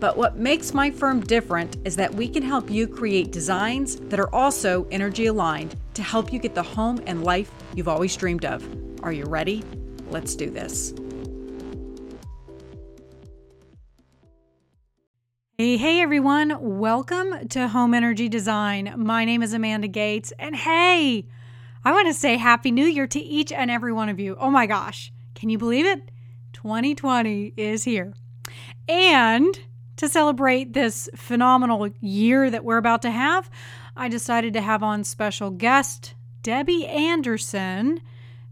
But 0.00 0.16
what 0.16 0.36
makes 0.36 0.72
my 0.72 0.92
firm 0.92 1.20
different 1.20 1.76
is 1.84 1.96
that 1.96 2.14
we 2.14 2.28
can 2.28 2.42
help 2.44 2.70
you 2.70 2.86
create 2.86 3.32
designs 3.32 3.96
that 3.96 4.20
are 4.20 4.32
also 4.32 4.86
energy 4.92 5.26
aligned 5.26 5.74
to 5.94 6.02
help 6.04 6.32
you 6.32 6.38
get 6.38 6.54
the 6.54 6.62
home 6.62 7.02
and 7.06 7.24
life 7.24 7.50
you've 7.74 7.88
always 7.88 8.14
dreamed 8.14 8.44
of. 8.44 8.64
Are 9.02 9.10
you 9.10 9.24
ready? 9.24 9.64
Let's 10.08 10.36
do 10.36 10.50
this. 10.50 10.94
Hey, 15.56 15.76
hey 15.76 16.00
everyone, 16.00 16.78
welcome 16.78 17.48
to 17.48 17.66
Home 17.66 17.92
Energy 17.92 18.28
Design. 18.28 18.94
My 18.96 19.24
name 19.24 19.42
is 19.42 19.52
Amanda 19.52 19.88
Gates, 19.88 20.32
and 20.38 20.54
hey, 20.54 21.26
I 21.84 21.90
want 21.90 22.06
to 22.06 22.14
say 22.14 22.36
Happy 22.36 22.70
New 22.70 22.86
Year 22.86 23.08
to 23.08 23.18
each 23.18 23.50
and 23.50 23.68
every 23.68 23.92
one 23.92 24.08
of 24.08 24.20
you. 24.20 24.36
Oh 24.38 24.50
my 24.50 24.66
gosh, 24.66 25.12
can 25.34 25.50
you 25.50 25.58
believe 25.58 25.86
it? 25.86 26.12
2020 26.52 27.54
is 27.56 27.82
here. 27.82 28.14
And 28.88 29.58
to 29.98 30.08
celebrate 30.08 30.72
this 30.72 31.08
phenomenal 31.14 31.88
year 32.00 32.48
that 32.50 32.64
we're 32.64 32.78
about 32.78 33.02
to 33.02 33.10
have, 33.10 33.50
I 33.96 34.08
decided 34.08 34.54
to 34.54 34.60
have 34.60 34.82
on 34.82 35.04
special 35.04 35.50
guest 35.50 36.14
Debbie 36.42 36.86
Anderson, 36.86 38.00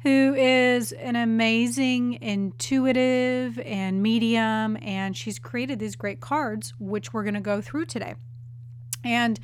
who 0.02 0.34
is 0.34 0.90
an 0.92 1.14
amazing 1.14 2.14
intuitive 2.20 3.60
and 3.60 4.02
medium, 4.02 4.76
and 4.82 5.16
she's 5.16 5.38
created 5.38 5.78
these 5.78 5.94
great 5.94 6.20
cards, 6.20 6.74
which 6.80 7.12
we're 7.12 7.22
going 7.22 7.34
to 7.34 7.40
go 7.40 7.60
through 7.60 7.86
today. 7.86 8.16
And 9.04 9.38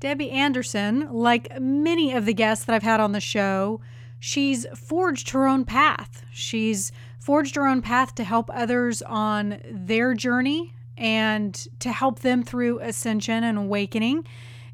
Debbie 0.00 0.32
Anderson, 0.32 1.08
like 1.12 1.60
many 1.60 2.14
of 2.14 2.26
the 2.26 2.34
guests 2.34 2.64
that 2.64 2.74
I've 2.74 2.82
had 2.82 2.98
on 2.98 3.12
the 3.12 3.20
show, 3.20 3.80
she's 4.18 4.66
forged 4.74 5.30
her 5.30 5.46
own 5.46 5.64
path. 5.64 6.24
She's 6.32 6.90
forged 7.20 7.54
her 7.54 7.66
own 7.66 7.80
path 7.80 8.16
to 8.16 8.24
help 8.24 8.50
others 8.52 9.02
on 9.02 9.60
their 9.70 10.14
journey 10.14 10.74
and 10.96 11.54
to 11.80 11.92
help 11.92 12.20
them 12.20 12.42
through 12.42 12.80
ascension 12.80 13.44
and 13.44 13.58
awakening. 13.58 14.26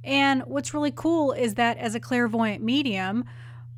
And 0.04 0.42
what's 0.46 0.74
really 0.74 0.92
cool 0.92 1.32
is 1.32 1.54
that 1.54 1.78
as 1.78 1.94
a 1.94 2.00
clairvoyant 2.00 2.62
medium, 2.62 3.24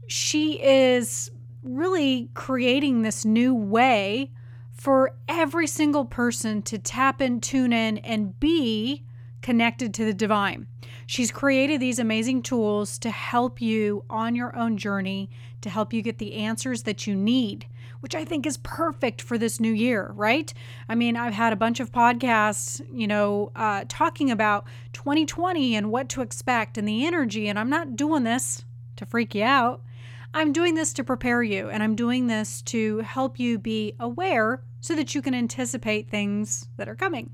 she 0.07 0.62
is 0.62 1.31
really 1.62 2.29
creating 2.34 3.03
this 3.03 3.25
new 3.25 3.55
way 3.55 4.31
for 4.73 5.15
every 5.29 5.67
single 5.67 6.05
person 6.05 6.62
to 6.62 6.79
tap 6.79 7.21
in, 7.21 7.41
tune 7.41 7.73
in, 7.73 7.99
and 7.99 8.39
be 8.41 9.05
connected 9.41 9.95
to 9.95 10.05
the 10.05 10.15
divine. 10.15 10.67
She's 11.06 11.31
created 11.31 11.81
these 11.81 11.99
amazing 11.99 12.43
tools 12.43 12.99
to 12.99 13.11
help 13.11 13.61
you 13.61 14.05
on 14.09 14.34
your 14.34 14.56
own 14.56 14.77
journey, 14.77 15.31
to 15.61 15.71
help 15.71 15.93
you 15.93 16.03
get 16.03 16.19
the 16.19 16.34
answers 16.34 16.84
that 16.84 17.06
you 17.06 17.15
need 17.15 17.67
which 18.03 18.17
I 18.17 18.25
think 18.25 18.47
is 18.47 18.56
perfect 18.58 19.22
for 19.22 19.39
this 19.39 19.61
new 19.61 19.72
year, 19.72 20.11
right? 20.17 20.53
I 20.89 20.97
mean, 20.97 21.17
I've 21.17 21.33
had 21.33 21.53
a 21.53 21.56
bunch 21.56 21.78
of 21.78 21.92
podcasts, 21.92 22.83
you 22.92 23.06
know, 23.06 23.53
uh, 23.55 23.84
talking 23.89 24.28
about 24.28 24.67
2020 24.92 25.77
and 25.77 25.92
what 25.92 26.09
to 26.11 26.20
expect 26.20 26.77
and 26.77 26.86
the 26.86 27.06
energy, 27.06 27.47
and 27.47 27.59
I'm 27.59 27.70
not 27.70 27.94
doing 27.94 28.25
this 28.25 28.64
to 28.97 29.06
freak 29.06 29.36
you 29.36 29.44
out. 29.44 29.83
I'm 30.34 30.53
doing 30.53 30.75
this 30.75 30.92
to 30.94 31.05
prepare 31.05 31.44
you, 31.44 31.69
and 31.69 31.81
I'm 31.81 31.94
doing 31.94 32.27
this 32.27 32.61
to 32.62 32.98
help 32.98 33.38
you 33.38 33.56
be 33.56 33.94
aware 34.00 34.62
so 34.81 34.97
that 34.97 35.15
you 35.15 35.22
can 35.22 35.34
anticipate 35.34 36.10
things 36.10 36.66
that 36.78 36.88
are 36.88 36.97
coming. 36.97 37.31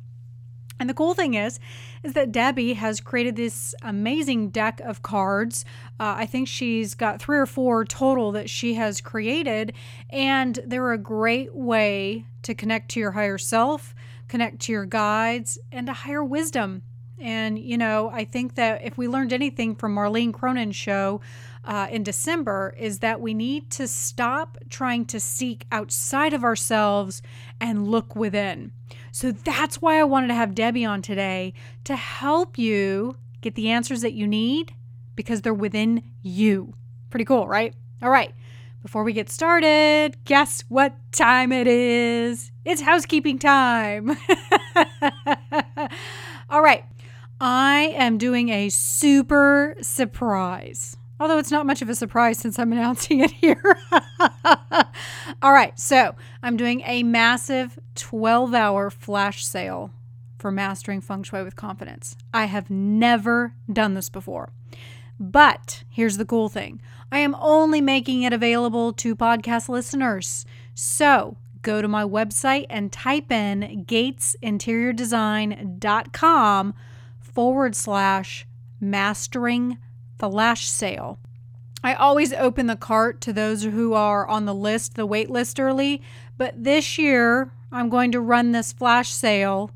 And 0.81 0.89
the 0.89 0.94
cool 0.94 1.15
thing 1.15 1.34
is, 1.34 1.59
is 2.05 2.12
that 2.12 2.31
Debbie 2.31 2.75
has 2.75 3.00
created 3.00 3.34
this 3.34 3.75
amazing 3.83 4.50
deck 4.50 4.81
of 4.81 5.03
cards. 5.03 5.65
Uh, 5.99 6.15
I 6.19 6.27
think 6.27 6.47
she's 6.47 6.94
got 6.94 7.21
three 7.21 7.37
or 7.37 7.47
four 7.47 7.84
total 7.84 8.31
that 8.33 8.49
she 8.49 8.75
has 8.75 9.00
created, 9.00 9.72
and 10.11 10.59
they're 10.65 10.93
a 10.93 10.99
great 10.99 11.55
way 11.55 12.27
to 12.43 12.55
connect 12.55 12.91
to 12.93 13.00
your 13.00 13.12
higher 13.12 13.38
self, 13.38 13.94
connect 14.28 14.61
to 14.61 14.72
your 14.72 14.87
guides, 14.87 15.59
and 15.72 15.88
to 15.88 15.93
higher 15.93 16.22
wisdom. 16.22 16.83
And, 17.21 17.59
you 17.59 17.77
know, 17.77 18.11
I 18.11 18.25
think 18.25 18.55
that 18.55 18.84
if 18.84 18.97
we 18.97 19.09
learned 19.09 19.33
anything 19.33 19.75
from 19.75 19.97
Marlene 19.97 20.33
Cronin's 20.33 20.77
show 20.77 21.21
uh, 21.65 21.88
in 21.91 22.05
December, 22.05 22.72
is 22.78 23.00
that 23.00 23.21
we 23.21 23.34
need 23.34 23.71
to 23.72 23.88
stop 23.88 24.56
trying 24.71 25.05
to 25.06 25.19
seek 25.19 25.67
outside 25.72 26.33
of 26.33 26.44
ourselves 26.44 27.21
and 27.61 27.88
look 27.88 28.15
within. 28.15 28.71
So 29.12 29.32
that's 29.32 29.80
why 29.82 29.98
I 29.98 30.04
wanted 30.04 30.28
to 30.28 30.34
have 30.34 30.54
Debbie 30.54 30.84
on 30.84 31.02
today 31.02 31.54
to 31.84 31.96
help 31.96 32.58
you 32.58 33.16
get 33.41 33.54
the 33.54 33.70
answers 33.70 34.02
that 34.02 34.12
you 34.12 34.26
need 34.26 34.74
because 35.16 35.42
they're 35.42 35.54
within 35.54 36.02
you. 36.22 36.74
Pretty 37.10 37.24
cool, 37.24 37.48
right? 37.48 37.74
All 38.02 38.10
right. 38.10 38.34
Before 38.82 39.02
we 39.02 39.12
get 39.12 39.28
started, 39.28 40.16
guess 40.24 40.62
what 40.69 40.94
time 41.10 41.50
it 41.50 41.66
is? 41.66 42.52
It's 42.64 42.80
housekeeping 42.80 43.38
time. 43.38 44.10
All 46.50 46.62
right. 46.62 46.84
I 47.40 47.94
am 47.96 48.19
doing 48.19 48.48
a 48.48 48.69
super 48.69 49.76
surprise. 49.80 50.96
Although 51.21 51.39
it's 51.39 51.51
not 51.51 51.67
much 51.67 51.83
of 51.83 51.89
a 51.89 51.95
surprise 51.95 52.39
since 52.39 52.59
I'm 52.59 52.73
announcing 52.73 53.21
it 53.21 53.31
here. 53.31 53.79
All 55.43 55.53
right, 55.53 55.79
so 55.79 56.15
I'm 56.43 56.56
doing 56.56 56.83
a 56.87 57.03
massive 57.03 57.79
12 57.95 58.55
hour 58.55 58.91
flash 58.91 59.45
sale 59.45 59.93
for 60.39 60.51
Mastering 60.51 61.01
Feng 61.01 61.25
Shui 61.25 61.43
with 61.43 61.56
Confidence. 61.56 62.17
I 62.33 62.45
have 62.45 62.71
never 62.71 63.55
done 63.73 63.95
this 63.95 64.09
before. 64.09 64.51
But 65.21 65.83
here's 65.91 66.17
the 66.17 66.25
cool 66.25 66.49
thing 66.49 66.81
I 67.11 67.19
am 67.19 67.35
only 67.41 67.81
making 67.81 68.23
it 68.23 68.33
available 68.33 68.93
to 68.95 69.17
podcast 69.17 69.69
listeners. 69.69 70.47
So 70.75 71.37
go 71.62 71.83
to 71.83 71.89
my 71.89 72.05
website 72.05 72.67
and 72.71 72.93
type 72.93 73.33
in 73.33 73.85
gatesinteriordesign.com 73.87 76.75
forward 77.21 77.75
slash 77.75 78.47
mastering 78.81 79.79
flash 80.19 80.69
sale. 80.69 81.19
I 81.83 81.95
always 81.95 82.33
open 82.33 82.67
the 82.67 82.77
cart 82.77 83.21
to 83.23 83.33
those 83.33 83.62
who 83.62 83.95
are 83.95 84.27
on 84.27 84.47
the 84.47 84.55
list, 84.55 84.95
the 84.95 85.06
wait 85.06 85.31
list 85.31 85.61
early, 85.61 86.03
but 86.37 86.65
this 86.65 86.99
year 86.99 87.53
I'm 87.71 87.89
going 87.89 88.11
to 88.12 88.21
run 88.21 88.53
this 88.53 88.73
flash 88.73 89.12
sale 89.12 89.71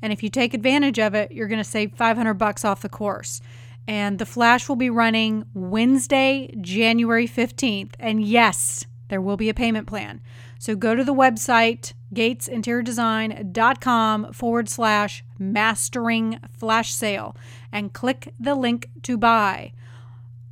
and 0.00 0.12
if 0.12 0.22
you 0.22 0.28
take 0.28 0.54
advantage 0.54 1.00
of 1.00 1.14
it, 1.14 1.32
you're 1.32 1.48
going 1.48 1.58
to 1.58 1.64
save 1.64 1.94
500 1.94 2.34
bucks 2.34 2.64
off 2.64 2.82
the 2.82 2.88
course. 2.88 3.40
And 3.86 4.18
the 4.18 4.26
flash 4.26 4.68
will 4.68 4.76
be 4.76 4.90
running 4.90 5.46
Wednesday, 5.54 6.54
January 6.60 7.26
15th. 7.26 7.94
And 7.98 8.22
yes, 8.22 8.84
there 9.08 9.20
will 9.20 9.36
be 9.36 9.48
a 9.48 9.54
payment 9.54 9.88
plan. 9.88 10.20
So 10.58 10.76
go 10.76 10.94
to 10.94 11.02
the 11.04 11.14
website, 11.14 11.94
gatesinteriordesign.com 12.14 14.32
forward 14.32 14.68
slash 14.68 15.24
mastering 15.38 16.38
flash 16.50 16.92
sale, 16.92 17.34
and 17.72 17.92
click 17.92 18.32
the 18.38 18.54
link 18.54 18.90
to 19.04 19.16
buy. 19.16 19.72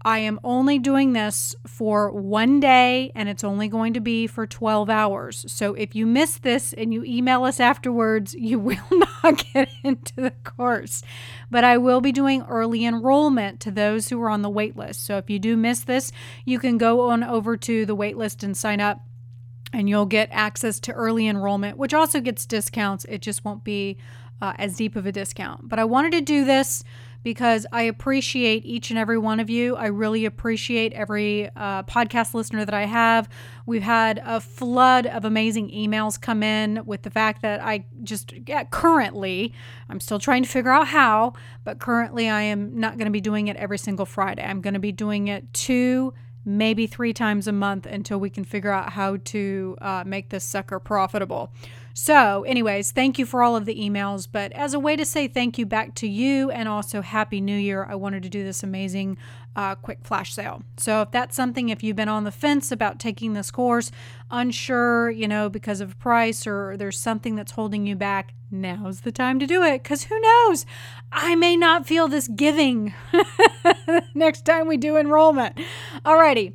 I 0.07 0.21
am 0.21 0.39
only 0.45 0.79
doing 0.79 1.15
this 1.15 1.57
for 1.67 2.13
one 2.13 2.61
day 2.61 3.11
and 3.17 3.29
it's 3.29 3.43
only 3.43 3.67
going 3.67 3.95
to 3.95 4.01
be 4.01 4.29
for 4.29 4.47
12 4.47 4.89
hours. 4.89 5.45
So 5.49 5.75
if 5.75 5.97
you 5.97 6.07
miss 6.07 6.39
this 6.39 6.73
and 6.73 6.95
you 6.95 7.03
email 7.03 7.43
us 7.43 7.59
afterwards, 7.59 8.33
you 8.39 8.61
will 8.61 8.79
not 8.93 9.45
get 9.53 9.69
into 9.83 10.15
the 10.15 10.31
course. 10.45 11.03
But 11.51 11.65
I 11.65 11.79
will 11.79 12.01
be 12.01 12.13
doing 12.13 12.43
early 12.49 12.85
enrollment 12.85 13.59
to 13.63 13.73
those 13.73 14.09
who 14.09 14.23
are 14.23 14.31
on 14.31 14.43
the 14.43 14.51
waitlist. 14.51 15.05
So 15.05 15.19
if 15.19 15.29
you 15.29 15.41
do 15.41 15.57
miss 15.57 15.81
this, 15.81 16.13
you 16.45 16.61
can 16.61 16.79
go 16.79 17.11
on 17.11 17.25
over 17.25 17.57
to 17.57 17.85
the 17.85 17.97
waitlist 17.97 18.45
and 18.45 18.57
sign 18.57 18.81
up 18.81 19.01
and 19.73 19.89
you'll 19.89 20.07
get 20.07 20.29
access 20.31 20.79
to 20.81 20.93
early 20.93 21.27
enrollment, 21.27 21.79
which 21.79 21.93
also 21.93 22.21
gets 22.21 22.47
discounts. 22.47 23.05
It 23.07 23.23
just 23.23 23.45
won't 23.45 23.65
be 23.65 23.97
uh, 24.41 24.53
as 24.57 24.77
deep 24.77 24.95
of 24.95 25.05
a 25.05 25.11
discount. 25.11 25.69
But 25.69 25.81
I 25.81 25.85
wanted 25.85 26.13
to 26.13 26.21
do 26.21 26.45
this 26.45 26.85
because 27.27 27.67
I 27.73 27.83
appreciate 27.83 28.65
each 28.65 28.91
and 28.91 28.99
every 29.01 29.19
one 29.19 29.41
of 29.41 29.51
you. 29.51 29.75
I 29.75 29.87
really 29.87 30.27
appreciate 30.27 30.93
every 30.93 31.51
uh, 31.57 31.83
podcast 31.83 32.35
listener 32.35 32.65
that 32.65 32.73
I 32.73 32.85
have. 32.85 33.29
We've 33.67 33.83
had 33.83 34.23
a 34.25 34.41
flood 34.41 35.09
of 35.09 35.25
amazing 35.25 35.71
emails 35.71 36.21
come 36.21 36.45
in 36.45 36.87
with 36.87 37.03
the 37.03 37.11
fact 37.11 37.43
that 37.43 37.61
I 37.61 37.85
just 38.05 38.33
yeah, 38.47 38.63
currently, 38.63 39.53
I'm 39.89 39.99
still 39.99 40.21
trying 40.21 40.45
to 40.45 40.49
figure 40.49 40.71
out 40.71 40.87
how, 40.87 41.33
but 41.65 41.81
currently 41.81 42.29
I 42.29 42.43
am 42.43 42.79
not 42.79 42.93
going 42.97 43.07
to 43.07 43.11
be 43.11 43.21
doing 43.21 43.49
it 43.49 43.57
every 43.57 43.79
single 43.79 44.07
Friday. 44.07 44.45
I'm 44.45 44.61
going 44.61 44.75
to 44.75 44.79
be 44.79 44.93
doing 44.93 45.27
it 45.27 45.53
two 45.53 46.15
maybe 46.45 46.87
three 46.87 47.13
times 47.13 47.49
a 47.49 47.53
month 47.53 47.87
until 47.87 48.21
we 48.21 48.31
can 48.31 48.45
figure 48.45 48.71
out 48.71 48.91
how 48.91 49.17
to 49.17 49.77
uh, 49.81 50.05
make 50.07 50.29
this 50.29 50.45
sucker 50.45 50.79
profitable. 50.79 51.53
So, 51.99 52.43
anyways, 52.43 52.93
thank 52.93 53.19
you 53.19 53.25
for 53.25 53.43
all 53.43 53.57
of 53.57 53.65
the 53.65 53.75
emails. 53.75 54.29
But 54.31 54.53
as 54.53 54.75
a 54.75 54.79
way 54.79 54.97
to 54.97 55.05
say 55.07 55.29
thank 55.29 55.57
you 55.57 55.65
back 55.65 55.95
to 55.95 56.07
you 56.07 56.51
and 56.51 56.69
also 56.69 57.01
Happy 57.01 57.41
New 57.41 57.57
Year, 57.57 57.87
I 57.89 57.95
wanted 57.95 58.23
to 58.25 58.29
do 58.29 58.45
this 58.45 58.63
amazing 58.63 59.17
uh, 59.57 59.77
quick 59.77 60.01
flash 60.03 60.35
sale. 60.35 60.63
So, 60.77 61.01
if 61.01 61.11
that's 61.11 61.35
something, 61.35 61.71
if 61.71 61.83
you've 61.83 61.97
been 61.97 62.11
on 62.11 62.25
the 62.25 62.31
fence 62.31 62.71
about 62.71 62.99
taking 62.99 63.33
this 63.33 63.51
course, 63.51 63.91
unsure, 64.31 65.09
you 65.09 65.27
know, 65.27 65.49
because 65.49 65.81
of 65.81 65.99
price 65.99 66.47
or 66.47 66.77
there's 66.77 66.99
something 66.99 67.35
that's 67.35 67.53
holding 67.53 67.87
you 67.87 67.97
back, 67.97 68.35
now's 68.51 69.01
the 69.01 69.11
time 69.11 69.39
to 69.39 69.47
do 69.47 69.63
it. 69.63 69.83
Because 69.83 70.05
who 70.05 70.21
knows? 70.21 70.67
I 71.11 71.35
may 71.35 71.57
not 71.57 71.87
feel 71.87 72.09
this 72.09 72.29
giving 72.29 72.93
next 74.15 74.45
time 74.45 74.69
we 74.69 74.77
do 74.77 74.99
enrollment. 74.99 75.59
Alrighty 76.05 76.53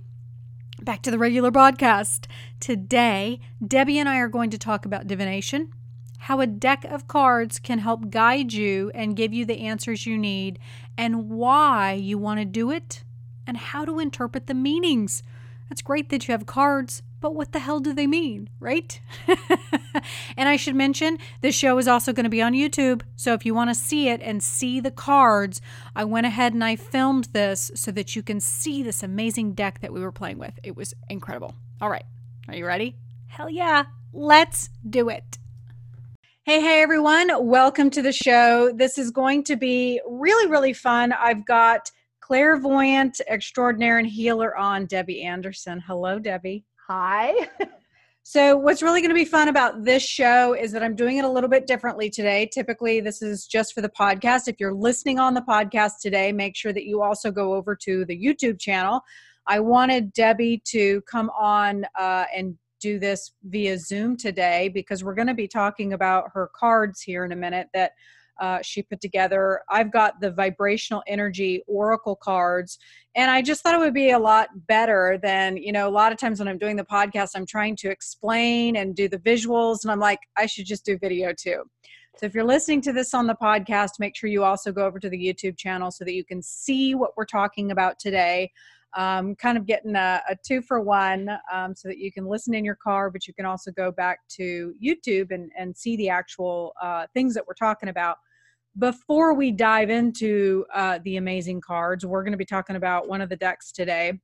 back 0.84 1.02
to 1.04 1.12
the 1.12 1.18
regular 1.18 1.52
broadcast. 1.52 2.28
Today, 2.62 3.40
Debbie 3.66 3.98
and 3.98 4.08
I 4.08 4.20
are 4.20 4.28
going 4.28 4.52
to 4.52 4.58
talk 4.60 4.86
about 4.86 5.08
divination, 5.08 5.74
how 6.20 6.42
a 6.42 6.46
deck 6.46 6.86
of 6.86 7.08
cards 7.08 7.58
can 7.58 7.80
help 7.80 8.12
guide 8.12 8.54
you 8.54 8.92
and 8.94 9.16
give 9.16 9.34
you 9.34 9.46
the 9.46 9.62
answers 9.62 10.06
you 10.06 10.16
need, 10.16 10.60
and 10.96 11.28
why 11.28 11.94
you 11.94 12.20
want 12.20 12.40
to 12.40 12.46
do 12.46 12.70
it, 12.70 13.04
and 13.48 13.58
how 13.58 13.84
to 13.84 13.98
interpret 13.98 14.46
the 14.46 14.54
meanings. 14.54 15.24
It's 15.72 15.82
great 15.82 16.10
that 16.10 16.28
you 16.28 16.34
have 16.34 16.46
cards, 16.46 17.02
but 17.20 17.34
what 17.34 17.52
the 17.52 17.58
hell 17.58 17.80
do 17.80 17.96
they 17.96 18.06
mean, 18.06 18.48
right? 18.60 19.02
and 20.38 20.48
I 20.48 20.56
should 20.56 20.76
mention 20.76 21.18
this 21.42 21.56
show 21.56 21.80
is 21.80 21.88
also 21.88 22.14
going 22.14 22.26
to 22.26 22.30
be 22.30 22.44
on 22.44 22.54
YouTube. 22.54 23.02
So 23.16 23.34
if 23.34 23.44
you 23.44 23.56
want 23.56 23.72
to 23.72 23.76
see 23.76 24.08
it 24.08 24.22
and 24.22 24.44
see 24.44 24.80
the 24.80 24.92
cards, 24.92 25.62
I 25.96 26.04
went 26.04 26.28
ahead 26.28 26.54
and 26.54 26.64
I 26.64 26.76
filmed 26.76 27.30
this 27.34 27.72
so 27.74 27.90
that 27.90 28.16
you 28.16 28.22
can 28.22 28.40
see 28.40 28.84
this 28.84 29.02
amazing 29.02 29.54
deck 29.54 29.80
that 29.80 29.92
we 29.92 30.02
were 30.02 30.12
playing 30.12 30.38
with. 30.38 30.60
It 30.62 30.76
was 30.76 30.94
incredible. 31.10 31.56
All 31.82 31.90
right, 31.90 32.06
are 32.48 32.56
you 32.56 32.66
ready? 32.66 32.96
Hell 33.28 33.50
yeah, 33.50 33.86
let's 34.14 34.70
do 34.90 35.10
it. 35.10 35.38
Hey, 36.44 36.60
hey, 36.60 36.82
everyone. 36.82 37.30
Welcome 37.48 37.92
to 37.92 38.02
the 38.02 38.12
show. 38.12 38.72
This 38.74 38.98
is 38.98 39.12
going 39.12 39.44
to 39.44 39.56
be 39.56 40.02
really, 40.08 40.50
really 40.50 40.74
fun. 40.74 41.14
I've 41.14 41.46
got 41.46 41.92
clairvoyant 42.20 43.22
extraordinaire 43.30 44.00
and 44.00 44.08
healer 44.08 44.58
on 44.58 44.88
Debbie 44.88 45.22
Anderson. 45.22 45.80
Hello, 45.86 46.18
Debbie. 46.18 46.66
Hi. 46.88 47.48
so, 48.24 48.58
what's 48.58 48.82
really 48.82 49.02
going 49.02 49.10
to 49.10 49.16
be 49.16 49.24
fun 49.24 49.48
about 49.48 49.84
this 49.84 50.04
show 50.04 50.54
is 50.54 50.72
that 50.72 50.82
I'm 50.82 50.96
doing 50.96 51.18
it 51.18 51.26
a 51.26 51.30
little 51.30 51.50
bit 51.50 51.68
differently 51.68 52.10
today. 52.10 52.50
Typically, 52.52 53.02
this 53.02 53.22
is 53.22 53.46
just 53.46 53.74
for 53.74 53.82
the 53.82 53.90
podcast. 53.90 54.48
If 54.48 54.60
you're 54.60 54.74
listening 54.74 55.20
on 55.20 55.36
the 55.36 55.42
podcast 55.42 56.00
today, 56.02 56.32
make 56.32 56.56
sure 56.56 56.74
that 56.74 56.86
you 56.86 57.04
also 57.04 57.30
go 57.30 57.54
over 57.54 57.76
to 57.84 58.04
the 58.06 58.20
YouTube 58.20 58.60
channel. 58.60 59.02
I 59.52 59.60
wanted 59.60 60.14
Debbie 60.14 60.62
to 60.68 61.02
come 61.02 61.30
on 61.38 61.86
uh, 62.00 62.24
and 62.34 62.58
do 62.80 63.00
this 63.00 63.34
via 63.44 63.78
Zoom 63.78 64.16
today 64.16 64.70
because 64.70 65.04
we're 65.04 65.14
going 65.14 65.28
to 65.28 65.34
be 65.34 65.50
talking 65.50 65.92
about 65.92 66.30
her 66.34 66.50
cards 66.56 67.02
here 67.02 67.26
in 67.26 67.34
a 67.34 67.36
minute 67.36 67.68
that 67.74 67.92
uh, 68.40 68.60
she 68.62 68.82
put 68.82 69.02
together. 69.02 69.60
I've 69.70 69.92
got 69.92 70.22
the 70.22 70.32
vibrational 70.32 71.04
energy 71.06 71.64
oracle 71.68 72.16
cards, 72.16 72.80
and 73.14 73.30
I 73.30 73.42
just 73.42 73.62
thought 73.62 73.76
it 73.76 73.80
would 73.80 73.94
be 73.94 74.12
a 74.12 74.20
lot 74.20 74.48
better 74.68 75.20
than, 75.22 75.58
you 75.58 75.74
know, 75.74 75.86
a 75.86 75.92
lot 75.92 76.14
of 76.14 76.18
times 76.18 76.40
when 76.40 76.48
I'm 76.48 76.58
doing 76.58 76.78
the 76.78 76.86
podcast, 76.86 77.32
I'm 77.36 77.46
trying 77.46 77.76
to 77.76 77.90
explain 77.90 78.78
and 78.78 78.96
do 78.96 79.10
the 79.10 79.20
visuals, 79.20 79.84
and 79.84 79.92
I'm 79.92 80.00
like, 80.00 80.20
I 80.38 80.46
should 80.46 80.66
just 80.66 80.86
do 80.86 80.98
video 80.98 81.34
too. 81.38 81.64
So 82.16 82.26
if 82.26 82.34
you're 82.34 82.46
listening 82.46 82.80
to 82.84 82.94
this 82.94 83.14
on 83.14 83.28
the 83.28 83.36
podcast, 83.36 84.00
make 84.00 84.16
sure 84.16 84.30
you 84.30 84.46
also 84.46 84.72
go 84.72 84.86
over 84.86 84.98
to 84.98 85.10
the 85.10 85.18
YouTube 85.18 85.58
channel 85.58 85.92
so 85.92 86.06
that 86.06 86.14
you 86.14 86.24
can 86.24 86.42
see 86.42 86.96
what 86.96 87.12
we're 87.18 87.26
talking 87.26 87.72
about 87.72 88.00
today. 88.00 88.52
Um, 88.98 89.36
kind 89.36 89.58
of 89.58 89.66
getting 89.66 89.96
a, 89.96 90.22
a 90.30 90.36
two 90.46 90.62
for 90.62 90.82
one 90.82 91.30
um, 91.52 91.74
so 91.74 91.88
that 91.88 91.98
you 91.98 92.12
can 92.12 92.26
listen 92.26 92.54
in 92.54 92.66
your 92.66 92.76
car, 92.76 93.10
but 93.10 93.26
you 93.26 93.34
can 93.34 93.46
also 93.46 93.72
go 93.72 93.92
back 93.92 94.20
to 94.38 94.74
YouTube 94.84 95.32
and, 95.32 95.50
and 95.58 95.76
see 95.78 95.96
the 95.96 96.10
actual 96.10 96.74
uh, 96.82 97.08
things 97.14 97.34
that 97.36 97.48
we're 97.48 97.54
talking 97.54 97.88
about 97.88 98.18
before 98.80 99.34
we 99.34 99.52
dive 99.52 99.90
into 99.90 100.66
uh, 100.74 101.00
the 101.04 101.18
amazing 101.18 101.62
cards, 101.62 102.06
we're 102.06 102.24
going 102.24 102.32
to 102.32 102.38
be 102.38 102.46
talking 102.46 102.76
about 102.76 103.08
one 103.08 103.22
of 103.22 103.30
the 103.30 103.36
decks 103.36 103.72
today. 103.72 104.20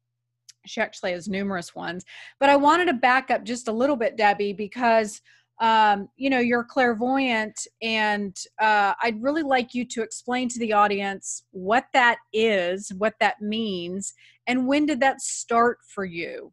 She 0.66 0.82
actually 0.82 1.12
has 1.12 1.28
numerous 1.28 1.76
ones, 1.76 2.06
but 2.40 2.50
I 2.50 2.56
wanted 2.56 2.86
to 2.86 2.94
back 2.94 3.32
up 3.32 3.44
just 3.44 3.68
a 3.68 3.72
little 3.72 3.96
bit, 3.96 4.18
Debbie, 4.18 4.54
because 4.54 5.22
um, 5.60 6.08
you 6.18 6.30
know 6.30 6.40
you're 6.40 6.64
clairvoyant, 6.64 7.60
and 7.82 8.36
uh, 8.62 8.94
I'd 9.02 9.22
really 9.22 9.44
like 9.44 9.74
you 9.74 9.86
to 9.86 10.02
explain 10.02 10.50
to 10.50 10.60
the 10.60 10.74
audience 10.74 11.44
what 11.52 11.86
that 11.94 12.18
is, 12.32 12.92
what 12.98 13.16
that 13.20 13.42
means, 13.42 14.14
and 14.48 14.68
when 14.68 14.86
did 14.86 15.00
that 15.02 15.22
start 15.22 15.80
for 15.94 16.06
you? 16.06 16.52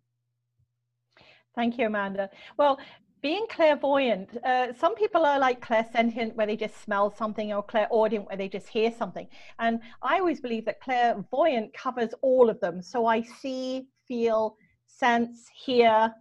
Thank 1.55 1.79
you, 1.79 1.87
Amanda. 1.87 2.29
Well, 2.59 2.79
being 3.23 3.47
clairvoyant, 3.49 4.37
uh, 4.45 4.75
some 4.75 4.95
people 4.95 5.25
are 5.25 5.39
like 5.39 5.65
clairsentient 5.65 6.35
where 6.35 6.47
they 6.47 6.57
just 6.57 6.83
smell 6.83 7.11
something 7.17 7.55
or 7.55 7.63
clairaudient 7.63 8.27
where 8.27 8.37
they 8.37 8.51
just 8.51 8.69
hear 8.69 8.93
something. 8.93 9.27
And 9.59 9.81
I 10.03 10.19
always 10.19 10.41
believe 10.41 10.67
that 10.67 10.81
clairvoyant 10.81 11.73
covers 11.73 12.11
all 12.21 12.51
of 12.51 12.61
them. 12.61 12.83
So 12.83 13.07
I 13.07 13.23
see, 13.23 13.87
feel, 14.07 14.57
sense, 14.87 15.47
hear, 15.55 16.13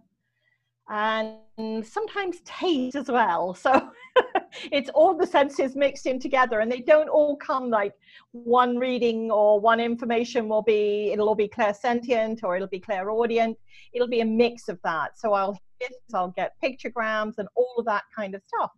and 0.88 1.38
sometimes 1.84 2.40
taste 2.44 2.96
as 2.96 3.08
well. 3.08 3.54
So 3.54 3.90
it's 4.72 4.90
all 4.90 5.16
the 5.16 5.26
senses 5.26 5.74
mixed 5.76 6.06
in 6.06 6.18
together 6.18 6.60
and 6.60 6.70
they 6.70 6.80
don't 6.80 7.08
all 7.08 7.36
come 7.36 7.70
like 7.70 7.92
one 8.32 8.76
reading 8.76 9.30
or 9.30 9.58
one 9.60 9.80
information 9.80 10.48
will 10.48 10.62
be, 10.62 11.10
it'll 11.12 11.28
all 11.28 11.34
be 11.34 11.48
clairsentient 11.48 12.40
or 12.42 12.56
it'll 12.56 12.68
be 12.68 12.80
clairaudient. 12.80 13.56
It'll 13.92 14.08
be 14.08 14.20
a 14.20 14.26
mix 14.26 14.68
of 14.68 14.78
that. 14.84 15.18
So 15.18 15.32
I'll 15.32 15.58
I'll 16.14 16.32
get 16.36 16.52
pictograms 16.62 17.34
and 17.38 17.48
all 17.56 17.74
of 17.78 17.84
that 17.86 18.04
kind 18.16 18.34
of 18.34 18.42
stuff. 18.42 18.70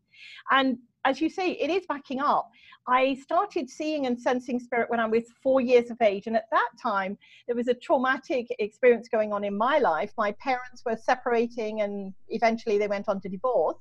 And 0.51 0.79
as 1.07 1.21
you 1.21 1.31
say, 1.31 1.53
it 1.53 1.71
is 1.71 1.87
backing 1.87 2.21
up. 2.21 2.51
I 2.89 3.15
started 3.15 3.71
seeing 3.71 4.07
and 4.07 4.21
sensing 4.21 4.59
spirit 4.61 4.91
when 4.91 5.01
I 5.01 5.07
was 5.07 5.25
four 5.43 5.61
years 5.61 5.91
of 5.91 6.01
age. 6.03 6.27
And 6.27 6.37
at 6.37 6.51
that 6.51 6.71
time, 6.81 7.17
there 7.47 7.57
was 7.57 7.69
a 7.69 7.75
traumatic 7.75 8.47
experience 8.59 9.09
going 9.09 9.33
on 9.33 9.45
in 9.45 9.57
my 9.57 9.79
life. 9.79 10.13
My 10.19 10.33
parents 10.33 10.83
were 10.85 10.97
separating 10.97 11.81
and 11.81 12.13
eventually 12.29 12.77
they 12.79 12.89
went 12.89 13.09
on 13.09 13.21
to 13.23 13.29
divorce 13.29 13.79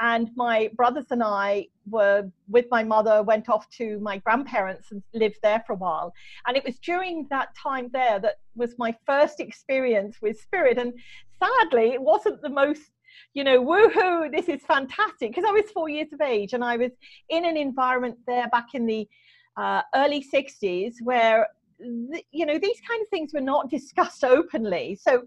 and 0.00 0.30
my 0.36 0.70
brothers 0.76 1.06
and 1.10 1.22
I 1.22 1.68
were 1.88 2.30
with 2.48 2.66
my 2.70 2.84
mother, 2.84 3.22
went 3.22 3.48
off 3.48 3.68
to 3.78 3.98
my 4.00 4.18
grandparents 4.18 4.92
and 4.92 5.02
lived 5.14 5.38
there 5.42 5.62
for 5.66 5.72
a 5.72 5.76
while. 5.76 6.12
And 6.46 6.56
it 6.56 6.64
was 6.64 6.78
during 6.78 7.26
that 7.30 7.48
time 7.56 7.88
there 7.92 8.18
that 8.20 8.36
was 8.54 8.74
my 8.78 8.94
first 9.06 9.40
experience 9.40 10.16
with 10.20 10.38
spirit. 10.38 10.78
And 10.78 10.92
sadly, 11.38 11.92
it 11.92 12.02
wasn't 12.02 12.42
the 12.42 12.50
most 12.50 12.90
you 13.34 13.44
know, 13.44 13.62
woohoo, 13.62 14.30
this 14.32 14.48
is 14.48 14.62
fantastic. 14.62 15.30
Because 15.30 15.44
I 15.46 15.52
was 15.52 15.70
four 15.72 15.88
years 15.88 16.12
of 16.12 16.20
age 16.20 16.52
and 16.52 16.64
I 16.64 16.76
was 16.76 16.92
in 17.28 17.44
an 17.44 17.56
environment 17.56 18.16
there 18.26 18.48
back 18.48 18.74
in 18.74 18.86
the 18.86 19.08
uh, 19.56 19.82
early 19.94 20.24
60s 20.32 20.94
where 21.02 21.46
you 22.30 22.46
know 22.46 22.58
these 22.58 22.80
kind 22.88 23.02
of 23.02 23.08
things 23.08 23.32
were 23.34 23.40
not 23.40 23.70
discussed 23.70 24.24
openly. 24.24 24.98
So 25.00 25.24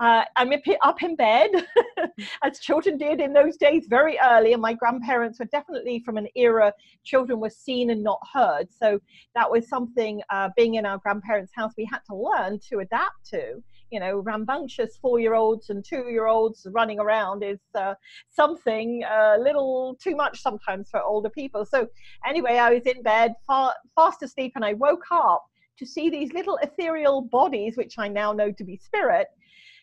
uh, 0.00 0.24
i'm 0.36 0.52
up 0.82 1.02
in 1.02 1.16
bed 1.16 1.50
as 2.42 2.58
children 2.58 2.98
did 2.98 3.20
in 3.20 3.32
those 3.32 3.56
days 3.56 3.86
very 3.88 4.18
early 4.18 4.52
and 4.52 4.62
my 4.62 4.72
grandparents 4.72 5.38
were 5.38 5.46
definitely 5.46 6.00
from 6.00 6.16
an 6.16 6.28
era 6.34 6.72
children 7.04 7.40
were 7.40 7.50
seen 7.50 7.90
and 7.90 8.02
not 8.02 8.20
heard. 8.32 8.68
So 8.72 9.00
that 9.34 9.50
was 9.50 9.68
something 9.68 10.22
uh, 10.30 10.50
being 10.56 10.74
in 10.74 10.86
our 10.86 10.98
grandparents 10.98 11.52
house 11.54 11.72
we 11.76 11.88
had 11.90 12.00
to 12.08 12.16
learn 12.16 12.58
to 12.70 12.80
adapt 12.80 13.24
to 13.30 13.62
you 13.92 14.00
know 14.00 14.18
rambunctious 14.18 14.96
four 15.00 15.20
year 15.20 15.34
olds 15.34 15.70
and 15.70 15.84
two 15.84 16.08
year 16.10 16.26
olds 16.26 16.66
running 16.72 16.98
around 16.98 17.44
is 17.44 17.60
uh, 17.74 17.94
something 18.30 19.02
a 19.04 19.36
little 19.38 19.96
too 20.02 20.16
much 20.16 20.40
sometimes 20.40 20.88
for 20.90 21.02
older 21.02 21.30
people 21.30 21.64
so 21.64 21.86
anyway 22.26 22.56
i 22.56 22.72
was 22.72 22.82
in 22.84 23.02
bed 23.02 23.34
far, 23.46 23.74
fast 23.94 24.22
asleep 24.22 24.52
and 24.56 24.64
i 24.64 24.72
woke 24.72 25.04
up 25.12 25.44
to 25.78 25.86
see 25.86 26.10
these 26.10 26.32
little 26.32 26.58
ethereal 26.62 27.22
bodies, 27.22 27.76
which 27.76 27.98
I 27.98 28.08
now 28.08 28.32
know 28.32 28.52
to 28.52 28.64
be 28.64 28.76
spirit, 28.76 29.26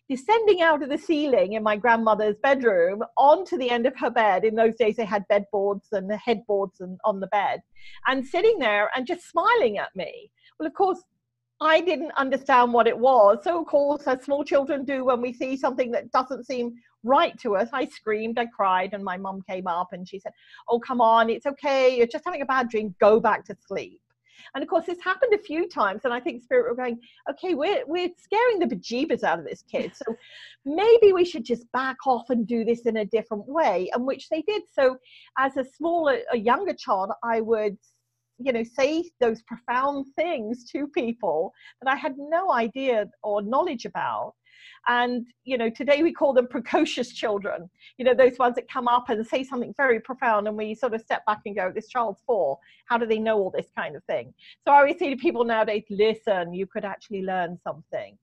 descending 0.10 0.62
out 0.62 0.82
of 0.82 0.90
the 0.90 0.98
ceiling 0.98 1.54
in 1.54 1.64
my 1.64 1.76
grandmother's 1.76 2.38
bedroom 2.42 3.04
onto 3.18 3.58
the 3.58 3.70
end 3.70 3.86
of 3.86 3.96
her 3.98 4.10
bed. 4.10 4.44
In 4.44 4.56
those 4.56 4.76
days, 4.76 4.96
they 4.96 5.06
had 5.06 5.26
bedboards 5.32 5.92
and 5.92 6.12
headboards 6.12 6.80
and, 6.80 7.00
on 7.06 7.20
the 7.20 7.28
bed, 7.28 7.62
and 8.08 8.26
sitting 8.26 8.60
there 8.60 8.90
and 8.96 9.06
just 9.06 9.30
smiling 9.30 9.78
at 9.78 9.96
me. 9.96 10.32
Well, 10.60 10.68
of 10.68 10.74
course, 10.74 11.04
I 11.62 11.82
didn't 11.82 12.12
understand 12.12 12.72
what 12.72 12.88
it 12.88 12.98
was. 12.98 13.40
So, 13.44 13.60
of 13.60 13.68
course, 13.68 14.08
as 14.08 14.24
small 14.24 14.44
children 14.44 14.86
do 14.86 15.04
when 15.04 15.22
we 15.22 15.34
see 15.34 15.58
something 15.58 15.92
that 15.92 16.12
doesn't 16.12 16.46
seem 16.46 16.74
right 17.04 17.38
to 17.40 17.56
us, 17.56 17.70
I 17.74 17.86
screamed, 17.86 18.40
I 18.40 18.46
cried, 18.46 18.94
and 18.94 19.04
my 19.04 19.18
mum 19.18 19.42
came 19.50 19.68
up 19.68 19.90
and 19.92 20.08
she 20.08 20.20
said, 20.20 20.32
Oh, 20.70 20.80
come 20.80 21.02
on, 21.02 21.30
it's 21.30 21.46
okay. 21.46 21.98
You're 21.98 22.08
just 22.08 22.26
having 22.26 22.42
a 22.42 22.46
bad 22.46 22.70
dream. 22.70 22.96
Go 23.00 23.20
back 23.20 23.44
to 23.46 23.56
sleep. 23.68 24.02
And 24.56 24.64
of 24.64 24.70
course, 24.70 24.86
this 24.86 25.02
happened 25.04 25.34
a 25.34 25.38
few 25.38 25.68
times, 25.68 26.02
and 26.06 26.14
I 26.14 26.20
think 26.20 26.42
Spirit 26.42 26.70
were 26.70 26.76
going, 26.76 27.00
okay, 27.30 27.54
we're 27.56 27.84
we're 27.86 28.10
scaring 28.18 28.60
the 28.60 28.66
bejeebers 28.66 29.24
out 29.24 29.40
of 29.40 29.46
this 29.46 29.64
kid, 29.70 29.92
so 29.96 30.16
maybe 30.66 31.14
we 31.14 31.26
should 31.26 31.46
just 31.46 31.72
back 31.72 31.98
off 32.08 32.30
and 32.30 32.48
do 32.48 32.64
this 32.64 32.82
in 32.86 32.98
a 32.98 33.06
different 33.06 33.48
way, 33.48 33.90
and 33.94 34.06
which 34.06 34.30
they 34.30 34.42
did. 34.44 34.64
So, 34.72 34.98
as 35.38 35.58
a 35.58 35.66
smaller, 35.66 36.20
a 36.32 36.38
younger 36.38 36.74
child, 36.74 37.12
I 37.24 37.42
would 37.42 37.78
you 38.40 38.52
know 38.54 38.64
say 38.64 39.10
those 39.20 39.42
profound 39.44 40.06
things 40.16 40.64
to 40.72 40.88
people 40.88 41.54
that 41.82 41.92
i 41.92 41.96
had 41.96 42.16
no 42.18 42.52
idea 42.52 43.06
or 43.24 43.42
knowledge 43.42 43.86
about 43.86 44.34
And, 44.88 45.28
you 45.44 45.58
know, 45.58 45.70
today 45.70 46.04
we 46.04 46.14
call 46.14 46.34
them 46.34 46.48
precocious 46.48 47.12
children, 47.14 47.70
you 47.98 48.06
know, 48.06 48.14
those 48.14 48.38
ones 48.38 48.56
that 48.56 48.72
come 48.72 48.88
up 48.88 49.10
and 49.10 49.26
say 49.26 49.44
something 49.44 49.74
very 49.78 50.00
profound 50.00 50.48
and 50.48 50.58
we 50.58 50.76
sort 50.76 50.94
of 50.94 51.02
step 51.02 51.26
back 51.26 51.42
and 51.46 51.56
go, 51.56 51.72
this 51.72 51.88
child's 51.88 52.22
four. 52.26 52.58
How 52.86 52.98
do 52.98 53.06
they 53.06 53.20
know 53.20 53.38
all 53.38 53.52
this 53.52 53.68
kind 53.78 53.96
of 53.96 54.04
thing? 54.06 54.34
So 54.66 54.72
I 54.72 54.80
always 54.80 54.98
say 54.98 55.10
to 55.10 55.16
people 55.16 55.44
nowadays, 55.44 55.84
listen, 55.90 56.54
you 56.54 56.66
could 56.66 56.86
actually 56.86 57.24
learn 57.24 57.60
something. 57.64 58.18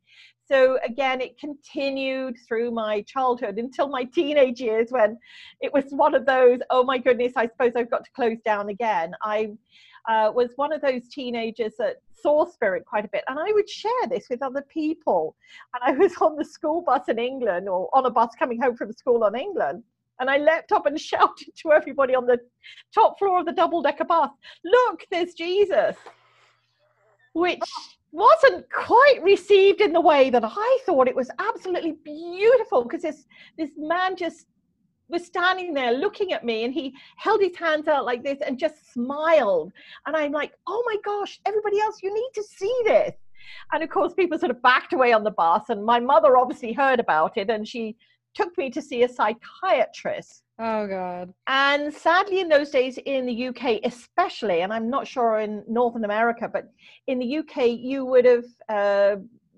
So 0.50 0.78
again, 0.84 1.20
it 1.20 1.38
continued 1.38 2.36
through 2.46 2.70
my 2.70 3.02
childhood 3.02 3.58
until 3.58 3.88
my 3.88 4.04
teenage 4.04 4.60
years 4.60 4.88
when 4.90 5.18
it 5.60 5.72
was 5.72 5.84
one 5.90 6.14
of 6.14 6.24
those, 6.24 6.60
oh 6.70 6.84
my 6.84 6.98
goodness, 6.98 7.32
I 7.36 7.48
suppose 7.48 7.72
I've 7.76 7.90
got 7.90 8.04
to 8.04 8.10
close 8.12 8.38
down 8.44 8.68
again. 8.68 9.12
I 9.22 9.50
uh, 10.08 10.30
was 10.34 10.50
one 10.56 10.72
of 10.72 10.80
those 10.80 11.08
teenagers 11.08 11.74
that 11.78 11.96
saw 12.14 12.44
spirit 12.44 12.84
quite 12.84 13.04
a 13.04 13.08
bit, 13.08 13.24
and 13.28 13.38
I 13.38 13.52
would 13.52 13.68
share 13.68 14.06
this 14.08 14.26
with 14.30 14.42
other 14.42 14.62
people. 14.62 15.36
And 15.74 15.82
I 15.94 15.98
was 15.98 16.16
on 16.20 16.36
the 16.36 16.44
school 16.44 16.82
bus 16.82 17.08
in 17.08 17.18
England, 17.18 17.68
or 17.68 17.88
on 17.96 18.06
a 18.06 18.10
bus 18.10 18.30
coming 18.38 18.60
home 18.60 18.76
from 18.76 18.92
school 18.92 19.24
in 19.26 19.34
England, 19.34 19.82
and 20.20 20.30
I 20.30 20.38
leapt 20.38 20.72
up 20.72 20.86
and 20.86 21.00
shouted 21.12 21.54
to 21.56 21.72
everybody 21.72 22.14
on 22.14 22.26
the 22.26 22.38
top 22.94 23.18
floor 23.18 23.40
of 23.40 23.46
the 23.46 23.52
double 23.52 23.82
decker 23.82 24.04
bus, 24.04 24.30
Look, 24.64 25.06
there's 25.10 25.34
Jesus! 25.34 25.96
Which 27.34 27.60
wasn't 28.12 28.64
quite 28.72 29.20
received 29.22 29.82
in 29.82 29.92
the 29.92 30.00
way 30.00 30.30
that 30.30 30.42
I 30.42 30.78
thought. 30.86 31.06
It 31.06 31.14
was 31.14 31.30
absolutely 31.38 31.96
beautiful 32.02 32.82
because 32.82 33.02
this 33.02 33.26
this 33.58 33.70
man 33.76 34.16
just 34.16 34.46
was 35.08 35.24
standing 35.24 35.72
there 35.72 35.92
looking 35.92 36.32
at 36.32 36.44
me 36.44 36.64
and 36.64 36.74
he 36.74 36.94
held 37.16 37.40
his 37.40 37.56
hands 37.56 37.88
out 37.88 38.04
like 38.04 38.22
this 38.24 38.38
and 38.44 38.58
just 38.58 38.92
smiled. 38.92 39.72
And 40.06 40.16
I'm 40.16 40.32
like, 40.32 40.52
oh 40.66 40.82
my 40.86 40.96
gosh, 41.04 41.40
everybody 41.46 41.80
else, 41.80 41.98
you 42.02 42.12
need 42.12 42.30
to 42.34 42.42
see 42.42 42.74
this. 42.84 43.14
And 43.72 43.82
of 43.82 43.90
course, 43.90 44.14
people 44.14 44.38
sort 44.38 44.50
of 44.50 44.62
backed 44.62 44.92
away 44.92 45.12
on 45.12 45.24
the 45.24 45.30
bus. 45.30 45.68
And 45.68 45.84
my 45.84 46.00
mother 46.00 46.36
obviously 46.36 46.72
heard 46.72 47.00
about 47.00 47.36
it 47.36 47.50
and 47.50 47.66
she 47.66 47.96
took 48.34 48.56
me 48.58 48.70
to 48.70 48.82
see 48.82 49.02
a 49.02 49.08
psychiatrist. 49.08 50.42
Oh, 50.58 50.86
God. 50.86 51.32
And 51.46 51.92
sadly, 51.92 52.40
in 52.40 52.48
those 52.48 52.70
days 52.70 52.98
in 53.04 53.26
the 53.26 53.48
UK, 53.48 53.80
especially, 53.84 54.62
and 54.62 54.72
I'm 54.72 54.88
not 54.88 55.06
sure 55.06 55.40
in 55.40 55.62
Northern 55.68 56.04
America, 56.04 56.48
but 56.50 56.70
in 57.06 57.18
the 57.18 57.38
UK, 57.38 57.68
you 57.78 58.04
would 58.04 58.24
have 58.24 58.44
uh, 58.68 59.16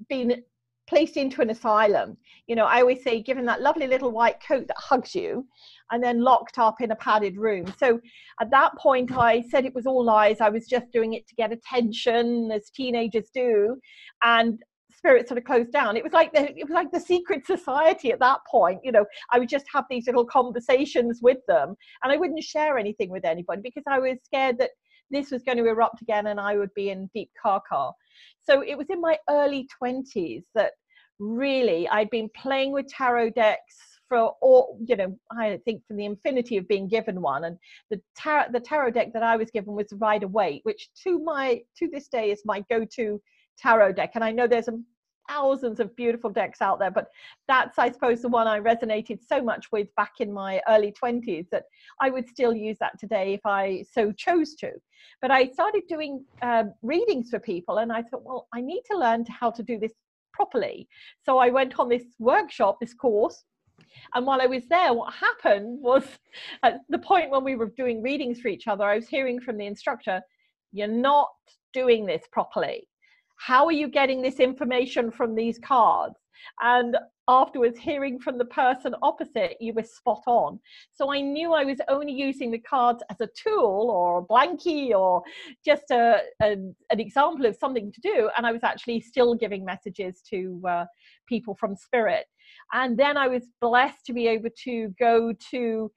been 0.09 0.43
placed 0.89 1.17
into 1.17 1.43
an 1.43 1.51
asylum. 1.51 2.17
You 2.47 2.57
know, 2.57 2.65
I 2.65 2.81
always 2.81 3.03
say, 3.03 3.23
given 3.23 3.45
that 3.47 3.61
lovely 3.61 3.87
little 3.87 4.11
white 4.11 4.43
coat 4.47 4.67
that 4.69 4.77
hugs 4.79 5.15
you, 5.15 5.47
and 5.91 6.03
then 6.03 6.23
locked 6.23 6.59
up 6.59 6.81
in 6.81 6.91
a 6.91 6.97
padded 6.97 7.37
room. 7.37 7.73
So 7.79 8.01
at 8.41 8.51
that 8.51 8.77
point, 8.79 9.13
I 9.17 9.43
said 9.51 9.65
it 9.65 9.75
was 9.75 9.87
all 9.87 10.05
lies. 10.05 10.41
I 10.41 10.49
was 10.49 10.67
just 10.67 10.91
doing 10.93 11.15
it 11.15 11.27
to 11.29 11.35
get 11.35 11.53
attention, 11.53 12.51
as 12.51 12.71
teenagers 12.71 13.31
do. 13.35 13.77
And 14.23 14.59
spirit 14.99 15.29
sort 15.29 15.39
of 15.39 15.45
closed 15.45 15.71
down. 15.71 15.97
It 15.97 16.03
was 16.03 16.13
like 16.13 16.33
the, 16.33 16.51
it 16.59 16.65
was 16.65 16.75
like 16.75 16.91
the 16.91 17.01
secret 17.01 17.47
society 17.47 18.11
at 18.11 18.19
that 18.19 18.41
point. 18.51 18.81
You 18.83 18.93
know, 18.93 19.07
I 19.31 19.39
would 19.39 19.49
just 19.49 19.67
have 19.73 19.85
these 19.89 20.07
little 20.07 20.25
conversations 20.25 21.21
with 21.23 21.39
them, 21.47 21.75
and 22.03 22.13
I 22.13 22.17
wouldn't 22.17 22.43
share 22.43 22.79
anything 22.79 23.11
with 23.11 23.25
anybody 23.25 23.63
because 23.63 23.85
I 23.87 23.99
was 23.99 24.19
scared 24.25 24.59
that 24.59 24.71
this 25.11 25.31
was 25.31 25.43
going 25.43 25.59
to 25.59 25.67
erupt 25.67 26.03
again 26.03 26.27
and 26.27 26.41
I 26.41 26.57
would 26.57 26.73
be 26.75 26.91
in 26.91 27.09
deep 27.15 27.31
caca. 27.43 27.93
So 28.41 28.63
it 28.63 28.77
was 28.77 28.87
in 28.91 29.01
my 29.01 29.19
early 29.29 29.69
twenties 29.79 30.45
that 30.55 30.73
really 31.19 31.89
I'd 31.89 32.11
been 32.11 32.31
playing 32.37 32.73
with 32.73 32.89
tarot 32.89 33.31
decks 33.31 33.77
for 34.09 34.33
all 34.41 34.79
you 34.87 34.97
know 34.97 35.15
i 35.33 35.59
think 35.67 35.83
from 35.87 35.99
the 35.99 36.07
infinity 36.07 36.57
of 36.57 36.67
being 36.67 36.89
given 36.89 37.21
one 37.21 37.45
and 37.45 37.59
the 37.91 38.01
tarot 38.17 38.47
the 38.53 38.61
tarot 38.61 38.91
deck 38.93 39.13
that 39.13 39.23
i 39.23 39.37
was 39.37 39.51
given 39.51 39.75
was 39.75 39.93
rider 40.01 40.27
waite 40.27 40.61
which 40.63 40.89
to 41.03 41.19
my 41.19 41.61
to 41.77 41.91
this 41.93 42.09
day 42.09 42.31
is 42.31 42.41
my 42.47 42.65
go-to 42.71 43.21
tarot 43.59 43.93
deck. 43.93 44.13
And 44.15 44.25
I 44.25 44.31
know 44.31 44.47
there's 44.47 44.69
thousands 45.29 45.81
of 45.81 45.95
beautiful 45.97 46.31
decks 46.31 46.61
out 46.61 46.79
there, 46.79 46.91
but 46.91 47.09
that's, 47.47 47.79
I 47.79 47.91
suppose, 47.91 48.23
the 48.23 48.29
one 48.29 48.47
I 48.47 48.59
resonated 48.59 49.21
so 49.27 49.43
much 49.43 49.71
with 49.71 49.95
back 49.97 50.15
in 50.21 50.33
my 50.33 50.61
early 50.69 50.93
20s 50.93 51.49
that 51.51 51.65
I 52.01 52.11
would 52.11 52.29
still 52.29 52.55
use 52.55 52.79
that 52.81 52.99
today 52.99 53.35
if 53.35 53.45
I 53.45 53.85
so 53.91 54.13
chose 54.13 54.55
to. 54.57 54.73
But 55.21 55.31
I 55.31 55.49
started 55.49 55.83
doing 55.89 56.25
um, 56.43 56.73
readings 56.83 57.31
for 57.31 57.39
people, 57.39 57.79
and 57.79 57.93
I 57.93 58.03
thought, 58.03 58.25
well, 58.25 58.49
I 58.53 58.61
need 58.61 58.83
to 58.91 58.99
learn 58.99 59.25
how 59.29 59.51
to 59.51 59.63
do 59.63 59.79
this 59.79 59.93
properly. 60.33 60.89
So 61.25 61.39
I 61.39 61.51
went 61.51 61.79
on 61.79 61.89
this 61.89 62.05
workshop, 62.19 62.79
this 62.81 62.95
course. 62.95 63.45
And 64.15 64.27
while 64.27 64.41
I 64.41 64.47
was 64.47 64.67
there, 64.69 64.93
what 64.93 65.13
happened 65.15 65.81
was 65.81 66.05
at 66.63 66.81
the 66.89 66.99
point 66.99 67.31
when 67.31 67.45
we 67.45 67.57
were 67.57 67.73
doing 67.77 68.03
readings 68.03 68.41
for 68.41 68.49
each 68.49 68.67
other, 68.67 68.85
I 68.85 68.97
was 68.97 69.09
hearing 69.09 69.41
from 69.41 69.57
the 69.57 69.67
instructor, 69.67 70.21
You're 70.73 70.89
not 70.89 71.29
doing 71.73 72.07
this 72.07 72.23
properly 72.33 72.89
how 73.39 73.65
are 73.67 73.73
you 73.73 73.89
getting 73.89 74.21
this 74.21 74.41
information 74.41 75.11
from 75.11 75.35
these 75.35 75.59
cards? 75.59 76.17
And 76.61 76.97
afterwards, 77.29 77.79
hearing 77.79 78.19
from 78.19 78.39
the 78.39 78.45
person 78.45 78.95
opposite, 79.03 79.57
you 79.61 79.73
were 79.75 79.83
spot 79.83 80.23
on. 80.27 80.59
So 80.93 81.13
I 81.13 81.21
knew 81.21 81.53
I 81.53 81.65
was 81.65 81.79
only 81.89 82.13
using 82.13 82.51
the 82.51 82.59
cards 82.59 83.03
as 83.11 83.21
a 83.21 83.29
tool 83.41 83.91
or 83.91 84.19
a 84.19 84.25
blankie 84.25 84.91
or 84.91 85.23
just 85.65 85.91
a, 85.91 86.21
a 86.43 86.57
an 86.91 87.01
example 87.01 87.47
of 87.47 87.57
something 87.57 87.93
to 87.93 88.01
do. 88.01 88.31
And 88.37 88.47
I 88.47 88.53
was 88.53 88.65
actually 88.65 89.01
still 89.01 89.35
giving 89.35 89.65
messages 89.65 90.21
to 90.31 90.61
uh, 90.69 90.85
people 91.29 91.55
from 91.55 91.77
spirit. 91.77 92.27
And 92.73 92.97
then 92.99 93.17
I 93.17 93.29
was 93.29 93.45
blessed 93.61 94.05
to 94.07 94.13
be 94.13 94.27
able 94.27 94.51
to 94.65 94.95
go 94.99 95.33
to 95.51 95.91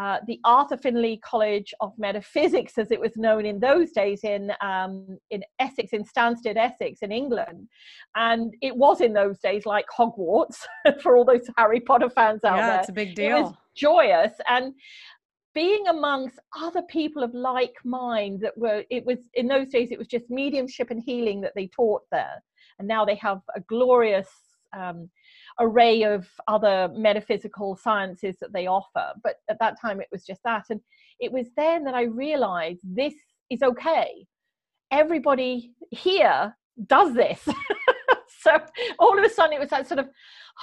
uh, 0.00 0.18
the 0.26 0.40
Arthur 0.44 0.78
Findlay 0.78 1.18
College 1.18 1.74
of 1.80 1.92
Metaphysics, 1.98 2.78
as 2.78 2.90
it 2.90 2.98
was 2.98 3.16
known 3.16 3.44
in 3.44 3.60
those 3.60 3.92
days 3.92 4.24
in 4.24 4.50
um, 4.62 5.18
in 5.30 5.42
Essex, 5.58 5.92
in 5.92 6.04
Stansted, 6.04 6.56
Essex, 6.56 7.00
in 7.02 7.12
England, 7.12 7.68
and 8.16 8.54
it 8.62 8.74
was 8.74 9.02
in 9.02 9.12
those 9.12 9.38
days 9.40 9.66
like 9.66 9.84
Hogwarts 9.96 10.64
for 11.02 11.16
all 11.16 11.24
those 11.26 11.46
Harry 11.58 11.80
Potter 11.80 12.08
fans 12.08 12.44
out 12.44 12.56
yeah, 12.56 12.66
there. 12.66 12.74
Yeah, 12.76 12.80
it's 12.80 12.88
a 12.88 12.92
big 12.92 13.14
deal. 13.14 13.36
It 13.36 13.42
was 13.42 13.54
joyous 13.76 14.32
and 14.48 14.72
being 15.54 15.86
amongst 15.88 16.38
other 16.60 16.82
people 16.82 17.22
of 17.22 17.34
like 17.34 17.74
mind 17.84 18.40
that 18.40 18.56
were 18.56 18.84
it 18.90 19.04
was 19.04 19.18
in 19.34 19.48
those 19.48 19.68
days 19.68 19.90
it 19.90 19.98
was 19.98 20.06
just 20.06 20.24
mediumship 20.28 20.90
and 20.90 21.02
healing 21.04 21.40
that 21.40 21.52
they 21.56 21.66
taught 21.68 22.02
there 22.12 22.42
and 22.78 22.86
now 22.86 23.04
they 23.04 23.14
have 23.16 23.40
a 23.56 23.60
glorious 23.60 24.28
um, 24.76 25.08
array 25.60 26.02
of 26.02 26.26
other 26.48 26.90
metaphysical 26.94 27.76
sciences 27.76 28.36
that 28.40 28.52
they 28.52 28.66
offer. 28.66 29.12
But 29.22 29.36
at 29.48 29.58
that 29.60 29.80
time, 29.80 30.00
it 30.00 30.08
was 30.10 30.24
just 30.24 30.40
that. 30.44 30.64
And 30.70 30.80
it 31.20 31.30
was 31.30 31.46
then 31.56 31.84
that 31.84 31.94
I 31.94 32.04
realized 32.04 32.80
this 32.82 33.14
is 33.50 33.62
okay. 33.62 34.26
Everybody 34.90 35.72
here 35.90 36.56
does 36.86 37.14
this. 37.14 37.46
so 38.40 38.58
all 38.98 39.18
of 39.18 39.24
a 39.24 39.28
sudden, 39.28 39.52
it 39.52 39.60
was 39.60 39.70
that 39.70 39.86
sort 39.86 40.00
of, 40.00 40.08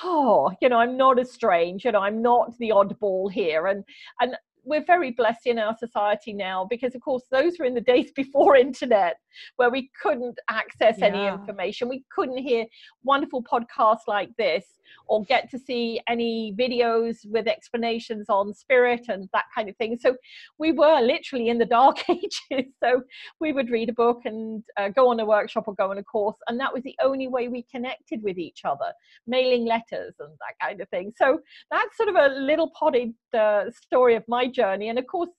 oh, 0.04 0.52
you 0.62 0.70
know, 0.70 0.80
I'm 0.80 0.98
not 0.98 1.20
as 1.20 1.32
strange. 1.32 1.86
You 1.86 1.92
know, 1.92 2.02
I'm 2.02 2.22
not 2.22 2.58
the 2.58 2.70
oddball 2.70 3.32
here. 3.32 3.68
And 3.68 3.84
and 4.20 4.36
we're 4.68 4.84
very 4.86 5.12
blessed 5.12 5.48
in 5.48 5.58
our 5.58 5.76
society 5.78 6.34
now 6.34 6.68
because 6.70 6.94
of 6.94 7.02
course 7.02 7.24
those 7.32 7.54
were 7.58 7.66
in 7.66 7.74
the 7.74 7.82
days 7.82 8.12
before 8.16 8.56
internet 8.56 9.18
where 9.56 9.70
we 9.70 9.90
couldn't 10.02 10.38
access 10.50 10.96
yeah. 11.00 11.06
any 11.06 11.28
information 11.28 11.88
we 11.90 12.04
couldn't 12.14 12.38
hear 12.38 12.66
wonderful 13.04 13.44
podcasts 13.44 14.08
like 14.08 14.30
this 14.38 14.66
or 15.08 15.24
get 15.26 15.50
to 15.52 15.60
see 15.60 16.00
any 16.08 16.54
videos 16.58 17.18
with 17.26 17.48
explanations 17.48 18.28
on 18.30 18.54
spirit 18.54 19.06
and 19.10 19.30
that 19.34 19.46
kind 19.54 19.70
of 19.70 19.76
thing. 19.78 19.98
So 20.00 20.16
we 20.58 20.72
were 20.72 21.02
literally 21.02 21.50
in 21.50 21.58
the 21.58 21.66
dark 21.78 22.10
ages. 22.10 22.74
So 22.84 23.02
we 23.40 23.54
would 23.54 23.70
read 23.70 23.90
a 23.90 23.94
book 23.94 24.22
and 24.26 24.64
uh, 24.78 24.90
go 24.90 25.10
on 25.10 25.20
a 25.20 25.26
workshop 25.26 25.66
or 25.68 25.76
go 25.76 25.92
on 25.92 25.98
a 25.98 26.04
course, 26.04 26.38
and 26.48 26.60
that 26.60 26.74
was 26.74 26.84
the 26.84 26.96
only 27.04 27.28
way 27.28 27.48
we 27.48 27.66
connected 27.72 28.22
with 28.24 28.38
each 28.38 28.62
other, 28.66 28.92
mailing 29.26 29.66
letters 29.66 30.16
and 30.20 30.30
that 30.30 30.66
kind 30.66 30.82
of 30.82 30.90
thing. 30.90 31.12
So 31.16 31.40
that's 31.72 31.96
sort 31.98 32.10
of 32.10 32.16
a 32.16 32.34
little 32.36 32.72
potted 32.78 33.14
uh, 33.34 33.70
story 33.72 34.16
of 34.16 34.24
my 34.28 34.48
journey. 34.48 34.90
And 34.90 35.00
of 35.00 35.08
course, 35.08 35.30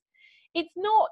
it's 0.54 0.72
not 0.76 1.10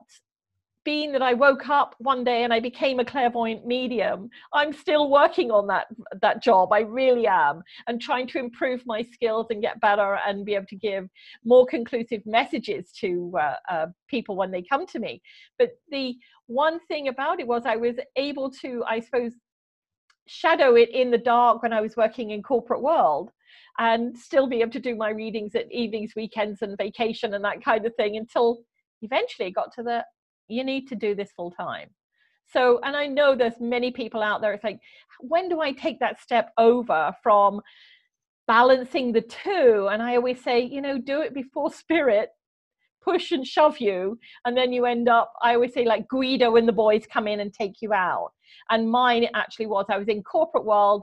being 0.86 1.10
that 1.10 1.20
I 1.20 1.34
woke 1.34 1.68
up 1.68 1.96
one 1.98 2.22
day 2.22 2.44
and 2.44 2.54
I 2.54 2.60
became 2.60 3.00
a 3.00 3.04
clairvoyant 3.04 3.66
medium, 3.66 4.30
I'm 4.52 4.72
still 4.72 5.10
working 5.10 5.50
on 5.50 5.66
that 5.66 5.88
that 6.22 6.42
job. 6.42 6.72
I 6.72 6.80
really 6.80 7.26
am, 7.26 7.62
and 7.88 8.00
trying 8.00 8.28
to 8.28 8.38
improve 8.38 8.86
my 8.86 9.02
skills 9.02 9.48
and 9.50 9.60
get 9.60 9.80
better 9.80 10.18
and 10.26 10.46
be 10.46 10.54
able 10.54 10.66
to 10.66 10.76
give 10.76 11.08
more 11.44 11.66
conclusive 11.66 12.22
messages 12.24 12.92
to 13.00 13.34
uh, 13.38 13.56
uh, 13.68 13.86
people 14.06 14.36
when 14.36 14.52
they 14.52 14.62
come 14.62 14.86
to 14.86 15.00
me. 15.00 15.20
But 15.58 15.70
the 15.90 16.14
one 16.46 16.78
thing 16.86 17.08
about 17.08 17.40
it 17.40 17.48
was 17.48 17.66
I 17.66 17.76
was 17.76 17.96
able 18.14 18.48
to, 18.62 18.84
I 18.88 19.00
suppose, 19.00 19.32
shadow 20.28 20.76
it 20.76 20.90
in 20.90 21.10
the 21.10 21.18
dark 21.18 21.64
when 21.64 21.72
I 21.72 21.80
was 21.80 21.96
working 21.96 22.30
in 22.30 22.44
corporate 22.44 22.82
world 22.82 23.32
and 23.78 24.16
still 24.16 24.46
be 24.46 24.60
able 24.60 24.72
to 24.72 24.80
do 24.80 24.96
my 24.96 25.10
readings 25.10 25.54
at 25.54 25.70
evenings, 25.70 26.12
weekends, 26.16 26.62
and 26.62 26.78
vacation 26.78 27.34
and 27.34 27.44
that 27.44 27.62
kind 27.62 27.84
of 27.86 27.94
thing 27.96 28.16
until 28.16 28.58
eventually 29.02 29.48
it 29.48 29.52
got 29.52 29.72
to 29.74 29.82
the 29.82 30.04
you 30.48 30.64
need 30.64 30.86
to 30.88 30.94
do 30.94 31.14
this 31.14 31.32
full 31.32 31.50
time. 31.50 31.88
So 32.46 32.80
and 32.84 32.96
i 32.96 33.06
know 33.06 33.34
there's 33.34 33.60
many 33.60 33.90
people 33.90 34.22
out 34.22 34.40
there 34.40 34.52
it's 34.52 34.64
like 34.64 34.78
when 35.20 35.48
do 35.48 35.60
i 35.60 35.72
take 35.72 35.98
that 36.00 36.20
step 36.20 36.52
over 36.58 37.12
from 37.22 37.60
balancing 38.46 39.12
the 39.12 39.22
two? 39.22 39.88
And 39.90 40.02
i 40.02 40.16
always 40.16 40.42
say 40.42 40.60
you 40.60 40.80
know 40.80 40.98
do 40.98 41.20
it 41.22 41.34
before 41.34 41.72
spirit 41.72 42.30
push 43.02 43.30
and 43.32 43.46
shove 43.46 43.78
you 43.78 44.18
and 44.44 44.56
then 44.56 44.72
you 44.72 44.84
end 44.84 45.08
up 45.08 45.32
i 45.42 45.54
always 45.54 45.72
say 45.72 45.84
like 45.84 46.08
guido 46.08 46.50
when 46.52 46.66
the 46.66 46.72
boys 46.72 47.04
come 47.12 47.28
in 47.28 47.40
and 47.40 47.52
take 47.52 47.80
you 47.80 47.92
out. 47.92 48.30
And 48.70 48.90
mine 48.90 49.26
actually 49.34 49.66
was 49.66 49.86
i 49.90 49.98
was 49.98 50.08
in 50.08 50.22
corporate 50.22 50.64
world 50.64 51.02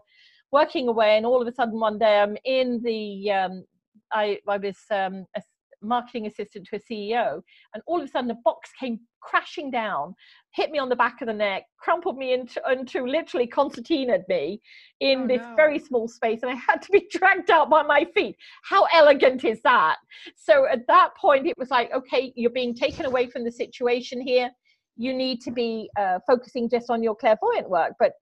working 0.54 0.88
away, 0.88 1.18
and 1.18 1.26
all 1.26 1.42
of 1.42 1.48
a 1.48 1.54
sudden 1.54 1.80
one 1.80 1.98
day 1.98 2.20
I'm 2.20 2.38
in 2.46 2.82
the 2.84 3.32
um, 3.32 3.66
I, 4.14 4.38
I 4.48 4.58
was 4.58 4.78
um, 4.92 5.26
a 5.36 5.42
marketing 5.82 6.28
assistant 6.28 6.68
to 6.68 6.78
a 6.78 6.80
CEO, 6.80 7.42
and 7.74 7.84
all 7.88 8.00
of 8.00 8.06
a 8.06 8.08
sudden 8.08 8.32
a 8.32 8.38
box 8.46 8.70
came 8.80 9.00
crashing 9.22 9.72
down, 9.72 10.14
hit 10.54 10.72
me 10.72 10.80
on 10.80 10.90
the 10.90 10.96
back 10.96 11.22
of 11.22 11.28
the 11.28 11.34
neck, 11.34 11.64
crumpled 11.78 12.18
me 12.18 12.34
into, 12.34 12.62
into 12.72 13.06
literally 13.06 13.48
concertinaed 13.48 14.24
me 14.28 14.62
in 15.00 15.24
oh, 15.24 15.28
this 15.28 15.42
no. 15.42 15.56
very 15.56 15.80
small 15.80 16.08
space, 16.08 16.40
and 16.44 16.52
I 16.52 16.56
had 16.56 16.82
to 16.84 16.92
be 16.92 17.08
dragged 17.12 17.52
out 17.52 17.70
by 17.70 17.84
my 17.84 18.06
feet. 18.14 18.36
How 18.64 18.86
elegant 18.94 19.44
is 19.44 19.62
that? 19.64 19.98
So 20.36 20.68
at 20.68 20.88
that 20.88 21.16
point, 21.18 21.48
it 21.48 21.58
was 21.58 21.70
like, 21.70 21.92
okay, 21.94 22.32
you're 22.36 22.52
being 22.52 22.76
taken 22.76 23.06
away 23.06 23.28
from 23.28 23.44
the 23.44 23.52
situation 23.52 24.22
here. 24.22 24.52
You 24.96 25.14
need 25.14 25.42
to 25.42 25.52
be 25.52 25.90
uh, 26.00 26.20
focusing 26.28 26.70
just 26.70 26.92
on 26.92 27.02
your 27.02 27.16
clairvoyant 27.16 27.70
work, 27.70 27.94
but 28.00 28.14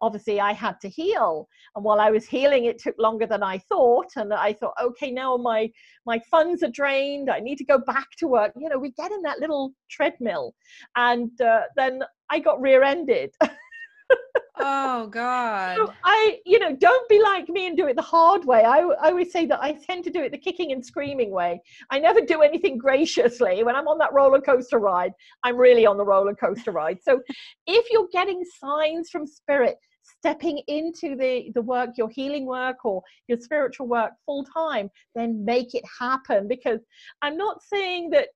obviously 0.00 0.40
I 0.40 0.52
had 0.52 0.80
to 0.80 0.88
heal. 0.88 1.48
And 1.74 1.84
while 1.84 2.00
I 2.00 2.10
was 2.10 2.26
healing, 2.26 2.64
it 2.64 2.78
took 2.78 2.96
longer 2.98 3.26
than 3.26 3.42
I 3.42 3.58
thought. 3.58 4.08
And 4.16 4.32
I 4.32 4.52
thought, 4.52 4.74
okay, 4.82 5.10
now 5.10 5.36
my 5.36 5.70
my 6.06 6.20
funds 6.30 6.62
are 6.62 6.70
drained. 6.70 7.30
I 7.30 7.40
need 7.40 7.58
to 7.58 7.64
go 7.64 7.78
back 7.78 8.08
to 8.18 8.28
work. 8.28 8.52
You 8.56 8.68
know, 8.68 8.78
we 8.78 8.92
get 8.92 9.12
in 9.12 9.22
that 9.22 9.40
little 9.40 9.72
treadmill, 9.90 10.54
and 10.96 11.38
uh, 11.40 11.62
then 11.76 12.02
I 12.30 12.38
got 12.38 12.60
rear-ended. 12.60 13.34
oh 14.60 15.06
God! 15.08 15.76
So 15.76 15.92
I, 16.04 16.38
you 16.44 16.58
know, 16.58 16.74
don't 16.74 17.08
be 17.08 17.20
like 17.22 17.48
me 17.48 17.66
and 17.66 17.76
do 17.76 17.86
it 17.88 17.96
the 17.96 18.02
hard 18.02 18.44
way. 18.44 18.64
I, 18.64 18.78
I 18.78 19.10
always 19.10 19.32
say 19.32 19.46
that 19.46 19.62
I 19.62 19.72
tend 19.72 20.04
to 20.04 20.10
do 20.10 20.22
it 20.22 20.32
the 20.32 20.38
kicking 20.38 20.72
and 20.72 20.84
screaming 20.84 21.30
way. 21.30 21.60
I 21.90 21.98
never 21.98 22.20
do 22.20 22.42
anything 22.42 22.78
graciously. 22.78 23.62
When 23.62 23.76
I'm 23.76 23.88
on 23.88 23.98
that 23.98 24.12
roller 24.12 24.40
coaster 24.40 24.78
ride, 24.78 25.12
I'm 25.44 25.56
really 25.56 25.86
on 25.86 25.96
the 25.96 26.04
roller 26.04 26.34
coaster 26.34 26.72
ride. 26.72 26.98
So 27.02 27.20
if 27.66 27.90
you're 27.90 28.08
getting 28.12 28.42
signs 28.60 29.10
from 29.10 29.26
spirit 29.26 29.76
stepping 30.16 30.58
into 30.68 31.16
the 31.16 31.50
the 31.54 31.62
work 31.62 31.90
your 31.96 32.08
healing 32.08 32.46
work 32.46 32.84
or 32.84 33.02
your 33.26 33.38
spiritual 33.38 33.86
work 33.86 34.12
full 34.24 34.44
time 34.44 34.90
then 35.14 35.44
make 35.44 35.74
it 35.74 35.84
happen 35.98 36.48
because 36.48 36.80
i'm 37.22 37.36
not 37.36 37.62
saying 37.62 38.10
that 38.10 38.28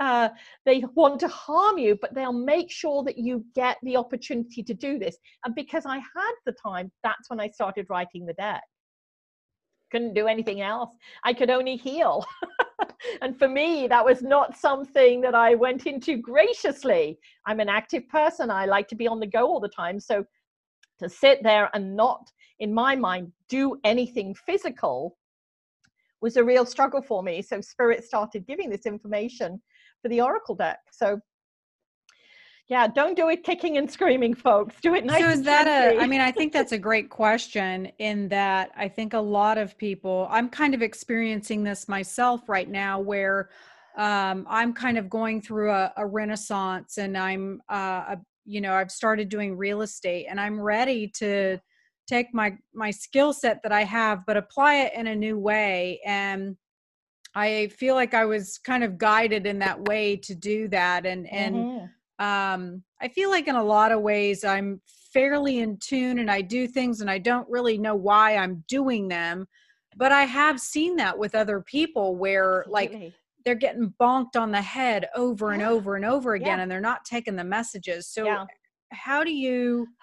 uh, 0.00 0.30
they 0.64 0.82
want 0.94 1.20
to 1.20 1.28
harm 1.28 1.78
you, 1.78 1.96
but 2.00 2.14
they'll 2.14 2.32
make 2.32 2.70
sure 2.70 3.04
that 3.04 3.18
you 3.18 3.44
get 3.54 3.76
the 3.82 3.96
opportunity 3.96 4.62
to 4.62 4.72
do 4.74 4.98
this. 4.98 5.18
And 5.44 5.54
because 5.54 5.84
I 5.86 5.96
had 5.96 6.32
the 6.46 6.52
time, 6.52 6.90
that's 7.04 7.28
when 7.28 7.38
I 7.38 7.48
started 7.48 7.86
writing 7.90 8.24
the 8.24 8.32
deck. 8.32 8.62
Couldn't 9.92 10.14
do 10.14 10.26
anything 10.26 10.62
else. 10.62 10.90
I 11.24 11.34
could 11.34 11.50
only 11.50 11.76
heal. 11.76 12.24
and 13.22 13.38
for 13.38 13.48
me, 13.48 13.88
that 13.88 14.04
was 14.04 14.22
not 14.22 14.56
something 14.56 15.20
that 15.20 15.34
I 15.34 15.54
went 15.54 15.86
into 15.86 16.16
graciously. 16.16 17.18
I'm 17.46 17.60
an 17.60 17.68
active 17.68 18.08
person. 18.08 18.50
I 18.50 18.66
like 18.66 18.88
to 18.88 18.96
be 18.96 19.06
on 19.06 19.20
the 19.20 19.26
go 19.26 19.46
all 19.46 19.60
the 19.60 19.68
time. 19.68 20.00
So 20.00 20.24
to 21.00 21.08
sit 21.08 21.42
there 21.42 21.68
and 21.74 21.96
not, 21.96 22.30
in 22.60 22.72
my 22.72 22.96
mind, 22.96 23.32
do 23.48 23.78
anything 23.84 24.34
physical 24.34 25.16
was 26.20 26.36
a 26.36 26.44
real 26.44 26.66
struggle 26.66 27.02
for 27.02 27.22
me. 27.22 27.42
So 27.42 27.60
Spirit 27.60 28.04
started 28.04 28.46
giving 28.46 28.70
this 28.70 28.86
information 28.86 29.60
for 30.02 30.08
the 30.08 30.20
Oracle 30.20 30.54
deck. 30.54 30.78
So 30.92 31.20
yeah, 32.70 32.86
don't 32.86 33.16
do 33.16 33.28
it 33.30 33.42
kicking 33.42 33.78
and 33.78 33.90
screaming, 33.90 34.32
folks. 34.32 34.76
Do 34.80 34.94
it 34.94 35.04
nice. 35.04 35.20
So 35.20 35.28
is 35.28 35.42
that 35.42 35.66
a? 35.66 36.00
I 36.00 36.06
mean, 36.06 36.20
I 36.20 36.30
think 36.30 36.52
that's 36.52 36.70
a 36.70 36.78
great 36.88 37.10
question. 37.10 37.90
In 37.98 38.28
that, 38.28 38.70
I 38.76 38.86
think 38.86 39.12
a 39.12 39.18
lot 39.18 39.58
of 39.58 39.76
people. 39.76 40.28
I'm 40.30 40.48
kind 40.48 40.72
of 40.72 40.80
experiencing 40.80 41.64
this 41.64 41.88
myself 41.88 42.48
right 42.48 42.70
now, 42.70 43.00
where 43.00 43.50
um, 43.96 44.46
I'm 44.48 44.72
kind 44.72 44.98
of 44.98 45.10
going 45.10 45.42
through 45.42 45.72
a, 45.72 45.92
a 45.96 46.06
renaissance, 46.06 46.98
and 46.98 47.18
I'm 47.18 47.60
uh, 47.68 48.14
a, 48.14 48.18
you 48.50 48.60
know 48.60 48.74
i've 48.74 48.90
started 48.90 49.28
doing 49.28 49.56
real 49.56 49.82
estate 49.82 50.26
and 50.28 50.40
i'm 50.40 50.60
ready 50.60 51.06
to 51.06 51.58
take 52.08 52.34
my 52.34 52.52
my 52.74 52.90
skill 52.90 53.32
set 53.32 53.62
that 53.62 53.70
i 53.70 53.84
have 53.84 54.26
but 54.26 54.36
apply 54.36 54.74
it 54.76 54.92
in 54.94 55.06
a 55.06 55.14
new 55.14 55.38
way 55.38 56.00
and 56.04 56.56
i 57.36 57.68
feel 57.68 57.94
like 57.94 58.12
i 58.12 58.24
was 58.24 58.58
kind 58.58 58.82
of 58.82 58.98
guided 58.98 59.46
in 59.46 59.60
that 59.60 59.80
way 59.84 60.16
to 60.16 60.34
do 60.34 60.66
that 60.66 61.06
and 61.06 61.30
and 61.30 61.54
mm-hmm. 61.54 62.24
um 62.24 62.82
i 63.00 63.06
feel 63.06 63.30
like 63.30 63.46
in 63.46 63.54
a 63.54 63.64
lot 63.64 63.92
of 63.92 64.00
ways 64.00 64.44
i'm 64.44 64.80
fairly 65.12 65.60
in 65.60 65.76
tune 65.78 66.18
and 66.18 66.30
i 66.30 66.40
do 66.40 66.66
things 66.66 67.00
and 67.00 67.10
i 67.10 67.18
don't 67.18 67.48
really 67.48 67.78
know 67.78 67.94
why 67.94 68.36
i'm 68.36 68.64
doing 68.68 69.06
them 69.06 69.46
but 69.96 70.10
i 70.10 70.24
have 70.24 70.58
seen 70.58 70.96
that 70.96 71.16
with 71.16 71.36
other 71.36 71.60
people 71.60 72.16
where 72.16 72.64
Absolutely. 72.66 73.04
like 73.04 73.14
they're 73.50 73.56
getting 73.56 73.92
bonked 74.00 74.36
on 74.36 74.52
the 74.52 74.62
head 74.62 75.08
over 75.16 75.50
and 75.50 75.60
over 75.60 75.96
and 75.96 76.04
over 76.04 76.34
again 76.34 76.58
yeah. 76.58 76.62
and 76.62 76.70
they're 76.70 76.80
not 76.80 77.04
taking 77.04 77.34
the 77.34 77.42
messages 77.42 78.06
so 78.06 78.24
yeah. 78.24 78.44
how 78.92 79.24
do 79.24 79.32
you 79.32 79.88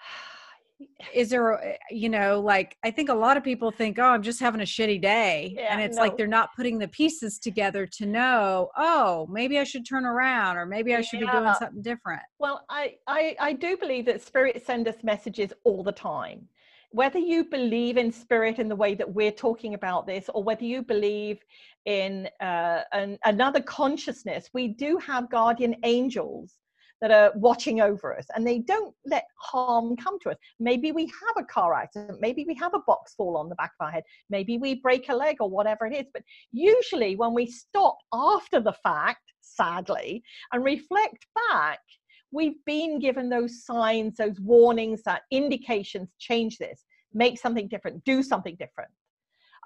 is 1.14 1.30
there 1.30 1.78
you 1.90 2.10
know 2.10 2.38
like 2.40 2.76
i 2.84 2.90
think 2.90 3.08
a 3.08 3.14
lot 3.14 3.38
of 3.38 3.42
people 3.42 3.70
think 3.70 3.98
oh 3.98 4.04
i'm 4.04 4.22
just 4.22 4.38
having 4.38 4.60
a 4.60 4.64
shitty 4.64 5.00
day 5.00 5.54
yeah, 5.56 5.72
and 5.72 5.80
it's 5.80 5.96
no. 5.96 6.02
like 6.02 6.16
they're 6.16 6.26
not 6.26 6.50
putting 6.54 6.78
the 6.78 6.86
pieces 6.88 7.38
together 7.38 7.86
to 7.86 8.04
know 8.04 8.68
oh 8.76 9.26
maybe 9.30 9.58
i 9.58 9.64
should 9.64 9.88
turn 9.88 10.04
around 10.04 10.58
or 10.58 10.66
maybe 10.66 10.94
i 10.94 11.00
should 11.00 11.18
be 11.18 11.26
doing 11.26 11.52
something 11.58 11.80
different 11.80 12.20
well 12.38 12.66
I, 12.68 12.96
I 13.06 13.34
i 13.40 13.52
do 13.54 13.78
believe 13.78 14.04
that 14.06 14.20
spirits 14.20 14.66
send 14.66 14.86
us 14.88 14.96
messages 15.02 15.54
all 15.64 15.82
the 15.82 15.90
time 15.90 16.46
whether 16.90 17.18
you 17.18 17.44
believe 17.44 17.96
in 17.96 18.10
spirit 18.10 18.58
in 18.58 18.68
the 18.68 18.76
way 18.76 18.94
that 18.94 19.12
we're 19.12 19.32
talking 19.32 19.74
about 19.74 20.06
this, 20.06 20.28
or 20.32 20.42
whether 20.42 20.64
you 20.64 20.82
believe 20.82 21.38
in 21.84 22.28
uh, 22.40 22.80
an, 22.92 23.18
another 23.24 23.60
consciousness, 23.60 24.48
we 24.54 24.68
do 24.68 24.98
have 24.98 25.30
guardian 25.30 25.76
angels 25.84 26.54
that 27.00 27.10
are 27.10 27.32
watching 27.36 27.80
over 27.80 28.16
us 28.16 28.26
and 28.34 28.46
they 28.46 28.58
don't 28.58 28.94
let 29.06 29.24
harm 29.38 29.96
come 29.96 30.18
to 30.20 30.30
us. 30.30 30.36
Maybe 30.58 30.90
we 30.92 31.06
have 31.06 31.36
a 31.38 31.44
car 31.44 31.74
accident, 31.74 32.20
maybe 32.20 32.44
we 32.46 32.54
have 32.54 32.74
a 32.74 32.82
box 32.86 33.14
fall 33.14 33.36
on 33.36 33.48
the 33.48 33.54
back 33.54 33.72
of 33.78 33.86
our 33.86 33.92
head, 33.92 34.02
maybe 34.30 34.58
we 34.58 34.76
break 34.76 35.08
a 35.08 35.14
leg 35.14 35.36
or 35.40 35.48
whatever 35.48 35.86
it 35.86 35.94
is. 35.94 36.06
But 36.12 36.22
usually, 36.52 37.16
when 37.16 37.34
we 37.34 37.46
stop 37.46 37.98
after 38.12 38.60
the 38.60 38.72
fact, 38.72 39.22
sadly, 39.40 40.22
and 40.52 40.64
reflect 40.64 41.26
back, 41.50 41.80
we've 42.30 42.62
been 42.66 42.98
given 42.98 43.28
those 43.28 43.64
signs, 43.64 44.16
those 44.16 44.40
warnings, 44.40 45.02
that 45.04 45.22
indications 45.30 46.14
change 46.18 46.58
this, 46.58 46.84
make 47.12 47.38
something 47.38 47.68
different, 47.68 48.04
do 48.04 48.22
something 48.22 48.56
different. 48.56 48.90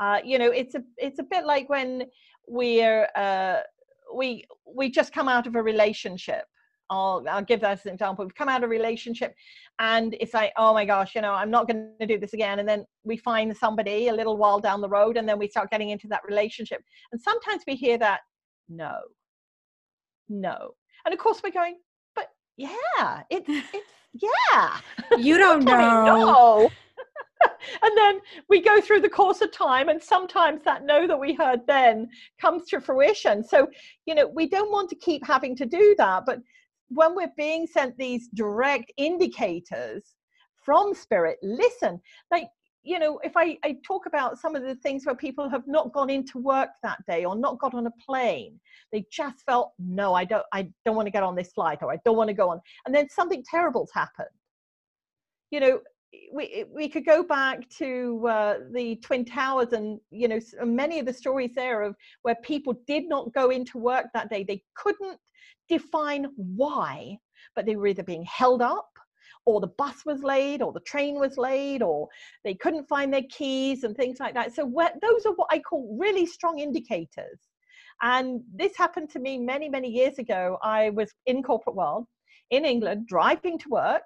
Uh, 0.01 0.19
you 0.25 0.39
know, 0.39 0.51
it's 0.51 0.75
a 0.75 0.83
it's 0.97 1.19
a 1.19 1.25
bit 1.25 1.45
like 1.45 1.69
when 1.69 2.05
we're 2.49 3.09
uh, 3.15 3.61
we 4.15 4.45
we 4.67 4.91
just 4.91 5.13
come 5.13 5.29
out 5.29 5.47
of 5.47 5.55
a 5.55 5.63
relationship. 5.63 6.45
I'll 6.91 7.25
I'll 7.29 7.45
give 7.45 7.61
that 7.61 7.73
as 7.73 7.87
an 7.87 7.93
example. 7.93 8.25
We've 8.25 8.35
come 8.35 8.49
out 8.49 8.63
of 8.63 8.69
a 8.69 8.69
relationship, 8.69 9.35
and 9.79 10.15
it's 10.21 10.35
like, 10.35 10.53
oh 10.57 10.75
my 10.75 10.85
gosh, 10.85 11.15
you 11.15 11.21
know, 11.21 11.33
I'm 11.33 11.51
not 11.51 11.69
going 11.69 11.93
to 12.01 12.07
do 12.07 12.19
this 12.19 12.33
again. 12.33 12.59
And 12.59 12.69
then 12.69 12.85
we 13.05 13.17
find 13.17 13.57
somebody 13.57 14.09
a 14.09 14.15
little 14.15 14.37
while 14.37 14.61
down 14.61 14.81
the 14.81 14.89
road, 14.89 15.17
and 15.17 15.29
then 15.29 15.39
we 15.39 15.49
start 15.49 15.71
getting 15.71 15.91
into 15.91 16.09
that 16.09 16.23
relationship. 16.27 16.83
And 17.13 17.21
sometimes 17.21 17.63
we 17.67 17.75
hear 17.77 17.99
that, 17.99 18.21
no, 18.69 18.97
no, 20.29 20.73
and 21.05 21.15
of 21.15 21.21
course 21.21 21.41
we're 21.43 21.51
going, 21.51 21.77
yeah, 22.57 23.23
it's 23.31 23.49
it's 23.75 23.89
yeah. 24.13 24.79
You 25.19 25.39
don't 25.39 25.65
know. 25.65 26.71
and 27.83 27.97
then 27.97 28.21
we 28.49 28.61
go 28.61 28.81
through 28.81 29.01
the 29.01 29.09
course 29.09 29.41
of 29.41 29.51
time 29.51 29.89
and 29.89 30.01
sometimes 30.01 30.63
that 30.65 30.85
no 30.85 31.07
that 31.07 31.19
we 31.19 31.35
heard 31.35 31.61
then 31.67 32.09
comes 32.41 32.67
to 32.67 32.81
fruition 32.81 33.43
so 33.43 33.67
you 34.07 34.15
know 34.15 34.29
we 34.29 34.49
don't 34.49 34.71
want 34.71 34.89
to 34.89 34.95
keep 34.95 35.27
having 35.27 35.57
to 35.57 35.67
do 35.67 35.93
that 35.99 36.23
but 36.25 36.39
when 36.89 37.17
we're 37.17 37.33
being 37.37 37.67
sent 37.67 37.97
these 37.99 38.29
direct 38.35 38.93
indicators 38.97 40.15
from 40.65 40.95
spirit 40.95 41.37
listen 41.43 42.01
like 42.31 42.47
you 42.85 42.99
know, 42.99 43.21
if 43.23 43.37
I, 43.37 43.57
I 43.65 43.77
talk 43.87 44.07
about 44.07 44.39
some 44.39 44.57
of 44.57 44.63
the 44.63 44.75
things 44.75 45.07
where 45.07 45.15
people 45.15 45.49
have 45.49 45.67
not 45.67 45.93
gone 45.93 46.11
into 46.11 46.39
work 46.39 46.71
that 46.83 46.99
day 47.07 47.25
or 47.25 47.37
not 47.37 47.59
got 47.59 47.75
on 47.75 47.87
a 47.87 47.93
plane, 48.05 48.59
they 48.91 49.07
just 49.11 49.45
felt, 49.47 49.73
no, 49.79 50.15
I 50.15 50.25
don't, 50.25 50.45
I 50.53 50.69
don't 50.85 50.97
want 50.97 51.07
to 51.07 51.13
get 51.13 51.23
on 51.23 51.37
this 51.37 51.53
flight 51.53 51.79
or 51.83 51.93
I 51.93 51.99
don't 52.05 52.17
want 52.17 52.29
to 52.29 52.35
go 52.35 52.51
on. 52.51 52.61
And 52.85 52.95
then 52.95 53.09
something 53.09 53.45
terrible's 53.49 53.91
happened. 53.95 54.29
You 55.51 55.61
know, 55.61 55.81
we, 56.33 56.65
we 56.75 56.89
could 56.89 57.07
go 57.07 57.23
back 57.23 57.69
to 57.79 58.27
uh, 58.29 58.59
the 58.73 58.97
Twin 58.97 59.25
Towers 59.25 59.73
and, 59.73 60.01
you 60.11 60.29
know, 60.29 60.41
many 60.65 60.99
of 60.99 61.07
the 61.07 61.13
stories 61.13 61.53
there 61.55 61.83
of 61.83 61.95
where 62.23 62.37
people 62.43 62.75
did 62.87 63.09
not 63.09 63.33
go 63.33 63.51
into 63.51 63.79
work 63.79 64.07
that 64.13 64.29
day. 64.29 64.43
They 64.43 64.63
couldn't 64.75 65.19
define 65.69 66.27
why, 66.37 67.17
but 67.55 67.65
they 67.65 67.77
were 67.77 67.87
either 67.87 68.03
being 68.03 68.25
held 68.25 68.61
up 68.61 68.89
or 69.45 69.61
the 69.61 69.67
bus 69.79 70.05
was 70.07 70.23
late 70.23 70.63
or 70.63 70.73
the 70.73 70.81
train 70.81 71.19
was 71.19 71.37
late 71.37 71.83
or 71.83 72.09
they 72.45 72.55
couldn't 72.55 72.89
find 72.89 73.13
their 73.13 73.25
keys 73.29 73.85
and 73.85 73.97
things 73.97 74.21
like 74.21 74.35
that. 74.35 74.55
So 74.55 74.65
those 75.01 75.27
are 75.27 75.33
what 75.35 75.49
i 75.51 75.59
call 75.59 75.97
really 75.99 76.27
strong 76.27 76.59
indicators. 76.59 77.41
And 78.03 78.41
this 78.55 78.77
happened 78.77 79.11
to 79.11 79.19
me 79.19 79.39
many 79.39 79.69
many 79.69 79.89
years 79.89 80.19
ago. 80.19 80.59
I 80.63 80.91
was 80.91 81.13
in 81.27 81.43
corporate 81.43 81.77
world 81.77 82.07
in 82.51 82.65
england 82.65 83.07
driving 83.07 83.59
to 83.59 83.69
work 83.71 84.03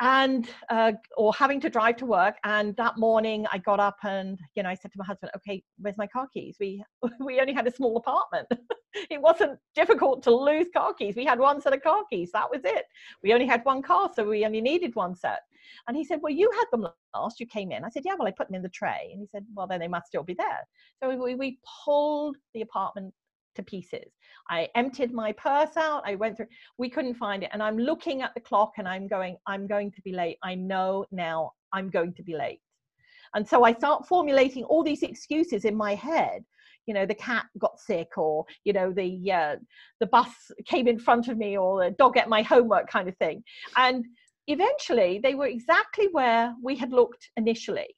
and 0.00 0.48
uh, 0.70 0.92
or 1.16 1.32
having 1.34 1.60
to 1.60 1.70
drive 1.70 1.96
to 1.96 2.06
work 2.06 2.36
and 2.44 2.74
that 2.76 2.98
morning 2.98 3.46
i 3.52 3.58
got 3.58 3.78
up 3.78 3.96
and 4.04 4.38
you 4.54 4.62
know 4.62 4.68
i 4.68 4.74
said 4.74 4.90
to 4.90 4.98
my 4.98 5.04
husband 5.04 5.30
okay 5.36 5.62
where's 5.78 5.98
my 5.98 6.06
car 6.06 6.28
keys? 6.32 6.56
We 6.60 6.84
we 7.20 7.40
only 7.40 7.52
had 7.52 7.66
a 7.66 7.74
small 7.74 7.96
apartment. 7.96 8.48
It 9.08 9.22
wasn't 9.22 9.56
difficult 9.76 10.20
to 10.24 10.34
lose 10.34 10.66
car 10.76 10.92
keys. 10.92 11.14
We 11.14 11.24
had 11.24 11.38
one 11.38 11.60
set 11.60 11.72
of 11.72 11.80
car 11.80 12.02
keys. 12.10 12.32
That 12.32 12.50
was 12.50 12.62
it. 12.64 12.86
We 13.22 13.32
only 13.32 13.46
had 13.46 13.64
one 13.64 13.82
car 13.82 14.10
so 14.12 14.24
we 14.24 14.44
only 14.44 14.60
needed 14.60 14.96
one 14.96 15.14
set. 15.14 15.42
And 15.86 15.96
he 15.96 16.02
said 16.02 16.18
well 16.20 16.32
you 16.32 16.50
had 16.50 16.64
them 16.72 16.88
last. 17.14 17.38
You 17.38 17.46
came 17.46 17.70
in. 17.70 17.84
I 17.84 17.88
said 17.88 18.02
yeah 18.04 18.16
well 18.18 18.26
i 18.26 18.32
put 18.32 18.48
them 18.48 18.56
in 18.56 18.62
the 18.62 18.68
tray. 18.68 19.10
And 19.12 19.20
he 19.20 19.28
said 19.28 19.46
well 19.54 19.68
then 19.68 19.78
they 19.78 19.86
must 19.86 20.08
still 20.08 20.24
be 20.24 20.34
there. 20.34 20.66
So 21.00 21.16
we, 21.16 21.36
we 21.36 21.60
pulled 21.84 22.36
the 22.52 22.62
apartment 22.62 23.14
to 23.56 23.62
pieces. 23.62 24.12
I 24.48 24.68
emptied 24.74 25.12
my 25.12 25.32
purse 25.32 25.76
out. 25.76 26.02
I 26.06 26.14
went 26.14 26.36
through, 26.36 26.48
we 26.78 26.90
couldn't 26.90 27.14
find 27.14 27.42
it. 27.42 27.50
And 27.52 27.62
I'm 27.62 27.78
looking 27.78 28.22
at 28.22 28.34
the 28.34 28.40
clock 28.40 28.72
and 28.78 28.88
I'm 28.88 29.06
going, 29.06 29.36
I'm 29.46 29.66
going 29.66 29.92
to 29.92 30.02
be 30.02 30.12
late. 30.12 30.38
I 30.42 30.54
know 30.54 31.04
now 31.12 31.52
I'm 31.72 31.90
going 31.90 32.14
to 32.14 32.22
be 32.22 32.36
late. 32.36 32.60
And 33.34 33.46
so 33.46 33.64
I 33.64 33.72
start 33.72 34.06
formulating 34.06 34.64
all 34.64 34.82
these 34.82 35.02
excuses 35.02 35.64
in 35.64 35.76
my 35.76 35.94
head. 35.94 36.42
You 36.86 36.94
know, 36.94 37.06
the 37.06 37.14
cat 37.14 37.46
got 37.58 37.78
sick, 37.78 38.16
or 38.16 38.44
you 38.64 38.72
know, 38.72 38.92
the 38.92 39.30
uh, 39.30 39.56
the 40.00 40.06
bus 40.06 40.30
came 40.66 40.88
in 40.88 40.98
front 40.98 41.28
of 41.28 41.36
me, 41.36 41.56
or 41.56 41.84
the 41.84 41.90
dog 41.92 42.16
ate 42.16 42.26
my 42.26 42.42
homework, 42.42 42.90
kind 42.90 43.08
of 43.08 43.16
thing. 43.18 43.44
And 43.76 44.04
eventually, 44.48 45.20
they 45.22 45.34
were 45.34 45.46
exactly 45.46 46.08
where 46.10 46.52
we 46.60 46.74
had 46.74 46.90
looked 46.90 47.30
initially. 47.36 47.94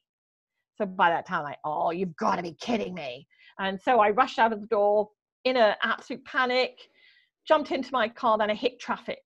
So 0.77 0.85
by 0.85 1.09
that 1.09 1.25
time, 1.25 1.45
I, 1.45 1.55
oh, 1.65 1.91
you've 1.91 2.15
got 2.15 2.35
to 2.35 2.43
be 2.43 2.55
kidding 2.59 2.93
me. 2.93 3.27
And 3.57 3.79
so 3.81 3.99
I 3.99 4.09
rushed 4.09 4.37
out 4.37 4.53
of 4.53 4.61
the 4.61 4.67
door, 4.67 5.09
in 5.43 5.57
an 5.57 5.75
absolute 5.83 6.23
panic, 6.25 6.79
jumped 7.47 7.71
into 7.71 7.89
my 7.91 8.07
car, 8.07 8.37
then 8.37 8.49
I 8.49 8.55
hit 8.55 8.79
traffic. 8.79 9.19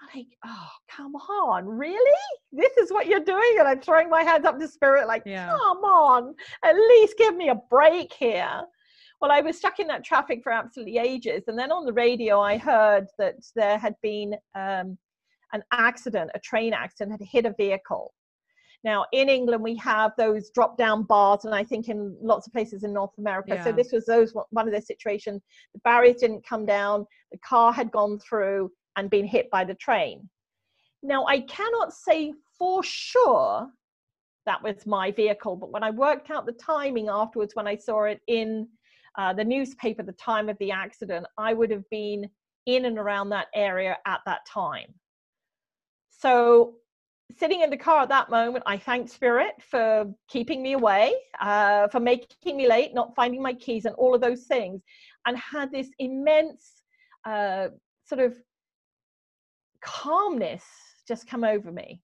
I'm 0.00 0.18
like, 0.18 0.28
oh, 0.46 0.68
come 0.94 1.14
on, 1.14 1.66
really? 1.66 2.20
This 2.52 2.76
is 2.78 2.90
what 2.90 3.06
you're 3.06 3.20
doing? 3.20 3.56
And 3.58 3.68
I'm 3.68 3.80
throwing 3.80 4.08
my 4.08 4.22
hands 4.22 4.46
up 4.46 4.58
to 4.58 4.66
spirit, 4.66 5.06
like, 5.06 5.22
yeah. 5.26 5.48
come 5.48 5.78
on, 5.78 6.34
at 6.64 6.74
least 6.74 7.18
give 7.18 7.36
me 7.36 7.50
a 7.50 7.60
break 7.68 8.12
here. 8.12 8.62
Well, 9.20 9.30
I 9.30 9.42
was 9.42 9.58
stuck 9.58 9.78
in 9.80 9.86
that 9.88 10.02
traffic 10.02 10.40
for 10.42 10.50
absolutely 10.50 10.96
ages. 10.96 11.44
And 11.46 11.58
then 11.58 11.70
on 11.70 11.84
the 11.84 11.92
radio, 11.92 12.40
I 12.40 12.56
heard 12.56 13.06
that 13.18 13.34
there 13.54 13.76
had 13.76 13.94
been 14.02 14.34
um, 14.54 14.96
an 15.52 15.62
accident, 15.72 16.30
a 16.34 16.40
train 16.40 16.72
accident 16.72 17.20
had 17.20 17.28
hit 17.30 17.44
a 17.44 17.54
vehicle. 17.58 18.14
Now, 18.82 19.04
in 19.12 19.28
England, 19.28 19.62
we 19.62 19.76
have 19.76 20.12
those 20.16 20.50
drop 20.50 20.78
down 20.78 21.02
bars, 21.02 21.44
and 21.44 21.54
I 21.54 21.62
think 21.64 21.88
in 21.88 22.16
lots 22.22 22.46
of 22.46 22.52
places 22.52 22.82
in 22.82 22.94
North 22.94 23.16
America. 23.18 23.54
Yeah. 23.54 23.64
So, 23.64 23.72
this 23.72 23.92
was 23.92 24.06
those 24.06 24.32
one 24.50 24.66
of 24.66 24.74
the 24.74 24.80
situations. 24.80 25.42
The 25.74 25.80
barriers 25.80 26.16
didn't 26.16 26.46
come 26.46 26.64
down, 26.64 27.06
the 27.30 27.38
car 27.38 27.72
had 27.72 27.90
gone 27.90 28.18
through 28.18 28.70
and 28.96 29.10
been 29.10 29.26
hit 29.26 29.50
by 29.50 29.64
the 29.64 29.74
train. 29.74 30.28
Now, 31.02 31.26
I 31.26 31.40
cannot 31.40 31.92
say 31.92 32.32
for 32.58 32.82
sure 32.82 33.68
that 34.46 34.62
was 34.62 34.86
my 34.86 35.10
vehicle, 35.10 35.56
but 35.56 35.70
when 35.70 35.82
I 35.82 35.90
worked 35.90 36.30
out 36.30 36.46
the 36.46 36.52
timing 36.52 37.08
afterwards, 37.08 37.54
when 37.54 37.66
I 37.66 37.76
saw 37.76 38.04
it 38.04 38.20
in 38.26 38.68
uh, 39.18 39.32
the 39.32 39.44
newspaper, 39.44 40.02
the 40.02 40.12
time 40.12 40.48
of 40.48 40.56
the 40.58 40.70
accident, 40.70 41.26
I 41.38 41.52
would 41.52 41.70
have 41.70 41.88
been 41.90 42.28
in 42.66 42.84
and 42.86 42.98
around 42.98 43.30
that 43.30 43.48
area 43.54 43.96
at 44.06 44.20
that 44.26 44.40
time. 44.46 44.94
So 46.10 46.74
sitting 47.38 47.62
in 47.62 47.70
the 47.70 47.76
car 47.76 48.02
at 48.02 48.08
that 48.08 48.30
moment, 48.30 48.64
I 48.66 48.76
thanked 48.76 49.10
Spirit 49.10 49.54
for 49.60 50.06
keeping 50.28 50.62
me 50.62 50.72
away, 50.72 51.14
uh, 51.40 51.88
for 51.88 52.00
making 52.00 52.56
me 52.56 52.68
late, 52.68 52.94
not 52.94 53.14
finding 53.14 53.42
my 53.42 53.54
keys, 53.54 53.84
and 53.84 53.94
all 53.96 54.14
of 54.14 54.20
those 54.20 54.44
things, 54.44 54.82
and 55.26 55.36
had 55.36 55.70
this 55.70 55.88
immense 55.98 56.82
uh, 57.26 57.68
sort 58.04 58.20
of 58.20 58.36
calmness 59.82 60.64
just 61.06 61.26
come 61.26 61.44
over 61.44 61.72
me. 61.72 62.02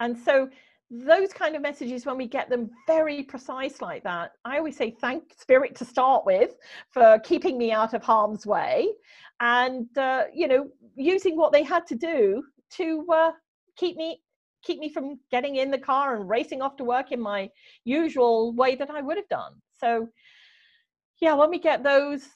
And 0.00 0.16
so, 0.16 0.48
those 0.90 1.32
kind 1.32 1.56
of 1.56 1.62
messages, 1.62 2.06
when 2.06 2.16
we 2.16 2.28
get 2.28 2.48
them 2.48 2.70
very 2.86 3.24
precise 3.24 3.80
like 3.80 4.04
that, 4.04 4.32
I 4.44 4.58
always 4.58 4.76
say 4.76 4.92
thank 5.00 5.34
Spirit 5.36 5.74
to 5.76 5.84
start 5.84 6.24
with 6.24 6.54
for 6.90 7.18
keeping 7.24 7.58
me 7.58 7.72
out 7.72 7.92
of 7.92 8.02
harm's 8.02 8.46
way, 8.46 8.88
and 9.40 9.86
uh, 9.98 10.24
you 10.32 10.48
know, 10.48 10.68
using 10.96 11.36
what 11.36 11.52
they 11.52 11.62
had 11.62 11.86
to 11.88 11.94
do 11.94 12.44
to 12.70 13.06
uh, 13.12 13.30
keep 13.76 13.96
me 13.96 14.20
keep 14.62 14.78
me 14.78 14.88
from 14.88 15.20
getting 15.30 15.56
in 15.56 15.70
the 15.70 15.78
car 15.78 16.16
and 16.16 16.28
racing 16.28 16.60
off 16.60 16.76
to 16.76 16.84
work 16.84 17.12
in 17.12 17.20
my 17.20 17.48
usual 17.84 18.52
way 18.52 18.74
that 18.74 18.90
I 18.90 19.00
would 19.00 19.16
have 19.16 19.28
done. 19.28 19.52
So 19.78 20.08
yeah, 21.20 21.34
when 21.34 21.50
we 21.50 21.60
get 21.60 21.84
those 21.84 22.26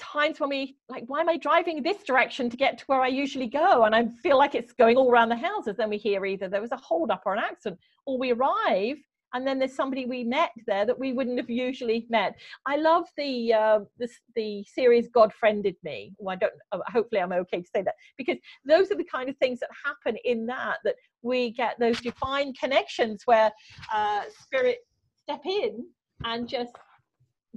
times 0.00 0.40
when 0.40 0.48
we 0.48 0.76
like 0.88 1.04
why 1.08 1.20
am 1.20 1.28
i 1.28 1.36
driving 1.36 1.82
this 1.82 2.02
direction 2.02 2.48
to 2.48 2.56
get 2.56 2.78
to 2.78 2.84
where 2.86 3.02
i 3.02 3.06
usually 3.06 3.46
go 3.46 3.84
and 3.84 3.94
i 3.94 4.06
feel 4.22 4.38
like 4.38 4.54
it's 4.54 4.72
going 4.72 4.96
all 4.96 5.10
around 5.10 5.28
the 5.28 5.36
houses 5.36 5.76
then 5.76 5.90
we 5.90 5.98
hear 5.98 6.24
either 6.24 6.48
there 6.48 6.62
was 6.62 6.72
a 6.72 6.76
hold 6.76 7.10
up 7.10 7.22
or 7.26 7.34
an 7.34 7.38
accident 7.38 7.78
or 8.06 8.18
we 8.18 8.32
arrive 8.32 8.96
and 9.34 9.46
then 9.46 9.58
there's 9.58 9.74
somebody 9.74 10.06
we 10.06 10.24
met 10.24 10.50
there 10.66 10.84
that 10.86 10.98
we 10.98 11.12
wouldn't 11.12 11.38
have 11.38 11.50
usually 11.50 12.06
met. 12.10 12.34
I 12.66 12.76
love 12.76 13.06
the 13.16 13.52
uh, 13.52 13.80
this, 13.98 14.12
the 14.34 14.64
series 14.64 15.08
God 15.08 15.32
friended 15.38 15.76
me. 15.82 16.14
Well, 16.18 16.34
I 16.34 16.38
don't. 16.38 16.52
Uh, 16.72 16.78
hopefully, 16.86 17.20
I'm 17.20 17.32
okay 17.32 17.62
to 17.62 17.68
say 17.74 17.82
that 17.82 17.94
because 18.16 18.36
those 18.66 18.90
are 18.90 18.96
the 18.96 19.04
kind 19.04 19.28
of 19.28 19.36
things 19.38 19.60
that 19.60 19.70
happen 19.84 20.18
in 20.24 20.46
that 20.46 20.78
that 20.84 20.96
we 21.22 21.52
get 21.52 21.78
those 21.78 22.00
divine 22.00 22.52
connections 22.54 23.22
where 23.24 23.52
uh, 23.92 24.22
spirit 24.42 24.78
step 25.22 25.42
in 25.44 25.84
and 26.24 26.48
just 26.48 26.72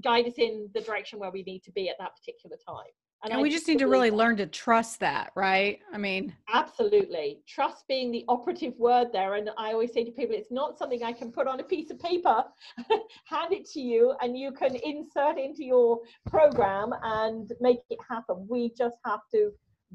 guide 0.03 0.25
us 0.25 0.33
in 0.37 0.69
the 0.73 0.81
direction 0.81 1.19
where 1.19 1.31
we 1.31 1.43
need 1.43 1.63
to 1.63 1.71
be 1.71 1.89
at 1.89 1.95
that 1.99 2.11
particular 2.15 2.57
time. 2.67 2.91
And, 3.23 3.31
and 3.31 3.41
we 3.41 3.49
just 3.49 3.69
need 3.69 3.79
to 3.79 3.87
really 3.87 4.09
that. 4.09 4.15
learn 4.17 4.35
to 4.37 4.45
trust 4.45 4.99
that, 4.99 5.31
right? 5.33 5.79
I 5.93 5.97
mean, 5.97 6.35
absolutely. 6.53 7.39
Trust 7.47 7.87
being 7.87 8.11
the 8.11 8.25
operative 8.27 8.73
word 8.77 9.07
there. 9.13 9.35
And 9.35 9.49
I 9.57 9.71
always 9.71 9.93
say 9.93 10.03
to 10.03 10.11
people, 10.11 10.35
it's 10.35 10.51
not 10.51 10.77
something 10.77 11.03
I 11.03 11.13
can 11.13 11.31
put 11.31 11.47
on 11.47 11.61
a 11.61 11.63
piece 11.63 11.89
of 11.89 11.99
paper, 11.99 12.43
hand 13.25 13.53
it 13.53 13.65
to 13.71 13.79
you, 13.79 14.13
and 14.21 14.37
you 14.37 14.51
can 14.51 14.75
insert 14.75 15.39
into 15.39 15.63
your 15.63 15.99
program 16.27 16.93
and 17.01 17.49
make 17.61 17.79
it 17.89 17.99
happen. 18.09 18.45
We 18.49 18.73
just 18.77 18.97
have 19.05 19.21
to 19.33 19.51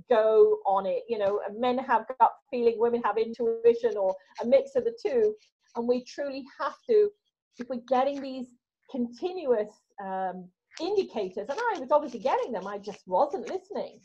go 0.08 0.58
on 0.64 0.86
it. 0.86 1.02
You 1.06 1.18
know, 1.18 1.40
men 1.54 1.76
have 1.76 2.06
gut 2.18 2.32
feeling, 2.50 2.76
women 2.78 3.02
have 3.04 3.18
intuition, 3.18 3.98
or 3.98 4.14
a 4.42 4.46
mix 4.46 4.74
of 4.74 4.84
the 4.84 4.96
two. 5.04 5.34
And 5.76 5.86
we 5.86 6.02
truly 6.04 6.44
have 6.58 6.76
to, 6.88 7.10
if 7.58 7.68
we're 7.68 7.82
getting 7.88 8.22
these 8.22 8.46
continuous 8.90 9.68
um, 10.02 10.48
indicators 10.80 11.48
and 11.48 11.58
i 11.74 11.78
was 11.78 11.90
obviously 11.90 12.20
getting 12.20 12.52
them 12.52 12.66
i 12.66 12.78
just 12.78 13.06
wasn't 13.06 13.48
listening 13.48 13.98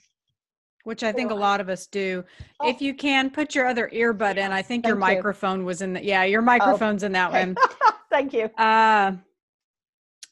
which 0.84 1.04
i 1.04 1.12
think 1.12 1.32
a 1.32 1.36
lot 1.36 1.62
of 1.62 1.70
us 1.70 1.88
do 1.88 2.24
oh. 2.60 2.70
if 2.70 2.82
you 2.82 2.94
can 2.94 3.30
put 3.30 3.56
your 3.56 3.66
other 3.66 3.90
earbud 3.94 4.38
in 4.38 4.52
i 4.52 4.62
think 4.62 4.86
your 4.86 4.96
microphone 4.96 5.62
you. 5.62 5.66
was 5.66 5.82
in 5.82 5.94
the 5.94 6.04
yeah 6.04 6.24
your 6.24 6.42
oh, 6.42 6.46
microphone's 6.46 7.04
oh. 7.04 7.08
in 7.08 7.12
that 7.12 7.30
okay. 7.30 7.46
one 7.46 7.56
thank 8.10 8.34
you 8.34 8.46
uh 8.58 9.12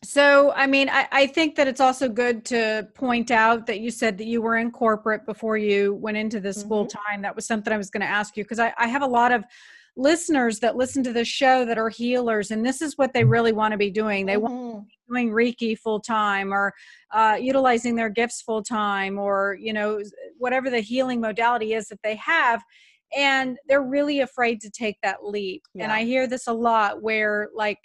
so 0.03 0.51
i 0.53 0.65
mean 0.65 0.89
I, 0.89 1.07
I 1.11 1.27
think 1.27 1.55
that 1.55 1.67
it's 1.67 1.81
also 1.81 2.09
good 2.09 2.43
to 2.45 2.87
point 2.95 3.29
out 3.31 3.67
that 3.67 3.79
you 3.79 3.91
said 3.91 4.17
that 4.17 4.25
you 4.25 4.41
were 4.41 4.57
in 4.57 4.71
corporate 4.71 5.25
before 5.25 5.57
you 5.57 5.93
went 5.93 6.17
into 6.17 6.39
this 6.39 6.59
mm-hmm. 6.59 6.69
full 6.69 6.85
time 6.87 7.21
that 7.21 7.35
was 7.35 7.45
something 7.45 7.71
i 7.71 7.77
was 7.77 7.89
going 7.89 8.01
to 8.01 8.07
ask 8.07 8.35
you 8.35 8.43
because 8.43 8.59
I, 8.59 8.73
I 8.77 8.87
have 8.87 9.03
a 9.03 9.07
lot 9.07 9.31
of 9.31 9.43
listeners 9.97 10.59
that 10.59 10.77
listen 10.77 11.03
to 11.03 11.11
the 11.11 11.25
show 11.25 11.65
that 11.65 11.77
are 11.77 11.89
healers 11.89 12.51
and 12.51 12.65
this 12.65 12.81
is 12.81 12.97
what 12.97 13.13
they 13.13 13.23
really 13.23 13.51
want 13.51 13.71
to 13.73 13.77
be 13.77 13.91
doing 13.91 14.25
they 14.25 14.35
mm-hmm. 14.35 14.43
want 14.43 14.75
to 14.75 14.81
be 14.85 14.97
doing 15.09 15.29
reiki 15.31 15.77
full 15.77 15.99
time 15.99 16.53
or 16.53 16.73
uh, 17.11 17.37
utilizing 17.39 17.95
their 17.95 18.09
gifts 18.09 18.41
full 18.41 18.63
time 18.63 19.19
or 19.19 19.57
you 19.59 19.73
know 19.73 20.01
whatever 20.37 20.69
the 20.69 20.79
healing 20.79 21.19
modality 21.19 21.73
is 21.73 21.87
that 21.87 21.99
they 22.03 22.15
have 22.15 22.63
and 23.15 23.57
they're 23.67 23.83
really 23.83 24.21
afraid 24.21 24.61
to 24.61 24.69
take 24.69 24.95
that 25.03 25.25
leap 25.25 25.63
yeah. 25.73 25.83
and 25.83 25.91
i 25.91 26.03
hear 26.03 26.25
this 26.25 26.47
a 26.47 26.53
lot 26.53 27.01
where 27.01 27.49
like 27.53 27.79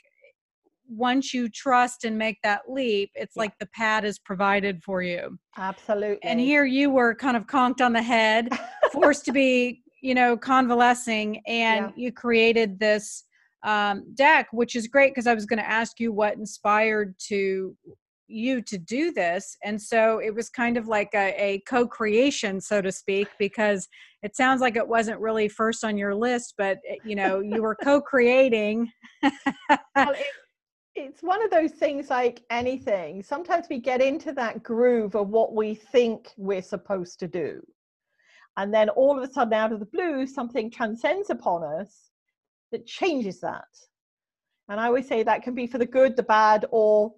once 0.89 1.35
you 1.35 1.49
trust 1.49 2.05
and 2.05 2.17
make 2.17 2.39
that 2.43 2.63
leap, 2.69 3.11
it's 3.15 3.35
yeah. 3.37 3.43
like 3.43 3.59
the 3.59 3.67
pad 3.67 4.05
is 4.05 4.19
provided 4.19 4.83
for 4.83 5.03
you. 5.03 5.37
Absolutely. 5.57 6.23
And 6.23 6.39
here 6.39 6.65
you 6.65 6.91
were 6.91 7.15
kind 7.15 7.37
of 7.37 7.47
conked 7.47 7.81
on 7.81 7.93
the 7.93 8.03
head, 8.03 8.49
forced 8.93 9.25
to 9.25 9.33
be 9.33 9.83
you 10.07 10.15
know 10.15 10.37
convalescing 10.37 11.43
and 11.49 11.87
yeah. 11.87 11.93
you 11.97 12.13
created 12.13 12.79
this 12.79 13.25
um, 13.65 14.05
deck 14.15 14.47
which 14.53 14.77
is 14.77 14.87
great 14.87 15.11
because 15.11 15.27
i 15.27 15.35
was 15.35 15.47
going 15.47 15.59
to 15.59 15.69
ask 15.69 15.99
you 15.99 16.13
what 16.13 16.37
inspired 16.37 17.13
to 17.19 17.77
you 18.29 18.63
to 18.63 18.79
do 18.79 19.13
this 19.13 19.57
and 19.65 19.81
so 19.81 20.19
it 20.19 20.33
was 20.33 20.49
kind 20.49 20.77
of 20.77 20.87
like 20.87 21.11
a, 21.15 21.35
a, 21.37 21.63
co-creation 21.69 22.61
so 22.61 22.81
to 22.81 22.93
speak 22.93 23.29
because 23.39 23.89
it 24.23 24.37
sounds 24.37 24.61
like 24.61 24.77
it 24.77 24.87
wasn't 24.87 25.19
really 25.21 25.49
first 25.49 25.83
on 25.83 25.97
your 25.97 26.15
list 26.15 26.55
but 26.57 26.79
eh, 26.89 26.97
you 27.05 27.17
know 27.17 27.41
you 27.41 27.61
were 27.63 27.77
co-creating. 27.83 28.91
Well, 29.23 30.11
it, 30.11 30.27
it's 30.97 31.23
one 31.23 31.43
of 31.43 31.51
those 31.51 31.73
things 31.73 32.09
like 32.11 32.43
anything. 32.51 33.23
Sometimes 33.23 33.67
we 33.69 33.79
get 33.79 34.01
into 34.01 34.33
that 34.33 34.63
groove 34.63 35.15
of 35.15 35.29
what 35.29 35.55
we 35.55 35.75
think 35.75 36.33
we're 36.39 36.63
supposed 36.63 37.21
to 37.21 37.29
do 37.29 37.63
and 38.57 38.73
then 38.73 38.89
all 38.91 39.17
of 39.17 39.29
a 39.29 39.33
sudden, 39.33 39.53
out 39.53 39.73
of 39.73 39.81
the 39.81 39.87
blue, 39.87 40.27
something 40.27 40.71
transcends 40.71 41.31
upon 41.31 41.63
us 41.63 42.11
that 42.73 42.87
changes 42.87 43.41
that. 43.41 43.69
And 44.69 44.81
I 44.81 44.87
always 44.87 45.07
say 45.07 45.23
that 45.23 45.43
can 45.43 45.55
be 45.55 45.67
for 45.67 45.79
the 45.79 45.87
good, 45.87 46.17
the 46.17 46.23
bad, 46.23 46.67
or 46.71 47.15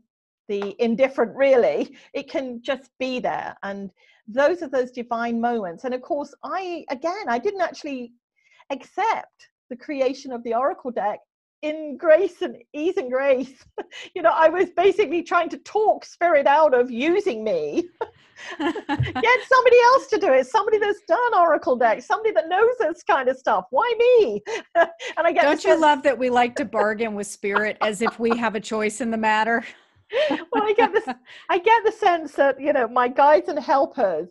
the 0.49 0.75
indifferent 0.83 1.35
really. 1.37 1.97
It 2.13 2.29
can 2.29 2.61
just 2.63 2.91
be 2.99 3.21
there. 3.21 3.57
And 3.63 3.91
those 4.27 4.63
are 4.63 4.69
those 4.69 4.91
divine 4.91 5.41
moments. 5.41 5.85
And 5.85 5.95
of 5.95 6.03
course 6.03 6.35
i 6.45 6.85
again 6.91 7.25
i 7.29 7.39
didn't 7.39 7.61
actually 7.61 8.13
accept 8.71 9.49
the 9.71 9.77
creation 9.77 10.33
of 10.33 10.43
the 10.45 10.55
oracle 10.55 10.91
deck 10.91 11.21
in 11.63 11.97
grace 11.97 12.43
and 12.43 12.57
ease 12.75 12.97
and 12.97 13.11
grace. 13.11 13.65
You 14.15 14.23
know 14.23 14.31
i 14.35 14.49
was 14.49 14.71
basically 14.77 15.23
trying 15.23 15.49
to 15.51 15.59
talk 15.59 16.05
spirit 16.05 16.47
out 16.47 16.75
of 16.75 16.91
using 16.91 17.43
me. 17.45 17.89
Get 18.59 19.39
somebody 19.49 19.77
else 19.85 20.07
to 20.09 20.19
do 20.21 20.33
it. 20.33 20.47
Somebody 20.47 20.79
that's 20.79 21.01
done 21.09 21.35
oracle 21.37 21.77
decks. 21.77 22.07
Somebody 22.07 22.33
that 22.33 22.49
knows 22.49 22.71
this 22.79 23.03
kind 23.03 23.29
of 23.29 23.37
stuff. 23.37 23.65
Why 23.71 23.93
me? 23.99 24.43
And 25.17 25.27
i 25.27 25.33
get 25.33 25.43
don't 25.43 25.65
you 25.65 25.71
sense- 25.71 25.81
love 25.81 26.03
that 26.05 26.17
we 26.19 26.31
like 26.31 26.55
to 26.57 26.65
bargain 26.65 27.15
with 27.15 27.27
spirit 27.27 27.77
as 27.81 28.03
if 28.03 28.19
we 28.21 28.37
have 28.37 28.55
a 28.55 28.61
choice 28.61 29.01
in 29.01 29.11
the 29.11 29.17
matter? 29.17 29.65
Well 30.31 30.63
i 30.63 30.73
get 30.77 30.93
this 30.93 31.07
i 31.51 31.59
get 31.59 31.85
the 31.85 31.93
sense 31.93 32.33
that 32.33 32.61
you 32.61 32.73
know 32.73 32.89
my 32.89 33.09
guides 33.09 33.49
and 33.49 33.59
helpers 33.59 34.29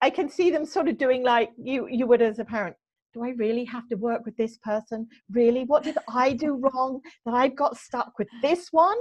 i 0.00 0.10
can 0.10 0.28
see 0.28 0.50
them 0.50 0.64
sort 0.66 0.88
of 0.88 0.98
doing 0.98 1.22
like 1.22 1.50
you 1.56 1.86
you 1.88 2.06
would 2.08 2.20
as 2.22 2.38
a 2.40 2.44
parent 2.44 2.74
do 3.12 3.24
I 3.24 3.30
really 3.30 3.64
have 3.66 3.88
to 3.88 3.96
work 3.96 4.24
with 4.24 4.36
this 4.36 4.58
person? 4.58 5.06
Really? 5.30 5.64
What 5.64 5.82
did 5.82 5.98
I 6.08 6.32
do 6.32 6.56
wrong 6.74 7.00
that 7.24 7.34
I've 7.34 7.56
got 7.56 7.76
stuck 7.76 8.18
with 8.18 8.28
this 8.40 8.68
one? 8.72 8.98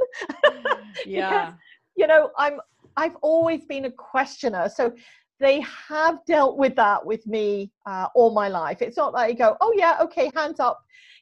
yeah. 1.06 1.30
because, 1.30 1.54
you 1.95 2.08
know, 2.08 2.32
I'm 2.38 2.60
I've 2.97 3.15
always 3.21 3.65
been 3.65 3.86
a 3.86 3.91
questioner. 3.91 4.69
So 4.69 4.93
they 5.39 5.62
have 5.88 6.19
dealt 6.26 6.58
with 6.58 6.76
that 6.76 7.06
with 7.06 7.26
me 7.26 7.71
uh, 7.86 8.08
all 8.13 8.32
my 8.34 8.47
life. 8.47 8.82
It's 8.82 8.97
not 8.97 9.13
like 9.13 9.32
I 9.32 9.34
go, 9.34 9.58
oh 9.62 9.74
yeah, 9.76 9.97
okay, 10.02 10.30
hands 10.36 10.60
up, 10.60 10.80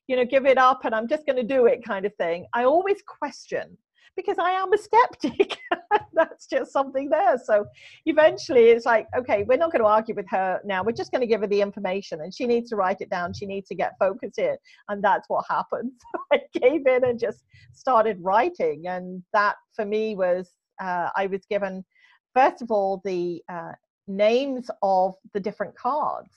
you 0.08 0.16
know, 0.16 0.26
give 0.26 0.46
it 0.46 0.58
up 0.58 0.84
and 0.84 0.94
I'm 0.94 1.08
just 1.08 1.26
going 1.26 1.38
to 1.38 1.44
do 1.44 1.68
it 1.68 1.86
kind 1.86 2.06
of 2.06 2.14
thing. 2.16 2.46
I 2.54 2.66
always 2.66 3.02
question 3.08 3.78
because 4.16 4.38
I 4.40 4.52
am 4.52 4.72
a 4.74 4.78
skeptic. 4.78 5.58
That's 6.14 6.48
just 6.48 6.72
something 6.72 7.10
there. 7.10 7.38
So 7.44 7.66
eventually 8.06 8.66
it's 8.66 8.86
like, 8.86 9.08
okay, 9.18 9.44
we're 9.44 9.58
not 9.58 9.72
going 9.72 9.82
to 9.82 9.88
argue 9.88 10.16
with 10.16 10.28
her 10.30 10.60
now. 10.64 10.84
We're 10.84 10.92
just 10.92 11.12
going 11.12 11.22
to 11.22 11.28
give 11.28 11.42
her 11.42 11.48
the 11.48 11.62
information 11.62 12.22
and 12.22 12.34
she 12.34 12.46
needs 12.46 12.70
to 12.72 12.76
write 12.76 13.02
it 13.02 13.10
down. 13.10 13.34
She 13.34 13.46
needs 13.46 13.68
to 13.70 13.76
get 13.76 13.94
focused 14.00 14.36
here. 14.38 14.58
And 14.90 15.04
that's 15.04 15.30
what 15.30 15.46
happened. 15.50 15.92
So 16.12 16.20
I 16.34 16.40
gave 16.60 16.88
in 16.88 17.06
and 17.06 17.20
just 17.20 17.44
started 17.74 18.18
writing. 18.22 18.88
And 18.88 19.24
that 19.34 19.56
for 19.76 19.86
me 19.86 20.16
was, 20.16 20.52
uh, 20.82 21.10
I 21.16 21.28
was 21.28 21.46
given, 21.50 21.86
first 22.34 22.62
of 22.62 22.72
all, 22.72 23.02
the 23.04 23.42
uh, 23.52 23.72
names 24.08 24.70
of 24.82 25.16
the 25.34 25.40
different 25.40 25.76
cards. 25.76 26.34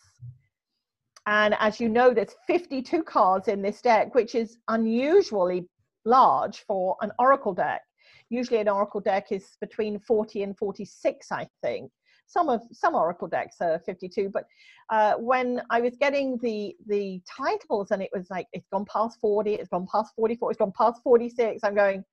And 1.27 1.55
as 1.61 1.79
you 1.79 1.89
know, 1.89 2.13
there's 2.13 2.35
52 2.47 3.05
cards 3.05 3.49
in 3.49 3.63
this 3.63 3.81
deck, 3.81 4.15
which 4.15 4.35
is 4.35 4.59
unusually 4.69 5.69
large 6.05 6.65
for 6.67 6.97
an 7.01 7.11
Oracle 7.19 7.55
deck. 7.55 7.83
Usually 8.31 8.61
an 8.61 8.69
Oracle 8.69 9.01
deck 9.01 9.27
is 9.31 9.57
between 9.61 9.99
40 9.99 10.43
and 10.43 10.57
46, 10.57 11.31
I 11.31 11.49
think. 11.63 11.91
Some 12.27 12.49
of 12.49 12.63
some 12.73 12.95
Oracle 12.95 13.29
decks 13.29 13.57
are 13.61 13.79
52, 13.85 14.31
but 14.33 14.45
uh, 14.91 15.15
when 15.15 15.61
I 15.69 15.81
was 15.81 15.97
getting 16.01 16.39
the 16.43 16.75
the 16.87 17.21
titles 17.29 17.91
and 17.91 18.03
it 18.03 18.09
was 18.15 18.31
like 18.31 18.47
it's 18.53 18.67
gone 18.73 18.87
past 18.91 19.19
40, 19.21 19.55
it's 19.55 19.69
gone 19.69 19.87
past 19.93 20.15
44, 20.17 20.51
it's 20.51 20.59
gone 20.59 20.73
past 20.77 21.03
46, 21.03 21.61
I'm 21.63 21.75
going, 21.75 22.05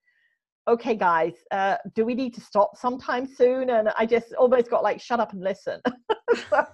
okay, 0.67 0.95
guys, 0.95 1.34
uh, 1.52 1.78
do 1.95 2.06
we 2.06 2.15
need 2.15 2.34
to 2.34 2.41
stop 2.41 2.75
sometime 2.75 3.25
soon? 3.25 3.69
And 3.69 3.89
I 3.97 4.06
just 4.06 4.34
almost 4.34 4.69
got 4.69 4.84
like, 4.84 4.99
shut 4.99 5.21
up 5.21 5.32
and 5.32 5.41
listen. 5.41 5.80
so, 6.49 6.65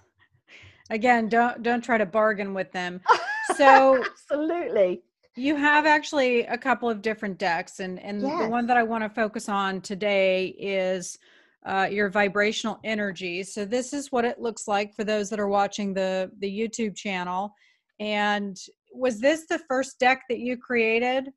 Again, 0.89 1.29
don't 1.29 1.63
don't 1.63 1.83
try 1.83 1.97
to 1.97 2.05
bargain 2.05 2.53
with 2.53 2.71
them. 2.71 3.01
So 3.57 4.03
absolutely 4.03 5.03
you 5.35 5.55
have 5.55 5.85
actually 5.85 6.41
a 6.43 6.57
couple 6.57 6.89
of 6.89 7.01
different 7.01 7.37
decks, 7.37 7.79
and 7.79 7.99
and 7.99 8.21
yes. 8.21 8.41
the 8.41 8.49
one 8.49 8.65
that 8.67 8.77
I 8.77 8.83
want 8.83 9.03
to 9.03 9.09
focus 9.09 9.49
on 9.49 9.81
today 9.81 10.47
is 10.57 11.17
uh, 11.65 11.87
your 11.91 12.09
vibrational 12.09 12.79
energy. 12.83 13.43
So 13.43 13.65
this 13.65 13.91
is 13.91 14.11
what 14.11 14.23
it 14.23 14.39
looks 14.39 14.67
like 14.67 14.95
for 14.95 15.03
those 15.03 15.29
that 15.29 15.39
are 15.39 15.47
watching 15.47 15.93
the 15.93 16.31
the 16.39 16.49
YouTube 16.49 16.95
channel. 16.95 17.53
And 17.99 18.57
was 18.93 19.19
this 19.19 19.45
the 19.47 19.59
first 19.67 19.99
deck 19.99 20.23
that 20.29 20.39
you 20.39 20.57
created? 20.57 21.31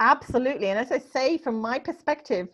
Absolutely. 0.00 0.68
And 0.68 0.78
as 0.78 0.90
I 0.90 0.98
say, 0.98 1.38
from 1.38 1.60
my 1.60 1.78
perspective, 1.78 2.48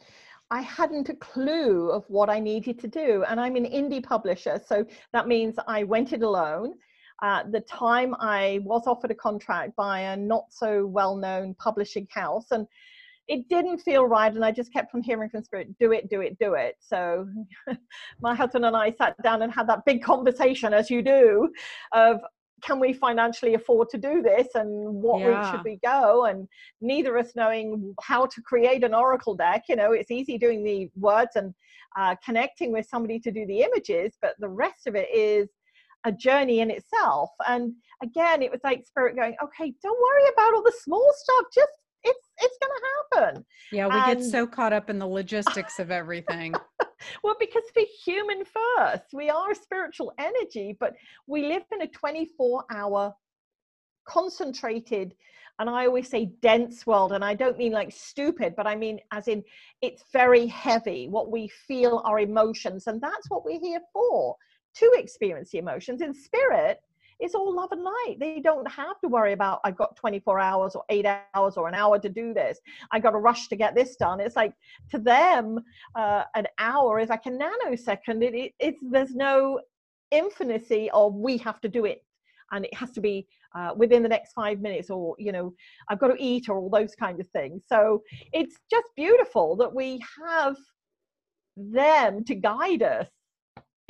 I 0.50 0.60
hadn't 0.62 1.08
a 1.08 1.14
clue 1.14 1.90
of 1.90 2.04
what 2.08 2.28
I 2.28 2.40
needed 2.40 2.78
to 2.80 2.88
do. 2.88 3.24
And 3.28 3.40
I'm 3.40 3.56
an 3.56 3.64
indie 3.64 4.02
publisher, 4.02 4.60
so 4.66 4.84
that 5.12 5.28
means 5.28 5.54
I 5.66 5.84
went 5.84 6.12
it 6.12 6.22
alone. 6.22 6.74
At 7.22 7.52
the 7.52 7.60
time, 7.60 8.14
I 8.18 8.60
was 8.62 8.86
offered 8.86 9.10
a 9.10 9.14
contract 9.14 9.76
by 9.76 10.00
a 10.00 10.16
not 10.16 10.44
so 10.50 10.86
well 10.86 11.16
known 11.16 11.54
publishing 11.54 12.06
house, 12.10 12.46
and 12.50 12.66
it 13.28 13.48
didn't 13.48 13.78
feel 13.78 14.06
right. 14.06 14.32
And 14.32 14.44
I 14.44 14.50
just 14.52 14.72
kept 14.72 14.94
on 14.94 15.02
hearing 15.02 15.30
from 15.30 15.44
Spirit, 15.44 15.78
do 15.78 15.92
it, 15.92 16.08
do 16.08 16.20
it, 16.20 16.38
do 16.38 16.54
it. 16.54 16.76
So 16.80 17.28
my 18.20 18.34
husband 18.34 18.64
and 18.64 18.76
I 18.76 18.90
sat 18.92 19.16
down 19.22 19.42
and 19.42 19.52
had 19.52 19.68
that 19.68 19.84
big 19.84 20.02
conversation, 20.02 20.72
as 20.72 20.90
you 20.90 21.02
do, 21.02 21.50
of 21.92 22.20
can 22.62 22.78
we 22.78 22.92
financially 22.92 23.54
afford 23.54 23.88
to 23.90 23.98
do 23.98 24.22
this 24.22 24.48
and 24.54 24.68
what 25.02 25.20
yeah. 25.20 25.26
route 25.26 25.50
should 25.50 25.64
we 25.64 25.78
go 25.84 26.26
and 26.26 26.46
neither 26.80 27.16
of 27.16 27.26
us 27.26 27.32
knowing 27.34 27.94
how 28.02 28.26
to 28.26 28.42
create 28.42 28.84
an 28.84 28.94
oracle 28.94 29.34
deck 29.34 29.64
you 29.68 29.76
know 29.76 29.92
it's 29.92 30.10
easy 30.10 30.36
doing 30.36 30.62
the 30.62 30.90
words 30.96 31.30
and 31.36 31.54
uh, 31.98 32.14
connecting 32.24 32.72
with 32.72 32.86
somebody 32.86 33.18
to 33.18 33.30
do 33.30 33.46
the 33.46 33.60
images 33.60 34.16
but 34.20 34.34
the 34.38 34.48
rest 34.48 34.86
of 34.86 34.94
it 34.94 35.08
is 35.14 35.48
a 36.04 36.12
journey 36.12 36.60
in 36.60 36.70
itself. 36.70 37.30
And 37.46 37.74
again, 38.02 38.42
it 38.42 38.50
was 38.50 38.60
like 38.64 38.86
spirit 38.86 39.16
going, 39.16 39.36
okay, 39.42 39.74
don't 39.82 40.00
worry 40.00 40.32
about 40.32 40.54
all 40.54 40.62
the 40.62 40.74
small 40.82 41.12
stuff. 41.14 41.46
Just 41.54 41.72
it's 42.02 42.28
it's 42.38 42.58
gonna 42.62 43.24
happen. 43.26 43.44
Yeah, 43.72 43.86
we 43.86 43.94
and, 43.94 44.20
get 44.20 44.30
so 44.30 44.46
caught 44.46 44.72
up 44.72 44.88
in 44.88 44.98
the 44.98 45.06
logistics 45.06 45.78
of 45.78 45.90
everything. 45.90 46.54
well, 47.22 47.36
because 47.38 47.62
we're 47.76 47.86
human 48.04 48.44
first. 48.44 49.04
We 49.12 49.28
are 49.28 49.54
spiritual 49.54 50.12
energy, 50.18 50.76
but 50.80 50.94
we 51.26 51.46
live 51.46 51.62
in 51.72 51.82
a 51.82 51.86
24 51.86 52.64
hour 52.70 53.14
concentrated 54.06 55.14
and 55.60 55.68
I 55.68 55.84
always 55.84 56.08
say 56.08 56.32
dense 56.40 56.86
world, 56.86 57.12
and 57.12 57.22
I 57.22 57.34
don't 57.34 57.58
mean 57.58 57.72
like 57.72 57.92
stupid, 57.92 58.54
but 58.56 58.66
I 58.66 58.74
mean 58.74 58.98
as 59.12 59.28
in 59.28 59.44
it's 59.82 60.02
very 60.10 60.46
heavy, 60.46 61.06
what 61.06 61.30
we 61.30 61.48
feel, 61.48 62.00
our 62.06 62.18
emotions, 62.18 62.86
and 62.86 62.98
that's 62.98 63.28
what 63.28 63.44
we're 63.44 63.60
here 63.60 63.82
for 63.92 64.36
to 64.76 64.92
experience 64.96 65.50
the 65.50 65.58
emotions. 65.58 66.00
In 66.00 66.14
spirit, 66.14 66.80
it's 67.20 67.34
all 67.34 67.54
love 67.54 67.70
and 67.72 67.82
light. 67.82 68.16
They 68.18 68.40
don't 68.40 68.70
have 68.70 68.98
to 69.00 69.08
worry 69.08 69.32
about, 69.32 69.60
I've 69.64 69.76
got 69.76 69.94
24 69.96 70.38
hours 70.40 70.74
or 70.74 70.84
eight 70.88 71.06
hours 71.34 71.56
or 71.56 71.68
an 71.68 71.74
hour 71.74 71.98
to 71.98 72.08
do 72.08 72.32
this. 72.32 72.58
I 72.92 72.98
got 72.98 73.10
to 73.10 73.18
rush 73.18 73.48
to 73.48 73.56
get 73.56 73.74
this 73.74 73.96
done. 73.96 74.20
It's 74.20 74.36
like 74.36 74.54
to 74.90 74.98
them, 74.98 75.58
uh, 75.94 76.24
an 76.34 76.46
hour 76.58 76.98
is 76.98 77.10
like 77.10 77.26
a 77.26 77.30
nanosecond. 77.30 78.22
It, 78.22 78.34
it, 78.34 78.52
it's, 78.58 78.80
there's 78.90 79.14
no 79.14 79.60
infinity 80.10 80.90
of 80.92 81.14
we 81.14 81.36
have 81.38 81.60
to 81.60 81.68
do 81.68 81.84
it 81.84 82.02
and 82.52 82.64
it 82.64 82.74
has 82.74 82.90
to 82.92 83.00
be 83.00 83.26
uh, 83.54 83.72
within 83.76 84.02
the 84.02 84.08
next 84.08 84.32
five 84.32 84.60
minutes 84.60 84.90
or 84.90 85.14
you 85.18 85.30
know 85.30 85.54
i've 85.88 86.00
got 86.00 86.08
to 86.08 86.16
eat 86.18 86.48
or 86.48 86.58
all 86.58 86.70
those 86.70 86.94
kind 86.96 87.20
of 87.20 87.28
things 87.28 87.62
so 87.68 88.02
it's 88.32 88.56
just 88.70 88.86
beautiful 88.96 89.54
that 89.54 89.72
we 89.72 90.00
have 90.26 90.56
them 91.56 92.24
to 92.24 92.34
guide 92.34 92.82
us 92.82 93.08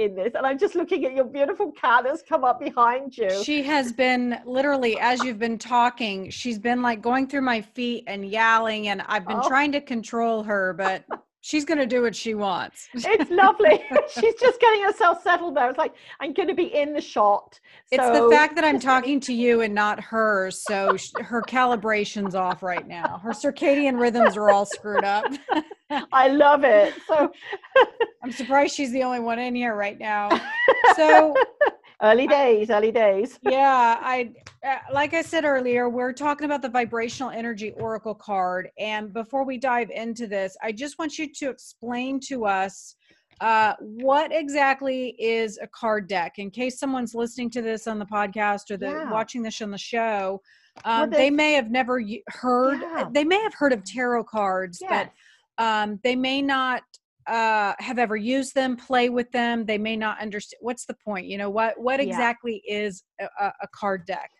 in 0.01 0.15
this. 0.15 0.33
And 0.35 0.47
I'm 0.47 0.59
just 0.59 0.75
looking 0.75 1.05
at 1.05 1.15
your 1.15 1.25
beautiful 1.25 1.71
cat 1.73 2.05
that's 2.05 2.23
come 2.23 2.43
up 2.43 2.61
behind 2.61 3.17
you. 3.17 3.31
She 3.45 3.63
has 3.65 3.93
been 3.93 4.41
literally, 4.45 4.99
as 4.99 5.23
you've 5.23 5.39
been 5.39 5.59
talking, 5.59 6.31
she's 6.31 6.59
been 6.59 6.83
like 6.83 7.03
going 7.03 7.29
through 7.29 7.43
my 7.43 7.61
feet 7.61 8.05
and 8.07 8.29
yowling, 8.29 8.89
and 8.89 9.03
I've 9.03 9.27
been 9.27 9.41
oh. 9.43 9.49
trying 9.49 9.73
to 9.73 9.81
control 9.81 10.43
her, 10.43 10.73
but 10.73 11.05
she's 11.41 11.65
going 11.65 11.79
to 11.79 11.87
do 11.87 12.03
what 12.03 12.15
she 12.15 12.35
wants. 12.35 12.89
It's 12.95 13.31
lovely. 13.31 13.83
she's 14.21 14.35
just 14.35 14.61
getting 14.61 14.83
herself 14.83 15.23
settled 15.23 15.57
there. 15.57 15.69
It's 15.69 15.79
like, 15.79 15.95
I'm 16.21 16.33
going 16.33 16.49
to 16.49 16.55
be 16.55 16.75
in 16.75 16.93
the 16.93 17.01
shot. 17.01 17.59
So. 17.93 17.97
It's 17.97 18.19
the 18.19 18.29
fact 18.31 18.55
that 18.57 18.65
I'm 18.65 18.79
talking 18.79 19.21
to 19.21 19.33
you 19.33 19.63
and 19.63 19.75
not 19.75 20.01
her. 20.01 20.51
So 20.51 20.97
her 21.21 21.43
calibration's 21.43 22.35
off 22.35 22.63
right 22.63 22.87
now. 22.87 23.21
Her 23.23 23.31
circadian 23.31 24.01
rhythms 24.01 24.37
are 24.37 24.51
all 24.51 24.67
screwed 24.67 25.05
up. 25.05 25.25
I 26.13 26.29
love 26.29 26.63
it. 26.65 26.95
So 27.09 27.33
I'm 28.23 28.33
surprised 28.33 28.75
she's 28.75 28.93
the 28.93 29.03
only 29.03 29.21
one 29.21 29.39
in 29.39 29.55
here 29.55 29.75
right 29.75 29.99
now. 29.99 30.29
So 30.95 31.35
early 32.03 32.27
days 32.27 32.71
early 32.71 32.91
days 32.91 33.39
yeah 33.43 33.99
i 34.01 34.33
uh, 34.67 34.77
like 34.93 35.13
i 35.13 35.23
said 35.23 35.45
earlier 35.45 35.89
we're 35.89 36.13
talking 36.13 36.47
about 36.47 36.63
the 36.63 36.69
vibrational 36.69 37.31
energy 37.31 37.73
oracle 37.73 38.15
card 38.15 38.71
and 38.79 39.13
before 39.13 39.45
we 39.45 39.59
dive 39.59 39.91
into 39.91 40.27
this 40.27 40.57
i 40.63 40.73
just 40.73 40.99
want 40.99 41.19
you 41.19 41.31
to 41.33 41.51
explain 41.51 42.19
to 42.19 42.47
us 42.47 42.97
uh, 43.41 43.73
what 43.81 44.31
exactly 44.35 45.17
is 45.19 45.59
a 45.63 45.67
card 45.69 46.07
deck 46.07 46.35
in 46.39 46.51
case 46.51 46.79
someone's 46.79 47.15
listening 47.15 47.49
to 47.49 47.63
this 47.63 47.87
on 47.87 47.99
the 47.99 48.05
podcast 48.05 48.71
or 48.71 48.77
the, 48.77 48.87
yeah. 48.87 49.11
watching 49.11 49.43
this 49.43 49.63
on 49.63 49.71
the 49.71 49.79
show 49.79 50.41
um, 50.85 51.01
well, 51.01 51.11
they 51.11 51.31
may 51.31 51.53
have 51.53 51.71
never 51.71 52.03
heard 52.29 52.81
yeah. 52.81 53.09
they 53.13 53.25
may 53.25 53.41
have 53.41 53.55
heard 53.55 53.73
of 53.73 53.83
tarot 53.85 54.25
cards 54.25 54.83
but 54.89 55.11
um, 55.57 55.99
they 56.03 56.17
may 56.17 56.41
not 56.43 56.83
uh, 57.27 57.75
have 57.79 57.99
ever 57.99 58.17
used 58.17 58.55
them, 58.55 58.77
play 58.77 59.09
with 59.09 59.31
them. 59.33 59.65
They 59.65 59.79
may 59.79 59.97
not 59.97 60.21
understand 60.21 60.59
what's 60.63 60.87
the 60.87 60.95
point. 60.95 61.27
You 61.27 61.39
know 61.39 61.51
what? 61.51 61.79
What 61.79 62.01
exactly 62.01 62.63
yeah. 62.65 62.79
is 62.81 63.05
a, 63.21 63.45
a, 63.47 63.69
card 63.75 64.07
deck? 64.07 64.31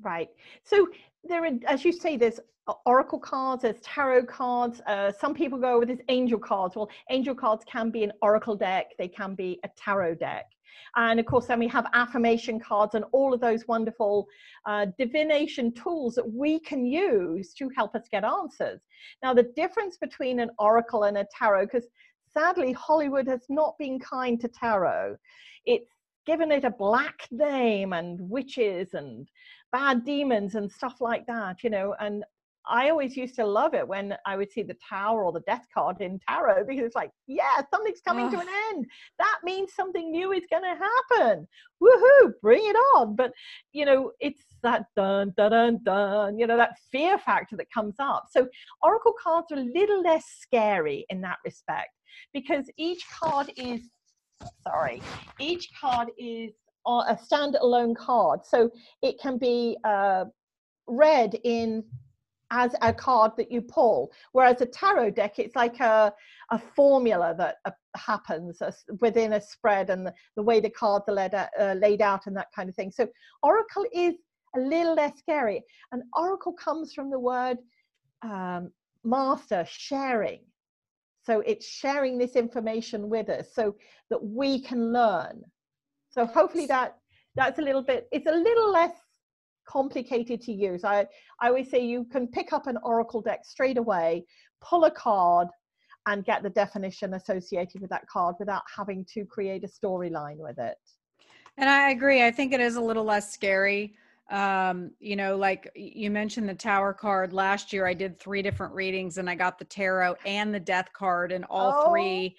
Right. 0.00 0.28
So 0.64 0.88
there, 1.24 1.44
are, 1.44 1.50
as 1.66 1.84
you 1.84 1.92
say, 1.92 2.16
there's 2.16 2.40
oracle 2.86 3.18
cards, 3.18 3.62
there's 3.62 3.80
tarot 3.80 4.24
cards. 4.24 4.80
Uh, 4.86 5.12
some 5.12 5.34
people 5.34 5.58
go 5.58 5.78
with 5.78 5.88
these 5.88 6.00
angel 6.08 6.38
cards. 6.38 6.76
Well, 6.76 6.90
angel 7.10 7.34
cards 7.34 7.64
can 7.70 7.90
be 7.90 8.04
an 8.04 8.12
oracle 8.22 8.56
deck. 8.56 8.86
They 8.98 9.08
can 9.08 9.34
be 9.34 9.60
a 9.64 9.68
tarot 9.76 10.16
deck. 10.16 10.46
And 10.96 11.20
of 11.20 11.26
course, 11.26 11.46
then 11.46 11.58
we 11.58 11.68
have 11.68 11.86
affirmation 11.92 12.58
cards 12.58 12.94
and 12.94 13.04
all 13.12 13.32
of 13.32 13.40
those 13.40 13.66
wonderful 13.68 14.26
uh, 14.66 14.86
divination 14.98 15.72
tools 15.72 16.14
that 16.14 16.32
we 16.32 16.58
can 16.60 16.84
use 16.84 17.54
to 17.54 17.70
help 17.76 17.94
us 17.94 18.08
get 18.10 18.24
answers. 18.24 18.80
Now, 19.22 19.34
the 19.34 19.50
difference 19.54 19.96
between 19.98 20.40
an 20.40 20.50
oracle 20.58 21.04
and 21.04 21.18
a 21.18 21.26
tarot, 21.36 21.66
because 21.66 21.86
sadly, 22.32 22.72
Hollywood 22.72 23.26
has 23.26 23.44
not 23.48 23.76
been 23.78 23.98
kind 23.98 24.40
to 24.40 24.48
tarot. 24.48 25.16
It's 25.66 25.90
given 26.26 26.52
it 26.52 26.64
a 26.64 26.70
black 26.70 27.26
name 27.30 27.92
and 27.92 28.18
witches 28.20 28.94
and 28.94 29.28
bad 29.72 30.04
demons 30.04 30.54
and 30.54 30.70
stuff 30.70 31.00
like 31.00 31.26
that, 31.26 31.62
you 31.62 31.70
know. 31.70 31.94
And 31.98 32.24
I 32.70 32.88
always 32.88 33.16
used 33.16 33.34
to 33.34 33.44
love 33.44 33.74
it 33.74 33.86
when 33.86 34.14
I 34.24 34.36
would 34.36 34.50
see 34.50 34.62
the 34.62 34.76
tower 34.88 35.24
or 35.24 35.32
the 35.32 35.40
death 35.40 35.66
card 35.74 36.00
in 36.00 36.20
tarot 36.28 36.64
because 36.66 36.84
it's 36.84 36.94
like, 36.94 37.10
yeah, 37.26 37.60
something's 37.68 38.00
coming 38.00 38.26
oh. 38.26 38.30
to 38.30 38.38
an 38.38 38.46
end. 38.70 38.86
That 39.18 39.38
means 39.42 39.74
something 39.74 40.10
new 40.10 40.32
is 40.32 40.44
going 40.48 40.62
to 40.62 40.78
happen. 41.18 41.48
Woohoo, 41.82 42.32
bring 42.40 42.62
it 42.62 42.76
on. 42.96 43.16
But, 43.16 43.32
you 43.72 43.84
know, 43.84 44.12
it's 44.20 44.42
that 44.62 44.84
dun, 44.94 45.34
dun, 45.36 45.50
dun, 45.50 45.80
dun, 45.82 46.38
you 46.38 46.46
know, 46.46 46.56
that 46.56 46.76
fear 46.92 47.18
factor 47.18 47.56
that 47.56 47.72
comes 47.74 47.96
up. 47.98 48.26
So 48.30 48.46
oracle 48.82 49.14
cards 49.20 49.48
are 49.50 49.58
a 49.58 49.72
little 49.74 50.02
less 50.02 50.24
scary 50.40 51.04
in 51.10 51.20
that 51.22 51.38
respect 51.44 51.90
because 52.32 52.70
each 52.78 53.04
card 53.20 53.50
is, 53.56 53.80
sorry, 54.62 55.02
each 55.40 55.68
card 55.80 56.08
is 56.16 56.52
a 56.86 57.18
standalone 57.30 57.96
card. 57.96 58.40
So 58.44 58.70
it 59.02 59.16
can 59.20 59.38
be 59.38 59.76
uh, 59.84 60.26
read 60.86 61.36
in 61.42 61.84
as 62.50 62.74
a 62.82 62.92
card 62.92 63.32
that 63.36 63.50
you 63.50 63.62
pull. 63.62 64.12
Whereas 64.32 64.60
a 64.60 64.66
tarot 64.66 65.10
deck, 65.10 65.38
it's 65.38 65.56
like 65.56 65.78
a, 65.80 66.12
a 66.50 66.58
formula 66.58 67.34
that 67.38 67.56
uh, 67.64 67.70
happens 67.96 68.60
uh, 68.60 68.72
within 69.00 69.34
a 69.34 69.40
spread 69.40 69.90
and 69.90 70.06
the, 70.06 70.14
the 70.36 70.42
way 70.42 70.60
the 70.60 70.70
cards 70.70 71.04
are 71.08 71.14
laid, 71.14 71.34
uh, 71.34 71.74
laid 71.74 72.02
out 72.02 72.26
and 72.26 72.36
that 72.36 72.48
kind 72.54 72.68
of 72.68 72.74
thing. 72.74 72.90
So 72.90 73.08
oracle 73.42 73.86
is 73.92 74.14
a 74.56 74.60
little 74.60 74.94
less 74.94 75.18
scary. 75.18 75.62
And 75.92 76.02
oracle 76.16 76.52
comes 76.52 76.92
from 76.92 77.10
the 77.10 77.18
word 77.18 77.58
um, 78.22 78.70
master, 79.04 79.64
sharing. 79.68 80.40
So 81.22 81.40
it's 81.40 81.66
sharing 81.66 82.18
this 82.18 82.34
information 82.34 83.08
with 83.08 83.28
us 83.28 83.48
so 83.54 83.76
that 84.10 84.22
we 84.22 84.60
can 84.60 84.92
learn. 84.92 85.42
So 86.10 86.26
hopefully 86.26 86.66
that 86.66 86.96
that's 87.36 87.60
a 87.60 87.62
little 87.62 87.82
bit, 87.82 88.08
it's 88.10 88.26
a 88.26 88.34
little 88.34 88.72
less 88.72 88.92
complicated 89.70 90.40
to 90.42 90.52
use. 90.52 90.84
I, 90.84 91.06
I 91.40 91.48
always 91.48 91.70
say 91.70 91.84
you 91.84 92.04
can 92.04 92.26
pick 92.26 92.52
up 92.52 92.66
an 92.66 92.78
Oracle 92.82 93.20
deck 93.20 93.40
straight 93.44 93.78
away, 93.78 94.24
pull 94.60 94.84
a 94.84 94.90
card, 94.90 95.48
and 96.06 96.24
get 96.24 96.42
the 96.42 96.50
definition 96.50 97.14
associated 97.14 97.80
with 97.80 97.90
that 97.90 98.06
card 98.08 98.34
without 98.38 98.62
having 98.74 99.04
to 99.14 99.24
create 99.24 99.64
a 99.64 99.68
storyline 99.68 100.38
with 100.38 100.58
it. 100.58 100.76
And 101.56 101.68
I 101.68 101.90
agree. 101.90 102.24
I 102.24 102.30
think 102.30 102.52
it 102.52 102.60
is 102.60 102.76
a 102.76 102.80
little 102.80 103.04
less 103.04 103.32
scary. 103.32 103.94
Um, 104.30 104.92
you 104.98 105.16
know, 105.16 105.36
like 105.36 105.70
you 105.74 106.10
mentioned 106.10 106.48
the 106.48 106.54
tower 106.54 106.92
card 106.92 107.32
last 107.32 107.72
year, 107.72 107.86
I 107.86 107.94
did 107.94 108.18
three 108.18 108.42
different 108.42 108.72
readings 108.74 109.18
and 109.18 109.28
I 109.28 109.34
got 109.34 109.58
the 109.58 109.64
tower 109.64 110.16
and 110.24 110.54
the 110.54 110.60
death 110.60 110.88
card 110.92 111.32
in 111.32 111.44
all 111.44 111.74
oh. 111.76 111.90
three. 111.90 112.36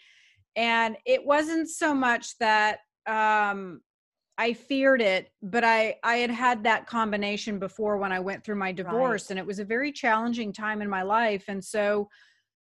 And 0.55 0.97
it 1.05 1.23
wasn't 1.23 1.69
so 1.69 1.93
much 1.93 2.37
that 2.39 2.79
um 3.07 3.81
I 4.41 4.53
feared 4.53 5.03
it, 5.03 5.29
but 5.43 5.63
I 5.63 5.97
I 6.03 6.15
had 6.15 6.31
had 6.31 6.63
that 6.63 6.87
combination 6.87 7.59
before 7.59 7.97
when 7.97 8.11
I 8.11 8.19
went 8.19 8.43
through 8.43 8.55
my 8.55 8.71
divorce, 8.71 9.25
right. 9.25 9.29
and 9.31 9.39
it 9.39 9.45
was 9.45 9.59
a 9.59 9.63
very 9.65 9.91
challenging 9.91 10.51
time 10.51 10.81
in 10.81 10.89
my 10.89 11.03
life. 11.03 11.43
And 11.47 11.63
so, 11.63 12.09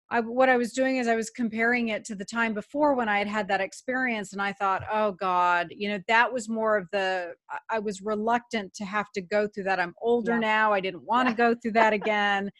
I 0.09 0.19
what 0.19 0.49
I 0.49 0.57
was 0.57 0.73
doing 0.73 0.97
is 0.97 1.07
I 1.07 1.15
was 1.15 1.29
comparing 1.29 1.87
it 1.87 2.03
to 2.05 2.15
the 2.15 2.25
time 2.25 2.53
before 2.53 2.93
when 2.93 3.07
I 3.07 3.19
had 3.19 3.27
had 3.29 3.47
that 3.47 3.61
experience, 3.61 4.33
and 4.33 4.41
I 4.41 4.51
thought, 4.51 4.83
oh 4.91 5.13
God, 5.13 5.67
you 5.71 5.87
know, 5.87 5.99
that 6.09 6.33
was 6.33 6.49
more 6.49 6.75
of 6.75 6.89
the 6.91 7.35
I 7.69 7.79
was 7.79 8.01
reluctant 8.01 8.73
to 8.73 8.83
have 8.83 9.09
to 9.13 9.21
go 9.21 9.47
through 9.47 9.63
that. 9.63 9.79
I'm 9.79 9.95
older 10.01 10.33
yeah. 10.33 10.39
now. 10.39 10.73
I 10.73 10.81
didn't 10.81 11.05
want 11.05 11.29
to 11.29 11.31
yeah. 11.31 11.37
go 11.37 11.55
through 11.55 11.73
that 11.73 11.93
again. 11.93 12.51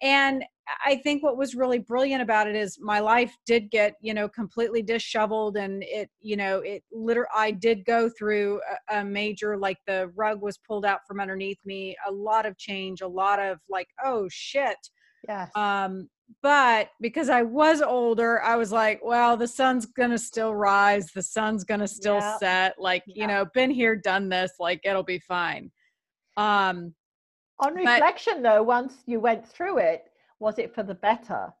and 0.00 0.44
I 0.84 0.96
think 0.96 1.22
what 1.22 1.36
was 1.36 1.54
really 1.54 1.78
brilliant 1.78 2.22
about 2.22 2.48
it 2.48 2.56
is 2.56 2.78
my 2.80 2.98
life 2.98 3.36
did 3.46 3.70
get, 3.70 3.94
you 4.00 4.14
know, 4.14 4.28
completely 4.28 4.82
disheveled 4.82 5.56
and 5.56 5.82
it, 5.84 6.10
you 6.20 6.36
know, 6.36 6.58
it 6.60 6.82
literally, 6.92 7.28
I 7.34 7.52
did 7.52 7.84
go 7.84 8.08
through 8.08 8.60
a, 8.90 9.00
a, 9.00 9.04
major, 9.04 9.56
like 9.56 9.78
the 9.86 10.10
rug 10.16 10.42
was 10.42 10.58
pulled 10.58 10.84
out 10.84 11.00
from 11.06 11.20
underneath 11.20 11.58
me, 11.64 11.96
a 12.08 12.10
lot 12.10 12.46
of 12.46 12.56
change, 12.58 13.00
a 13.00 13.06
lot 13.06 13.40
of 13.40 13.58
like, 13.68 13.88
oh 14.04 14.28
shit. 14.30 14.76
Yes. 15.28 15.50
Um, 15.54 16.08
but 16.42 16.88
because 17.00 17.28
I 17.28 17.42
was 17.42 17.80
older, 17.80 18.42
I 18.42 18.56
was 18.56 18.72
like, 18.72 19.00
well, 19.04 19.36
the 19.36 19.46
sun's 19.46 19.86
gonna 19.86 20.18
still 20.18 20.54
rise, 20.54 21.12
the 21.12 21.22
sun's 21.22 21.62
gonna 21.62 21.86
still 21.86 22.16
yeah. 22.16 22.38
set. 22.38 22.80
Like, 22.80 23.04
yeah. 23.06 23.22
you 23.22 23.26
know, 23.28 23.46
been 23.54 23.70
here, 23.70 23.94
done 23.94 24.28
this, 24.28 24.52
like 24.58 24.80
it'll 24.84 25.04
be 25.04 25.20
fine. 25.20 25.70
Um, 26.36 26.94
on 27.60 27.74
reflection, 27.74 28.42
but, 28.42 28.42
though, 28.42 28.62
once 28.62 28.94
you 29.06 29.20
went 29.20 29.46
through 29.46 29.78
it, 29.78 30.04
was 30.38 30.58
it 30.58 30.74
for 30.74 30.82
the 30.82 30.94
better? 30.94 31.52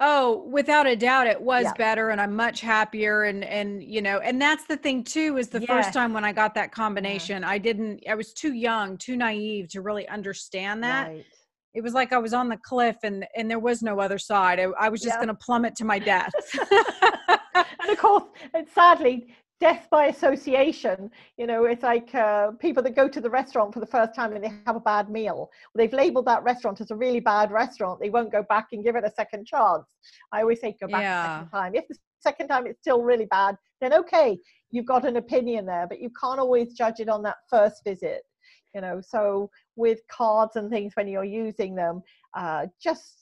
Oh, 0.00 0.44
without 0.48 0.86
a 0.86 0.94
doubt, 0.94 1.26
it 1.26 1.40
was 1.40 1.64
yeah. 1.64 1.72
better, 1.72 2.10
and 2.10 2.20
I'm 2.20 2.36
much 2.36 2.60
happier. 2.60 3.24
And 3.24 3.42
and 3.44 3.82
you 3.82 4.00
know, 4.00 4.18
and 4.18 4.40
that's 4.40 4.64
the 4.66 4.76
thing 4.76 5.02
too. 5.02 5.38
Is 5.38 5.48
the 5.48 5.60
yes. 5.60 5.68
first 5.68 5.92
time 5.92 6.12
when 6.12 6.24
I 6.24 6.32
got 6.32 6.54
that 6.54 6.70
combination, 6.70 7.42
yeah. 7.42 7.50
I 7.50 7.58
didn't. 7.58 8.04
I 8.08 8.14
was 8.14 8.32
too 8.32 8.52
young, 8.52 8.96
too 8.96 9.16
naive 9.16 9.68
to 9.70 9.80
really 9.80 10.06
understand 10.08 10.84
that. 10.84 11.08
Right. 11.08 11.26
It 11.74 11.82
was 11.82 11.94
like 11.94 12.12
I 12.12 12.18
was 12.18 12.32
on 12.32 12.48
the 12.48 12.58
cliff, 12.58 12.96
and 13.02 13.26
and 13.36 13.50
there 13.50 13.58
was 13.58 13.82
no 13.82 13.98
other 13.98 14.18
side. 14.18 14.60
I, 14.60 14.66
I 14.78 14.88
was 14.88 15.00
just 15.00 15.14
yeah. 15.14 15.24
going 15.24 15.28
to 15.28 15.34
plummet 15.34 15.74
to 15.76 15.84
my 15.84 15.98
death. 15.98 16.32
and 16.70 17.90
of 17.90 17.98
course, 17.98 18.24
and 18.54 18.68
sadly, 18.72 19.34
death 19.60 19.88
by 19.90 20.06
association 20.06 21.10
you 21.36 21.46
know 21.46 21.64
it's 21.64 21.82
like 21.82 22.14
uh, 22.14 22.52
people 22.52 22.82
that 22.82 22.94
go 22.94 23.08
to 23.08 23.20
the 23.20 23.30
restaurant 23.30 23.74
for 23.74 23.80
the 23.80 23.86
first 23.86 24.14
time 24.14 24.32
and 24.32 24.44
they 24.44 24.52
have 24.66 24.76
a 24.76 24.80
bad 24.80 25.10
meal. 25.10 25.36
Well, 25.36 25.50
they've 25.76 25.92
labeled 25.92 26.26
that 26.26 26.42
restaurant 26.44 26.80
as 26.80 26.90
a 26.90 26.96
really 26.96 27.20
bad 27.20 27.50
restaurant. 27.50 28.00
They 28.00 28.10
won't 28.10 28.32
go 28.32 28.42
back 28.42 28.68
and 28.72 28.84
give 28.84 28.96
it 28.96 29.04
a 29.04 29.10
second 29.10 29.46
chance. 29.46 29.86
I 30.32 30.42
always 30.42 30.60
say 30.60 30.76
go 30.80 30.86
back 30.86 31.02
yeah. 31.02 31.22
the 31.22 31.34
second 31.34 31.50
time. 31.50 31.74
If 31.74 31.88
the 31.88 31.96
second 32.20 32.48
time 32.48 32.66
it's 32.66 32.80
still 32.80 33.02
really 33.02 33.26
bad 33.26 33.56
then 33.80 33.94
okay 33.94 34.36
you've 34.70 34.86
got 34.86 35.04
an 35.04 35.16
opinion 35.16 35.64
there 35.64 35.86
but 35.86 36.00
you 36.00 36.10
can't 36.20 36.40
always 36.40 36.72
judge 36.72 36.98
it 36.98 37.08
on 37.08 37.22
that 37.22 37.36
first 37.48 37.82
visit 37.84 38.22
you 38.74 38.80
know. 38.80 39.00
So 39.00 39.50
with 39.76 40.00
cards 40.10 40.56
and 40.56 40.70
things 40.70 40.92
when 40.94 41.08
you're 41.08 41.24
using 41.24 41.74
them 41.74 42.02
uh, 42.34 42.66
just 42.82 43.17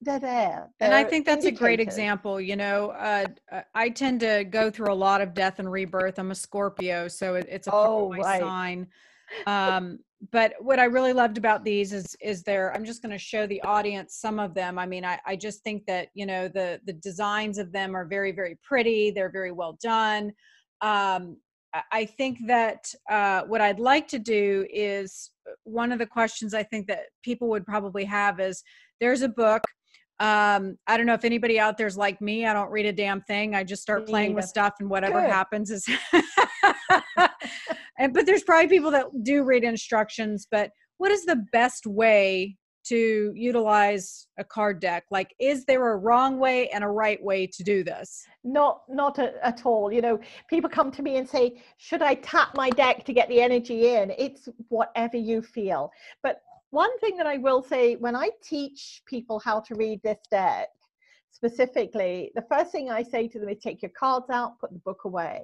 they're 0.00 0.18
there. 0.18 0.70
They're 0.78 0.88
and 0.88 0.94
I 0.94 1.04
think 1.04 1.26
that's 1.26 1.44
a 1.44 1.50
great 1.50 1.80
example. 1.80 2.40
You 2.40 2.56
know, 2.56 2.90
uh, 2.90 3.26
uh, 3.52 3.60
I 3.74 3.90
tend 3.90 4.20
to 4.20 4.44
go 4.44 4.70
through 4.70 4.92
a 4.92 4.94
lot 4.94 5.20
of 5.20 5.34
death 5.34 5.58
and 5.58 5.70
rebirth. 5.70 6.18
I'm 6.18 6.30
a 6.30 6.34
Scorpio, 6.34 7.08
so 7.08 7.34
it, 7.34 7.46
it's 7.50 7.66
a 7.66 7.72
oh, 7.72 8.12
right. 8.12 8.40
sign. 8.40 8.86
Um, 9.46 9.98
but 10.32 10.54
what 10.58 10.78
I 10.78 10.84
really 10.84 11.12
loved 11.12 11.38
about 11.38 11.64
these 11.64 11.92
is 11.92 12.16
is 12.20 12.42
there. 12.42 12.74
I'm 12.74 12.84
just 12.84 13.02
going 13.02 13.12
to 13.12 13.18
show 13.18 13.46
the 13.46 13.60
audience 13.62 14.16
some 14.16 14.38
of 14.38 14.54
them. 14.54 14.78
I 14.78 14.86
mean, 14.86 15.04
I, 15.04 15.18
I 15.26 15.36
just 15.36 15.62
think 15.62 15.84
that 15.86 16.08
you 16.14 16.26
know 16.26 16.48
the 16.48 16.80
the 16.86 16.94
designs 16.94 17.58
of 17.58 17.72
them 17.72 17.94
are 17.94 18.04
very 18.04 18.32
very 18.32 18.58
pretty. 18.62 19.10
They're 19.10 19.30
very 19.30 19.52
well 19.52 19.78
done. 19.82 20.32
Um, 20.80 21.36
I 21.92 22.04
think 22.04 22.38
that 22.48 22.92
uh, 23.08 23.42
what 23.42 23.60
I'd 23.60 23.78
like 23.78 24.08
to 24.08 24.18
do 24.18 24.66
is 24.72 25.30
uh, 25.48 25.52
one 25.64 25.92
of 25.92 26.00
the 26.00 26.06
questions 26.06 26.52
I 26.52 26.64
think 26.64 26.88
that 26.88 27.04
people 27.22 27.48
would 27.50 27.64
probably 27.64 28.04
have 28.06 28.40
is 28.40 28.62
there's 29.00 29.22
a 29.22 29.28
book 29.28 29.62
um, 30.20 30.76
I 30.86 30.98
don't 30.98 31.06
know 31.06 31.14
if 31.14 31.24
anybody 31.24 31.58
out 31.58 31.78
there's 31.78 31.96
like 31.96 32.20
me. 32.20 32.44
I 32.44 32.52
don't 32.52 32.70
read 32.70 32.84
a 32.84 32.92
damn 32.92 33.22
thing. 33.22 33.54
I 33.54 33.64
just 33.64 33.80
start 33.80 34.06
playing 34.06 34.34
with 34.34 34.44
stuff 34.44 34.74
and 34.78 34.90
whatever 34.90 35.22
Good. 35.22 35.30
happens 35.30 35.70
is 35.70 35.86
and 37.98 38.12
but 38.12 38.26
there's 38.26 38.42
probably 38.42 38.68
people 38.68 38.90
that 38.90 39.06
do 39.22 39.42
read 39.44 39.64
instructions, 39.64 40.46
but 40.50 40.70
what 40.98 41.10
is 41.10 41.24
the 41.24 41.42
best 41.52 41.86
way 41.86 42.58
to 42.84 43.32
utilize 43.34 44.26
a 44.38 44.44
card 44.44 44.80
deck 44.80 45.04
like 45.10 45.34
is 45.38 45.64
there 45.66 45.92
a 45.92 45.96
wrong 45.96 46.38
way 46.38 46.68
and 46.70 46.82
a 46.82 46.88
right 46.88 47.22
way 47.22 47.46
to 47.46 47.62
do 47.62 47.84
this 47.84 48.24
not 48.42 48.80
not 48.88 49.18
a, 49.18 49.34
at 49.46 49.66
all 49.66 49.92
you 49.92 50.00
know 50.00 50.18
people 50.48 50.70
come 50.70 50.90
to 50.90 51.02
me 51.02 51.16
and 51.16 51.28
say 51.28 51.60
should 51.76 52.00
i 52.00 52.14
tap 52.14 52.54
my 52.54 52.70
deck 52.70 53.04
to 53.04 53.12
get 53.12 53.28
the 53.28 53.40
energy 53.40 53.94
in 53.94 54.10
it's 54.16 54.48
whatever 54.68 55.18
you 55.18 55.42
feel 55.42 55.90
but 56.22 56.40
one 56.70 56.96
thing 56.98 57.16
that 57.16 57.26
I 57.26 57.36
will 57.36 57.62
say 57.62 57.96
when 57.96 58.16
I 58.16 58.30
teach 58.42 59.02
people 59.06 59.40
how 59.40 59.60
to 59.60 59.74
read 59.74 60.00
this 60.02 60.18
deck 60.30 60.68
specifically, 61.32 62.30
the 62.34 62.44
first 62.50 62.70
thing 62.72 62.90
I 62.90 63.02
say 63.02 63.28
to 63.28 63.38
them 63.38 63.48
is 63.48 63.58
take 63.58 63.82
your 63.82 63.92
cards 63.98 64.30
out, 64.30 64.58
put 64.60 64.72
the 64.72 64.78
book 64.80 65.04
away. 65.04 65.42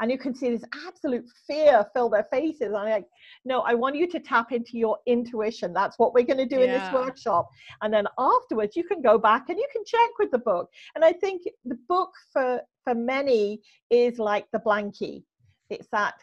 And 0.00 0.12
you 0.12 0.18
can 0.18 0.32
see 0.32 0.50
this 0.50 0.64
absolute 0.86 1.24
fear 1.46 1.84
fill 1.92 2.08
their 2.08 2.28
faces. 2.30 2.72
I'm 2.72 2.88
like, 2.88 3.06
no, 3.44 3.62
I 3.62 3.74
want 3.74 3.96
you 3.96 4.06
to 4.08 4.20
tap 4.20 4.52
into 4.52 4.78
your 4.78 4.98
intuition. 5.06 5.72
That's 5.72 5.98
what 5.98 6.14
we're 6.14 6.24
going 6.24 6.38
to 6.38 6.46
do 6.46 6.60
yeah. 6.60 6.66
in 6.66 6.70
this 6.70 6.92
workshop. 6.92 7.48
And 7.82 7.92
then 7.92 8.06
afterwards, 8.16 8.76
you 8.76 8.84
can 8.84 9.02
go 9.02 9.18
back 9.18 9.48
and 9.48 9.58
you 9.58 9.66
can 9.72 9.82
check 9.84 10.10
with 10.20 10.30
the 10.30 10.38
book. 10.38 10.68
And 10.94 11.04
I 11.04 11.12
think 11.12 11.42
the 11.64 11.78
book 11.88 12.10
for 12.32 12.60
for 12.84 12.94
many 12.94 13.60
is 13.90 14.20
like 14.20 14.46
the 14.52 14.60
blankie. 14.60 15.24
It's 15.68 15.88
that, 15.90 16.14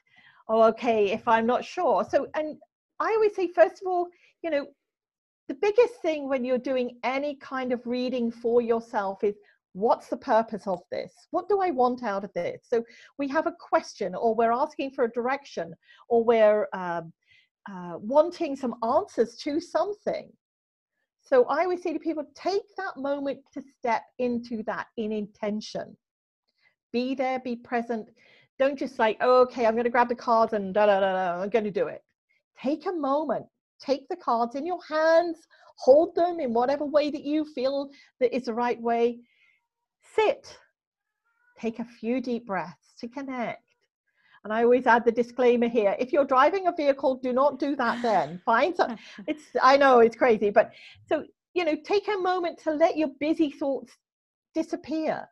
oh, 0.47 0.64
okay, 0.70 1.12
if 1.12 1.28
I'm 1.28 1.45
not 1.45 1.66
sure. 1.66 2.06
So 2.10 2.28
and 2.34 2.58
I 3.01 3.12
always 3.12 3.36
say, 3.36 3.49
first 3.53 3.82
of 3.82 3.88
all, 3.88 4.08
you 4.46 4.52
know, 4.52 4.68
the 5.48 5.56
biggest 5.56 5.96
thing 6.04 6.30
when 6.30 6.46
you're 6.46 6.60
doing 6.60 7.00
any 7.04 7.36
kind 7.38 7.74
of 7.74 7.82
reading 7.86 8.32
for 8.32 8.62
yourself 8.62 9.24
is 9.24 9.34
what's 9.74 10.08
the 10.08 10.18
purpose 10.18 10.68
of 10.68 10.82
this? 10.91 11.12
What 11.32 11.50
do 11.50 11.62
I 11.62 11.72
want 11.72 12.04
out 12.04 12.24
of 12.24 12.32
this? 12.34 12.62
So 12.64 12.84
we 13.18 13.28
have 13.30 13.48
a 13.48 13.56
question, 13.60 14.14
or 14.14 14.36
we're 14.36 14.52
asking 14.52 14.91
for 14.91 15.06
a 15.06 15.12
direction, 15.12 15.74
or 16.10 16.24
we're 16.24 16.68
um, 16.74 17.12
uh, 17.70 17.98
wanting 17.98 18.56
some 18.56 18.76
answers 18.84 19.36
to 19.38 19.60
something. 19.60 20.32
So 21.24 21.46
I 21.46 21.64
always 21.64 21.82
say 21.82 21.91
to 21.91 22.00
people, 22.00 22.26
take 22.36 22.62
that 22.78 22.98
moment 22.98 23.39
to 23.56 23.64
step 23.80 24.04
into 24.20 24.62
that 24.68 24.88
in 24.98 25.12
intention. 25.12 25.98
Be 26.93 27.16
there, 27.16 27.39
be 27.39 27.56
present. 27.56 28.10
Don't 28.60 28.78
just 28.78 29.00
like, 29.00 29.18
oh, 29.22 29.41
okay, 29.41 29.66
I'm 29.66 29.74
going 29.74 29.86
to 29.86 29.89
grab 29.89 30.10
the 30.10 30.16
cards 30.16 30.54
and 30.54 30.72
da 30.72 30.86
da 30.86 31.00
da 31.00 31.14
da, 31.14 31.41
I'm 31.41 31.50
going 31.50 31.66
to 31.66 31.72
do 31.72 31.88
it. 31.88 32.04
Take 32.62 32.86
a 32.86 32.91
moment, 32.91 33.48
take 33.86 34.08
the 34.10 34.16
cards 34.16 34.56
in 34.56 34.66
your 34.66 34.80
hands, 34.88 35.38
hold 35.78 36.16
them 36.16 36.40
in 36.40 36.54
whatever 36.54 36.86
way 36.86 37.10
that 37.10 37.24
you 37.24 37.46
feel 37.46 37.90
that 38.20 38.36
is 38.36 38.46
the 38.46 38.54
right 38.54 38.82
way. 38.82 39.20
Sit, 40.16 40.58
take 41.60 41.80
a 41.80 41.86
few 41.86 42.22
deep 42.22 42.46
breaths 42.46 42.96
to 43.00 43.08
connect. 43.08 43.62
And 44.44 44.54
I 44.54 44.64
always 44.64 44.86
add 44.86 45.06
the 45.06 45.12
disclaimer 45.12 45.68
here: 45.68 45.96
if 46.00 46.14
you're 46.14 46.26
driving 46.26 46.68
a 46.68 46.72
vehicle, 46.72 47.16
do 47.16 47.34
not 47.34 47.60
do 47.60 47.76
that. 47.76 48.02
Then 48.02 48.40
find 48.46 48.76
some. 48.76 48.96
It's 49.28 49.44
I 49.62 49.76
know 49.76 50.00
it's 50.00 50.16
crazy, 50.16 50.52
but 50.52 50.72
so 51.08 51.26
you 51.56 51.64
know, 51.66 51.76
take 51.84 52.08
a 52.10 52.18
moment 52.18 52.60
to 52.60 52.72
let 52.72 52.98
your 52.98 53.10
busy 53.20 53.50
thoughts 53.50 53.94
disappear. 54.54 55.28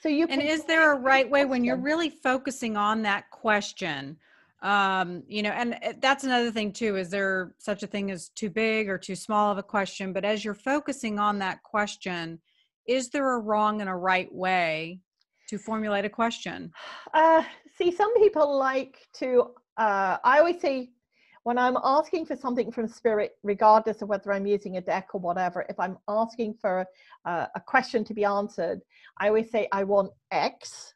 So 0.00 0.08
you 0.08 0.26
and 0.30 0.40
is 0.40 0.64
there 0.64 0.92
a 0.92 0.96
right 0.98 1.28
way 1.28 1.44
when 1.44 1.64
you're 1.64 1.76
really 1.76 2.08
focusing 2.08 2.76
on 2.76 3.02
that 3.02 3.30
question? 3.30 4.16
Um 4.62 5.22
you 5.28 5.42
know 5.42 5.50
and 5.50 5.76
eh, 5.82 5.92
that's 6.00 6.24
another 6.24 6.50
thing 6.50 6.72
too 6.72 6.96
is 6.96 7.10
there 7.10 7.54
such 7.58 7.82
a 7.82 7.86
thing 7.86 8.10
as 8.10 8.30
too 8.30 8.48
big 8.48 8.88
or 8.88 8.96
too 8.96 9.14
small 9.14 9.52
of 9.52 9.58
a 9.58 9.62
question 9.62 10.12
but 10.14 10.24
as 10.24 10.44
you're 10.44 10.54
focusing 10.54 11.18
on 11.18 11.38
that 11.38 11.62
question 11.62 12.40
is 12.86 13.10
there 13.10 13.34
a 13.34 13.38
wrong 13.38 13.80
and 13.80 13.90
a 13.90 13.94
right 13.94 14.32
way 14.32 15.00
to 15.48 15.58
formulate 15.58 16.04
a 16.04 16.10
question? 16.10 16.72
Uh, 17.14 17.42
see, 17.76 17.90
some 17.90 18.14
people 18.14 18.58
like 18.58 18.98
to, 19.14 19.54
uh, 19.76 20.18
I 20.24 20.38
always 20.38 20.60
say, 20.60 20.90
when 21.44 21.58
I'm 21.58 21.76
asking 21.84 22.26
for 22.26 22.34
something 22.34 22.72
from 22.72 22.88
spirit, 22.88 23.36
regardless 23.44 24.02
of 24.02 24.08
whether 24.08 24.32
I'm 24.32 24.46
using 24.46 24.78
a 24.78 24.80
deck 24.80 25.10
or 25.12 25.20
whatever, 25.20 25.64
if 25.68 25.78
I'm 25.78 25.96
asking 26.08 26.54
for 26.60 26.84
uh, 27.24 27.46
a 27.54 27.60
question 27.60 28.04
to 28.04 28.14
be 28.14 28.24
answered, 28.24 28.80
I 29.18 29.28
always 29.28 29.50
say, 29.50 29.68
I 29.70 29.84
want 29.84 30.10
X, 30.32 30.94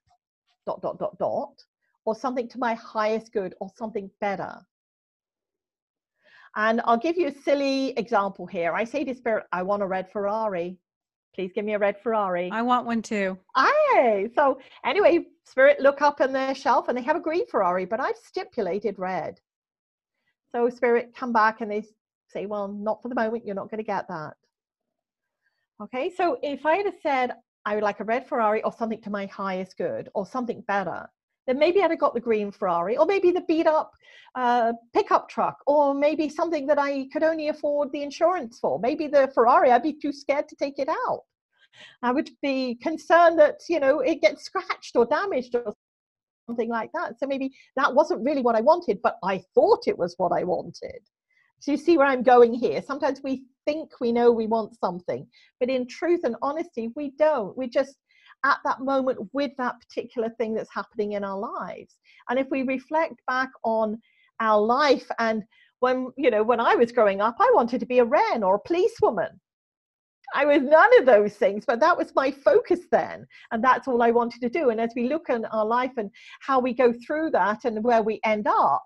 dot, 0.67 0.83
dot, 0.83 0.99
dot, 0.99 1.17
dot, 1.19 1.63
or 2.05 2.15
something 2.15 2.49
to 2.49 2.59
my 2.59 2.75
highest 2.75 3.33
good, 3.33 3.55
or 3.61 3.71
something 3.77 4.11
better. 4.21 4.59
And 6.57 6.81
I'll 6.85 6.97
give 6.97 7.17
you 7.17 7.29
a 7.29 7.35
silly 7.43 7.91
example 7.91 8.47
here. 8.47 8.73
I 8.75 8.85
say 8.85 9.05
to 9.05 9.15
spirit, 9.15 9.47
I 9.53 9.63
want 9.63 9.83
a 9.83 9.87
red 9.87 10.11
Ferrari 10.11 10.79
please 11.35 11.53
give 11.55 11.65
me 11.65 11.75
a 11.75 11.79
red 11.79 11.97
Ferrari. 12.03 12.51
I 12.53 12.63
want 12.63 12.87
one 12.87 13.03
too. 13.03 13.39
Aye. 13.55 14.29
So 14.35 14.61
anyway, 14.85 15.27
Spirit 15.45 15.81
look 15.81 16.03
up 16.03 16.21
in 16.21 16.33
their 16.33 16.55
shelf 16.55 16.89
and 16.89 16.97
they 16.97 17.03
have 17.03 17.17
a 17.17 17.21
green 17.21 17.47
Ferrari, 17.47 17.85
but 17.85 18.01
I've 18.01 18.17
stipulated 18.17 18.99
red. 18.99 19.41
So 20.53 20.69
Spirit 20.69 21.15
come 21.17 21.33
back 21.33 21.61
and 21.61 21.71
they 21.71 21.85
say, 22.29 22.47
well, 22.47 22.69
not 22.69 23.03
for 23.03 23.09
the 23.09 23.15
moment. 23.15 23.47
You're 23.47 23.55
not 23.55 23.71
going 23.71 23.79
to 23.79 23.85
get 23.85 24.09
that. 24.09 24.35
Okay. 25.83 26.13
So 26.15 26.39
if 26.43 26.67
I 26.67 26.77
had 26.77 26.93
said 27.03 27.33
I 27.65 27.75
would 27.75 27.85
like 27.85 28.01
a 28.01 28.05
red 28.05 28.27
Ferrari 28.27 28.63
or 28.63 28.73
something 28.73 29.01
to 29.03 29.11
my 29.11 29.27
highest 29.27 29.77
good 29.77 30.09
or 30.15 30.27
something 30.27 30.63
better, 30.67 31.09
then 31.47 31.59
maybe 31.59 31.83
I'd 31.83 31.91
have 31.91 31.99
got 31.99 32.15
the 32.15 32.21
green 32.21 32.51
Ferrari 32.51 32.97
or 32.97 33.07
maybe 33.07 33.31
the 33.31 33.43
beat 33.43 33.67
up 33.67 33.93
uh, 34.35 34.73
pickup 34.93 35.29
truck 35.29 35.57
or 35.67 35.95
maybe 35.95 36.29
something 36.29 36.67
that 36.67 36.79
I 36.79 37.09
could 37.13 37.23
only 37.23 37.49
afford 37.49 37.91
the 37.93 38.03
insurance 38.03 38.59
for. 38.61 38.79
Maybe 38.79 39.07
the 39.07 39.31
Ferrari, 39.35 39.71
I'd 39.71 39.83
be 39.83 39.93
too 39.93 40.13
scared 40.13 40.49
to 40.49 40.57
take 40.57 40.79
it 40.79 40.89
out. 40.89 41.23
I 42.03 42.13
would 42.13 42.31
be 42.43 42.77
concerned 42.77 43.39
that, 43.39 43.61
you 43.69 43.81
know, 43.81 44.01
it 44.01 44.21
gets 44.21 44.45
scratched 44.45 44.97
or 44.97 45.07
damaged 45.07 45.55
or 45.55 45.75
something 46.47 46.69
like 46.69 46.91
that. 46.95 47.19
So 47.19 47.27
maybe 47.27 47.53
that 47.77 47.95
wasn't 47.95 48.25
really 48.25 48.43
what 48.43 48.57
I 48.57 48.61
wanted, 48.61 49.01
but 49.03 49.19
I 49.23 49.43
thought 49.55 49.87
it 49.87 49.99
was 49.99 50.15
what 50.19 50.33
I 50.33 50.45
wanted. 50.45 51.01
So 51.61 51.73
you 51.73 51.77
see 51.77 51.99
where 51.99 52.07
I'm 52.07 52.23
going 52.23 52.55
here. 52.55 52.83
Sometimes 52.83 53.21
we 53.23 53.45
think 53.67 54.01
we 54.01 54.13
know 54.13 54.33
we 54.33 54.47
want 54.47 54.79
something, 54.79 55.27
but 55.61 55.69
in 55.69 55.87
truth 55.87 56.21
and 56.25 56.37
honesty, 56.43 56.91
we 56.97 57.13
don't. 57.19 57.57
We 57.57 57.69
just 57.69 57.97
at 58.45 58.59
that 58.65 58.81
moment 58.81 59.19
with 59.33 59.53
that 59.59 59.81
particular 59.81 60.31
thing 60.31 60.55
that's 60.55 60.73
happening 60.73 61.13
in 61.13 61.25
our 61.25 61.39
lives. 61.39 61.97
And 62.29 62.39
if 62.39 62.47
we 62.51 62.63
reflect 62.63 63.15
back 63.27 63.51
on 63.65 64.01
our 64.41 64.61
life 64.61 65.07
and 65.19 65.43
when 65.81 66.13
you 66.17 66.31
know 66.31 66.43
when 66.43 66.61
I 66.61 66.75
was 66.75 66.93
growing 66.93 67.21
up, 67.21 67.37
I 67.41 67.51
wanted 67.55 67.81
to 67.81 67.87
be 67.87 67.99
a 67.99 68.05
wren 68.05 68.43
or 68.43 68.57
a 68.57 68.61
policewoman. 68.61 69.41
I 70.35 70.45
was 70.45 70.63
none 70.63 70.99
of 70.99 71.07
those 71.07 71.35
things, 71.35 71.65
but 71.67 71.81
that 71.81 71.97
was 71.97 72.15
my 72.15 72.31
focus 72.31 72.81
then. 72.93 73.27
And 73.51 73.65
that's 73.65 73.89
all 73.89 74.01
I 74.01 74.13
wanted 74.13 74.41
to 74.43 74.49
do. 74.49 74.71
And 74.71 74.81
as 74.81 74.93
we 74.95 75.09
look 75.09 75.29
at 75.29 75.43
our 75.53 75.67
life 75.67 75.93
and 75.97 76.11
how 76.41 76.61
we 76.61 76.73
go 76.73 76.93
through 77.05 77.31
that 77.31 77.65
and 77.65 77.83
where 77.83 78.03
we 78.03 78.21
end 78.25 78.47
up, 78.47 78.83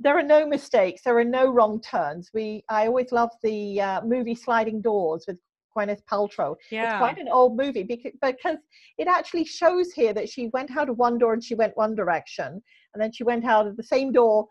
there 0.00 0.18
are 0.18 0.24
no 0.24 0.44
mistakes. 0.44 1.02
There 1.04 1.16
are 1.18 1.24
no 1.24 1.52
wrong 1.52 1.80
turns. 1.80 2.30
We, 2.34 2.64
I 2.68 2.86
always 2.88 3.12
love 3.12 3.30
the 3.44 3.80
uh, 3.80 4.00
movie 4.02 4.34
Sliding 4.34 4.80
Doors 4.80 5.24
with 5.28 5.38
Gwyneth 5.76 6.02
Paltrow. 6.10 6.56
Yeah. 6.70 6.90
It's 6.90 6.98
quite 6.98 7.18
an 7.18 7.28
old 7.28 7.56
movie 7.56 7.82
because, 7.82 8.12
because 8.22 8.58
it 8.98 9.08
actually 9.08 9.44
shows 9.44 9.92
here 9.92 10.12
that 10.12 10.28
she 10.28 10.48
went 10.52 10.76
out 10.76 10.88
of 10.88 10.98
one 10.98 11.18
door 11.18 11.32
and 11.32 11.42
she 11.42 11.54
went 11.54 11.76
one 11.76 11.94
direction, 11.94 12.62
and 12.92 13.02
then 13.02 13.12
she 13.12 13.24
went 13.24 13.44
out 13.44 13.66
of 13.66 13.76
the 13.76 13.82
same 13.82 14.12
door 14.12 14.46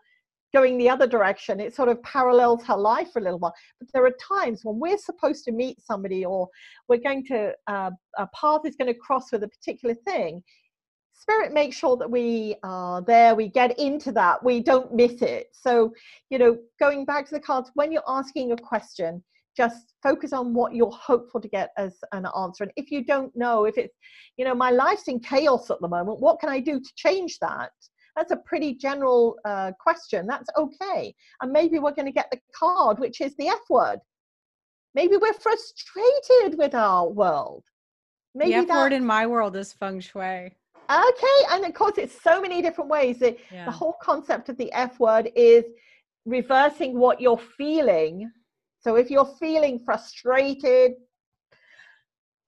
going 0.54 0.78
the 0.78 0.88
other 0.88 1.06
direction. 1.06 1.58
It 1.58 1.74
sort 1.74 1.88
of 1.88 2.00
parallels 2.02 2.62
her 2.64 2.76
life 2.76 3.12
for 3.12 3.18
a 3.18 3.22
little 3.22 3.40
while. 3.40 3.54
But 3.80 3.88
there 3.92 4.06
are 4.06 4.14
times 4.38 4.60
when 4.62 4.78
we're 4.78 4.98
supposed 4.98 5.44
to 5.46 5.52
meet 5.52 5.82
somebody 5.82 6.24
or 6.24 6.48
we're 6.88 7.00
going 7.00 7.26
to, 7.26 7.52
uh, 7.66 7.90
a 8.16 8.28
path 8.28 8.60
is 8.64 8.76
going 8.76 8.92
to 8.92 8.98
cross 8.98 9.32
with 9.32 9.42
a 9.42 9.48
particular 9.48 9.96
thing. 10.06 10.42
Spirit 11.12 11.52
makes 11.52 11.76
sure 11.76 11.96
that 11.96 12.10
we 12.10 12.54
are 12.62 13.02
there, 13.02 13.34
we 13.34 13.48
get 13.48 13.78
into 13.78 14.12
that, 14.12 14.44
we 14.44 14.60
don't 14.60 14.94
miss 14.94 15.22
it. 15.22 15.48
So, 15.52 15.92
you 16.30 16.38
know, 16.38 16.56
going 16.78 17.04
back 17.04 17.26
to 17.26 17.34
the 17.34 17.40
cards, 17.40 17.70
when 17.74 17.90
you're 17.90 18.02
asking 18.06 18.52
a 18.52 18.56
question, 18.56 19.24
just 19.56 19.94
focus 20.02 20.32
on 20.32 20.52
what 20.54 20.74
you're 20.74 20.90
hopeful 20.90 21.40
to 21.40 21.48
get 21.48 21.70
as 21.76 21.96
an 22.12 22.26
answer. 22.36 22.64
And 22.64 22.72
if 22.76 22.90
you 22.90 23.04
don't 23.04 23.34
know, 23.36 23.64
if 23.64 23.78
it's, 23.78 23.96
you 24.36 24.44
know, 24.44 24.54
my 24.54 24.70
life's 24.70 25.08
in 25.08 25.20
chaos 25.20 25.70
at 25.70 25.80
the 25.80 25.88
moment, 25.88 26.20
what 26.20 26.40
can 26.40 26.48
I 26.48 26.60
do 26.60 26.80
to 26.80 26.92
change 26.96 27.38
that? 27.40 27.70
That's 28.16 28.32
a 28.32 28.36
pretty 28.36 28.74
general 28.74 29.36
uh, 29.44 29.72
question. 29.80 30.26
That's 30.26 30.48
okay. 30.56 31.14
And 31.40 31.52
maybe 31.52 31.78
we're 31.78 31.94
going 31.94 32.06
to 32.06 32.12
get 32.12 32.30
the 32.30 32.38
card, 32.56 32.98
which 32.98 33.20
is 33.20 33.34
the 33.36 33.48
F 33.48 33.60
word. 33.68 33.98
Maybe 34.94 35.16
we're 35.16 35.32
frustrated 35.32 36.58
with 36.58 36.74
our 36.74 37.08
world. 37.08 37.64
Maybe 38.34 38.52
the 38.52 38.58
F 38.58 38.68
word 38.68 38.92
in 38.92 39.04
my 39.04 39.26
world 39.26 39.56
is 39.56 39.72
feng 39.72 40.00
shui. 40.00 40.56
Okay, 40.90 41.38
and 41.50 41.64
of 41.64 41.72
course, 41.72 41.96
it's 41.96 42.20
so 42.20 42.40
many 42.40 42.60
different 42.60 42.90
ways. 42.90 43.16
Yeah. 43.20 43.64
The 43.64 43.70
whole 43.70 43.96
concept 44.02 44.48
of 44.48 44.56
the 44.58 44.70
F 44.72 45.00
word 45.00 45.30
is 45.34 45.64
reversing 46.26 46.98
what 46.98 47.20
you're 47.20 47.38
feeling 47.38 48.30
so 48.84 48.96
if 48.96 49.10
you're 49.10 49.34
feeling 49.40 49.80
frustrated, 49.82 50.92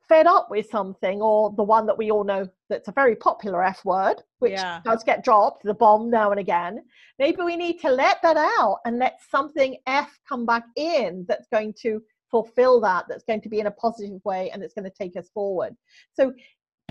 fed 0.07 0.27
up 0.27 0.51
with 0.51 0.69
something, 0.69 1.23
or 1.23 1.51
the 1.57 1.63
one 1.63 1.87
that 1.87 1.97
we 1.97 2.11
all 2.11 2.25
know 2.25 2.47
that's 2.69 2.89
a 2.89 2.93
very 2.93 3.17
popular 3.17 3.65
F 3.65 3.83
word, 3.87 4.17
which 4.41 4.53
yeah. 4.53 4.81
does 4.85 5.03
get 5.03 5.25
dropped, 5.25 5.63
the 5.65 5.73
bomb 5.73 6.11
now 6.11 6.33
and 6.33 6.39
again, 6.39 6.83
maybe 7.19 7.43
we 7.43 7.57
need 7.57 7.81
to 7.81 7.91
let 7.91 8.21
that 8.23 8.37
out 8.37 8.81
and 8.85 8.99
let 8.99 9.19
something 9.31 9.79
F 9.87 10.11
come 10.29 10.45
back 10.45 10.65
in 10.77 11.25
that's 11.27 11.49
going 11.51 11.73
to 11.81 12.03
fulfill 12.31 12.83
that, 12.83 13.07
that's 13.09 13.25
going 13.25 13.41
to 13.41 13.49
be 13.49 13.61
in 13.61 13.67
a 13.67 13.71
positive 13.71 14.23
way 14.27 14.51
and 14.51 14.63
it's 14.63 14.75
going 14.75 14.85
to 14.85 14.91
take 14.91 15.17
us 15.17 15.31
forward. 15.33 15.75
So 16.13 16.35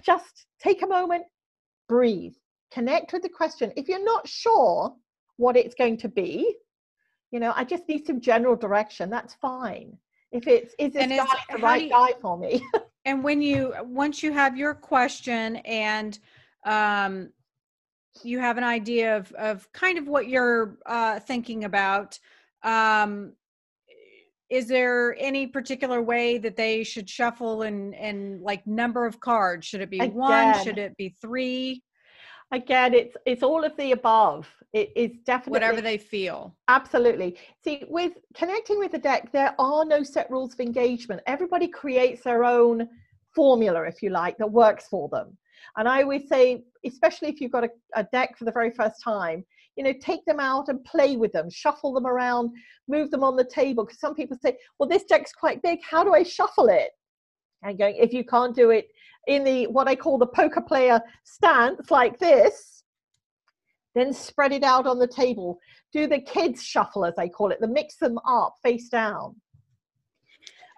just 0.01 0.47
take 0.59 0.81
a 0.81 0.87
moment, 0.87 1.25
breathe, 1.87 2.33
connect 2.71 3.13
with 3.13 3.21
the 3.21 3.29
question. 3.29 3.71
If 3.77 3.87
you're 3.87 4.03
not 4.03 4.27
sure 4.27 4.95
what 5.37 5.55
it's 5.55 5.75
going 5.75 5.97
to 5.97 6.09
be, 6.09 6.55
you 7.36 7.41
know, 7.41 7.51
I 7.53 7.65
just 7.65 7.89
need 7.89 8.07
some 8.07 8.21
general 8.21 8.55
direction. 8.55 9.09
That's 9.09 9.33
fine. 9.33 9.97
If 10.31 10.47
it's 10.47 10.73
is 10.79 10.93
this 10.93 11.09
guy 11.09 11.25
the 11.51 11.57
right 11.57 11.83
you, 11.83 11.89
guy 11.89 12.13
for 12.21 12.38
me? 12.38 12.65
and 13.05 13.21
when 13.25 13.41
you 13.41 13.73
once 13.83 14.23
you 14.23 14.31
have 14.31 14.55
your 14.55 14.73
question 14.73 15.57
and 15.57 16.17
um 16.65 17.33
you 18.23 18.39
have 18.39 18.57
an 18.57 18.63
idea 18.63 19.17
of 19.17 19.33
of 19.33 19.69
kind 19.73 19.97
of 19.97 20.07
what 20.07 20.29
you're 20.29 20.77
uh 20.86 21.19
thinking 21.19 21.65
about 21.65 22.17
um 22.63 23.33
is 24.49 24.69
there 24.69 25.13
any 25.19 25.45
particular 25.45 26.01
way 26.01 26.38
that 26.38 26.55
they 26.55 26.86
should 26.86 27.09
shuffle 27.09 27.63
and 27.63 27.93
and 27.95 28.41
like 28.41 28.65
number 28.65 29.05
of 29.05 29.19
cards 29.19 29.67
should 29.67 29.81
it 29.81 29.89
be 29.89 29.99
Again. 29.99 30.15
one 30.15 30.63
should 30.63 30.77
it 30.77 30.95
be 30.95 31.09
three 31.21 31.83
again 32.51 32.93
it's 32.93 33.15
it's 33.25 33.43
all 33.43 33.63
of 33.63 33.75
the 33.77 33.91
above. 33.91 34.47
It 34.73 34.91
is 34.95 35.11
definitely 35.25 35.51
whatever 35.51 35.81
they 35.81 35.97
feel. 35.97 36.55
Absolutely. 36.67 37.37
See 37.63 37.83
with 37.89 38.13
connecting 38.33 38.79
with 38.79 38.91
the 38.91 38.97
deck 38.97 39.31
there 39.31 39.55
are 39.59 39.85
no 39.85 40.03
set 40.03 40.29
rules 40.29 40.53
of 40.53 40.59
engagement. 40.59 41.21
Everybody 41.27 41.67
creates 41.67 42.23
their 42.23 42.43
own 42.43 42.87
formula 43.33 43.83
if 43.83 44.01
you 44.01 44.09
like 44.09 44.37
that 44.37 44.51
works 44.51 44.87
for 44.87 45.09
them. 45.09 45.37
And 45.77 45.87
i 45.87 46.01
always 46.01 46.27
say 46.29 46.63
especially 46.85 47.29
if 47.29 47.41
you've 47.41 47.51
got 47.51 47.63
a, 47.63 47.69
a 47.95 48.03
deck 48.11 48.37
for 48.37 48.45
the 48.45 48.51
very 48.51 48.71
first 48.71 49.01
time 49.03 49.43
you 49.75 49.83
know 49.83 49.93
take 49.99 50.23
them 50.25 50.39
out 50.39 50.69
and 50.69 50.83
play 50.85 51.17
with 51.17 51.31
them. 51.31 51.49
Shuffle 51.49 51.93
them 51.93 52.05
around 52.05 52.51
move 52.87 53.11
them 53.11 53.23
on 53.23 53.35
the 53.35 53.45
table. 53.45 53.85
Because 53.85 53.99
some 53.99 54.15
people 54.15 54.37
say 54.41 54.57
well 54.77 54.89
this 54.89 55.05
deck's 55.05 55.33
quite 55.33 55.61
big. 55.61 55.79
How 55.89 56.03
do 56.03 56.13
i 56.13 56.23
shuffle 56.23 56.67
it? 56.67 56.91
And 57.63 57.77
going 57.77 57.95
if 57.95 58.13
you 58.13 58.23
can't 58.23 58.55
do 58.55 58.69
it 58.69 58.89
in 59.28 59.43
the 59.43 59.67
what 59.67 59.88
i 59.88 59.95
call 59.95 60.17
the 60.17 60.28
poker 60.28 60.61
player 60.61 60.99
stance 61.23 61.91
like 61.91 62.17
this 62.19 62.84
then 63.95 64.11
spread 64.11 64.51
it 64.51 64.63
out 64.63 64.86
on 64.86 64.99
the 64.99 65.07
table. 65.07 65.57
Do 65.93 66.05
the 66.05 66.19
kids 66.19 66.61
shuffle 66.61 67.05
as 67.05 67.13
i 67.17 67.28
call 67.28 67.51
it 67.51 67.61
the 67.61 67.67
mix 67.67 67.95
them 67.95 68.19
up 68.28 68.55
face 68.61 68.89
down. 68.89 69.36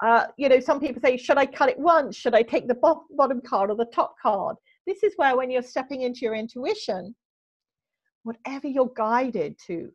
Uh, 0.04 0.28
you 0.38 0.48
know 0.48 0.60
some 0.60 0.80
people 0.80 1.02
say 1.02 1.18
should 1.18 1.39
i 1.39 1.45
cut 1.45 1.70
it 1.70 1.80
once? 1.80 2.16
Should 2.16 2.36
i 2.36 2.43
take 2.43 2.68
the 2.68 2.76
bottom 3.16 3.41
card 3.41 3.72
or 3.72 3.76
the 3.76 3.86
top 3.86 4.16
card? 4.22 4.56
This 4.86 5.04
is 5.04 5.14
where 5.18 5.36
when 5.36 5.50
you're 5.50 5.64
stepping 5.64 6.04
into 6.04 6.22
your 6.22 6.36
intuition 6.36 7.16
whatever 8.28 8.68
you're 8.68 8.91
guided 8.95 9.58
to 9.66 9.89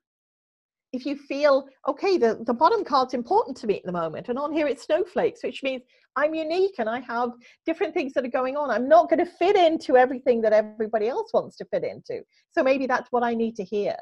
if 0.92 1.06
you 1.06 1.16
feel 1.16 1.66
okay 1.88 2.18
the, 2.18 2.42
the 2.46 2.54
bottom 2.54 2.84
card's 2.84 3.14
important 3.14 3.56
to 3.56 3.66
me 3.66 3.76
at 3.76 3.84
the 3.84 3.92
moment 3.92 4.28
and 4.28 4.38
on 4.38 4.52
here 4.52 4.66
it's 4.66 4.84
snowflakes 4.84 5.42
which 5.42 5.62
means 5.62 5.82
i'm 6.16 6.34
unique 6.34 6.74
and 6.78 6.88
i 6.88 7.00
have 7.00 7.30
different 7.66 7.94
things 7.94 8.12
that 8.12 8.24
are 8.24 8.28
going 8.28 8.56
on. 8.56 8.70
I'm 8.70 8.88
not 8.88 9.08
going 9.08 9.24
to 9.24 9.30
fit 9.30 9.56
into 9.56 9.96
everything 9.96 10.40
that 10.42 10.52
everybody 10.52 11.08
else 11.08 11.32
wants 11.32 11.56
to 11.56 11.64
fit 11.66 11.84
into. 11.84 12.22
So 12.50 12.62
maybe 12.62 12.86
that's 12.86 13.10
what 13.10 13.22
i 13.22 13.34
need 13.34 13.56
to 13.56 13.64
hear 13.64 13.96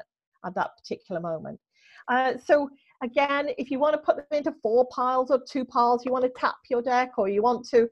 at 0.45 0.55
that 0.55 0.71
particular 0.77 1.21
moment. 1.21 1.59
Uh, 2.07 2.33
so 2.43 2.69
again 3.03 3.49
if 3.57 3.69
you 3.71 3.79
want 3.79 3.93
to 3.93 3.99
put 3.99 4.15
them 4.17 4.25
into 4.31 4.53
four 4.61 4.87
piles 4.87 5.31
or 5.31 5.39
two 5.47 5.65
piles 5.65 6.03
you 6.05 6.11
want 6.11 6.23
to 6.23 6.31
tap 6.35 6.55
your 6.69 6.81
deck 6.81 7.11
or 7.17 7.27
you 7.29 7.41
want 7.41 7.67
to 7.67 7.87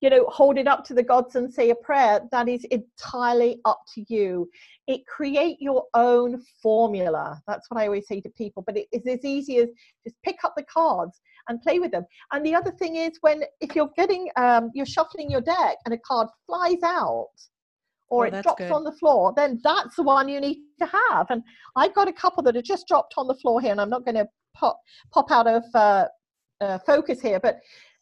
you 0.00 0.10
know, 0.10 0.24
hold 0.28 0.58
it 0.58 0.68
up 0.68 0.84
to 0.84 0.94
the 0.94 1.02
gods 1.02 1.34
and 1.34 1.52
say 1.52 1.70
a 1.70 1.74
prayer, 1.74 2.20
that 2.30 2.48
is 2.48 2.64
entirely 2.64 3.60
up 3.64 3.80
to 3.94 4.04
you. 4.08 4.48
It 4.86 5.06
create 5.06 5.56
your 5.60 5.84
own 5.94 6.42
formula. 6.62 7.40
That's 7.46 7.68
what 7.68 7.80
I 7.80 7.86
always 7.86 8.06
say 8.06 8.20
to 8.20 8.30
people. 8.30 8.62
But 8.64 8.76
it 8.76 8.86
is 8.92 9.06
as 9.06 9.24
easy 9.24 9.58
as 9.58 9.68
just 10.04 10.16
pick 10.22 10.36
up 10.44 10.54
the 10.56 10.64
cards 10.64 11.20
and 11.48 11.60
play 11.62 11.80
with 11.80 11.90
them. 11.90 12.04
And 12.32 12.46
the 12.46 12.54
other 12.54 12.70
thing 12.70 12.96
is 12.96 13.18
when 13.22 13.42
if 13.60 13.74
you're 13.74 13.90
getting 13.96 14.28
um, 14.36 14.70
you're 14.74 14.86
shuffling 14.86 15.30
your 15.30 15.40
deck 15.40 15.76
and 15.84 15.94
a 15.94 15.98
card 15.98 16.28
flies 16.46 16.82
out 16.84 17.28
or 18.10 18.24
oh, 18.24 18.28
it 18.28 18.42
drops 18.42 18.62
good. 18.62 18.72
on 18.72 18.84
the 18.84 18.92
floor, 18.92 19.34
then 19.36 19.60
that's 19.62 19.96
the 19.96 20.02
one 20.02 20.28
you 20.28 20.40
need 20.40 20.58
to 20.78 20.86
have. 21.10 21.26
And 21.30 21.42
I've 21.76 21.94
got 21.94 22.08
a 22.08 22.12
couple 22.12 22.42
that 22.44 22.54
have 22.54 22.64
just 22.64 22.86
dropped 22.86 23.14
on 23.16 23.26
the 23.26 23.34
floor 23.34 23.60
here, 23.60 23.72
and 23.72 23.80
I'm 23.80 23.90
not 23.90 24.04
going 24.04 24.14
to 24.14 24.28
pop 24.54 24.80
pop 25.12 25.30
out 25.30 25.46
of 25.46 25.64
uh, 25.74 26.06
uh, 26.60 26.78
focus 26.86 27.20
here, 27.20 27.40
but 27.40 27.58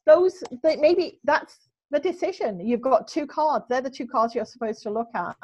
those 0.07 0.45
maybe 0.63 1.21
that's 1.25 1.59
the 1.91 2.01
decision. 2.01 2.61
You've 2.61 2.81
got 2.81 3.09
two 3.09 3.27
cards. 3.27 3.67
They're 3.69 3.81
the 3.81 3.91
two 3.91 4.07
cards 4.07 4.35
you're 4.35 4.45
supposed 4.45 4.83
to 4.83 4.91
look 4.91 5.09
at. 5.15 5.37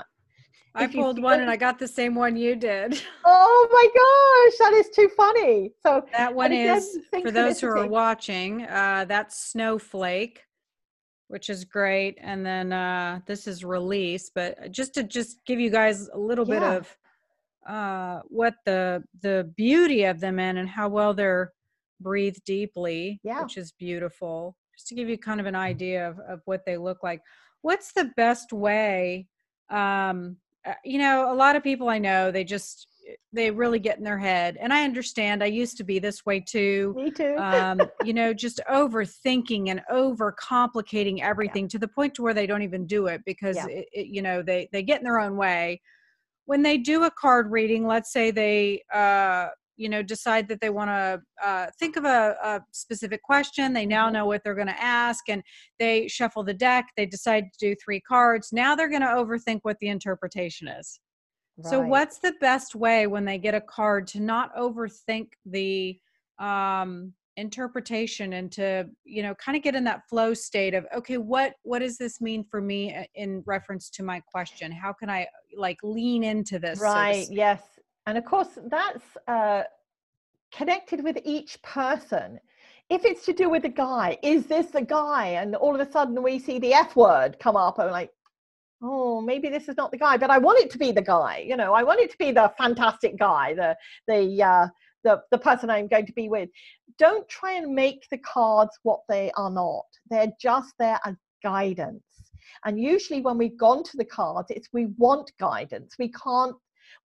I 0.74 0.84
if 0.84 0.92
pulled 0.92 1.22
one 1.22 1.40
and 1.40 1.50
I 1.50 1.56
got 1.56 1.78
the 1.78 1.88
same 1.88 2.14
one 2.14 2.36
you 2.36 2.56
did. 2.56 3.00
Oh 3.24 3.68
my 3.70 4.50
gosh, 4.50 4.58
that 4.58 4.72
is 4.74 4.88
too 4.90 5.08
funny. 5.16 5.72
So 5.82 6.04
that 6.12 6.34
one 6.34 6.52
is 6.52 6.98
for 7.22 7.30
those 7.30 7.60
who 7.60 7.68
are 7.68 7.86
watching, 7.86 8.64
uh, 8.64 9.04
that's 9.06 9.50
Snowflake, 9.50 10.42
which 11.28 11.48
is 11.48 11.64
great. 11.64 12.18
And 12.20 12.44
then 12.44 12.72
uh, 12.72 13.20
this 13.26 13.46
is 13.46 13.64
release, 13.64 14.30
but 14.34 14.72
just 14.72 14.94
to 14.94 15.04
just 15.04 15.44
give 15.46 15.60
you 15.60 15.70
guys 15.70 16.08
a 16.08 16.18
little 16.18 16.46
yeah. 16.48 16.58
bit 16.58 16.62
of 16.62 16.96
uh, 17.68 18.20
what 18.26 18.54
the 18.66 19.04
the 19.22 19.50
beauty 19.56 20.04
of 20.04 20.18
them 20.18 20.38
in 20.40 20.56
and 20.56 20.68
how 20.68 20.88
well 20.88 21.14
they're 21.14 21.52
breathed 22.00 22.44
deeply, 22.44 23.20
yeah. 23.22 23.42
which 23.42 23.56
is 23.56 23.72
beautiful 23.72 24.56
just 24.82 24.88
to 24.88 24.94
give 24.96 25.08
you 25.08 25.16
kind 25.16 25.38
of 25.38 25.46
an 25.46 25.54
idea 25.54 26.08
of, 26.08 26.18
of 26.20 26.40
what 26.44 26.66
they 26.66 26.76
look 26.76 27.04
like. 27.04 27.22
What's 27.60 27.92
the 27.92 28.10
best 28.16 28.52
way? 28.52 29.28
Um, 29.70 30.36
uh, 30.66 30.74
you 30.84 30.98
know, 30.98 31.32
a 31.32 31.34
lot 31.34 31.54
of 31.54 31.62
people 31.62 31.88
I 31.88 31.98
know, 31.98 32.32
they 32.32 32.42
just, 32.42 32.88
they 33.32 33.52
really 33.52 33.78
get 33.78 33.98
in 33.98 34.04
their 34.04 34.18
head. 34.18 34.56
And 34.60 34.72
I 34.72 34.82
understand 34.82 35.42
I 35.42 35.46
used 35.46 35.76
to 35.76 35.84
be 35.84 36.00
this 36.00 36.26
way 36.26 36.40
too. 36.40 36.94
Me 36.96 37.10
too. 37.12 37.36
um, 37.36 37.80
you 38.04 38.12
know, 38.12 38.34
just 38.34 38.60
overthinking 38.68 39.68
and 39.68 39.82
over 39.88 40.32
complicating 40.32 41.22
everything 41.22 41.64
yeah. 41.64 41.70
to 41.70 41.78
the 41.78 41.88
point 41.88 42.14
to 42.14 42.22
where 42.22 42.34
they 42.34 42.46
don't 42.46 42.62
even 42.62 42.84
do 42.84 43.06
it 43.06 43.22
because, 43.24 43.56
yeah. 43.56 43.66
it, 43.68 43.86
it, 43.92 44.06
you 44.08 44.20
know, 44.22 44.42
they, 44.42 44.68
they 44.72 44.82
get 44.82 44.98
in 44.98 45.04
their 45.04 45.20
own 45.20 45.36
way 45.36 45.80
when 46.46 46.62
they 46.62 46.76
do 46.76 47.04
a 47.04 47.10
card 47.12 47.52
reading 47.52 47.86
let's 47.86 48.12
say 48.12 48.32
they 48.32 48.82
uh, 48.92 49.46
you 49.82 49.88
know 49.88 50.02
decide 50.02 50.48
that 50.48 50.60
they 50.60 50.70
want 50.70 50.88
to 50.88 51.20
uh, 51.44 51.66
think 51.78 51.96
of 51.96 52.04
a, 52.04 52.36
a, 52.42 52.60
specific 52.72 53.22
question 53.22 53.72
they 53.72 53.86
now 53.86 54.04
mm-hmm. 54.04 54.14
know 54.14 54.26
what 54.26 54.42
they're 54.44 54.54
going 54.54 54.66
to 54.66 54.82
ask 54.82 55.28
and 55.28 55.42
they 55.78 56.06
shuffle 56.08 56.44
the 56.44 56.54
deck 56.54 56.86
they 56.96 57.06
decide 57.06 57.44
to 57.52 57.68
do 57.68 57.76
three 57.84 58.00
cards 58.00 58.50
now 58.52 58.74
they're 58.74 58.88
going 58.88 59.02
to 59.02 59.08
overthink 59.08 59.60
what 59.62 59.76
the 59.80 59.88
interpretation 59.88 60.68
is 60.68 61.00
right. 61.58 61.70
so 61.70 61.80
what's 61.80 62.18
the 62.18 62.34
best 62.40 62.74
way 62.74 63.06
when 63.06 63.24
they 63.24 63.38
get 63.38 63.54
a 63.54 63.60
card 63.60 64.06
to 64.06 64.20
not 64.20 64.54
overthink 64.56 65.28
the 65.46 65.98
um, 66.38 67.12
interpretation 67.36 68.34
and 68.34 68.52
to 68.52 68.84
you 69.04 69.22
know 69.22 69.34
kind 69.36 69.56
of 69.56 69.62
get 69.62 69.74
in 69.74 69.84
that 69.84 70.02
flow 70.08 70.34
state 70.34 70.74
of 70.74 70.86
okay 70.94 71.16
what 71.16 71.54
what 71.62 71.78
does 71.78 71.96
this 71.96 72.20
mean 72.20 72.44
for 72.44 72.60
me 72.60 72.94
uh, 72.94 73.04
in 73.14 73.42
reference 73.46 73.88
to 73.88 74.02
my 74.02 74.20
question 74.20 74.70
how 74.70 74.92
can 74.92 75.08
i 75.08 75.26
like 75.56 75.78
lean 75.82 76.22
into 76.22 76.58
this 76.58 76.78
right 76.78 77.26
so 77.26 77.32
yes 77.32 77.62
and 78.06 78.18
of 78.18 78.24
course, 78.24 78.58
that's 78.68 79.04
uh, 79.28 79.62
connected 80.52 81.02
with 81.04 81.18
each 81.24 81.60
person. 81.62 82.40
If 82.90 83.04
it's 83.04 83.24
to 83.26 83.32
do 83.32 83.48
with 83.48 83.64
a 83.64 83.70
guy, 83.70 84.18
is 84.22 84.46
this 84.46 84.66
the 84.66 84.82
guy? 84.82 85.28
And 85.28 85.54
all 85.54 85.74
of 85.74 85.80
a 85.80 85.90
sudden 85.90 86.22
we 86.22 86.38
see 86.38 86.58
the 86.58 86.74
F 86.74 86.96
word 86.96 87.38
come 87.38 87.56
up. 87.56 87.78
I'm 87.78 87.90
like, 87.90 88.10
oh, 88.82 89.20
maybe 89.20 89.48
this 89.48 89.68
is 89.68 89.76
not 89.76 89.92
the 89.92 89.98
guy, 89.98 90.16
but 90.16 90.30
I 90.30 90.38
want 90.38 90.58
it 90.58 90.70
to 90.72 90.78
be 90.78 90.92
the 90.92 91.02
guy. 91.02 91.44
You 91.46 91.56
know, 91.56 91.72
I 91.72 91.84
want 91.84 92.00
it 92.00 92.10
to 92.10 92.18
be 92.18 92.32
the 92.32 92.52
fantastic 92.58 93.18
guy, 93.18 93.54
the 93.54 93.76
the 94.08 94.42
uh, 94.42 94.66
the 95.04 95.22
the 95.30 95.38
person 95.38 95.70
I'm 95.70 95.86
going 95.86 96.06
to 96.06 96.12
be 96.12 96.28
with. 96.28 96.48
Don't 96.98 97.26
try 97.28 97.52
and 97.52 97.72
make 97.74 98.06
the 98.10 98.18
cards 98.18 98.78
what 98.82 99.00
they 99.08 99.30
are 99.36 99.50
not. 99.50 99.86
They're 100.10 100.32
just 100.40 100.74
there 100.78 100.98
as 101.06 101.14
guidance. 101.42 102.02
And 102.64 102.78
usually, 102.78 103.22
when 103.22 103.38
we've 103.38 103.56
gone 103.56 103.84
to 103.84 103.96
the 103.96 104.04
cards, 104.04 104.50
it's 104.50 104.68
we 104.72 104.86
want 104.98 105.30
guidance. 105.38 105.94
We 105.98 106.12
can't 106.12 106.56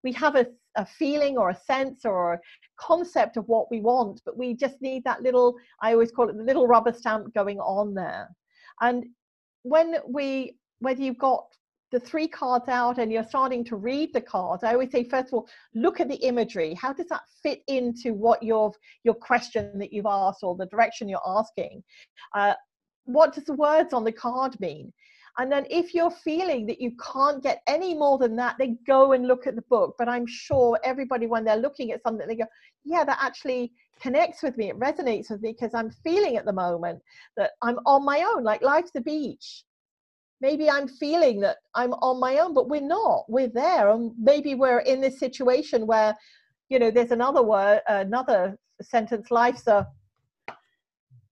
we 0.02 0.12
have 0.12 0.36
a, 0.36 0.46
a 0.76 0.86
feeling 0.86 1.36
or 1.36 1.50
a 1.50 1.56
sense 1.56 2.04
or 2.04 2.34
a 2.34 2.40
concept 2.78 3.36
of 3.36 3.48
what 3.48 3.70
we 3.70 3.80
want, 3.80 4.20
but 4.24 4.36
we 4.36 4.54
just 4.54 4.80
need 4.80 5.04
that 5.04 5.22
little, 5.22 5.56
I 5.80 5.92
always 5.92 6.12
call 6.12 6.28
it 6.28 6.36
the 6.36 6.42
little 6.42 6.66
rubber 6.66 6.92
stamp 6.92 7.34
going 7.34 7.58
on 7.60 7.94
there. 7.94 8.28
And 8.80 9.06
when 9.62 9.96
we, 10.08 10.56
whether 10.80 11.02
you've 11.02 11.18
got 11.18 11.46
the 11.92 12.00
three 12.00 12.28
cards 12.28 12.68
out 12.68 12.98
and 12.98 13.12
you're 13.12 13.24
starting 13.24 13.64
to 13.64 13.76
read 13.76 14.12
the 14.12 14.20
cards, 14.20 14.64
I 14.64 14.72
always 14.72 14.90
say, 14.90 15.04
first 15.04 15.28
of 15.28 15.34
all, 15.34 15.48
look 15.74 16.00
at 16.00 16.08
the 16.08 16.16
imagery. 16.16 16.74
How 16.74 16.92
does 16.92 17.06
that 17.08 17.22
fit 17.42 17.62
into 17.68 18.12
what 18.12 18.42
your 18.42 18.72
your 19.04 19.14
question 19.14 19.78
that 19.78 19.92
you've 19.92 20.06
asked 20.06 20.42
or 20.42 20.56
the 20.56 20.66
direction 20.66 21.08
you're 21.08 21.20
asking? 21.26 21.82
Uh, 22.34 22.54
what 23.04 23.32
does 23.32 23.44
the 23.44 23.54
words 23.54 23.92
on 23.92 24.04
the 24.04 24.12
card 24.12 24.58
mean? 24.60 24.92
And 25.38 25.52
then 25.52 25.66
if 25.68 25.92
you're 25.94 26.10
feeling 26.10 26.66
that 26.66 26.80
you 26.80 26.92
can't 27.12 27.42
get 27.42 27.62
any 27.66 27.94
more 27.94 28.16
than 28.16 28.36
that, 28.36 28.56
then 28.58 28.78
go 28.86 29.12
and 29.12 29.28
look 29.28 29.46
at 29.46 29.54
the 29.54 29.62
book. 29.62 29.94
But 29.98 30.08
I'm 30.08 30.26
sure 30.26 30.78
everybody, 30.82 31.26
when 31.26 31.44
they're 31.44 31.56
looking 31.56 31.92
at 31.92 32.02
something, 32.02 32.26
they 32.26 32.36
go, 32.36 32.46
yeah, 32.84 33.04
that 33.04 33.18
actually 33.20 33.72
connects 34.00 34.42
with 34.42 34.56
me. 34.56 34.70
It 34.70 34.78
resonates 34.78 35.30
with 35.30 35.42
me 35.42 35.52
because 35.52 35.74
I'm 35.74 35.90
feeling 35.90 36.36
at 36.36 36.46
the 36.46 36.52
moment 36.52 37.02
that 37.36 37.50
I'm 37.60 37.78
on 37.84 38.04
my 38.04 38.22
own, 38.22 38.44
like 38.44 38.62
life's 38.62 38.92
the 38.92 39.02
beach. 39.02 39.64
Maybe 40.40 40.70
I'm 40.70 40.88
feeling 40.88 41.40
that 41.40 41.58
I'm 41.74 41.92
on 41.94 42.18
my 42.20 42.38
own, 42.38 42.54
but 42.54 42.68
we're 42.68 42.80
not. 42.80 43.24
We're 43.28 43.48
there. 43.48 43.90
And 43.90 44.12
maybe 44.18 44.54
we're 44.54 44.80
in 44.80 45.00
this 45.00 45.18
situation 45.18 45.86
where, 45.86 46.16
you 46.68 46.78
know, 46.78 46.90
there's 46.90 47.10
another 47.10 47.42
word, 47.42 47.80
another 47.88 48.58
sentence, 48.82 49.30
life's 49.30 49.66
a 49.66 49.86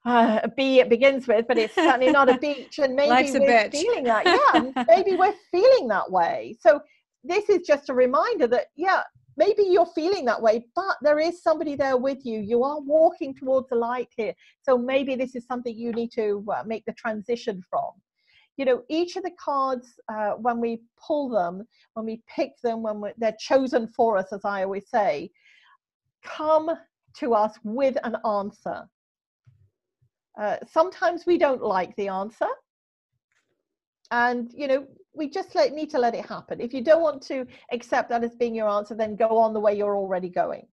uh, 0.04 0.40
a 0.42 0.48
B 0.48 0.80
it 0.80 0.88
begins 0.88 1.26
with, 1.26 1.46
but 1.48 1.58
it's 1.58 1.74
certainly 1.74 2.12
not 2.12 2.28
a 2.28 2.38
beach. 2.40 2.78
And 2.78 2.94
maybe 2.94 3.38
we're 3.38 3.70
feeling 3.70 4.04
that. 4.04 4.26
Yeah, 4.26 4.84
maybe 4.88 5.16
we're 5.16 5.34
feeling 5.50 5.88
that 5.88 6.10
way. 6.10 6.56
So 6.60 6.80
this 7.22 7.48
is 7.48 7.66
just 7.66 7.88
a 7.88 7.94
reminder 7.94 8.46
that, 8.48 8.66
yeah, 8.76 9.02
maybe 9.36 9.62
you're 9.62 9.86
feeling 9.86 10.24
that 10.26 10.40
way, 10.40 10.66
but 10.76 10.96
there 11.00 11.18
is 11.18 11.42
somebody 11.42 11.74
there 11.74 11.96
with 11.96 12.24
you. 12.24 12.40
You 12.40 12.64
are 12.64 12.80
walking 12.80 13.34
towards 13.34 13.68
the 13.70 13.76
light 13.76 14.08
here. 14.14 14.34
So 14.62 14.76
maybe 14.76 15.16
this 15.16 15.34
is 15.34 15.46
something 15.46 15.76
you 15.76 15.92
need 15.92 16.12
to 16.12 16.44
uh, 16.54 16.62
make 16.66 16.84
the 16.84 16.92
transition 16.92 17.62
from. 17.68 17.90
You 18.56 18.66
know, 18.66 18.82
each 18.88 19.16
of 19.16 19.24
the 19.24 19.32
cards, 19.42 19.98
uh, 20.08 20.32
when 20.32 20.60
we 20.60 20.82
pull 21.04 21.28
them, 21.28 21.66
when 21.94 22.06
we 22.06 22.22
pick 22.28 22.52
them, 22.62 22.82
when 22.82 23.02
they're 23.16 23.36
chosen 23.40 23.88
for 23.88 24.16
us, 24.16 24.32
as 24.32 24.44
I 24.44 24.62
always 24.62 24.88
say, 24.88 25.30
come 26.22 26.70
to 27.16 27.34
us 27.34 27.58
with 27.64 27.96
an 28.04 28.16
answer 28.24 28.88
uh, 30.38 30.56
sometimes 30.70 31.26
we 31.26 31.38
don't 31.38 31.62
like 31.62 31.94
the 31.96 32.08
answer. 32.08 32.48
And, 34.10 34.50
you 34.54 34.68
know, 34.68 34.86
we 35.14 35.28
just 35.28 35.54
let, 35.54 35.72
need 35.72 35.90
to 35.90 35.98
let 35.98 36.14
it 36.14 36.26
happen. 36.26 36.60
If 36.60 36.74
you 36.74 36.82
don't 36.82 37.02
want 37.02 37.22
to 37.24 37.46
accept 37.72 38.10
that 38.10 38.22
as 38.22 38.34
being 38.34 38.54
your 38.54 38.68
answer, 38.68 38.94
then 38.94 39.16
go 39.16 39.38
on 39.38 39.52
the 39.52 39.60
way 39.60 39.76
you're 39.76 39.96
already 39.96 40.28
going. 40.28 40.66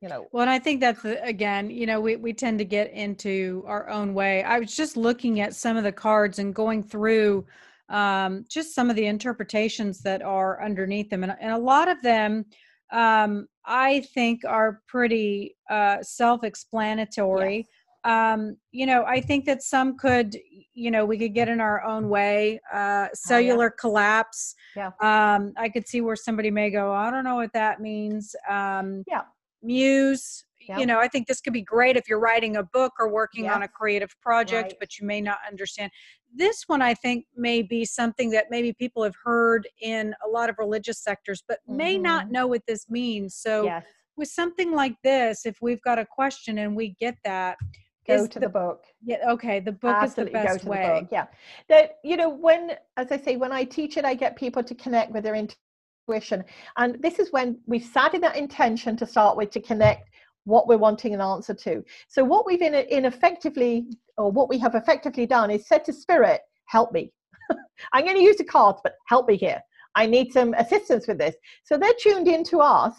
You 0.00 0.08
know. 0.10 0.26
Well, 0.32 0.42
and 0.42 0.50
I 0.50 0.58
think 0.58 0.80
that's 0.80 1.04
again, 1.04 1.70
you 1.70 1.86
know, 1.86 1.98
we, 1.98 2.16
we 2.16 2.34
tend 2.34 2.58
to 2.58 2.64
get 2.64 2.90
into 2.92 3.64
our 3.66 3.88
own 3.88 4.12
way. 4.12 4.42
I 4.42 4.58
was 4.58 4.76
just 4.76 4.96
looking 4.96 5.40
at 5.40 5.54
some 5.54 5.78
of 5.78 5.84
the 5.84 5.92
cards 5.92 6.38
and 6.38 6.54
going 6.54 6.82
through 6.82 7.46
um, 7.88 8.44
just 8.48 8.74
some 8.74 8.90
of 8.90 8.96
the 8.96 9.06
interpretations 9.06 10.00
that 10.02 10.20
are 10.20 10.62
underneath 10.62 11.08
them. 11.08 11.22
And, 11.22 11.34
and 11.40 11.52
a 11.52 11.58
lot 11.58 11.88
of 11.88 12.02
them 12.02 12.44
um, 12.92 13.46
I 13.64 14.00
think 14.14 14.42
are 14.46 14.82
pretty 14.88 15.56
uh, 15.70 16.02
self-explanatory. 16.02 17.56
Yes. 17.56 17.66
Um, 18.04 18.56
you 18.70 18.86
know, 18.86 19.04
I 19.04 19.20
think 19.20 19.46
that 19.46 19.62
some 19.62 19.96
could, 19.96 20.36
you 20.74 20.90
know, 20.90 21.04
we 21.04 21.18
could 21.18 21.34
get 21.34 21.48
in 21.48 21.60
our 21.60 21.82
own 21.84 22.08
way. 22.08 22.60
Uh, 22.72 23.08
cellular 23.14 23.66
oh, 23.66 23.68
yeah. 23.68 23.80
collapse. 23.80 24.54
Yeah. 24.76 24.90
Um, 25.00 25.52
I 25.56 25.68
could 25.68 25.88
see 25.88 26.00
where 26.00 26.16
somebody 26.16 26.50
may 26.50 26.70
go, 26.70 26.92
I 26.92 27.10
don't 27.10 27.24
know 27.24 27.36
what 27.36 27.52
that 27.54 27.80
means. 27.80 28.34
Um, 28.48 29.04
yeah. 29.06 29.22
Muse. 29.62 30.44
Yep. 30.68 30.78
You 30.78 30.86
know, 30.86 30.98
I 30.98 31.08
think 31.08 31.26
this 31.26 31.40
could 31.40 31.52
be 31.52 31.62
great 31.62 31.96
if 31.96 32.08
you're 32.08 32.20
writing 32.20 32.56
a 32.56 32.62
book 32.62 32.92
or 32.98 33.10
working 33.10 33.50
on 33.50 33.62
a 33.62 33.68
creative 33.68 34.18
project, 34.22 34.72
right. 34.72 34.76
but 34.80 34.98
you 34.98 35.06
may 35.06 35.20
not 35.20 35.38
understand. 35.46 35.90
This 36.34 36.64
one, 36.66 36.80
I 36.80 36.94
think, 36.94 37.26
may 37.36 37.60
be 37.60 37.84
something 37.84 38.30
that 38.30 38.46
maybe 38.50 38.72
people 38.72 39.02
have 39.02 39.14
heard 39.22 39.68
in 39.82 40.14
a 40.26 40.28
lot 40.28 40.48
of 40.48 40.56
religious 40.58 41.02
sectors, 41.02 41.42
but 41.46 41.58
mm-hmm. 41.68 41.76
may 41.76 41.98
not 41.98 42.24
mm-hmm. 42.24 42.32
know 42.32 42.46
what 42.46 42.62
this 42.66 42.88
means. 42.88 43.36
So, 43.36 43.64
yes. 43.64 43.84
with 44.16 44.28
something 44.28 44.72
like 44.72 44.96
this, 45.04 45.44
if 45.44 45.58
we've 45.60 45.82
got 45.82 45.98
a 45.98 46.06
question 46.06 46.56
and 46.58 46.74
we 46.74 46.96
get 46.98 47.16
that, 47.24 47.58
go 48.06 48.26
to 48.26 48.34
the, 48.34 48.46
the, 48.46 48.48
book. 48.48 48.84
Yeah 49.04 49.18
okay 49.28 49.60
the 49.60 49.72
book 49.72 49.94
Absolutely 49.94 50.38
is 50.38 50.44
the 50.44 50.52
best 50.52 50.64
way 50.64 51.06
the 51.08 51.08
yeah. 51.14 51.26
That 51.68 51.98
you 52.04 52.16
know 52.16 52.28
when 52.28 52.72
as 52.96 53.10
i 53.10 53.18
say 53.18 53.36
when 53.36 53.52
i 53.52 53.64
teach 53.64 53.96
it 53.96 54.04
i 54.04 54.14
get 54.14 54.36
people 54.36 54.62
to 54.62 54.74
connect 54.74 55.12
with 55.12 55.24
their 55.24 55.34
intuition. 55.34 56.44
And 56.76 57.00
this 57.00 57.18
is 57.18 57.32
when 57.32 57.58
we've 57.66 57.84
sat 57.84 58.14
in 58.14 58.20
that 58.22 58.36
intention 58.36 58.96
to 58.96 59.06
start 59.06 59.36
with 59.36 59.50
to 59.50 59.60
connect 59.60 60.10
what 60.44 60.68
we're 60.68 60.78
wanting 60.78 61.14
an 61.14 61.20
answer 61.20 61.54
to. 61.54 61.82
So 62.08 62.22
what 62.22 62.46
we've 62.46 62.60
in, 62.60 62.74
in 62.74 63.06
effectively 63.06 63.86
or 64.18 64.30
what 64.30 64.48
we 64.48 64.58
have 64.58 64.74
effectively 64.74 65.26
done 65.26 65.50
is 65.50 65.66
said 65.66 65.84
to 65.86 65.92
spirit 65.92 66.42
help 66.66 66.92
me. 66.92 67.12
I'm 67.92 68.04
going 68.04 68.16
to 68.16 68.22
use 68.22 68.36
the 68.36 68.44
cards 68.44 68.80
but 68.82 68.94
help 69.08 69.26
me 69.28 69.36
here. 69.36 69.60
I 69.94 70.06
need 70.06 70.32
some 70.32 70.54
assistance 70.54 71.06
with 71.06 71.18
this. 71.18 71.36
So 71.64 71.78
they're 71.78 71.92
tuned 72.00 72.28
into 72.28 72.60
us 72.60 72.94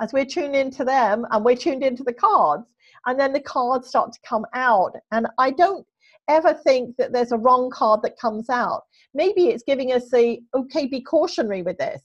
as 0.00 0.12
we're 0.12 0.24
tuned 0.24 0.56
into 0.56 0.84
them 0.84 1.26
and 1.30 1.44
we're 1.44 1.56
tuned 1.56 1.82
into 1.82 2.02
the 2.02 2.12
cards 2.12 2.74
and 3.06 3.18
then 3.18 3.32
the 3.32 3.40
cards 3.40 3.88
start 3.88 4.12
to 4.12 4.20
come 4.26 4.46
out. 4.54 4.96
And 5.10 5.26
I 5.38 5.50
don't 5.50 5.86
ever 6.28 6.54
think 6.54 6.96
that 6.96 7.12
there's 7.12 7.32
a 7.32 7.38
wrong 7.38 7.70
card 7.70 8.00
that 8.02 8.18
comes 8.18 8.48
out. 8.48 8.82
Maybe 9.14 9.48
it's 9.48 9.64
giving 9.64 9.92
us 9.92 10.12
a, 10.14 10.40
okay, 10.54 10.86
be 10.86 11.00
cautionary 11.00 11.62
with 11.62 11.78
this. 11.78 12.02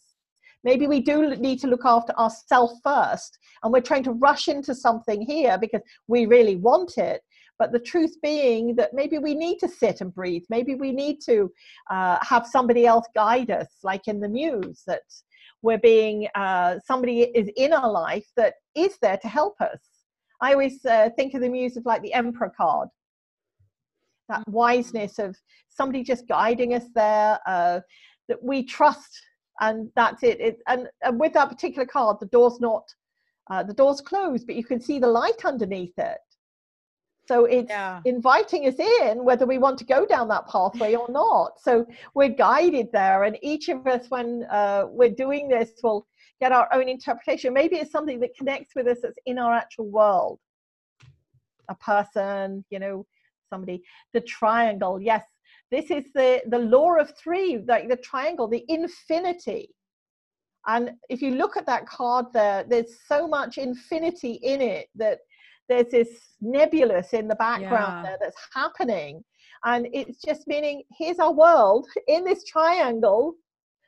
Maybe 0.64 0.88
we 0.88 1.00
do 1.00 1.36
need 1.36 1.60
to 1.60 1.68
look 1.68 1.86
after 1.86 2.14
ourselves 2.14 2.82
first, 2.84 3.38
and 3.64 3.72
we're 3.72 3.80
trying 3.80 4.04
to 4.04 4.12
rush 4.12 4.48
into 4.48 4.74
something 4.74 5.22
here 5.22 5.58
because 5.58 5.82
we 6.08 6.26
really 6.26 6.56
want 6.56 6.98
it. 6.98 7.22
But 7.60 7.72
the 7.72 7.80
truth 7.80 8.16
being 8.22 8.76
that 8.76 8.94
maybe 8.94 9.18
we 9.18 9.34
need 9.34 9.60
to 9.60 9.68
sit 9.68 10.02
and 10.02 10.14
breathe. 10.14 10.44
Maybe 10.50 10.76
we 10.76 10.92
need 10.92 11.22
to 11.22 11.52
uh, 11.90 12.18
have 12.22 12.46
somebody 12.46 12.86
else 12.86 13.08
guide 13.16 13.50
us, 13.50 13.68
like 13.84 14.08
in 14.08 14.20
the 14.20 14.30
muse, 14.30 14.84
that 14.88 15.02
we're 15.62 15.80
being, 15.80 16.28
uh, 16.36 16.80
somebody 16.86 17.22
is 17.22 17.50
in 17.56 17.74
our 17.74 17.90
life 17.90 18.28
that 18.36 18.56
is 18.76 18.98
there 19.02 19.18
to 19.18 19.28
help 19.28 19.60
us. 19.62 19.80
I 20.42 20.54
always 20.54 20.86
uh, 20.86 21.10
think 21.16 21.34
of 21.34 21.42
the 21.42 21.50
muse 21.50 21.78
of 21.78 21.86
like 21.86 22.02
the 22.02 22.14
emperor 22.14 22.54
card, 22.56 22.90
that 24.30 24.42
mm. 24.42 24.54
wiseness 24.54 25.20
of 25.20 25.36
somebody 25.70 26.04
just 26.04 26.28
guiding 26.28 26.74
us 26.74 26.86
there, 26.94 27.40
uh, 27.48 27.80
that 28.28 28.44
we 28.44 28.64
trust, 28.64 29.20
and 29.62 29.90
that's 29.96 30.24
it. 30.24 30.40
it 30.40 30.60
and, 30.68 30.88
and, 31.04 31.20
with 31.20 31.34
that 31.34 31.50
particular 31.50 31.86
card, 31.86 32.18
the 32.20 32.28
door's 32.28 32.60
not, 32.60 32.84
uh, 33.50 33.64
the 33.64 33.74
door's 33.74 34.02
closed, 34.02 34.46
but 34.46 34.56
you 34.56 34.64
can 34.64 34.80
see 34.80 35.00
the 35.00 35.08
light 35.08 35.46
underneath 35.46 35.98
it. 35.98 36.18
So 37.28 37.44
it's 37.46 37.70
yeah. 37.70 38.02
inviting 38.06 38.68
us 38.68 38.80
in 38.80 39.24
whether 39.24 39.46
we 39.46 39.58
want 39.58 39.78
to 39.80 39.86
go 39.86 40.06
down 40.06 40.30
that 40.30 40.48
pathway 40.48 40.96
or 40.96 41.10
not. 41.10 41.60
So 41.60 41.86
we're 42.14 42.30
guided 42.30 42.88
there, 42.94 43.24
and 43.24 43.38
each 43.42 43.68
of 43.70 43.86
us, 43.86 44.10
when 44.10 44.46
uh, 44.50 44.86
we're 44.90 45.10
doing 45.10 45.50
this, 45.50 45.72
will 45.84 46.08
get 46.40 46.52
our 46.52 46.68
own 46.74 46.88
interpretation. 46.88 47.54
Maybe 47.54 47.78
it's 47.78 47.92
something 47.92 48.20
that 48.20 48.36
connects 48.38 48.76
with 48.76 48.88
us 48.88 49.00
that's 49.02 49.18
in 49.26 49.40
our 49.40 49.54
actual 49.54 49.90
world. 49.90 50.40
A 51.70 51.76
person, 51.76 52.64
you 52.70 52.80
know, 52.80 53.06
somebody. 53.50 53.82
The 54.14 54.22
triangle, 54.22 55.02
yes. 55.02 55.24
This 55.72 55.92
is 55.92 56.06
the, 56.14 56.42
the 56.48 56.60
law 56.60 56.96
of 56.96 57.12
three, 57.18 57.64
like 57.68 57.90
the 57.90 57.98
triangle, 57.98 58.48
the 58.48 58.64
infinity. 58.70 59.70
And 60.68 60.92
if 61.10 61.22
you 61.22 61.32
look 61.32 61.58
at 61.58 61.66
that 61.66 61.88
card 61.88 62.28
there, 62.34 62.64
there's 62.68 62.98
so 63.08 63.28
much 63.28 63.58
infinity 63.58 64.34
in 64.44 64.62
it 64.62 64.88
that 64.96 65.20
there's 65.70 65.92
this 65.92 66.10
nebulous 66.40 67.14
in 67.14 67.28
the 67.28 67.36
background 67.36 67.72
yeah. 67.72 68.04
there 68.04 68.18
that's 68.22 68.38
happening. 68.54 69.24
And 69.66 69.88
it's 69.92 70.22
just 70.22 70.48
meaning 70.48 70.84
here's 70.98 71.20
our 71.20 71.34
world 71.34 71.88
in 72.08 72.24
this 72.24 72.44
triangle 72.44 73.36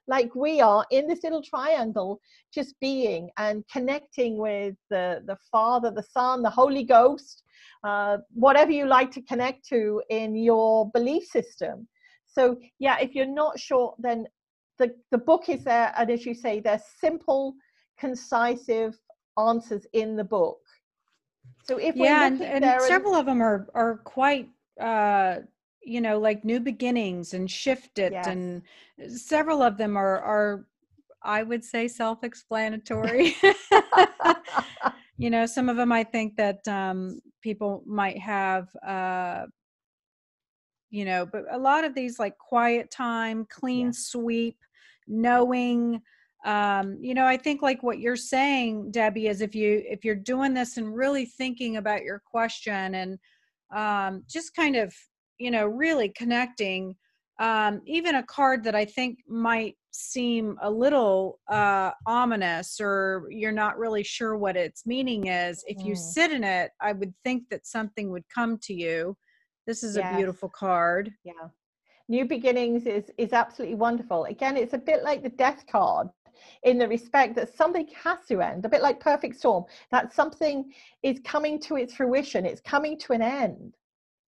like 0.09 0.33
we 0.35 0.59
are 0.59 0.85
in 0.91 1.07
this 1.07 1.23
little 1.23 1.41
triangle 1.41 2.19
just 2.53 2.73
being 2.81 3.29
and 3.37 3.63
connecting 3.71 4.37
with 4.37 4.75
the 4.89 5.21
the 5.27 5.37
father 5.51 5.91
the 5.91 6.03
son 6.03 6.41
the 6.41 6.49
holy 6.49 6.83
ghost 6.83 7.43
uh, 7.83 8.17
whatever 8.33 8.71
you 8.71 8.85
like 8.85 9.11
to 9.11 9.21
connect 9.21 9.65
to 9.65 10.01
in 10.09 10.35
your 10.35 10.91
belief 10.91 11.23
system. 11.23 11.87
So 12.25 12.57
yeah 12.79 12.97
if 12.99 13.15
you're 13.15 13.35
not 13.43 13.59
sure 13.59 13.93
then 13.99 14.27
the 14.79 14.87
the 15.11 15.17
book 15.17 15.47
is 15.47 15.63
there 15.63 15.93
and 15.97 16.09
as 16.09 16.25
you 16.25 16.33
say 16.33 16.59
there's 16.59 16.81
simple 16.99 17.53
concisive 17.99 18.97
answers 19.37 19.85
in 19.93 20.15
the 20.15 20.23
book. 20.23 20.59
So 21.67 21.77
if 21.77 21.95
yeah 21.95 22.25
and, 22.25 22.41
and 22.41 22.81
several 22.81 23.15
of 23.15 23.25
them 23.27 23.41
are 23.41 23.67
are 23.73 23.97
quite 23.97 24.49
uh 24.81 25.35
you 25.83 26.01
know 26.01 26.19
like 26.19 26.43
new 26.43 26.59
beginnings 26.59 27.33
and 27.33 27.49
shift 27.49 27.99
it 27.99 28.11
yes. 28.11 28.27
and 28.27 28.61
several 29.07 29.61
of 29.61 29.77
them 29.77 29.97
are 29.97 30.19
are 30.19 30.65
i 31.23 31.43
would 31.43 31.63
say 31.63 31.87
self-explanatory 31.87 33.35
you 35.17 35.29
know 35.29 35.45
some 35.45 35.69
of 35.69 35.77
them 35.77 35.91
i 35.91 36.03
think 36.03 36.35
that 36.35 36.65
um 36.67 37.19
people 37.41 37.83
might 37.85 38.17
have 38.17 38.67
uh 38.85 39.45
you 40.89 41.05
know 41.05 41.25
but 41.25 41.43
a 41.51 41.57
lot 41.57 41.83
of 41.83 41.93
these 41.93 42.19
like 42.19 42.37
quiet 42.37 42.89
time 42.91 43.45
clean 43.49 43.87
yeah. 43.87 43.93
sweep 43.93 44.57
knowing 45.07 46.01
um 46.45 46.97
you 47.01 47.13
know 47.13 47.25
i 47.25 47.35
think 47.35 47.61
like 47.61 47.83
what 47.83 47.99
you're 47.99 48.15
saying 48.15 48.89
debbie 48.91 49.27
is 49.27 49.41
if 49.41 49.53
you 49.53 49.83
if 49.85 50.05
you're 50.05 50.15
doing 50.15 50.53
this 50.53 50.77
and 50.77 50.95
really 50.95 51.25
thinking 51.25 51.77
about 51.77 52.03
your 52.03 52.19
question 52.19 52.95
and 52.95 53.19
um 53.75 54.23
just 54.27 54.55
kind 54.55 54.75
of 54.75 54.93
you 55.39 55.51
know 55.51 55.65
really 55.65 56.09
connecting 56.09 56.95
um, 57.39 57.81
even 57.85 58.15
a 58.15 58.23
card 58.23 58.63
that 58.63 58.75
i 58.75 58.85
think 58.85 59.19
might 59.27 59.75
seem 59.91 60.55
a 60.61 60.69
little 60.69 61.39
uh, 61.49 61.91
ominous 62.05 62.79
or 62.79 63.25
you're 63.29 63.51
not 63.51 63.79
really 63.79 64.03
sure 64.03 64.37
what 64.37 64.55
its 64.55 64.85
meaning 64.85 65.27
is 65.27 65.63
if 65.67 65.83
you 65.83 65.93
mm. 65.93 65.97
sit 65.97 66.31
in 66.31 66.43
it 66.43 66.71
i 66.79 66.93
would 66.93 67.13
think 67.23 67.43
that 67.49 67.65
something 67.65 68.11
would 68.11 68.23
come 68.33 68.57
to 68.59 68.73
you. 68.73 69.17
This 69.69 69.83
is 69.83 69.97
a 69.97 70.13
beautiful 70.15 70.49
card. 70.49 71.11
Yeah. 71.23 71.49
New 72.07 72.25
beginnings 72.25 72.87
is 72.87 73.11
is 73.19 73.33
absolutely 73.33 73.75
wonderful. 73.75 74.25
Again 74.25 74.57
it's 74.57 74.73
a 74.73 74.79
bit 74.79 75.03
like 75.03 75.21
the 75.21 75.29
death 75.29 75.63
card 75.71 76.07
in 76.63 76.79
the 76.79 76.87
respect 76.87 77.35
that 77.35 77.55
something 77.55 77.87
has 78.03 78.17
to 78.29 78.41
end 78.41 78.65
a 78.65 78.69
bit 78.69 78.81
like 78.81 78.99
perfect 78.99 79.37
storm 79.37 79.65
that 79.91 80.11
something 80.11 80.71
is 81.03 81.19
coming 81.23 81.59
to 81.59 81.75
its 81.75 81.93
fruition 81.93 82.45
it's 82.45 82.61
coming 82.61 82.97
to 82.97 83.11
an 83.11 83.21
end 83.21 83.75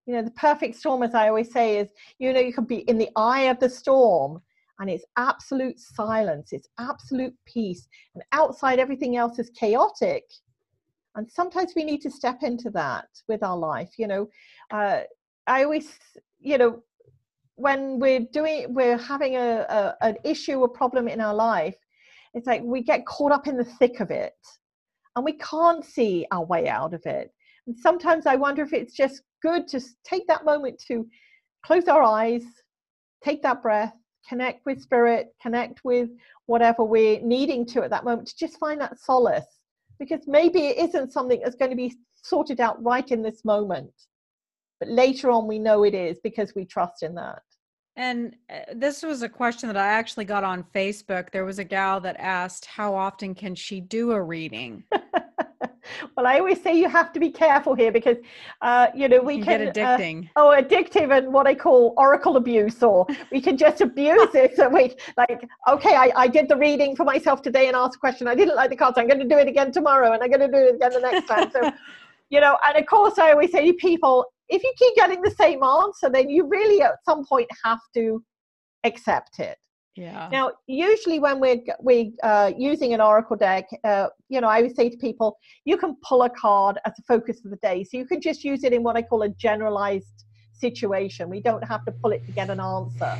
you 0.05 0.13
know 0.13 0.21
the 0.21 0.31
perfect 0.31 0.75
storm 0.75 1.03
as 1.03 1.13
i 1.13 1.27
always 1.27 1.51
say 1.51 1.77
is 1.77 1.89
you 2.19 2.33
know 2.33 2.39
you 2.39 2.53
can 2.53 2.65
be 2.65 2.79
in 2.89 2.97
the 2.97 3.09
eye 3.15 3.43
of 3.43 3.59
the 3.59 3.69
storm 3.69 4.41
and 4.79 4.89
it's 4.89 5.05
absolute 5.17 5.79
silence 5.79 6.53
it's 6.53 6.67
absolute 6.79 7.33
peace 7.45 7.87
and 8.15 8.23
outside 8.31 8.79
everything 8.79 9.15
else 9.15 9.37
is 9.39 9.49
chaotic. 9.51 10.23
And 11.13 11.29
sometimes 11.29 11.73
we 11.75 11.83
need 11.83 12.01
to 12.03 12.09
step 12.09 12.41
into 12.41 12.69
that 12.71 13.07
with 13.27 13.43
our 13.43 13.57
life 13.57 13.91
you 13.97 14.07
know. 14.07 14.29
Uh, 14.71 15.01
i 15.47 15.63
always 15.63 15.99
you 16.39 16.57
know 16.57 16.81
when 17.55 17.99
we're 17.99 18.25
doing 18.31 18.73
we're 18.73 18.97
having 18.97 19.35
a, 19.35 19.65
a 19.77 19.95
an 20.01 20.17
issue 20.23 20.63
a 20.63 20.69
problem 20.69 21.07
in 21.07 21.19
our 21.21 21.33
life 21.33 21.75
it's 22.33 22.47
like 22.47 22.61
we 22.63 22.81
get 22.81 23.05
caught 23.05 23.31
up 23.31 23.47
in 23.47 23.57
the 23.57 23.65
thick 23.79 23.99
of 23.99 24.09
it 24.09 24.33
and 25.15 25.25
we 25.25 25.33
can't 25.33 25.83
see 25.83 26.25
our 26.31 26.45
way 26.45 26.69
out 26.69 26.93
of 26.93 27.05
it 27.05 27.31
and 27.67 27.77
sometimes 27.77 28.25
i 28.25 28.35
wonder 28.35 28.61
if 28.61 28.73
it's 28.73 28.93
just 28.93 29.21
good 29.41 29.67
to 29.67 29.81
take 30.03 30.27
that 30.27 30.45
moment 30.45 30.81
to 30.87 31.05
close 31.65 31.87
our 31.87 32.03
eyes, 32.03 32.43
take 33.23 33.41
that 33.43 33.61
breath, 33.61 33.93
connect 34.27 34.65
with 34.65 34.81
spirit, 34.81 35.29
connect 35.41 35.83
with 35.83 36.09
whatever 36.45 36.83
we're 36.83 37.19
needing 37.21 37.65
to 37.65 37.83
at 37.83 37.89
that 37.89 38.03
moment 38.03 38.27
to 38.27 38.37
just 38.37 38.59
find 38.59 38.79
that 38.81 38.99
solace. 38.99 39.59
Because 39.99 40.21
maybe 40.27 40.67
it 40.67 40.77
isn't 40.77 41.13
something 41.13 41.39
that's 41.43 41.55
going 41.55 41.71
to 41.71 41.77
be 41.77 41.95
sorted 42.23 42.59
out 42.59 42.83
right 42.83 43.09
in 43.11 43.21
this 43.21 43.45
moment. 43.45 43.91
But 44.79 44.89
later 44.89 45.29
on, 45.29 45.47
we 45.47 45.59
know 45.59 45.83
it 45.83 45.93
is 45.93 46.19
because 46.23 46.53
we 46.55 46.65
trust 46.65 47.03
in 47.03 47.13
that. 47.15 47.41
And 47.95 48.35
uh, 48.49 48.59
this 48.73 49.03
was 49.03 49.21
a 49.21 49.29
question 49.29 49.67
that 49.67 49.77
I 49.77 49.87
actually 49.87 50.25
got 50.25 50.43
on 50.43 50.63
Facebook. 50.73 51.31
There 51.31 51.45
was 51.45 51.59
a 51.59 51.63
gal 51.63 51.99
that 52.01 52.15
asked, 52.17 52.65
How 52.65 52.95
often 52.95 53.35
can 53.35 53.53
she 53.53 53.79
do 53.79 54.11
a 54.11 54.21
reading? 54.21 54.83
well, 56.17 56.25
I 56.27 56.39
always 56.39 56.61
say 56.61 56.77
you 56.77 56.89
have 56.89 57.11
to 57.13 57.19
be 57.19 57.29
careful 57.29 57.75
here 57.75 57.91
because, 57.91 58.17
uh, 58.61 58.87
you 58.95 59.07
know, 59.07 59.21
we 59.21 59.35
You 59.35 59.43
can 59.43 59.71
get 59.73 59.77
uh, 59.77 59.97
oh, 60.35 60.55
addictive 60.57 61.15
and 61.15 61.33
what 61.33 61.47
I 61.47 61.55
call 61.55 61.93
oracle 61.97 62.37
abuse, 62.37 62.81
or 62.83 63.07
we 63.31 63.41
can 63.41 63.57
just 63.57 63.81
abuse 63.87 64.33
it. 64.33 64.55
So 64.55 64.69
we 64.69 64.95
like, 65.17 65.47
okay, 65.69 65.95
I, 65.95 66.11
I 66.15 66.27
did 66.27 66.49
the 66.49 66.57
reading 66.57 66.95
for 66.95 67.03
myself 67.03 67.41
today 67.41 67.67
and 67.67 67.75
asked 67.75 67.95
a 67.95 67.99
question. 67.99 68.27
I 68.27 68.35
didn't 68.35 68.55
like 68.55 68.69
the 68.69 68.75
cards. 68.75 68.97
I'm 68.97 69.07
going 69.07 69.19
to 69.19 69.27
do 69.27 69.37
it 69.37 69.47
again 69.47 69.71
tomorrow, 69.71 70.13
and 70.13 70.23
I'm 70.23 70.29
going 70.29 70.51
to 70.51 70.57
do 70.57 70.67
it 70.67 70.75
again 70.75 70.91
the 70.93 70.99
next 70.99 71.27
time. 71.27 71.51
So, 71.51 71.71
you 72.29 72.39
know, 72.39 72.57
and 72.65 72.77
of 72.77 72.85
course, 72.85 73.17
I 73.17 73.31
always 73.31 73.51
say 73.51 73.65
to 73.65 73.73
people, 73.73 74.25
if 74.49 74.63
you 74.63 74.73
keep 74.77 74.95
getting 74.95 75.21
the 75.21 75.31
same 75.31 75.63
answer, 75.63 76.09
then 76.09 76.29
you 76.29 76.47
really 76.47 76.81
at 76.81 77.03
some 77.05 77.25
point 77.25 77.47
have 77.63 77.79
to 77.95 78.23
accept 78.83 79.39
it. 79.39 79.57
Yeah. 79.95 80.29
Now, 80.31 80.51
usually 80.67 81.19
when 81.19 81.39
we're 81.39 81.61
we 81.81 82.13
uh, 82.23 82.51
using 82.57 82.93
an 82.93 83.01
oracle 83.01 83.35
deck, 83.35 83.65
uh, 83.83 84.07
you 84.29 84.39
know, 84.39 84.47
I 84.47 84.61
would 84.61 84.75
say 84.75 84.89
to 84.89 84.97
people, 84.97 85.37
you 85.65 85.77
can 85.77 85.95
pull 86.01 86.23
a 86.23 86.29
card 86.29 86.79
as 86.85 86.93
a 86.97 87.01
focus 87.03 87.43
of 87.43 87.51
the 87.51 87.57
day, 87.57 87.83
so 87.83 87.97
you 87.97 88.05
can 88.05 88.21
just 88.21 88.43
use 88.43 88.63
it 88.63 88.73
in 88.73 88.83
what 88.83 88.95
I 88.95 89.01
call 89.01 89.23
a 89.23 89.29
generalized 89.29 90.25
situation. 90.53 91.29
We 91.29 91.41
don't 91.41 91.63
have 91.63 91.83
to 91.85 91.91
pull 91.91 92.11
it 92.11 92.25
to 92.25 92.31
get 92.31 92.49
an 92.49 92.61
answer. 92.61 93.13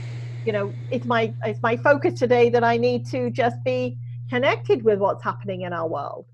You 0.46 0.54
know, 0.54 0.74
it's 0.92 1.06
my 1.06 1.34
it's 1.44 1.62
my 1.62 1.76
focus 1.76 2.18
today 2.18 2.50
that 2.50 2.64
I 2.64 2.78
need 2.78 3.06
to 3.08 3.30
just 3.30 3.58
be 3.66 3.98
connected 4.30 4.84
with 4.84 5.00
what's 5.00 5.24
happening 5.24 5.62
in 5.62 5.74
our 5.74 5.90
world. 5.90 6.26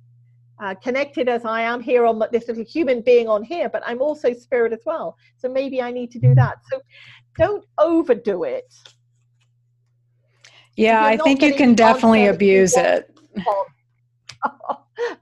Uh, 0.60 0.74
connected 0.76 1.30
as 1.30 1.46
I 1.46 1.62
am 1.62 1.82
here 1.82 2.06
on 2.06 2.22
this 2.32 2.48
little 2.48 2.64
human 2.64 3.02
being 3.02 3.28
on 3.28 3.44
here, 3.44 3.70
but 3.70 3.84
I'm 3.86 4.02
also 4.02 4.34
spirit 4.34 4.74
as 4.74 4.82
well. 4.86 5.16
So 5.36 5.50
maybe 5.50 5.82
I 5.82 5.92
need 5.92 6.10
to 6.12 6.20
do 6.20 6.34
that. 6.36 6.58
So 6.72 6.82
don't 7.38 7.64
overdo 7.78 8.44
it. 8.44 8.74
Yeah, 10.78 11.04
I 11.04 11.18
think 11.18 11.42
you 11.42 11.54
can 11.56 11.76
definitely 11.76 12.22
answer 12.22 12.38
that 12.38 12.46
you 12.46 12.50
abuse 12.62 12.78
it. 12.78 13.12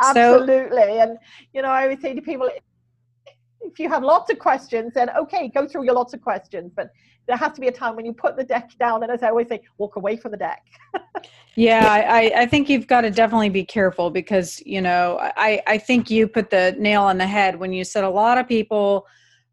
Absolutely. 0.00 0.98
and, 0.98 1.18
you 1.52 1.62
know, 1.62 1.68
I 1.68 1.84
always 1.84 2.00
say 2.00 2.14
to 2.14 2.20
people, 2.20 2.48
if 3.60 3.78
you 3.78 3.88
have 3.88 4.02
lots 4.02 4.30
of 4.32 4.38
questions, 4.38 4.92
then 4.94 5.10
okay, 5.16 5.48
go 5.54 5.68
through 5.68 5.84
your 5.84 5.94
lots 5.94 6.12
of 6.14 6.20
questions. 6.20 6.72
But 6.74 6.90
there 7.28 7.36
has 7.36 7.52
to 7.52 7.60
be 7.60 7.68
a 7.68 7.72
time 7.72 7.94
when 7.94 8.04
you 8.04 8.12
put 8.12 8.36
the 8.36 8.42
deck 8.42 8.70
down, 8.80 9.02
and 9.04 9.12
as 9.12 9.22
I 9.22 9.28
always 9.28 9.48
say, 9.48 9.62
walk 9.78 9.96
away 9.96 10.16
from 10.16 10.32
the 10.32 10.38
deck. 10.38 10.62
Yeah, 11.54 11.86
I, 11.86 12.00
I- 12.00 12.40
I 12.42 12.46
think 12.46 12.70
you've 12.70 12.86
got 12.86 13.02
to 13.02 13.10
definitely 13.10 13.50
be 13.50 13.62
careful 13.62 14.08
because, 14.08 14.62
you 14.64 14.80
know, 14.80 15.18
I, 15.20 15.62
I 15.66 15.76
think 15.76 16.10
you 16.10 16.26
put 16.26 16.48
the 16.48 16.74
nail 16.78 17.02
on 17.02 17.18
the 17.18 17.26
head 17.26 17.56
when 17.60 17.74
you 17.74 17.84
said 17.84 18.04
a 18.04 18.08
lot 18.08 18.38
of 18.38 18.48
people, 18.48 19.06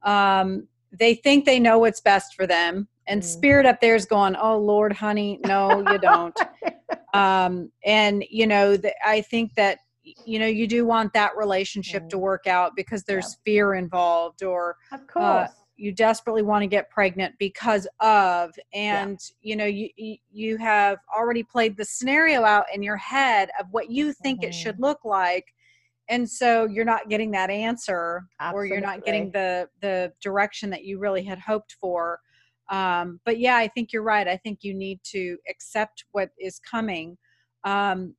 um, 0.04 0.66
they 0.94 1.16
think 1.16 1.44
they 1.44 1.60
know 1.60 1.78
what's 1.80 2.00
best 2.00 2.36
for 2.36 2.48
them. 2.48 2.88
And 3.10 3.22
Mm. 3.22 3.26
spirit 3.26 3.66
up 3.66 3.82
there 3.82 3.96
is 3.96 4.06
going, 4.06 4.36
oh, 4.36 4.58
Lord, 4.58 4.94
honey, 4.94 5.40
no, 5.44 5.80
you 5.80 5.98
don't. 5.98 6.40
um, 7.14 7.72
and, 7.84 8.24
you 8.30 8.46
know, 8.48 8.78
the, 8.78 8.94
I 9.06 9.22
think 9.22 9.56
that, 9.56 9.80
you 10.04 10.38
know, 10.40 10.46
you 10.46 10.68
do 10.68 10.86
want 10.86 11.12
that 11.14 11.36
relationship 11.36 12.04
Mm. 12.04 12.10
to 12.10 12.18
work 12.20 12.46
out 12.48 12.76
because 12.76 13.04
there's 13.04 13.38
fear 13.46 13.74
involved 13.74 14.44
or 14.44 14.76
of 14.92 15.06
course. 15.08 15.50
you 15.76 15.92
desperately 15.94 16.42
want 16.42 16.62
to 16.62 16.68
get 16.68 16.90
pregnant 16.90 17.34
because 17.40 17.88
of 18.02 18.52
and 18.74 19.18
you 19.42 19.56
know 19.56 19.66
you 19.66 19.90
you- 19.96 20.18
you 20.30 20.58
have 20.58 20.98
already 21.16 21.42
played 21.42 21.78
the 21.78 21.86
scenario 21.86 22.44
out 22.44 22.66
in 22.74 22.84
your 22.84 22.98
head 22.98 23.50
of 23.60 23.66
what 23.72 23.90
you 23.90 24.12
think 24.12 24.44
it 24.44 24.54
should 24.54 24.78
look 24.80 25.00
like 25.06 25.46
and 26.10 26.30
so 26.30 26.66
you're 26.66 26.84
not 26.84 27.08
getting 27.08 27.32
that 27.32 27.50
answer 27.50 28.24
or 28.54 28.66
you're 28.66 28.82
not 28.82 29.04
getting 29.06 29.32
the 29.32 29.70
the 29.80 30.12
direction 30.22 30.70
that 30.70 30.84
you 30.84 31.00
really 31.00 31.24
had 31.24 31.40
hoped 31.40 31.74
for 31.80 32.20
um, 32.70 33.20
but 33.26 33.40
yeah 33.40 33.58
i 33.58 33.68
think 33.68 33.92
you're 33.92 34.04
right 34.04 34.28
i 34.28 34.38
think 34.38 34.60
you 34.62 34.74
need 34.74 35.00
to 35.04 35.38
accept 35.50 36.06
what 36.12 36.30
is 36.40 36.60
coming 36.60 37.18
um, 37.64 38.16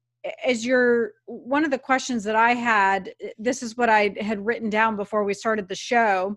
as 0.47 0.67
your 0.67 1.13
one 1.27 1.65
of 1.65 1.71
the 1.71 1.79
questions 1.79 2.25
that 2.25 2.37
i 2.37 2.53
had 2.53 3.13
this 3.39 3.63
is 3.63 3.77
what 3.77 3.89
i 3.89 4.15
had 4.21 4.45
written 4.45 4.71
down 4.71 4.97
before 4.97 5.25
we 5.25 5.35
started 5.35 5.69
the 5.69 5.75
show 5.75 6.37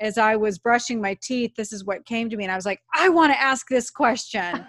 as 0.00 0.18
I 0.18 0.36
was 0.36 0.58
brushing 0.58 1.00
my 1.00 1.16
teeth, 1.22 1.54
this 1.56 1.72
is 1.72 1.84
what 1.84 2.04
came 2.04 2.28
to 2.30 2.36
me. 2.36 2.44
And 2.44 2.52
I 2.52 2.56
was 2.56 2.66
like, 2.66 2.80
I 2.94 3.08
want 3.08 3.32
to 3.32 3.40
ask 3.40 3.66
this 3.68 3.90
question. 3.90 4.66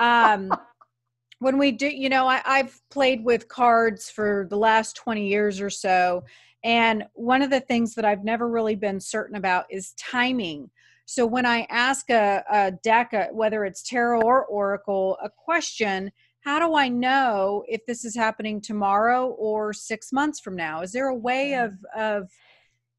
um, 0.00 0.50
when 1.40 1.58
we 1.58 1.72
do, 1.72 1.88
you 1.88 2.08
know, 2.08 2.26
I, 2.26 2.42
I've 2.44 2.80
played 2.90 3.24
with 3.24 3.48
cards 3.48 4.10
for 4.10 4.46
the 4.50 4.56
last 4.56 4.96
20 4.96 5.26
years 5.26 5.60
or 5.60 5.70
so. 5.70 6.24
And 6.64 7.04
one 7.14 7.42
of 7.42 7.50
the 7.50 7.60
things 7.60 7.94
that 7.94 8.04
I've 8.04 8.24
never 8.24 8.48
really 8.48 8.74
been 8.74 9.00
certain 9.00 9.36
about 9.36 9.66
is 9.70 9.92
timing. 9.92 10.70
So 11.10 11.24
when 11.24 11.46
I 11.46 11.66
ask 11.70 12.10
a, 12.10 12.44
a 12.50 12.70
deck, 12.70 13.14
uh, 13.14 13.28
whether 13.32 13.64
it's 13.64 13.82
tarot 13.82 14.20
or 14.20 14.44
oracle, 14.44 15.16
a 15.22 15.30
question, 15.30 16.12
how 16.40 16.58
do 16.58 16.74
I 16.74 16.90
know 16.90 17.64
if 17.66 17.80
this 17.86 18.04
is 18.04 18.14
happening 18.14 18.60
tomorrow 18.60 19.28
or 19.28 19.72
six 19.72 20.12
months 20.12 20.38
from 20.38 20.54
now? 20.54 20.82
Is 20.82 20.92
there 20.92 21.08
a 21.08 21.14
way 21.14 21.54
of 21.54 21.72
of 21.96 22.28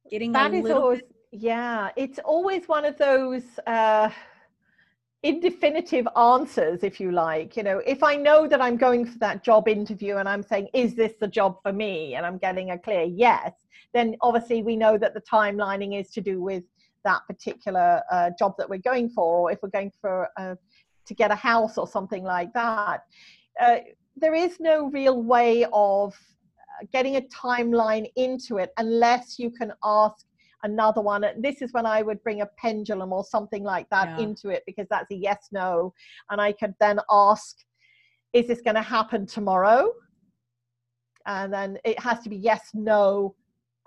getting 0.10 0.32
that 0.32 0.54
a 0.54 0.56
is 0.56 0.64
little 0.64 0.82
always 0.82 1.02
bit 1.02 1.16
yeah 1.32 1.90
it's 1.96 2.18
always 2.26 2.68
one 2.68 2.84
of 2.84 2.98
those 2.98 3.44
uh 3.68 4.10
indefinitive 5.22 6.08
answers 6.18 6.84
if 6.84 7.00
you 7.00 7.12
like 7.12 7.56
you 7.56 7.62
know 7.62 7.80
if 7.86 8.02
i 8.02 8.16
know 8.16 8.48
that 8.48 8.60
i'm 8.60 8.78
going 8.78 9.06
for 9.06 9.20
that 9.20 9.44
job 9.44 9.68
interview 9.68 10.16
and 10.16 10.28
i'm 10.28 10.42
saying 10.42 10.68
is 10.74 10.96
this 10.96 11.14
the 11.20 11.28
job 11.28 11.58
for 11.62 11.72
me 11.72 12.16
and 12.16 12.26
i'm 12.26 12.40
getting 12.40 12.72
a 12.72 12.80
clear 12.80 13.04
yes 13.04 13.52
then 13.94 14.16
obviously 14.22 14.64
we 14.64 14.76
know 14.76 14.98
that 14.98 15.14
the 15.14 15.22
timelining 15.22 16.00
is 16.00 16.10
to 16.10 16.22
do 16.22 16.42
with 16.42 16.64
that 17.04 17.22
particular 17.28 18.02
uh, 18.12 18.30
job 18.38 18.54
that 18.58 18.70
we're 18.70 18.78
going 18.80 19.10
for 19.10 19.40
or 19.40 19.52
if 19.52 19.60
we're 19.62 19.70
going 19.70 19.92
for 20.02 20.28
uh, 20.38 20.56
to 21.06 21.14
get 21.14 21.32
a 21.32 21.36
house 21.36 21.78
or 21.78 21.88
something 21.88 22.24
like 22.24 22.54
that 22.54 23.02
uh, 23.60 23.78
there 24.16 24.34
is 24.34 24.60
no 24.60 24.90
real 24.90 25.22
way 25.22 25.66
of 25.74 26.14
uh, 26.14 26.86
getting 26.92 27.16
a 27.18 27.22
timeline 27.22 28.10
into 28.16 28.58
it 28.58 28.72
unless 28.78 29.40
you 29.40 29.50
can 29.50 29.72
ask 29.84 30.26
another 30.64 31.02
one. 31.02 31.26
This 31.38 31.62
is 31.62 31.72
when 31.74 31.86
I 31.86 32.02
would 32.02 32.22
bring 32.24 32.42
a 32.42 32.50
pendulum 32.58 33.14
or 33.14 33.24
something 33.24 33.64
like 33.64 33.90
that 33.90 34.10
Yeah. 34.18 34.26
into 34.26 34.50
it 34.50 34.64
because 34.66 34.88
that's 34.90 35.12
a 35.12 35.16
yes 35.16 35.48
no. 35.52 35.94
And 36.30 36.42
I 36.42 36.52
could 36.52 36.76
then 36.80 37.00
ask, 37.10 37.58
is 38.34 38.48
this 38.48 38.62
going 38.62 38.76
to 38.76 38.82
happen 38.82 39.26
tomorrow? 39.26 39.92
And 41.26 41.54
then 41.54 41.78
it 41.86 42.00
has 42.00 42.20
to 42.22 42.30
be 42.30 42.38
yes 42.38 42.70
no 42.74 43.36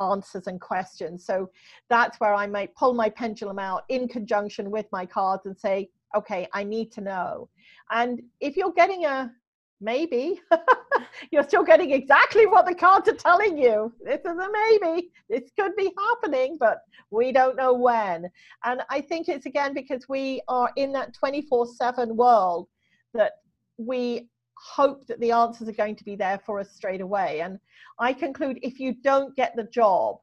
answers 0.01 0.47
and 0.47 0.61
questions. 0.61 1.25
So 1.25 1.51
that's 1.89 2.19
where 2.21 2.35
I 2.35 2.47
might 2.47 2.75
pull 2.75 2.95
my 2.95 3.09
pendulum 3.09 3.59
out 3.59 3.85
in 3.89 4.09
conjunction 4.09 4.71
with 4.71 4.87
my 4.93 5.07
cards 5.07 5.47
and 5.47 5.59
say, 5.59 5.91
okay, 6.15 6.49
I 6.53 6.65
need 6.65 6.93
to 6.93 7.01
know. 7.01 7.49
And 7.91 8.23
if 8.41 8.57
you're 8.57 8.73
getting 8.73 9.05
a 9.05 9.33
maybe, 9.81 10.41
you're 11.31 11.43
still 11.43 11.65
getting 11.65 11.91
exactly 11.91 12.47
what 12.47 12.67
the 12.67 12.75
cards 12.75 13.09
are 13.09 13.15
telling 13.15 13.59
you. 13.59 13.93
This 14.05 14.21
is 14.21 14.39
a 14.39 14.49
maybe. 14.53 15.11
This 15.29 15.51
could 15.59 15.75
be 15.77 15.93
happening, 15.99 16.57
but 16.59 16.79
we 17.11 17.33
don't 17.33 17.57
know 17.57 17.75
when. 17.75 18.31
And 18.65 18.83
I 18.89 19.01
think 19.01 19.29
it's 19.29 19.47
again 19.47 19.75
because 19.75 20.09
we 20.09 20.41
are 20.49 20.71
in 20.77 20.93
that 20.93 21.15
24 21.15 21.67
7 21.67 22.17
world 22.17 22.69
that 23.15 23.33
we 23.77 24.29
hope 24.55 25.07
that 25.07 25.21
the 25.21 25.33
answers 25.33 25.69
are 25.69 25.73
going 25.73 25.97
to 25.97 26.05
be 26.05 26.17
there 26.17 26.41
for 26.45 26.61
us 26.61 26.71
straight 26.71 27.01
away. 27.01 27.41
And 27.41 27.59
I 27.99 28.13
conclude 28.13 28.59
if 28.63 28.79
you 28.79 28.95
don't 28.95 29.35
get 29.37 29.55
the 29.57 29.65
job 29.65 30.19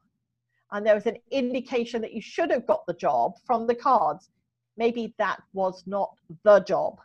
and 0.72 0.86
there 0.86 0.94
was 0.94 1.06
an 1.06 1.16
indication 1.30 2.00
that 2.02 2.12
you 2.12 2.22
should 2.22 2.50
have 2.50 2.66
got 2.66 2.86
the 2.86 2.94
job 2.94 3.34
from 3.44 3.66
the 3.66 3.74
cards, 3.74 4.30
maybe 4.76 5.14
that 5.18 5.42
was 5.52 5.82
not 5.86 6.14
the 6.44 6.60
job. 6.60 7.00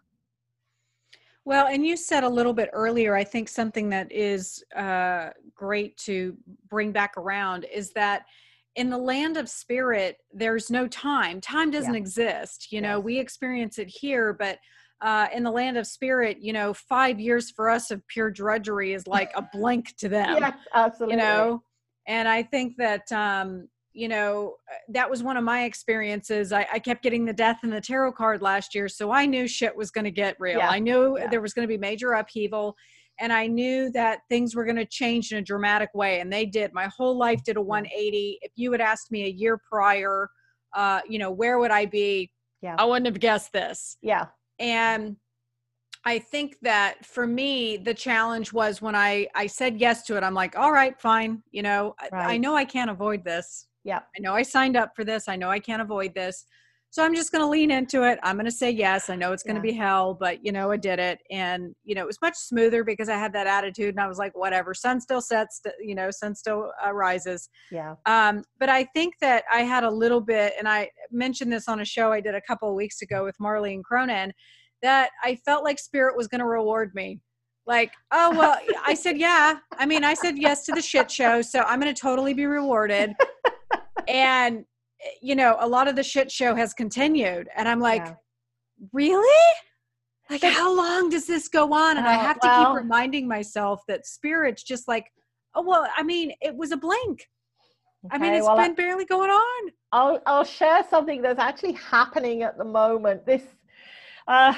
Well, 1.46 1.68
and 1.68 1.86
you 1.86 1.96
said 1.96 2.24
a 2.24 2.30
little 2.30 2.54
bit 2.54 2.70
earlier, 2.74 3.16
I 3.16 3.24
think 3.24 3.50
something 3.50 3.90
that 3.90 4.12
is 4.12 4.64
uh, 4.76 5.30
great 5.54 5.96
to 5.98 6.36
bring 6.70 6.92
back 6.92 7.18
around 7.18 7.66
is 7.72 7.92
that 7.92 8.26
in 8.76 8.90
the 8.90 8.98
land 8.98 9.38
of 9.38 9.48
spirit, 9.48 10.18
there's 10.34 10.72
no 10.72 10.88
time. 10.88 11.40
Time 11.40 11.70
doesn't 11.70 11.94
Yeah. 11.94 12.00
exist. 12.00 12.72
You 12.72 12.82
know, 12.82 13.00
we 13.00 13.20
experience 13.20 13.78
it 13.78 13.88
here, 13.88 14.34
but 14.34 14.60
uh, 15.02 15.28
in 15.34 15.44
the 15.44 15.52
land 15.52 15.78
of 15.78 15.86
spirit, 15.86 16.38
you 16.42 16.54
know, 16.54 16.74
five 16.74 17.20
years 17.20 17.52
for 17.52 17.70
us 17.70 17.92
of 17.92 18.06
pure 18.08 18.32
drudgery 18.32 18.94
is 18.94 19.06
like 19.08 19.32
a 19.36 19.44
blink 19.54 19.96
to 19.98 20.10
them. 20.18 20.38
yes, 20.40 20.54
absolutely. 20.74 21.16
you 21.16 21.22
know 21.22 21.62
and 22.08 22.28
i 22.28 22.44
think 22.44 22.76
that 22.78 23.12
um 23.12 23.68
you 23.94 24.08
know 24.08 24.56
uh, 24.72 24.76
that 24.90 25.10
was 25.10 25.24
one 25.24 25.38
of 25.38 25.44
my 25.44 25.64
experiences 25.64 26.52
I, 26.54 26.68
I 26.74 26.78
kept 26.80 27.02
getting 27.02 27.26
the 27.26 27.34
death 27.34 27.60
in 27.64 27.70
the 27.72 27.82
tower 27.82 28.12
card 28.12 28.42
last 28.44 28.76
year 28.76 28.88
so 28.88 29.12
i 29.12 29.26
knew 29.26 29.48
shit 29.48 29.76
was 29.76 29.90
going 29.90 30.06
to 30.06 30.12
get 30.12 30.36
real 30.40 30.60
Yeah, 30.60 30.70
i 30.70 30.78
knew 30.80 31.18
yeah. 31.18 31.28
there 31.30 31.42
was 31.42 31.54
going 31.54 31.68
to 31.68 31.72
be 31.74 31.78
major 31.80 32.12
upheaval 32.14 32.76
and 33.20 33.34
i 33.34 33.48
knew 33.48 33.90
that 33.94 34.20
things 34.30 34.56
were 34.56 34.66
going 34.66 34.76
to 34.76 34.86
change 34.86 35.32
in 35.32 35.40
a 35.40 35.42
dramatic 35.42 35.90
way 35.96 36.20
and 36.20 36.32
they 36.32 36.46
did 36.46 36.74
my 36.74 36.88
whole 36.96 37.18
life 37.18 37.42
did 37.44 37.58
a 37.58 37.62
180 37.62 38.38
if 38.44 38.52
you 38.56 38.72
had 38.72 38.82
asked 38.82 39.12
me 39.12 39.26
a 39.26 39.30
year 39.30 39.60
prior 39.68 40.30
uh 40.76 41.00
you 41.10 41.18
know 41.18 41.32
where 41.32 41.58
would 41.58 41.72
i 41.72 41.86
be 41.88 42.30
Yeah. 42.62 42.76
i 42.78 42.86
wouldn't 42.86 43.08
have 43.08 43.20
guessed 43.20 43.52
this 43.52 43.98
Yeah. 44.04 44.26
And 44.60 45.16
i 46.06 46.18
think 46.20 46.56
that 46.62 47.06
for 47.06 47.26
me 47.28 47.78
the 47.78 47.94
challenge 47.94 48.54
was 48.54 48.82
when 48.82 48.96
i 48.96 49.28
i 49.36 49.46
said 49.48 49.80
yes 49.80 50.04
to 50.04 50.16
it 50.18 50.24
i'm 50.24 50.34
like 50.34 50.58
all 50.58 50.72
right 50.72 51.00
fine 51.00 51.42
you 51.52 51.62
know 51.62 51.96
I- 52.00 52.34
i 52.34 52.38
know 52.38 52.56
i 52.56 52.66
can't 52.66 52.90
avoid 52.90 53.24
this 53.24 53.68
Yeah. 53.84 54.00
i 54.18 54.20
know 54.20 54.34
i 54.34 54.42
signed 54.44 54.78
up 54.78 54.96
for 54.96 55.04
this 55.04 55.28
i 55.28 55.36
know 55.36 55.50
i 55.50 55.60
can't 55.60 55.82
avoid 55.82 56.14
this 56.14 56.46
So 56.96 57.04
I'm 57.04 57.14
just 57.14 57.34
going 57.34 57.42
to 57.42 57.50
lean 57.50 57.72
into 57.72 58.04
it. 58.10 58.20
I'm 58.24 58.38
going 58.38 58.46
to 58.46 58.52
say 58.52 58.72
yes. 58.72 59.10
I 59.10 59.18
know 59.18 59.34
it's 59.34 59.44
going 59.44 59.62
to 59.62 59.68
Yeah. 59.68 59.74
be 59.74 59.78
hell, 59.78 60.14
but 60.14 60.46
you 60.46 60.54
know, 60.54 60.72
I 60.72 60.78
did 60.78 60.98
it. 60.98 61.20
And, 61.30 61.76
you 61.84 61.94
know, 61.94 62.00
it 62.00 62.08
was 62.08 62.22
much 62.22 62.36
smoother 62.38 62.86
because 62.86 63.10
I 63.10 63.18
had 63.18 63.34
that 63.34 63.48
attitude 63.48 63.90
and 63.90 64.00
I 64.00 64.08
was 64.08 64.18
like, 64.18 64.32
whatever, 64.34 64.74
sun 64.74 65.02
still 65.02 65.20
sets, 65.20 65.60
you 65.82 65.94
know, 65.94 66.10
sun 66.10 66.34
still 66.36 66.72
uh, 66.88 66.94
rises. 66.94 67.50
Yeah. 67.70 67.96
Um, 68.06 68.46
but 68.62 68.70
I 68.70 68.86
think 68.86 69.16
that 69.20 69.44
I 69.52 69.64
had 69.64 69.84
a 69.84 69.90
little 69.92 70.22
bit, 70.22 70.54
and 70.58 70.70
I 70.70 70.90
mentioned 71.12 71.52
this 71.52 71.68
on 71.68 71.82
a 71.82 71.86
show 71.86 72.14
I 72.14 72.22
did 72.22 72.34
a 72.34 72.40
couple 72.40 72.70
of 72.70 72.76
weeks 72.76 73.02
ago 73.02 73.26
with 73.26 73.36
Marlene 73.42 73.84
Cronin, 73.84 74.32
that 74.82 75.10
I 75.22 75.36
felt 75.36 75.66
like 75.66 75.80
spirit 75.80 76.16
was 76.16 76.30
going 76.30 76.40
to 76.40 76.48
reward 76.48 76.96
me. 76.96 77.20
Like, 77.68 77.92
oh, 78.14 78.32
well, 78.38 78.58
I 78.86 78.94
said, 79.04 79.18
yeah. 79.18 79.58
I 79.78 79.86
mean, 79.86 80.06
I 80.06 80.14
said 80.14 80.38
yes 80.38 80.64
to 80.68 80.72
the 80.72 80.82
shit 80.82 81.12
show, 81.12 81.42
so 81.42 81.60
I'm 81.64 81.82
going 81.82 81.94
to 81.94 82.02
totally 82.02 82.34
be 82.34 82.46
rewarded. 82.46 83.12
and, 84.08 84.64
you 85.22 85.36
know, 85.36 85.58
a 85.60 85.68
lot 85.68 85.88
of 85.88 85.96
the 85.96 86.04
shit 86.04 86.32
show 86.32 86.56
has 86.56 86.74
continued. 86.74 87.48
And 87.56 87.68
I'm 87.68 87.80
like, 87.80 88.06
Yeah. 88.06 88.14
really? 88.94 89.54
Like, 90.30 90.42
how 90.44 90.76
long 90.76 91.10
does 91.10 91.26
this 91.28 91.48
go 91.48 91.72
on? 91.74 91.98
And 91.98 92.08
I 92.08 92.16
Uh, 92.16 92.20
have 92.20 92.40
to 92.40 92.48
well- 92.48 92.74
keep 92.74 92.82
reminding 92.84 93.28
myself 93.28 93.82
that 93.88 94.06
spirit's 94.08 94.64
just 94.64 94.88
like, 94.88 95.12
oh, 95.54 95.62
well, 95.62 95.88
I 95.96 96.02
mean, 96.04 96.34
it 96.42 96.56
was 96.56 96.72
a 96.72 96.78
blink. 96.78 97.30
I 98.12 98.18
mean, 98.20 98.30
Okay, 98.32 98.38
it's 98.40 98.48
well, 98.48 98.58
been 98.58 98.74
barely 98.76 99.06
going 99.06 99.30
on. 99.32 99.72
I'll 99.92 100.22
I'll 100.28 100.44
share 100.44 100.84
something 100.90 101.22
that's 101.24 101.40
actually 101.40 101.72
happening 101.74 102.42
at 102.44 102.56
the 102.58 102.64
moment. 102.66 103.26
This 103.26 103.44
uh, 104.28 104.54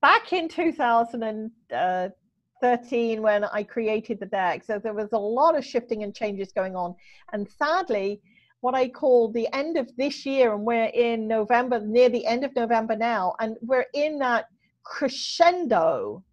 back 0.00 0.32
in 0.32 0.48
2013 0.48 3.22
when 3.22 3.44
I 3.44 3.62
created 3.62 4.20
the 4.20 4.26
deck, 4.26 4.64
so 4.64 4.78
there 4.78 4.94
was 4.94 5.12
a 5.12 5.18
lot 5.18 5.54
of 5.56 5.64
shifting 5.66 6.02
and 6.02 6.14
changes 6.14 6.50
going 6.52 6.74
on, 6.76 6.94
and 7.32 7.46
sadly, 7.48 8.22
what 8.62 8.74
I 8.74 8.88
call 8.88 9.30
the 9.30 9.48
end 9.52 9.76
of 9.76 9.90
this 9.96 10.24
year, 10.24 10.54
and 10.54 10.64
we're 10.64 10.84
in 10.94 11.26
November, 11.26 11.80
near 11.80 12.08
the 12.08 12.24
end 12.24 12.44
of 12.44 12.54
November 12.54 12.96
now, 12.96 13.34
and 13.40 13.56
we're 13.60 13.86
in 13.92 14.18
that 14.20 14.46
crescendo 14.84 16.24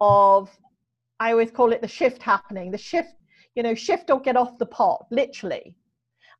of 0.00 0.48
I 1.18 1.32
always 1.32 1.50
call 1.50 1.72
it 1.72 1.82
the 1.82 1.88
shift 1.88 2.22
happening. 2.22 2.70
The 2.70 2.78
shift, 2.78 3.14
you 3.54 3.62
know, 3.62 3.74
shift 3.74 4.10
or 4.10 4.20
get 4.20 4.36
off 4.36 4.58
the 4.58 4.66
pot, 4.66 5.06
literally. 5.10 5.74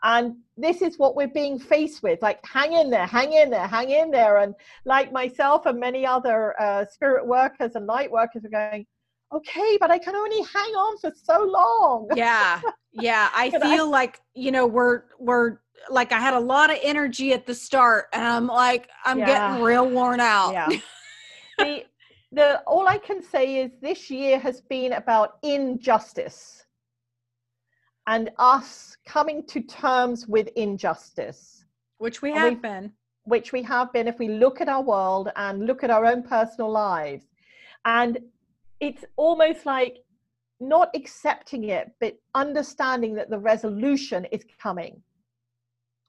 And 0.03 0.37
this 0.57 0.81
is 0.81 0.99
what 0.99 1.17
we're 1.17 1.29
being 1.29 1.59
faced 1.59 2.03
with. 2.03 2.23
Like, 2.23 2.39
hang 2.47 2.73
in 2.73 2.89
there, 2.89 3.07
hang 3.07 3.35
in 3.35 3.51
there, 3.51 3.67
hang 3.67 3.91
in 3.91 4.11
there. 4.11 4.39
And 4.39 4.55
like 4.87 5.13
myself 5.13 5.67
and 5.67 5.79
many 5.79 6.07
other 6.07 6.59
uh, 6.59 6.87
spirit 6.87 7.27
workers 7.27 7.73
and 7.75 7.85
light 7.87 8.11
workers 8.11 8.45
are 8.47 8.49
going, 8.49 8.87
okay, 9.33 9.78
but 9.81 9.91
I 9.91 9.99
can 9.99 10.14
only 10.16 10.43
hang 10.43 10.72
on 10.74 10.99
for 10.99 11.12
so 11.14 11.43
long. 11.45 12.09
Yeah. 12.16 12.61
Yeah. 12.93 13.28
I 13.35 13.51
But 13.51 13.64
I- 13.64 13.76
feel 13.76 13.89
like, 13.91 14.20
you 14.35 14.51
know, 14.51 14.66
we're, 14.66 15.05
we're, 15.18 15.59
like 15.89 16.12
I 16.12 16.18
had 16.20 16.35
a 16.35 16.41
lot 16.41 16.70
of 16.70 16.78
energy 16.83 17.33
at 17.33 17.47
the 17.47 17.55
start 17.55 18.07
and 18.12 18.22
I'm 18.22 18.47
like, 18.47 18.89
I'm 19.05 19.18
Yeah. 19.18 19.26
getting 19.26 19.62
real 19.64 19.89
worn 19.89 20.20
out. 20.20 20.53
Yeah. 20.53 20.68
the, 21.59 21.85
the, 22.33 22.61
all 22.66 22.87
I 22.87 22.99
can 22.99 23.22
say 23.22 23.57
is 23.62 23.70
this 23.81 24.11
year 24.11 24.39
has 24.39 24.61
been 24.61 24.93
about 24.95 25.39
injustice 25.43 26.66
and 28.07 28.31
us 28.39 28.97
coming 29.07 29.47
to 29.47 29.61
terms 29.62 30.26
with 30.26 30.49
injustice. 30.57 31.64
Which 31.99 32.20
we 32.22 32.33
have 32.33 32.61
been. 32.62 32.93
which 33.24 33.53
we 33.53 33.62
have 33.62 33.93
been 33.93 34.09
if 34.09 34.18
we 34.18 34.28
look 34.28 34.61
at 34.61 34.68
our 34.68 34.83
world 34.83 35.31
and 35.37 35.66
look 35.66 35.83
at 35.85 35.91
our 35.91 36.05
own 36.07 36.22
personal 36.22 36.70
lives. 36.70 37.24
And 37.85 38.18
it's 38.81 39.05
almost 39.16 39.66
like 39.66 39.99
not 40.59 40.91
accepting 40.95 41.64
it, 41.64 41.93
but 42.01 42.18
understanding 42.35 43.14
that 43.14 43.31
the 43.31 43.39
resolution 43.39 44.26
is 44.26 44.45
coming. 44.61 45.03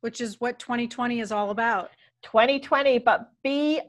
Which 0.01 0.19
is 0.19 0.41
what 0.41 0.59
2020 0.59 1.19
is 1.19 1.32
all 1.32 1.51
about. 1.51 1.91
2020, 2.24 2.99
but 2.99 3.32
be 3.43 3.82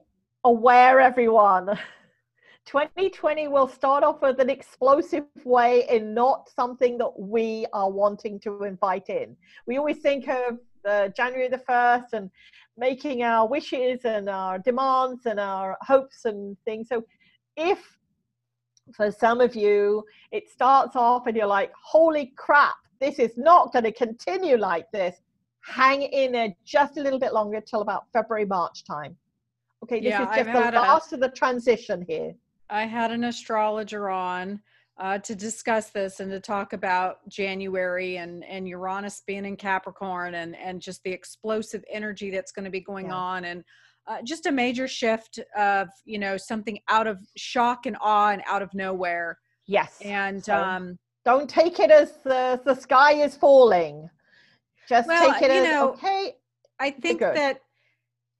aware, 0.45 1.01
everyone. 1.01 1.78
2020 2.66 3.49
will 3.49 3.66
start 3.66 4.05
off 4.05 4.22
with 4.22 4.39
an 4.39 4.49
explosive 4.49 5.24
way 5.45 5.85
and 5.89 6.14
not 6.14 6.49
something 6.49 6.97
that 6.99 7.18
we 7.18 7.66
are 7.72 7.91
wanting 7.91 8.39
to 8.39 8.62
invite 8.62 9.09
in. 9.09 9.37
We 9.66 9.78
always 9.78 9.99
think 9.99 10.28
of 10.28 10.59
uh, 10.87 11.09
January 11.09 11.49
the 11.49 11.59
1st 11.59 12.12
and 12.12 12.30
making 12.76 13.22
our 13.22 13.49
wishes 13.49 14.05
and 14.05 14.28
our 14.28 14.59
demands 14.59 15.26
and 15.26 15.41
our 15.41 15.76
hopes 15.83 16.24
and 16.24 16.57
things. 16.64 16.89
So, 16.89 17.05
if 17.57 17.99
for 18.95 19.11
some 19.12 19.41
of 19.41 19.55
you 19.55 20.05
it 20.33 20.51
starts 20.51 20.97
off 20.97 21.26
and 21.26 21.37
you're 21.37 21.47
like, 21.47 21.70
holy 21.83 22.33
crap, 22.37 22.74
this 23.01 23.18
is 23.18 23.33
not 23.37 23.72
going 23.72 23.85
to 23.85 23.93
continue 23.93 24.57
like 24.57 24.91
this, 24.93 25.16
hang 25.64 26.03
in 26.03 26.33
there 26.33 26.55
just 26.64 26.97
a 26.97 27.03
little 27.03 27.18
bit 27.18 27.33
longer 27.33 27.61
till 27.61 27.83
about 27.83 28.05
February, 28.12 28.47
March 28.47 28.85
time. 28.85 29.16
Okay, 29.85 30.01
this 30.01 30.11
Yeah, 30.11 30.22
is 30.22 30.28
I've 30.30 30.37
just 30.47 30.53
the 30.53 30.61
had 30.62 30.74
a- 30.74 30.80
last 30.80 31.12
of 31.12 31.20
the 31.20 31.28
transition 31.28 32.05
here. 32.09 32.35
I 32.70 32.85
had 32.87 33.11
an 33.12 33.24
astrologer 33.24 34.09
on 34.09 34.61
uh, 34.99 35.18
to 35.18 35.35
discuss 35.35 35.91
this 35.91 36.20
and 36.20 36.30
to 36.30 36.41
talk 36.41 36.72
about 36.72 37.26
January 37.28 38.16
and 38.18 38.45
and 38.45 38.68
Uranus 38.68 39.22
being 39.26 39.45
in 39.45 39.57
Capricorn 39.57 40.35
and 40.35 40.55
and 40.57 40.80
just 40.80 41.03
the 41.03 41.11
explosive 41.11 41.85
energy 41.91 42.30
that's 42.30 42.53
going 42.53 42.64
to 42.64 42.70
be 42.70 42.80
going 42.80 43.07
Yeah. 43.07 43.14
on 43.14 43.45
and 43.45 43.64
uh, 44.07 44.19
just 44.25 44.47
a 44.47 44.53
major 44.53 44.89
shift 44.89 45.39
of 45.57 45.89
you 46.05 46.19
know 46.19 46.37
something 46.37 46.79
out 46.89 47.07
of 47.07 47.19
shock 47.37 47.87
and 47.87 47.97
awe 48.01 48.31
and 48.31 48.43
out 48.47 48.63
of 48.63 48.73
nowhere 48.75 49.39
Yes. 49.67 49.99
and 50.03 50.43
So, 50.45 50.55
um 50.55 50.99
don't 51.25 51.49
take 51.49 51.79
it 51.79 51.91
as 51.91 52.15
the, 52.25 52.61
the 52.65 52.75
sky 52.75 53.13
is 53.13 53.37
falling. 53.37 54.11
Just 54.89 55.07
Well, 55.07 55.33
take 55.33 55.43
it 55.43 55.55
you 55.55 55.63
as 55.63 55.65
know, 55.71 55.91
okay. 55.91 56.35
I 56.81 56.91
think 56.91 57.21
that 57.21 57.61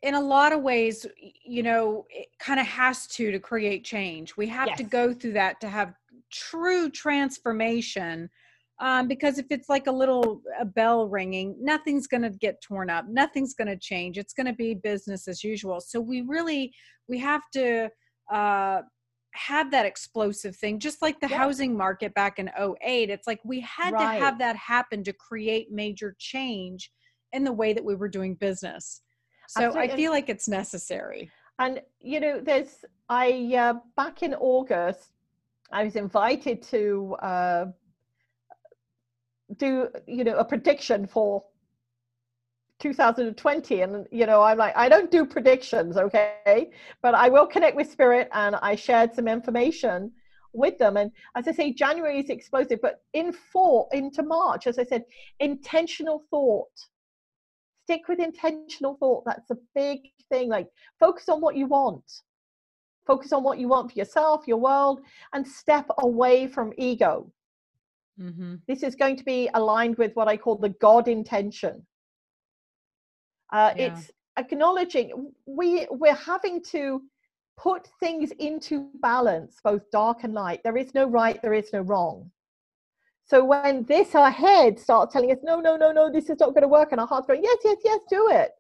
in 0.03 0.15
a 0.15 0.21
lot 0.21 0.53
of 0.53 0.63
ways, 0.63 1.07
you 1.45 1.63
know, 1.63 2.07
it 2.11 2.27
kind 2.41 2.59
of 2.59 2.67
has 2.67 3.07
to 3.07 3.31
to 3.31 3.39
create 3.39 3.85
change. 3.85 4.37
We 4.37 4.49
have 4.49 4.75
to 4.75 4.83
go 4.83 5.15
through 5.15 5.35
that 5.35 5.61
to 5.61 5.69
have 5.69 5.95
true 6.33 6.91
transformation. 6.91 8.29
Um, 8.83 9.07
because 9.07 9.39
if 9.39 9.47
it's 9.51 9.69
like 9.69 9.87
a 9.87 9.93
little 9.93 10.43
a 10.61 10.65
bell 10.65 11.07
ringing, 11.07 11.55
nothing's 11.61 12.09
going 12.09 12.25
to 12.25 12.31
get 12.31 12.61
torn 12.61 12.91
up. 12.91 13.07
Nothing's 13.09 13.55
going 13.55 13.69
to 13.69 13.77
change. 13.77 14.19
It's 14.19 14.35
going 14.35 14.49
to 14.49 14.53
be 14.53 14.75
business 14.75 15.29
as 15.29 15.45
usual. 15.45 15.81
So 15.81 16.01
we 16.01 16.23
really 16.23 16.75
we 17.09 17.19
have 17.21 17.43
to 17.55 17.89
uh, 18.31 18.83
have 19.35 19.71
that 19.71 19.87
explosive 19.87 20.57
thing, 20.57 20.81
just 20.81 21.01
like 21.01 21.21
the 21.21 21.29
Yeah. 21.29 21.39
housing 21.39 21.77
market 21.77 22.13
back 22.15 22.41
in 22.41 22.51
08. 22.59 23.09
It's 23.09 23.29
like 23.29 23.41
we 23.45 23.61
had 23.61 23.97
to 23.97 24.05
have 24.05 24.41
that 24.41 24.57
happen 24.57 25.05
to 25.05 25.13
create 25.13 25.71
major 25.71 26.17
change 26.19 26.91
in 27.33 27.45
the 27.45 27.53
way 27.53 27.73
that 27.73 27.85
we 27.85 27.95
were 27.95 28.09
doing 28.09 28.35
business. 28.35 29.03
So 29.49 29.67
Absolutely, 29.67 29.93
I 29.93 29.97
feel 29.97 30.11
like 30.11 30.29
it's 30.29 30.49
necessary. 30.49 31.31
And 31.61 31.81
you 32.01 32.19
know, 32.19 32.41
there's 32.41 32.85
I 33.09 33.55
uh, 33.57 33.75
back 33.97 34.25
in 34.25 34.35
August, 34.35 35.13
I 35.71 35.85
was 35.85 35.95
invited 35.95 36.63
to 36.65 37.17
uh, 37.23 37.67
do 39.57 39.89
you 40.07 40.25
know 40.25 40.37
a 40.37 40.45
prediction 40.45 41.07
for 41.07 41.45
2020, 42.81 43.81
and 43.83 44.07
you 44.11 44.27
know, 44.27 44.43
I'm 44.43 44.59
like, 44.59 44.77
I 44.77 44.89
don't 44.89 45.11
do 45.11 45.25
predictions, 45.25 45.97
okay, 45.97 46.71
but 47.03 47.15
I 47.15 47.29
will 47.29 47.47
connect 47.47 47.77
with 47.77 47.91
Spirit, 47.91 48.29
and 48.33 48.57
I 48.57 48.75
shared 48.75 49.15
some 49.15 49.29
information 49.29 50.13
with 50.53 50.79
them. 50.79 50.97
And 50.97 51.11
as 51.37 51.49
I 51.49 51.53
say, 51.53 51.73
January 51.73 52.19
is 52.19 52.29
explosive, 52.29 52.81
but 52.83 53.03
in 53.13 53.33
fall 53.33 53.89
into 53.93 54.23
March, 54.23 54.67
as 54.67 54.79
I 54.79 54.85
said, 54.85 55.05
intentional 55.41 56.25
thought. 56.31 56.71
Stick 57.85 58.09
with 58.09 58.21
intentional 58.21 58.97
thought. 58.99 59.25
That's 59.25 59.51
a 59.51 59.57
big 59.75 60.01
thing. 60.29 60.49
Like 60.49 60.69
focus 61.01 61.29
on 61.29 61.41
what 61.41 61.57
you 61.57 61.67
want 61.67 62.05
focus 63.07 63.33
on 63.33 63.43
what 63.43 63.59
you 63.59 63.69
want 63.69 63.91
for 63.91 63.99
yourself 63.99 64.47
your 64.47 64.59
world 64.59 65.01
and 65.33 65.47
step 65.47 65.87
away 65.99 66.47
from 66.47 66.73
ego 66.79 67.31
Mm-hmm. 68.23 68.55
this 68.69 68.83
is 68.83 68.95
going 68.95 69.17
to 69.17 69.25
be 69.25 69.49
aligned 69.55 69.97
with 69.99 70.13
what 70.15 70.29
i 70.29 70.37
call 70.37 70.57
the 70.57 70.75
god 70.87 71.09
intention 71.09 71.85
uh, 73.53 73.73
Yeah. 73.77 73.87
it's 73.87 74.11
acknowledging 74.39 75.33
we 75.45 75.87
we're 75.91 76.15
having 76.33 76.63
to 76.75 77.03
put 77.59 77.89
things 78.01 78.31
into 78.39 78.89
balance 79.03 79.53
both 79.63 79.83
dark 79.91 80.19
and 80.25 80.35
light 80.35 80.61
there 80.63 80.77
is 80.77 80.95
no 80.95 81.05
right 81.07 81.39
there 81.43 81.53
is 81.53 81.73
no 81.73 81.81
wrong 81.81 82.31
so 83.25 83.45
when 83.45 83.85
this 83.85 84.15
our 84.15 84.31
head 84.31 84.79
starts 84.79 85.13
telling 85.13 85.33
us 85.33 85.39
no 85.43 85.61
no 85.61 85.77
no 85.77 85.91
no 85.93 86.11
this 86.11 86.31
is 86.31 86.39
not 86.39 86.51
going 86.55 86.63
to 86.63 86.69
work 86.69 86.93
and 86.93 87.01
our 87.01 87.07
heart's 87.07 87.27
going 87.27 87.43
yes 87.43 87.59
yes 87.65 87.79
yes 87.85 88.01
do 88.09 88.29
it 88.31 88.51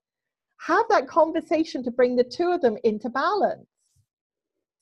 have 0.58 0.84
that 0.90 1.06
conversation 1.08 1.82
to 1.82 1.90
bring 1.90 2.16
the 2.16 2.24
two 2.24 2.50
of 2.52 2.60
them 2.60 2.76
into 2.84 3.08
balance 3.08 3.66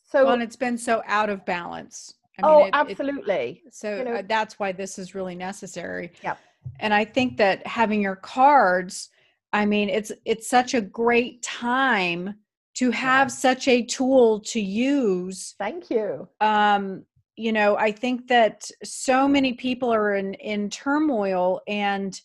so 0.02 0.24
Well, 0.24 0.34
and 0.34 0.42
it's 0.42 0.56
been 0.56 0.76
so 0.76 1.02
out 1.06 1.30
of 1.30 1.44
balance. 1.44 2.14
I 2.44 2.48
oh 2.48 2.64
it- 2.64 2.66
it- 2.68 2.74
absolutely 2.74 3.62
so 3.70 3.96
you 3.96 4.04
know- 4.04 4.14
uh, 4.16 4.22
that's 4.26 4.58
why 4.58 4.72
this 4.72 4.98
is 4.98 5.14
really 5.14 5.34
necessary. 5.34 6.12
Yep. 6.22 6.38
And 6.78 6.92
I 6.92 7.04
think 7.04 7.36
that 7.38 7.66
having 7.66 8.02
your 8.02 8.16
cards, 8.16 9.08
I 9.52 9.64
mean, 9.66 9.88
it's 9.88 10.12
it's 10.24 10.48
such 10.48 10.74
a 10.74 10.80
great 10.80 11.42
time 11.42 12.34
to 12.74 12.90
have 12.90 13.32
such 13.32 13.66
a 13.68 13.82
tool 13.82 14.40
to 14.40 14.60
use 14.60 15.54
thank 15.58 15.90
you 15.90 16.28
um 16.40 17.04
you 17.36 17.52
know 17.52 17.76
i 17.76 17.90
think 17.90 18.28
that 18.28 18.70
so 18.84 19.26
many 19.26 19.52
people 19.54 19.92
are 19.92 20.14
in 20.14 20.34
in 20.34 20.70
turmoil 20.70 21.60
and 21.66 22.20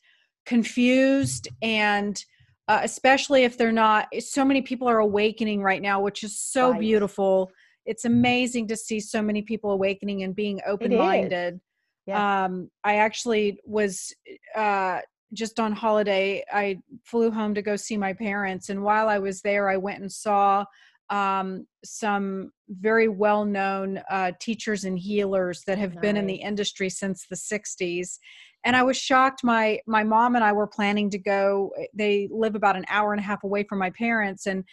confused 0.46 1.48
and 1.62 2.24
uh, 2.68 2.80
especially 2.84 3.44
if 3.44 3.58
they're 3.58 3.72
not. 3.72 4.08
So 4.20 4.44
many 4.44 4.62
people 4.64 4.90
are 4.90 4.98
awakening 4.98 5.62
right 5.62 5.82
now, 5.82 6.02
which 6.02 6.24
is 6.24 6.40
so 6.40 6.72
Right. 6.72 6.80
beautiful. 6.80 7.52
It's 7.86 8.06
amazing 8.06 8.68
to 8.70 8.76
see 8.76 9.00
so 9.00 9.22
many 9.22 9.42
people 9.42 9.72
awakening 9.72 10.24
and 10.24 10.36
being 10.36 10.62
open 10.66 10.96
minded. 10.96 11.60
Yeah. 12.08 12.46
Um, 12.46 12.70
I 12.84 12.98
actually 12.98 13.60
was 13.66 14.14
uh, 14.56 15.00
just 15.34 15.60
on 15.60 15.72
holiday. 15.72 16.44
I 16.52 16.80
flew 17.04 17.32
home 17.32 17.56
to 17.56 17.62
go 17.62 17.76
see 17.76 17.98
my 17.98 18.14
parents, 18.14 18.70
and 18.70 18.84
while 18.84 19.10
I 19.10 19.20
was 19.20 19.42
there, 19.42 19.70
I 19.70 19.78
went 19.78 20.02
and 20.02 20.12
saw 20.12 20.66
um, 21.10 21.68
some 21.84 22.52
very 22.70 23.08
well 23.08 23.46
known 23.46 24.02
uh, 24.10 24.32
teachers 24.40 24.86
and 24.86 24.98
healers 24.98 25.62
that 25.68 25.78
have 25.78 26.02
been 26.02 26.18
in 26.18 26.26
the 26.26 26.36
industry 26.36 26.90
since 26.90 27.28
the 27.30 27.36
60s. 27.36 28.18
And 28.64 28.76
I 28.76 28.82
was 28.82 28.98
shocked. 28.98 29.44
My 29.44 29.80
my 29.86 30.04
mom 30.04 30.36
and 30.36 30.44
I 30.44 30.52
were 30.52 30.66
planning 30.66 31.12
to 31.12 31.20
go. 31.20 31.72
They 31.94 32.28
live 32.32 32.56
about 32.56 32.76
an 32.76 32.86
hour 32.90 33.14
and 33.14 33.20
a 33.20 33.24
half 33.24 33.44
away 33.44 33.64
from 33.64 33.78
my 33.78 33.92
parents, 33.92 34.48
and 34.48 34.64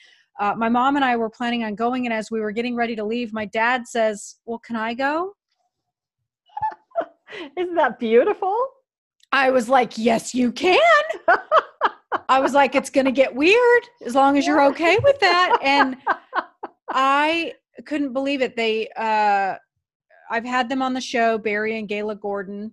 uh, 0.40 0.54
my 0.56 0.68
mom 0.68 0.96
and 0.96 1.04
I 1.04 1.16
were 1.16 1.30
planning 1.30 1.64
on 1.64 1.74
going. 1.74 2.06
And 2.06 2.12
as 2.12 2.30
we 2.30 2.40
were 2.40 2.52
getting 2.52 2.74
ready 2.74 2.96
to 2.96 3.04
leave, 3.04 3.32
my 3.32 3.44
dad 3.46 3.86
says, 3.86 4.36
"Well, 4.44 4.58
can 4.58 4.76
I 4.76 4.94
go?" 4.94 5.34
Isn't 7.56 7.74
that 7.74 7.98
beautiful? 7.98 8.56
I 9.32 9.50
was 9.50 9.68
like, 9.68 9.96
"Yes, 9.96 10.34
you 10.34 10.52
can." 10.52 10.78
I 12.28 12.40
was 12.40 12.54
like, 12.54 12.74
"It's 12.74 12.90
going 12.90 13.06
to 13.06 13.12
get 13.12 13.34
weird 13.34 13.82
as 14.04 14.14
long 14.14 14.36
as 14.38 14.46
you're 14.46 14.64
okay 14.66 14.98
with 15.02 15.18
that." 15.20 15.58
And 15.62 15.96
I 16.90 17.54
couldn't 17.86 18.12
believe 18.12 18.42
it. 18.42 18.56
They, 18.56 18.88
uh, 18.96 19.56
I've 20.30 20.44
had 20.44 20.68
them 20.68 20.82
on 20.82 20.94
the 20.94 21.00
show, 21.00 21.38
Barry 21.38 21.78
and 21.78 21.88
Gayla 21.88 22.18
Gordon, 22.18 22.72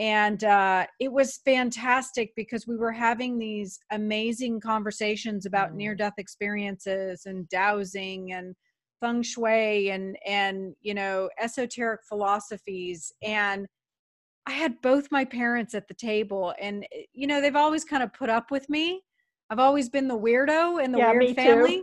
and 0.00 0.44
uh, 0.44 0.86
it 0.98 1.12
was 1.12 1.40
fantastic 1.44 2.32
because 2.34 2.66
we 2.66 2.74
were 2.74 2.90
having 2.90 3.38
these 3.38 3.78
amazing 3.92 4.58
conversations 4.58 5.44
about 5.44 5.72
Mm. 5.72 5.76
near-death 5.76 6.14
experiences 6.16 7.26
and 7.26 7.46
dowsing 7.50 8.32
and 8.32 8.54
feng 9.00 9.22
shui 9.22 9.90
and 9.90 10.16
and 10.26 10.74
you 10.80 10.94
know 10.94 11.28
esoteric 11.38 12.00
philosophies 12.08 13.12
and 13.22 13.66
I 14.46 14.52
had 14.52 14.80
both 14.80 15.08
my 15.10 15.24
parents 15.24 15.74
at 15.74 15.86
the 15.86 15.94
table 15.94 16.54
and 16.60 16.84
eh, 16.94 17.02
you 17.12 17.26
know 17.26 17.40
they've 17.42 17.54
always 17.54 17.84
kind 17.84 18.02
of 18.02 18.12
put 18.14 18.30
up 18.30 18.50
with 18.50 18.68
me. 18.70 19.02
I've 19.50 19.58
always 19.58 19.88
been 19.90 20.08
the 20.08 20.18
weirdo 20.18 20.82
in 20.82 20.92
the 20.92 20.98
Yeah, 20.98 21.10
weird 21.12 21.36
family. 21.36 21.82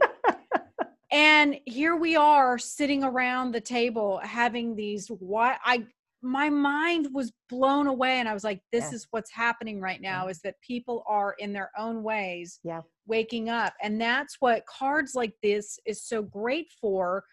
and 1.12 1.58
here 1.66 1.96
we 1.96 2.16
are 2.16 2.58
sitting 2.58 3.04
around 3.04 3.52
the 3.54 3.62
table 3.62 4.20
having 4.24 4.76
these 4.76 5.08
what 5.08 5.58
I 5.64 5.86
my 6.28 6.50
mind 6.50 7.08
was 7.14 7.32
blown 7.50 7.88
away 7.88 8.20
and 8.20 8.28
I 8.28 8.34
was 8.34 8.44
like 8.44 8.62
this 8.72 8.92
Yeah. 8.92 8.96
is 8.96 9.08
what's 9.12 9.32
happening 9.32 9.80
right 9.80 10.02
now 10.02 10.28
is 10.28 10.40
that 10.42 10.60
people 10.62 11.04
are 11.08 11.36
in 11.40 11.54
their 11.54 11.72
own 11.78 12.04
ways 12.04 12.60
Yeah. 12.64 12.82
waking 13.08 13.50
up 13.50 13.74
and 13.82 14.00
that's 14.00 14.38
what 14.40 14.66
cards 14.66 15.16
like 15.16 15.34
this 15.42 15.80
is 15.86 16.04
so 16.04 16.22
great 16.22 16.72
for 16.82 17.24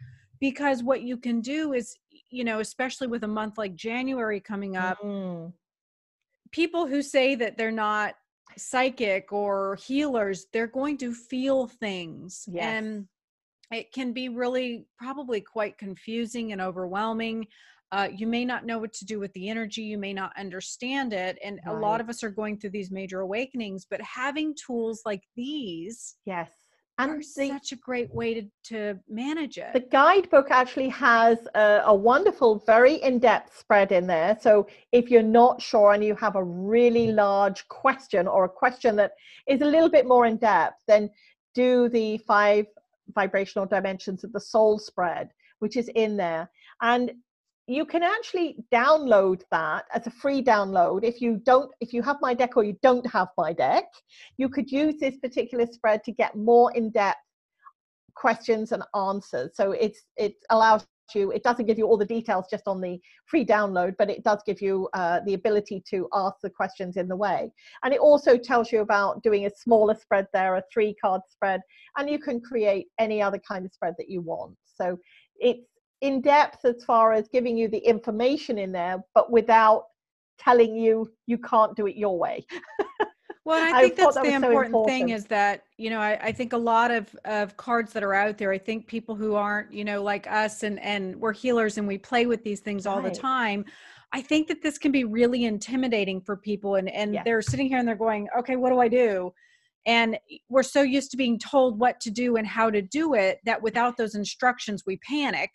because 0.40 0.82
what 0.82 1.02
you 1.02 1.16
can 1.16 1.40
do 1.40 1.72
is 1.72 1.96
you 2.30 2.44
know 2.44 2.60
especially 2.60 3.06
with 3.08 3.24
a 3.24 3.28
month 3.28 3.58
like 3.58 3.74
January 3.74 4.40
coming 4.40 4.76
up 4.76 4.98
Mm. 5.02 5.52
people 6.52 6.86
who 6.86 7.02
say 7.02 7.34
that 7.34 7.56
they're 7.56 7.70
not 7.72 8.14
psychic 8.56 9.32
or 9.32 9.76
healers 9.76 10.46
they're 10.52 10.66
going 10.68 10.96
to 10.98 11.12
feel 11.12 11.66
things 11.66 12.48
Yes. 12.52 12.84
and 12.84 13.08
it 13.72 13.92
can 13.92 14.12
be 14.12 14.28
really 14.28 14.86
probably 14.98 15.40
quite 15.40 15.78
confusing 15.78 16.52
and 16.52 16.60
overwhelming 16.60 17.46
uh, 17.92 18.08
you 18.14 18.26
may 18.26 18.44
not 18.44 18.66
know 18.66 18.78
what 18.78 18.92
to 18.92 19.04
do 19.04 19.18
with 19.20 19.32
the 19.34 19.48
energy 19.48 19.82
you 19.82 19.98
may 19.98 20.12
not 20.12 20.32
understand 20.38 21.12
it 21.12 21.38
and 21.44 21.60
a 21.66 21.72
lot 21.72 22.00
of 22.00 22.08
us 22.08 22.22
are 22.22 22.30
going 22.30 22.58
through 22.58 22.70
these 22.70 22.90
major 22.90 23.20
awakenings 23.20 23.86
but 23.88 24.00
having 24.00 24.54
tools 24.54 25.02
like 25.04 25.22
these 25.36 26.16
Yes. 26.24 26.50
are 26.98 27.10
And 27.10 27.20
the, 27.20 27.48
such 27.48 27.72
a 27.72 27.76
great 27.76 28.12
way 28.14 28.34
to, 28.34 28.42
to 28.64 28.98
manage 29.08 29.58
it 29.58 29.72
the 29.72 29.80
guidebook 29.80 30.48
actually 30.50 30.88
has 30.90 31.38
a, 31.54 31.82
a 31.84 31.94
wonderful, 31.94 32.62
very 32.66 32.94
in 32.96 33.18
depth 33.18 33.58
spread 33.58 33.92
in 33.92 34.06
there. 34.06 34.36
So 34.40 34.66
if 34.92 35.10
you're 35.10 35.22
not 35.22 35.60
sure 35.60 35.92
and 35.92 36.04
you 36.04 36.14
have 36.16 36.36
a 36.36 36.44
really 36.44 37.12
large 37.12 37.66
question 37.68 38.26
or 38.26 38.44
a 38.44 38.48
question 38.48 38.96
that 38.96 39.12
is 39.46 39.60
a 39.60 39.66
little 39.66 39.90
bit 39.90 40.06
more 40.06 40.26
in 40.26 40.36
depth, 40.36 40.82
then 40.86 41.10
do 41.54 41.88
the 41.88 42.18
five 42.18 42.66
vibrational 43.14 43.66
dimensions 43.66 44.24
of 44.24 44.32
the 44.32 44.40
soul 44.40 44.78
spread, 44.78 45.30
which 45.58 45.76
is 45.76 45.88
in 45.94 46.16
there. 46.16 46.50
And 46.82 47.12
you 47.66 47.86
can 47.86 48.02
actually 48.02 48.56
download 48.72 49.42
that 49.50 49.86
as 49.94 50.06
a 50.06 50.10
free 50.10 50.42
download. 50.42 51.02
If 51.02 51.20
you 51.20 51.40
don't 51.44 51.70
if 51.80 51.92
you 51.92 52.02
have 52.02 52.16
my 52.20 52.34
deck 52.34 52.56
or 52.56 52.64
you 52.64 52.76
don't 52.82 53.06
have 53.10 53.28
my 53.38 53.52
deck 53.52 53.84
you 54.36 54.48
could 54.48 54.70
use 54.70 54.96
this 55.00 55.16
particular 55.18 55.66
spread 55.66 56.04
to 56.04 56.12
get 56.12 56.36
more 56.36 56.72
in-depth 56.72 57.18
questions 58.14 58.72
and 58.72 58.82
answers. 58.94 59.52
So 59.54 59.72
it's 59.72 60.04
it 60.16 60.34
allows 60.50 60.86
you 61.14 61.32
it 61.32 61.42
doesn't 61.42 61.66
give 61.66 61.78
you 61.78 61.86
all 61.86 61.98
the 61.98 62.04
details 62.04 62.46
just 62.50 62.66
on 62.66 62.80
the 62.80 62.98
free 63.26 63.44
download 63.44 63.94
but 63.98 64.08
it 64.08 64.24
does 64.24 64.42
give 64.46 64.62
you 64.62 64.88
uh, 64.94 65.20
the 65.26 65.34
ability 65.34 65.82
to 65.90 66.08
ask 66.14 66.36
the 66.42 66.50
questions 66.50 66.96
in 66.96 67.08
the 67.08 67.16
way. 67.16 67.50
And 67.82 67.94
it 67.94 68.00
also 68.00 68.36
tells 68.36 68.72
you 68.72 68.80
about 68.80 69.22
doing 69.22 69.46
a 69.46 69.50
smaller 69.50 69.94
spread 69.94 70.26
there 70.34 70.56
a 70.56 70.62
three 70.72 70.94
card 71.02 71.22
spread 71.30 71.60
and 71.96 72.10
you 72.10 72.18
can 72.18 72.40
create 72.40 72.88
any 72.98 73.22
other 73.22 73.38
kind 73.38 73.64
of 73.64 73.72
spread 73.72 73.94
that 73.98 74.10
you 74.10 74.20
want. 74.20 74.56
So 74.64 74.98
it's 75.38 75.66
in 76.04 76.20
depth 76.20 76.64
as 76.64 76.84
far 76.84 77.12
as 77.12 77.28
giving 77.28 77.56
you 77.56 77.66
the 77.68 77.78
information 77.78 78.58
in 78.58 78.70
there 78.70 79.02
but 79.14 79.30
without 79.30 79.86
telling 80.38 80.76
you 80.76 81.10
you 81.26 81.38
can't 81.38 81.74
do 81.76 81.86
it 81.86 81.96
your 81.96 82.18
way 82.18 82.44
Well, 83.46 83.62
I 83.62 83.78
I 83.78 83.82
think 83.82 83.96
thought 83.96 84.14
that's 84.14 84.16
that 84.16 84.24
the 84.24 84.46
was 84.46 84.54
so 84.54 84.60
important, 84.62 84.86
thing 84.86 85.08
is 85.10 85.26
that, 85.26 85.64
you 85.76 85.90
know, 85.90 86.00
I, 86.00 86.18
I 86.22 86.32
think 86.32 86.54
a 86.54 86.58
lot 86.58 86.90
of, 86.90 87.14
of 87.26 87.56
cards 87.58 87.92
that 87.92 88.02
are 88.02 88.14
out 88.14 88.38
there, 88.38 88.50
I 88.50 88.56
think 88.56 88.86
people 88.86 89.14
who 89.14 89.34
aren't, 89.34 89.70
you 89.70 89.84
know, 89.84 90.02
like 90.02 90.26
us 90.26 90.62
and, 90.62 90.80
and 90.80 91.14
we're 91.16 91.34
healers 91.34 91.76
and 91.76 91.86
we 91.86 91.98
play 91.98 92.24
with 92.24 92.42
these 92.42 92.60
things 92.60 92.86
all 92.86 93.02
the 93.02 93.10
time. 93.10 93.66
I 94.14 94.22
think 94.22 94.48
that 94.48 94.62
this 94.62 94.78
can 94.78 94.92
be 94.92 95.04
really 95.04 95.44
intimidating 95.44 96.22
for 96.22 96.38
people 96.38 96.76
and, 96.76 96.88
and 96.88 97.20
they're 97.26 97.42
sitting 97.42 97.68
here 97.68 97.78
and 97.78 97.86
they're 97.86 97.96
going, 97.96 98.28
okay, 98.38 98.56
what 98.56 98.70
do 98.70 98.80
I 98.80 98.88
do? 98.88 99.30
And 99.84 100.16
we're 100.48 100.62
so 100.62 100.80
used 100.80 101.10
to 101.10 101.18
being 101.18 101.38
told 101.38 101.78
what 101.78 102.00
to 102.00 102.10
do 102.10 102.36
and 102.36 102.46
how 102.46 102.70
to 102.70 102.80
do 102.80 103.12
it 103.12 103.40
that 103.44 103.62
without 103.62 103.98
those 103.98 104.14
instructions, 104.14 104.84
we 104.86 104.98
panic. 105.06 105.50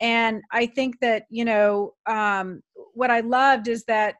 And 0.00 0.42
I 0.50 0.66
think 0.66 1.00
that, 1.00 1.24
you 1.30 1.44
know, 1.44 1.94
um, 2.06 2.62
what 2.94 3.10
I 3.10 3.20
loved 3.20 3.68
is 3.68 3.84
that 3.84 4.16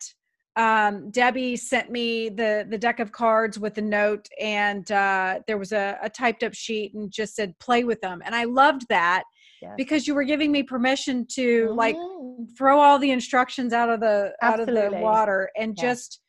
um, 0.56 1.10
Debbie 1.10 1.56
sent 1.56 1.90
me 1.90 2.28
the 2.28 2.66
the 2.68 2.76
deck 2.76 2.98
of 2.98 3.12
cards 3.12 3.58
with 3.58 3.78
a 3.78 3.82
note, 3.82 4.26
and 4.40 4.90
uh, 4.90 5.40
there 5.46 5.56
was 5.58 5.72
a, 5.72 5.96
a 6.02 6.10
typed 6.10 6.42
up 6.42 6.54
sheet 6.54 6.92
and 6.92 7.10
just 7.10 7.36
said 7.36 7.58
play 7.60 7.84
with 7.84 8.00
them, 8.00 8.20
and 8.24 8.34
I 8.34 8.44
loved 8.44 8.86
that 8.88 9.22
Yes. 9.62 9.74
because 9.76 10.06
you 10.06 10.14
were 10.14 10.24
giving 10.24 10.50
me 10.50 10.62
permission 10.62 11.26
to 11.34 11.72
like 11.76 11.96
Mhm. 11.96 12.56
throw 12.56 12.78
all 12.80 12.98
the 12.98 13.10
instructions 13.10 13.72
out 13.72 13.88
of 13.88 14.00
the 14.00 14.34
out 14.42 14.60
of 14.60 14.66
the 14.66 14.90
water 14.92 15.50
and 15.56 15.76
Yeah. 15.76 15.82
just 15.82 16.20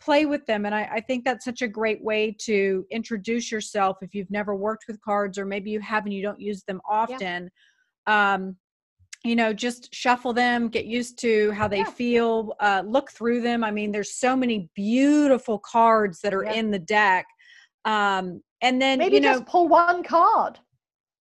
play 0.00 0.24
with 0.24 0.44
them 0.46 0.64
and 0.64 0.74
I, 0.74 0.88
I 0.94 1.00
think 1.00 1.24
that's 1.24 1.44
such 1.44 1.60
a 1.60 1.68
great 1.68 2.02
way 2.02 2.34
to 2.40 2.86
introduce 2.90 3.52
yourself 3.52 3.98
if 4.00 4.14
you've 4.14 4.30
never 4.30 4.54
worked 4.56 4.84
with 4.88 4.98
cards 5.02 5.36
or 5.38 5.44
maybe 5.44 5.70
you 5.70 5.80
have 5.80 6.04
and 6.06 6.14
you 6.14 6.22
don't 6.22 6.40
use 6.40 6.62
them 6.64 6.80
often 6.88 7.50
um 8.06 8.56
you 9.24 9.36
know 9.36 9.52
just 9.52 9.94
shuffle 9.94 10.32
them 10.32 10.68
get 10.68 10.86
used 10.86 11.18
to 11.18 11.50
how 11.52 11.68
they 11.68 11.78
Yeah. 11.78 11.90
feel 11.90 12.54
uh 12.60 12.82
look 12.86 13.10
through 13.10 13.40
them 13.40 13.62
i 13.62 13.70
mean 13.70 13.92
there's 13.92 14.14
so 14.14 14.36
many 14.36 14.68
beautiful 14.74 15.58
cards 15.58 16.20
that 16.20 16.32
are 16.34 16.44
Yeah. 16.44 16.54
in 16.54 16.70
the 16.70 16.78
deck 16.78 17.26
um 17.84 18.42
and 18.62 18.80
then 18.80 18.98
maybe 18.98 19.16
you 19.16 19.20
know 19.20 19.32
just 19.32 19.46
pull 19.46 19.68
one 19.68 20.02
card 20.02 20.58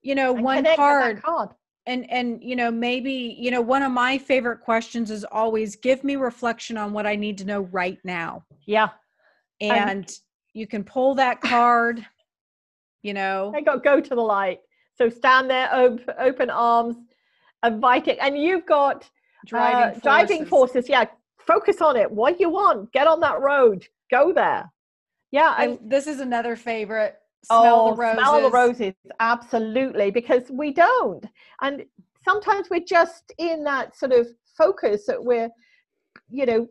you 0.01 0.15
know 0.15 0.31
one 0.31 0.63
card 0.75 1.21
card 1.21 1.49
and 1.87 2.09
and 2.09 2.41
you 2.43 2.55
know 2.55 2.71
maybe 2.71 3.35
you 3.37 3.51
know 3.51 3.61
one 3.61 3.83
of 3.83 3.91
my 3.91 4.17
favorite 4.17 4.61
questions 4.61 5.11
is 5.11 5.25
always 5.25 5.75
give 5.75 6.03
me 6.03 6.15
reflection 6.15 6.77
on 6.77 6.93
what 6.93 7.05
i 7.05 7.15
need 7.15 7.37
to 7.37 7.45
know 7.45 7.61
right 7.71 7.99
now 8.03 8.43
yeah 8.65 8.89
and 9.61 10.09
you 10.53 10.65
can 10.65 10.83
pull 10.83 11.15
that 11.15 11.41
card 11.41 12.05
you 13.01 13.13
know 13.13 13.53
I 13.55 13.61
got 13.61 13.83
go 13.83 13.99
to 13.99 14.15
the 14.15 14.21
light. 14.21 14.59
So 14.95 15.09
stand 15.09 15.49
there, 15.49 15.69
open, 15.73 16.13
open 16.19 16.49
arms, 16.49 16.97
invite 17.65 18.07
it, 18.07 18.17
and 18.21 18.37
you've 18.37 18.65
got 18.65 19.09
driving 19.45 19.75
uh, 19.75 19.87
forces. 19.87 20.03
driving 20.03 20.45
forces. 20.45 20.89
Yeah, 20.89 21.05
focus 21.39 21.81
on 21.81 21.95
it. 21.95 22.09
What 22.09 22.39
you 22.39 22.49
want? 22.49 22.91
Get 22.91 23.07
on 23.07 23.19
that 23.21 23.41
road. 23.41 23.85
Go 24.11 24.33
there. 24.33 24.71
Yeah, 25.31 25.55
and 25.59 25.77
this 25.83 26.07
is 26.07 26.19
another 26.19 26.55
favorite 26.55 27.15
smell 27.45 27.87
oh, 27.87 27.91
the 27.91 27.97
roses 27.97 28.19
smell 28.19 28.41
the 28.41 28.49
roses. 28.49 28.93
Absolutely, 29.19 30.11
because 30.11 30.43
we 30.49 30.71
don't, 30.71 31.25
and 31.61 31.85
sometimes 32.23 32.69
we're 32.69 32.79
just 32.79 33.31
in 33.37 33.63
that 33.63 33.95
sort 33.95 34.11
of 34.11 34.27
focus 34.57 35.05
that 35.07 35.23
we're, 35.23 35.49
you 36.29 36.45
know, 36.45 36.67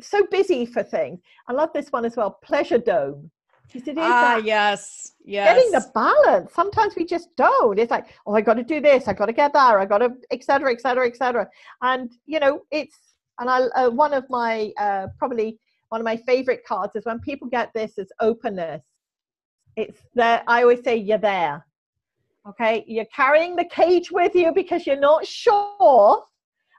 so 0.00 0.26
busy 0.30 0.64
for 0.64 0.82
things. 0.82 1.20
I 1.48 1.52
love 1.52 1.70
this 1.74 1.88
one 1.90 2.04
as 2.04 2.16
well. 2.16 2.38
Pleasure 2.42 2.78
dome. 2.78 3.30
Because 3.70 3.86
it 3.88 3.98
is 3.98 4.04
ah 4.04 4.36
that 4.36 4.44
yes 4.44 5.12
yes 5.24 5.54
getting 5.54 5.70
the 5.70 5.84
balance. 5.94 6.52
Sometimes 6.54 6.94
we 6.96 7.04
just 7.04 7.28
don't. 7.36 7.78
It's 7.78 7.90
like, 7.90 8.06
oh, 8.26 8.34
I 8.34 8.40
got 8.40 8.54
to 8.54 8.62
do 8.62 8.80
this. 8.80 9.08
I 9.08 9.12
got 9.12 9.26
to 9.26 9.32
get 9.32 9.52
there. 9.52 9.78
I 9.78 9.84
got 9.84 9.98
to, 9.98 10.10
et 10.30 10.42
cetera, 10.42 10.72
et 10.72 10.80
cetera, 10.80 11.06
et 11.06 11.16
cetera. 11.16 11.46
And 11.82 12.10
you 12.26 12.40
know, 12.40 12.62
it's 12.70 12.96
and 13.38 13.50
I 13.50 13.60
uh, 13.80 13.90
one 13.90 14.14
of 14.14 14.24
my 14.30 14.72
uh, 14.78 15.08
probably 15.18 15.58
one 15.90 16.00
of 16.00 16.04
my 16.04 16.16
favorite 16.16 16.64
cards 16.66 16.96
is 16.96 17.04
when 17.04 17.20
people 17.20 17.48
get 17.48 17.70
this 17.74 17.98
as 17.98 18.10
openness. 18.20 18.82
It's 19.76 20.00
there. 20.14 20.42
I 20.46 20.62
always 20.62 20.82
say 20.82 20.96
you're 20.96 21.18
there. 21.18 21.64
Okay, 22.48 22.84
you're 22.86 23.04
carrying 23.14 23.56
the 23.56 23.66
cage 23.66 24.10
with 24.10 24.34
you 24.34 24.52
because 24.54 24.86
you're 24.86 24.98
not 24.98 25.26
sure, 25.26 26.24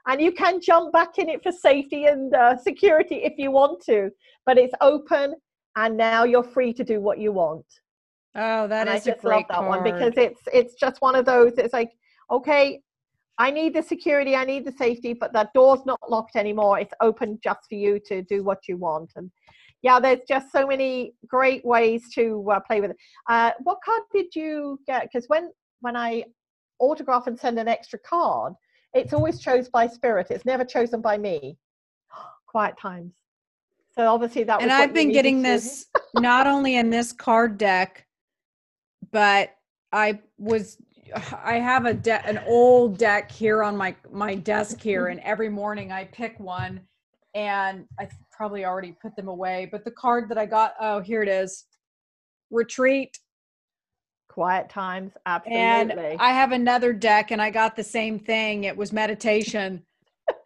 and 0.08 0.20
you 0.20 0.32
can 0.32 0.60
jump 0.60 0.92
back 0.92 1.18
in 1.18 1.28
it 1.28 1.42
for 1.42 1.52
safety 1.52 2.06
and 2.06 2.34
uh, 2.34 2.56
security 2.56 3.16
if 3.16 3.34
you 3.38 3.52
want 3.52 3.80
to. 3.84 4.10
But 4.44 4.58
it's 4.58 4.74
open, 4.80 5.34
and 5.76 5.96
now 5.96 6.24
you're 6.24 6.42
free 6.42 6.72
to 6.74 6.84
do 6.84 7.00
what 7.00 7.18
you 7.18 7.32
want. 7.32 7.66
Oh, 8.34 8.68
that 8.68 8.86
and 8.86 8.96
is 8.96 9.06
I 9.06 9.10
a 9.10 9.14
just 9.14 9.24
great 9.24 9.34
love 9.34 9.44
that 9.48 9.58
card. 9.58 9.68
one 9.68 9.84
because 9.84 10.14
it's 10.16 10.40
it's 10.52 10.74
just 10.74 11.00
one 11.00 11.14
of 11.14 11.24
those. 11.24 11.52
It's 11.58 11.72
like, 11.72 11.90
okay, 12.30 12.80
I 13.38 13.50
need 13.50 13.74
the 13.74 13.82
security, 13.82 14.36
I 14.36 14.44
need 14.44 14.64
the 14.64 14.72
safety, 14.72 15.14
but 15.14 15.32
that 15.32 15.52
door's 15.54 15.84
not 15.86 15.98
locked 16.08 16.36
anymore. 16.36 16.78
It's 16.78 16.94
open 17.00 17.38
just 17.42 17.60
for 17.68 17.74
you 17.74 17.98
to 18.06 18.22
do 18.22 18.44
what 18.44 18.68
you 18.68 18.76
want. 18.76 19.10
And 19.16 19.30
yeah, 19.82 19.98
there's 19.98 20.20
just 20.28 20.52
so 20.52 20.66
many 20.66 21.14
great 21.26 21.64
ways 21.64 22.02
to 22.14 22.46
uh, 22.52 22.60
play 22.60 22.80
with 22.80 22.90
it. 22.90 22.96
Uh, 23.28 23.52
what 23.62 23.78
card 23.84 24.02
did 24.12 24.26
you 24.34 24.78
get? 24.86 25.08
Because 25.10 25.26
when 25.28 25.50
when 25.80 25.96
I 25.96 26.24
autograph 26.78 27.26
and 27.26 27.38
send 27.38 27.58
an 27.58 27.66
extra 27.66 27.98
card, 27.98 28.52
it's 28.94 29.12
always 29.12 29.40
chosen 29.40 29.70
by 29.72 29.86
spirit. 29.86 30.28
It's 30.30 30.44
never 30.44 30.64
chosen 30.64 31.00
by 31.00 31.16
me. 31.16 31.56
Quiet 32.46 32.76
times. 32.78 33.14
So 34.00 34.06
obviously 34.06 34.44
that. 34.44 34.62
and 34.62 34.72
I've 34.72 34.94
been 34.94 35.12
getting 35.12 35.42
this 35.42 35.84
not 36.14 36.46
only 36.46 36.76
in 36.76 36.88
this 36.88 37.12
card 37.12 37.58
deck, 37.58 38.06
but 39.12 39.50
I 39.92 40.20
was 40.38 40.78
I 41.44 41.58
have 41.58 41.84
a 41.84 41.92
de- 41.92 42.26
an 42.26 42.40
old 42.46 42.96
deck 42.96 43.30
here 43.30 43.62
on 43.62 43.76
my 43.76 43.94
my 44.10 44.36
desk 44.36 44.80
here, 44.80 45.08
and 45.08 45.20
every 45.20 45.50
morning 45.50 45.92
I 45.92 46.04
pick 46.04 46.40
one, 46.40 46.80
and 47.34 47.84
I 47.98 48.08
probably 48.32 48.64
already 48.64 48.96
put 49.02 49.14
them 49.16 49.28
away. 49.28 49.68
But 49.70 49.84
the 49.84 49.90
card 49.90 50.30
that 50.30 50.38
I 50.38 50.46
got, 50.46 50.72
oh, 50.80 51.00
here 51.00 51.22
it 51.22 51.28
is, 51.28 51.66
retreat. 52.50 53.18
Quiet 54.30 54.70
times, 54.70 55.12
absolutely. 55.26 55.58
And. 55.60 55.92
I 56.18 56.32
have 56.32 56.52
another 56.52 56.94
deck, 56.94 57.32
and 57.32 57.42
I 57.42 57.50
got 57.50 57.76
the 57.76 57.84
same 57.84 58.18
thing. 58.18 58.64
It 58.64 58.78
was 58.78 58.94
meditation, 58.94 59.84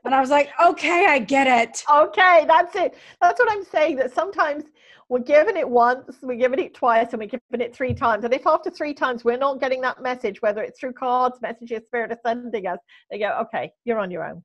and 0.05 0.15
I 0.15 0.21
was 0.21 0.31
like, 0.31 0.51
okay, 0.63 1.07
I 1.09 1.19
get 1.19 1.47
it. 1.47 1.83
Okay, 1.91 2.45
that's 2.47 2.75
it. 2.77 2.95
That's 3.21 3.39
what 3.39 3.51
I'm 3.51 3.65
saying. 3.65 3.97
That 3.97 4.13
sometimes 4.15 4.65
we're 5.09 5.21
giving 5.21 5.57
it 5.57 5.69
once, 5.69 6.17
we're 6.23 6.37
giving 6.37 6.59
it 6.59 6.75
twice, 6.75 7.09
and 7.13 7.21
we're 7.21 7.29
giving 7.29 7.65
it 7.67 7.75
three 7.75 7.95
times. 7.95 8.25
And 8.25 8.33
if 8.33 8.47
after 8.47 8.71
three 8.71 8.95
times 8.95 9.25
we're 9.25 9.37
not 9.37 9.61
getting 9.61 9.81
that 9.83 10.03
message, 10.03 10.41
whether 10.41 10.63
it's 10.63 10.81
through 10.81 10.95
cards, 10.95 11.39
messages, 11.43 11.83
spirit 11.87 12.13
is 12.13 12.19
sending 12.25 12.67
us, 12.67 12.79
they 13.11 13.19
go, 13.19 13.39
okay, 13.43 13.73
you're 13.85 13.99
on 13.99 14.11
your 14.11 14.25
own. 14.25 14.43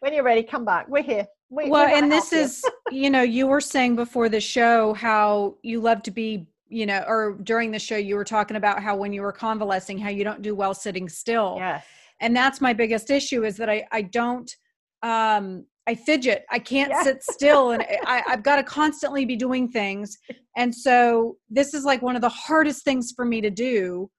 When 0.00 0.12
you're 0.12 0.24
ready, 0.24 0.42
come 0.42 0.64
back. 0.64 0.86
We're 0.88 1.02
here. 1.02 1.26
We, 1.48 1.64
we 1.64 1.70
well 1.70 1.86
and 1.86 2.10
this 2.10 2.32
you. 2.32 2.38
is 2.38 2.64
you 2.90 3.08
know 3.08 3.22
you 3.22 3.46
were 3.46 3.60
saying 3.60 3.94
before 3.94 4.28
the 4.28 4.40
show 4.40 4.94
how 4.94 5.54
you 5.62 5.80
love 5.80 6.02
to 6.02 6.10
be 6.10 6.48
you 6.68 6.86
know 6.86 7.04
or 7.06 7.38
during 7.44 7.70
the 7.70 7.78
show 7.78 7.96
you 7.96 8.16
were 8.16 8.24
talking 8.24 8.56
about 8.56 8.82
how 8.82 8.96
when 8.96 9.12
you 9.12 9.22
were 9.22 9.30
convalescing 9.30 9.96
how 9.96 10.08
you 10.08 10.24
don't 10.24 10.42
do 10.42 10.56
well 10.56 10.74
sitting 10.74 11.08
still 11.08 11.54
yes. 11.58 11.84
and 12.20 12.34
that's 12.34 12.60
my 12.60 12.72
biggest 12.72 13.10
issue 13.10 13.44
is 13.44 13.56
that 13.56 13.70
i 13.70 13.86
i 13.92 14.02
don't 14.02 14.56
um 15.02 15.64
i 15.86 15.94
fidget 15.94 16.44
i 16.50 16.58
can't 16.58 16.90
Yeah. 16.90 17.02
sit 17.02 17.22
still 17.22 17.70
and 17.72 17.84
I, 18.06 18.22
i've 18.28 18.42
got 18.42 18.56
to 18.56 18.62
constantly 18.62 19.24
be 19.24 19.36
doing 19.36 19.68
things 19.68 20.16
and 20.56 20.74
so 20.74 21.36
this 21.50 21.74
is 21.74 21.84
like 21.84 22.02
one 22.02 22.16
of 22.16 22.22
the 22.22 22.28
hardest 22.28 22.84
things 22.84 23.12
for 23.14 23.24
me 23.24 23.40
to 23.40 23.50
do 23.50 24.10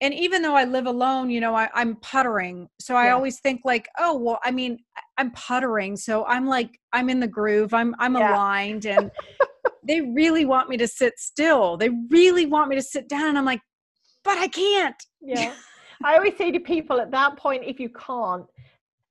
and 0.00 0.12
even 0.12 0.42
though 0.42 0.54
i 0.54 0.64
live 0.64 0.86
alone 0.86 1.30
you 1.30 1.40
know 1.40 1.54
I, 1.54 1.68
i'm 1.74 1.96
puttering 1.96 2.68
so 2.80 2.94
i 2.96 3.06
Yeah. 3.06 3.14
always 3.14 3.40
think 3.40 3.62
like 3.64 3.88
oh 3.98 4.16
well 4.18 4.38
i 4.44 4.50
mean 4.50 4.78
i'm 5.16 5.30
puttering 5.32 5.96
so 5.96 6.24
i'm 6.26 6.46
like 6.46 6.78
i'm 6.92 7.08
in 7.10 7.20
the 7.20 7.28
groove 7.28 7.72
i'm 7.74 7.94
i'm 7.98 8.16
Yeah. 8.16 8.32
aligned 8.32 8.86
and 8.86 9.10
they 9.86 10.00
really 10.00 10.44
want 10.44 10.68
me 10.68 10.76
to 10.76 10.88
sit 10.88 11.14
still 11.18 11.76
they 11.76 11.90
really 12.10 12.46
want 12.46 12.68
me 12.68 12.76
to 12.76 12.82
sit 12.82 13.08
down 13.08 13.28
and 13.30 13.38
i'm 13.38 13.44
like 13.44 13.60
but 14.24 14.36
i 14.38 14.48
can't 14.48 14.96
Yeah. 15.20 15.54
I 16.04 16.14
always 16.16 16.36
say 16.36 16.50
to 16.52 16.60
people 16.60 17.00
at 17.00 17.10
that 17.10 17.36
point, 17.36 17.64
if 17.64 17.80
you 17.80 17.88
can't, 17.88 18.44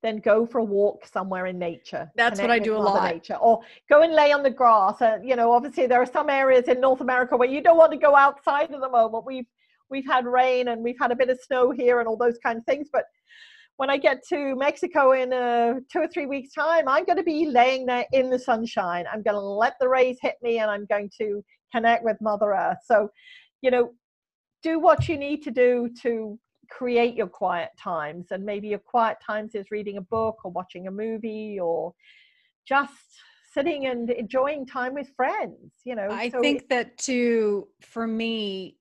then 0.03 0.17
go 0.17 0.45
for 0.45 0.59
a 0.59 0.63
walk 0.63 1.05
somewhere 1.05 1.47
in 1.47 1.57
nature. 1.57 2.11
That's 2.15 2.39
what 2.39 2.51
I 2.51 2.59
do 2.59 2.75
a 2.75 2.77
lot. 2.77 3.13
Nature, 3.13 3.35
or 3.35 3.61
go 3.89 4.03
and 4.03 4.13
lay 4.13 4.31
on 4.31 4.43
the 4.43 4.49
grass. 4.49 5.01
Uh, 5.01 5.17
you 5.23 5.35
know, 5.35 5.51
obviously 5.51 5.87
there 5.87 6.01
are 6.01 6.05
some 6.05 6.29
areas 6.29 6.67
in 6.67 6.79
North 6.79 7.01
America 7.01 7.35
where 7.35 7.49
you 7.49 7.61
don't 7.61 7.77
want 7.77 7.91
to 7.91 7.97
go 7.97 8.15
outside 8.15 8.71
at 8.71 8.79
the 8.79 8.89
moment. 8.89 9.25
We've 9.25 9.47
we've 9.89 10.05
had 10.05 10.25
rain 10.25 10.67
and 10.67 10.83
we've 10.83 10.99
had 10.99 11.11
a 11.11 11.15
bit 11.15 11.29
of 11.29 11.39
snow 11.39 11.71
here 11.71 11.99
and 11.99 12.07
all 12.07 12.17
those 12.17 12.37
kind 12.43 12.59
of 12.59 12.65
things. 12.65 12.89
But 12.91 13.05
when 13.77 13.89
I 13.89 13.97
get 13.97 14.23
to 14.29 14.55
Mexico 14.55 15.13
in 15.13 15.31
uh, 15.31 15.75
two 15.91 15.99
or 15.99 16.07
three 16.07 16.25
weeks' 16.25 16.53
time, 16.53 16.87
I'm 16.87 17.05
going 17.05 17.17
to 17.17 17.23
be 17.23 17.45
laying 17.45 17.85
there 17.85 18.05
in 18.11 18.29
the 18.29 18.39
sunshine. 18.39 19.05
I'm 19.11 19.21
going 19.21 19.35
to 19.35 19.39
let 19.39 19.75
the 19.79 19.87
rays 19.87 20.17
hit 20.21 20.35
me, 20.41 20.59
and 20.59 20.69
I'm 20.69 20.85
going 20.87 21.11
to 21.19 21.43
connect 21.73 22.03
with 22.03 22.17
Mother 22.19 22.53
Earth. 22.53 22.79
So, 22.85 23.09
you 23.61 23.69
know, 23.69 23.93
do 24.63 24.79
what 24.79 25.07
you 25.07 25.17
need 25.17 25.43
to 25.43 25.51
do 25.51 25.89
to 26.01 26.39
create 26.69 27.15
your 27.15 27.27
quiet 27.27 27.69
times 27.81 28.27
and 28.31 28.43
maybe 28.43 28.67
your 28.69 28.79
quiet 28.79 29.17
times 29.25 29.55
is 29.55 29.71
reading 29.71 29.97
a 29.97 30.01
book 30.01 30.37
or 30.43 30.51
watching 30.51 30.87
a 30.87 30.91
movie 30.91 31.59
or 31.59 31.93
just 32.67 32.93
sitting 33.53 33.87
and 33.87 34.09
enjoying 34.09 34.65
time 34.65 34.93
with 34.93 35.09
friends 35.15 35.71
you 35.85 35.95
know 35.95 36.09
I 36.11 36.29
So 36.29 36.41
think 36.41 36.69
that 36.69 36.97
too 36.97 37.67
for 37.81 38.05
me 38.07 38.77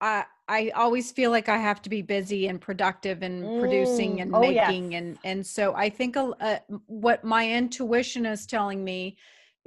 I 0.00 0.24
I 0.48 0.70
always 0.70 1.12
feel 1.12 1.30
like 1.30 1.48
I 1.48 1.58
have 1.58 1.82
to 1.82 1.90
be 1.90 2.02
busy 2.02 2.46
and 2.48 2.60
productive 2.60 3.22
and 3.22 3.54
producing 3.56 4.18
Mm, 4.18 4.22
and 4.22 4.30
oh, 4.34 4.50
yes. 4.50 4.70
making 4.70 4.94
and 4.94 5.18
and 5.24 5.46
so 5.46 5.74
I 5.74 5.90
think 5.90 6.16
a, 6.16 6.32
uh, 6.40 6.58
what 6.86 7.24
my 7.24 7.50
intuition 7.50 8.24
is 8.26 8.46
telling 8.46 8.82
me 8.84 9.16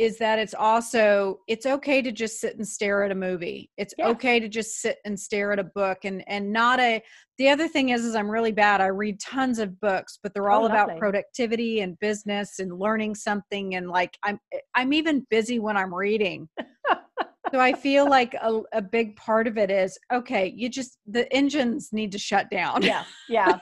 is 0.01 0.17
that 0.17 0.39
it's 0.39 0.55
also 0.55 1.39
it's 1.47 1.67
okay 1.67 2.01
to 2.01 2.11
just 2.11 2.39
sit 2.39 2.55
and 2.57 2.67
stare 2.67 3.03
at 3.03 3.11
a 3.11 3.15
movie. 3.15 3.69
It's 3.77 3.93
Yes. 3.97 4.09
okay 4.11 4.39
to 4.39 4.49
just 4.49 4.81
sit 4.81 4.97
and 5.05 5.17
stare 5.19 5.51
at 5.51 5.59
a 5.59 5.63
book 5.63 5.99
and 6.05 6.23
and 6.27 6.51
not 6.51 6.79
a 6.79 7.03
the 7.37 7.49
other 7.49 7.67
thing 7.67 7.89
is 7.89 8.03
is 8.03 8.15
I'm 8.15 8.29
really 8.29 8.51
bad. 8.51 8.81
I 8.81 8.87
read 8.87 9.19
tons 9.19 9.59
of 9.59 9.79
books, 9.79 10.17
but 10.23 10.33
they're 10.33 10.49
Oh, 10.49 10.55
all 10.55 10.65
about 10.65 10.97
productivity 10.97 11.81
and 11.81 11.99
business 11.99 12.57
and 12.57 12.79
learning 12.79 13.13
something 13.13 13.75
and 13.75 13.89
like 13.89 14.17
I'm 14.23 14.39
I'm 14.73 14.91
even 14.91 15.25
busy 15.29 15.59
when 15.59 15.77
I'm 15.77 15.93
reading. 15.93 16.49
so 17.53 17.59
I 17.59 17.73
feel 17.73 18.07
like 18.09 18.33
a, 18.41 18.61
a 18.73 18.81
big 18.81 19.15
part 19.17 19.45
of 19.45 19.55
it 19.59 19.69
is 19.69 19.99
okay, 20.11 20.51
you 20.55 20.67
just 20.67 20.97
the 21.05 21.31
engines 21.31 21.89
need 21.91 22.11
to 22.13 22.17
shut 22.17 22.49
down. 22.49 22.81
yeah 22.81 23.03
yeah 23.29 23.59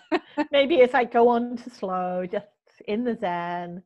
maybe 0.53 0.75
it's 0.75 0.93
like 0.93 1.11
go 1.11 1.27
on 1.27 1.57
to 1.57 1.69
slow 1.69 2.25
just 2.25 2.47
in 2.87 3.03
the 3.03 3.17
zen 3.19 3.83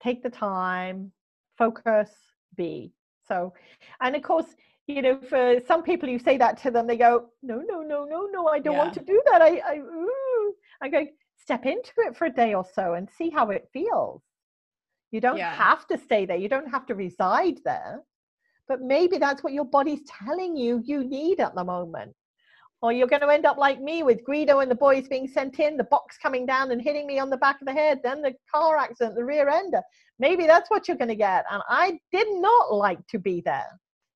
take 0.00 0.22
the 0.22 0.30
time 0.30 1.10
focus 1.56 2.10
be. 2.56 2.92
So 3.26 3.52
and 4.00 4.14
of 4.14 4.22
course 4.22 4.46
you 4.86 5.02
know 5.02 5.18
for 5.20 5.60
some 5.66 5.82
people 5.82 6.08
you 6.08 6.18
say 6.18 6.36
that 6.38 6.56
to 6.58 6.70
them 6.70 6.86
they 6.86 6.96
go 6.96 7.26
no 7.42 7.58
no 7.66 7.82
no 7.82 8.04
no 8.04 8.28
no 8.30 8.46
i 8.46 8.58
don't 8.60 8.76
want 8.76 8.92
to 8.94 9.00
do 9.00 9.20
that. 9.30 9.42
I 9.42 9.60
i 9.72 9.78
ooh. 9.78 10.54
i 10.80 10.88
go 10.88 11.04
step 11.36 11.66
into 11.66 11.92
it 11.98 12.16
for 12.16 12.26
a 12.26 12.32
day 12.32 12.54
or 12.54 12.64
so 12.64 12.94
and 12.94 13.08
see 13.10 13.30
how 13.30 13.50
it 13.50 13.68
feels. 13.72 14.22
You 15.12 15.20
don't 15.20 15.38
Yeah. 15.38 15.54
have 15.54 15.86
to 15.88 15.98
stay 15.98 16.26
there. 16.26 16.36
You 16.36 16.48
don't 16.48 16.70
have 16.70 16.86
to 16.86 16.94
reside 16.94 17.58
there. 17.64 18.02
But 18.68 18.80
maybe 18.80 19.18
that's 19.18 19.44
what 19.44 19.52
your 19.52 19.64
body's 19.64 20.02
telling 20.08 20.56
you 20.56 20.82
you 20.84 21.04
need 21.04 21.38
at 21.40 21.54
the 21.54 21.64
moment 21.64 22.14
or 22.86 22.92
you're 22.92 23.08
going 23.08 23.22
to 23.22 23.28
end 23.28 23.44
up 23.46 23.58
like 23.58 23.80
me 23.80 24.04
with 24.04 24.24
Guido 24.24 24.60
and 24.60 24.70
the 24.70 24.76
boys 24.76 25.08
being 25.08 25.26
sent 25.26 25.58
in, 25.58 25.76
the 25.76 25.82
box 25.82 26.16
coming 26.22 26.46
down 26.46 26.70
and 26.70 26.80
hitting 26.80 27.04
me 27.04 27.18
on 27.18 27.30
the 27.30 27.36
back 27.36 27.60
of 27.60 27.66
the 27.66 27.72
head, 27.72 27.98
then 28.04 28.22
the 28.22 28.32
car 28.48 28.76
accident, 28.76 29.16
the 29.16 29.24
rear 29.24 29.48
ender. 29.48 29.82
Maybe 30.20 30.46
that's 30.46 30.70
what 30.70 30.86
you're 30.86 30.96
going 30.96 31.08
to 31.08 31.16
get. 31.16 31.44
And 31.50 31.60
I 31.68 31.98
did 32.12 32.28
not 32.30 32.72
like 32.72 33.04
to 33.08 33.18
be 33.18 33.40
there. 33.40 33.66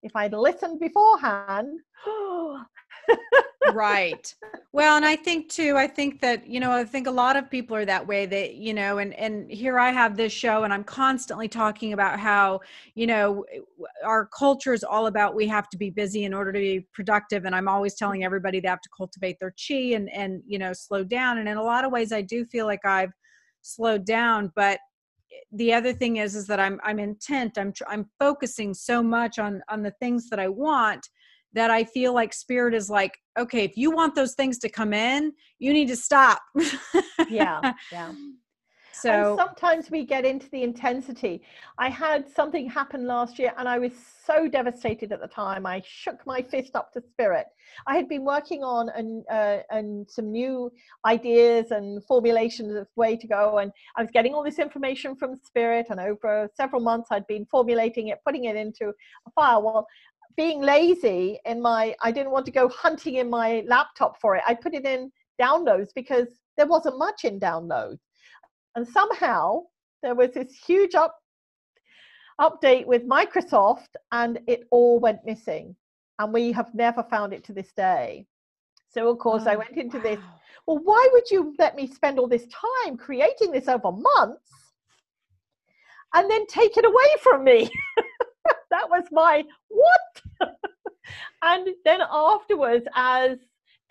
If 0.04 0.14
I'd 0.14 0.34
listened 0.34 0.78
beforehand, 0.78 1.80
right. 3.72 4.34
Well 4.72 4.96
and 4.96 5.04
i 5.04 5.16
think 5.16 5.48
too 5.48 5.76
i 5.76 5.88
think 5.88 6.20
that 6.20 6.46
you 6.46 6.60
know 6.60 6.70
i 6.70 6.84
think 6.84 7.08
a 7.08 7.10
lot 7.10 7.36
of 7.36 7.50
people 7.50 7.76
are 7.76 7.84
that 7.84 8.06
way 8.06 8.24
that 8.26 8.54
you 8.54 8.72
know 8.72 8.98
and 8.98 9.12
and 9.14 9.50
here 9.50 9.80
i 9.80 9.90
have 9.90 10.16
this 10.16 10.32
show 10.32 10.62
and 10.62 10.72
i'm 10.72 10.84
constantly 10.84 11.48
talking 11.48 11.92
about 11.92 12.20
how 12.20 12.60
you 12.94 13.06
know 13.06 13.44
our 14.04 14.26
culture 14.26 14.72
is 14.72 14.84
all 14.84 15.08
about 15.08 15.34
we 15.34 15.48
have 15.48 15.68
to 15.70 15.76
be 15.76 15.90
busy 15.90 16.24
in 16.24 16.32
order 16.32 16.52
to 16.52 16.58
be 16.58 16.86
productive 16.92 17.46
and 17.46 17.54
i'm 17.54 17.66
always 17.66 17.94
telling 17.94 18.22
everybody 18.22 18.60
they 18.60 18.68
have 18.68 18.80
to 18.80 18.88
cultivate 18.96 19.38
their 19.40 19.52
chi 19.52 19.74
and 19.74 20.08
and 20.10 20.40
you 20.46 20.58
know 20.58 20.72
slow 20.72 21.02
down 21.02 21.38
and 21.38 21.48
in 21.48 21.56
a 21.56 21.62
lot 21.62 21.84
of 21.84 21.90
ways 21.90 22.12
i 22.12 22.22
do 22.22 22.44
feel 22.44 22.66
like 22.66 22.84
i've 22.84 23.12
slowed 23.62 24.04
down 24.04 24.52
but 24.54 24.78
eh, 25.32 25.40
the 25.52 25.72
other 25.72 25.92
thing 25.92 26.18
is 26.18 26.36
is 26.36 26.46
that 26.46 26.60
i'm 26.60 26.80
i'm 26.84 27.00
intent 27.00 27.58
i'm 27.58 27.72
i'm 27.88 28.08
focusing 28.20 28.72
so 28.72 29.02
much 29.02 29.40
on 29.40 29.60
on 29.68 29.82
the 29.82 29.94
things 29.98 30.30
that 30.30 30.38
i 30.38 30.46
want 30.46 31.08
that 31.52 31.70
I 31.70 31.84
feel 31.84 32.14
like 32.14 32.32
spirit 32.32 32.74
is 32.74 32.90
like, 32.90 33.18
okay, 33.38 33.64
if 33.64 33.76
you 33.76 33.90
want 33.90 34.14
those 34.14 34.34
things 34.34 34.58
to 34.58 34.68
come 34.68 34.92
in, 34.92 35.32
you 35.58 35.72
need 35.72 35.88
to 35.88 35.96
stop. 35.96 36.40
yeah, 37.28 37.72
yeah. 37.92 38.12
So 39.00 39.10
and 39.10 39.38
sometimes 39.38 39.90
we 39.90 40.04
get 40.04 40.26
into 40.26 40.48
the 40.50 40.62
intensity. 40.62 41.42
I 41.78 41.88
had 41.88 42.28
something 42.30 42.68
happen 42.68 43.06
last 43.06 43.38
year 43.38 43.52
and 43.56 43.66
I 43.66 43.78
was 43.78 43.92
so 44.26 44.46
devastated 44.46 45.10
at 45.12 45.20
the 45.20 45.26
time. 45.26 45.64
I 45.64 45.82
shook 45.86 46.18
my 46.26 46.42
fist 46.42 46.76
up 46.76 46.92
to 46.92 47.00
spirit. 47.00 47.46
I 47.86 47.96
had 47.96 48.08
been 48.08 48.24
working 48.24 48.62
on 48.62 48.90
an, 48.90 49.24
uh, 49.30 49.58
and 49.70 50.10
some 50.10 50.30
new 50.30 50.70
ideas 51.06 51.70
and 51.70 52.04
formulations 52.04 52.74
of 52.74 52.88
way 52.96 53.16
to 53.16 53.26
go. 53.26 53.58
And 53.58 53.72
I 53.96 54.02
was 54.02 54.10
getting 54.12 54.34
all 54.34 54.42
this 54.42 54.58
information 54.58 55.16
from 55.16 55.36
spirit. 55.36 55.86
And 55.88 55.98
over 55.98 56.50
several 56.54 56.82
months, 56.82 57.08
I'd 57.10 57.26
been 57.26 57.46
formulating 57.46 58.08
it, 58.08 58.18
putting 58.26 58.44
it 58.44 58.56
into 58.56 58.88
a 58.88 59.30
firewall. 59.34 59.86
Being 60.36 60.60
lazy 60.60 61.38
in 61.44 61.60
my, 61.60 61.94
I 62.02 62.10
didn't 62.10 62.32
want 62.32 62.46
to 62.46 62.52
go 62.52 62.68
hunting 62.68 63.16
in 63.16 63.28
my 63.28 63.64
laptop 63.66 64.20
for 64.20 64.36
it. 64.36 64.42
I 64.46 64.54
put 64.54 64.74
it 64.74 64.84
in 64.84 65.10
downloads 65.40 65.88
because 65.94 66.28
there 66.56 66.66
wasn't 66.66 66.98
much 66.98 67.24
in 67.24 67.40
downloads. 67.40 67.98
And 68.76 68.86
somehow 68.86 69.62
there 70.02 70.14
was 70.14 70.30
this 70.32 70.54
huge 70.54 70.94
up, 70.94 71.16
update 72.40 72.86
with 72.86 73.06
Microsoft 73.06 73.88
and 74.12 74.40
it 74.46 74.66
all 74.70 74.98
went 75.00 75.24
missing. 75.24 75.74
And 76.18 76.32
we 76.32 76.52
have 76.52 76.74
never 76.74 77.02
found 77.02 77.32
it 77.32 77.44
to 77.44 77.52
this 77.52 77.72
day. 77.72 78.26
So, 78.90 79.08
of 79.08 79.18
course, 79.18 79.44
oh, 79.46 79.50
I 79.50 79.56
went 79.56 79.76
into 79.76 79.98
wow. 79.98 80.02
this. 80.02 80.18
Well, 80.66 80.80
why 80.82 81.08
would 81.12 81.30
you 81.30 81.54
let 81.58 81.76
me 81.76 81.86
spend 81.86 82.18
all 82.18 82.28
this 82.28 82.46
time 82.46 82.96
creating 82.96 83.52
this 83.52 83.68
over 83.68 83.92
months 83.92 84.50
and 86.12 86.30
then 86.30 86.46
take 86.46 86.76
it 86.76 86.84
away 86.84 87.16
from 87.22 87.44
me? 87.44 87.70
that 88.70 88.88
was 88.88 89.04
my 89.10 89.44
what? 89.68 90.48
and 91.42 91.68
then 91.84 92.00
afterwards, 92.10 92.86
as 92.94 93.38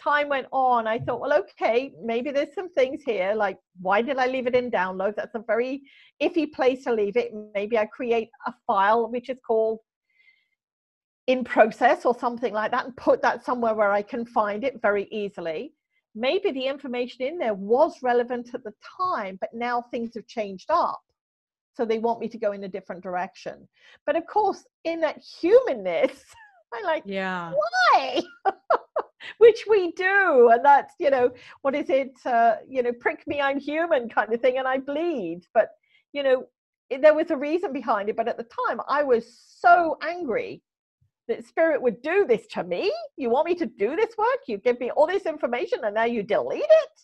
time 0.01 0.29
went 0.29 0.47
on, 0.51 0.87
I 0.87 0.99
thought, 0.99 1.19
well, 1.19 1.33
okay, 1.33 1.93
maybe 2.01 2.31
there's 2.31 2.53
some 2.55 2.69
things 2.69 3.03
here. 3.03 3.33
Like, 3.35 3.57
why 3.81 4.01
did 4.01 4.17
I 4.17 4.27
leave 4.27 4.47
it 4.47 4.55
in 4.55 4.71
downloads? 4.71 5.15
That's 5.15 5.35
a 5.35 5.43
very 5.45 5.81
iffy 6.21 6.51
place 6.51 6.85
to 6.85 6.93
leave 6.93 7.17
it. 7.17 7.31
Maybe 7.53 7.77
I 7.77 7.85
create 7.85 8.29
a 8.47 8.53
file 8.65 9.09
which 9.11 9.29
is 9.29 9.39
called 9.45 9.79
in 11.27 11.43
process 11.43 12.05
or 12.05 12.17
something 12.17 12.53
like 12.53 12.71
that 12.71 12.85
and 12.85 12.97
put 12.97 13.21
that 13.21 13.45
somewhere 13.45 13.75
where 13.75 13.91
I 13.91 14.01
can 14.01 14.25
find 14.25 14.63
it 14.63 14.81
very 14.81 15.07
easily. 15.11 15.73
Maybe 16.15 16.51
the 16.51 16.65
information 16.65 17.21
in 17.23 17.37
there 17.37 17.53
was 17.53 18.01
relevant 18.01 18.49
at 18.55 18.63
the 18.63 18.73
time, 18.97 19.37
but 19.39 19.51
now 19.53 19.83
things 19.91 20.15
have 20.15 20.25
changed 20.25 20.71
up. 20.71 20.99
So 21.79 21.85
they 21.85 21.99
want 21.99 22.19
me 22.19 22.27
to 22.27 22.37
go 22.37 22.51
in 22.51 22.65
a 22.65 22.67
different 22.67 23.01
direction. 23.01 23.65
But 24.05 24.17
of 24.17 24.27
course, 24.27 24.65
in 24.83 24.99
that 24.99 25.17
humanness, 25.39 26.11
I 26.73 26.81
like, 26.83 27.03
yeah, 27.05 27.53
why? 27.53 28.21
which 29.37 29.65
we 29.69 29.93
do 29.93 30.49
and 30.51 30.63
that's 30.63 30.93
you 30.99 31.09
know 31.09 31.29
what 31.61 31.75
is 31.75 31.89
it 31.89 32.11
uh, 32.25 32.55
you 32.67 32.81
know 32.81 32.91
prick 32.91 33.25
me 33.27 33.39
i'm 33.41 33.59
human 33.59 34.09
kind 34.09 34.33
of 34.33 34.41
thing 34.41 34.57
and 34.57 34.67
i 34.67 34.77
bleed. 34.77 35.41
But 35.53 35.69
you 36.13 36.23
know 36.23 36.47
it, 36.89 37.01
there 37.01 37.13
was 37.13 37.31
a 37.31 37.37
reason 37.37 37.71
behind 37.71 38.09
it 38.09 38.17
but 38.17 38.27
at 38.27 38.37
the 38.37 38.47
time 38.67 38.81
i 38.89 39.03
was 39.03 39.25
so 39.59 39.97
angry 40.01 40.61
that 41.29 41.45
spirit 41.45 41.81
would 41.81 42.01
do 42.01 42.25
this 42.25 42.47
to 42.47 42.63
me. 42.63 42.91
You 43.15 43.29
want 43.29 43.47
me 43.47 43.55
to 43.55 43.67
do 43.67 43.95
this 43.95 44.17
work? 44.17 44.39
You 44.47 44.57
give 44.57 44.79
me 44.79 44.89
all 44.91 45.05
this 45.05 45.25
information 45.25 45.79
and 45.83 45.93
now 45.95 46.05
you 46.05 46.23
delete 46.23 46.61
it? 46.63 47.01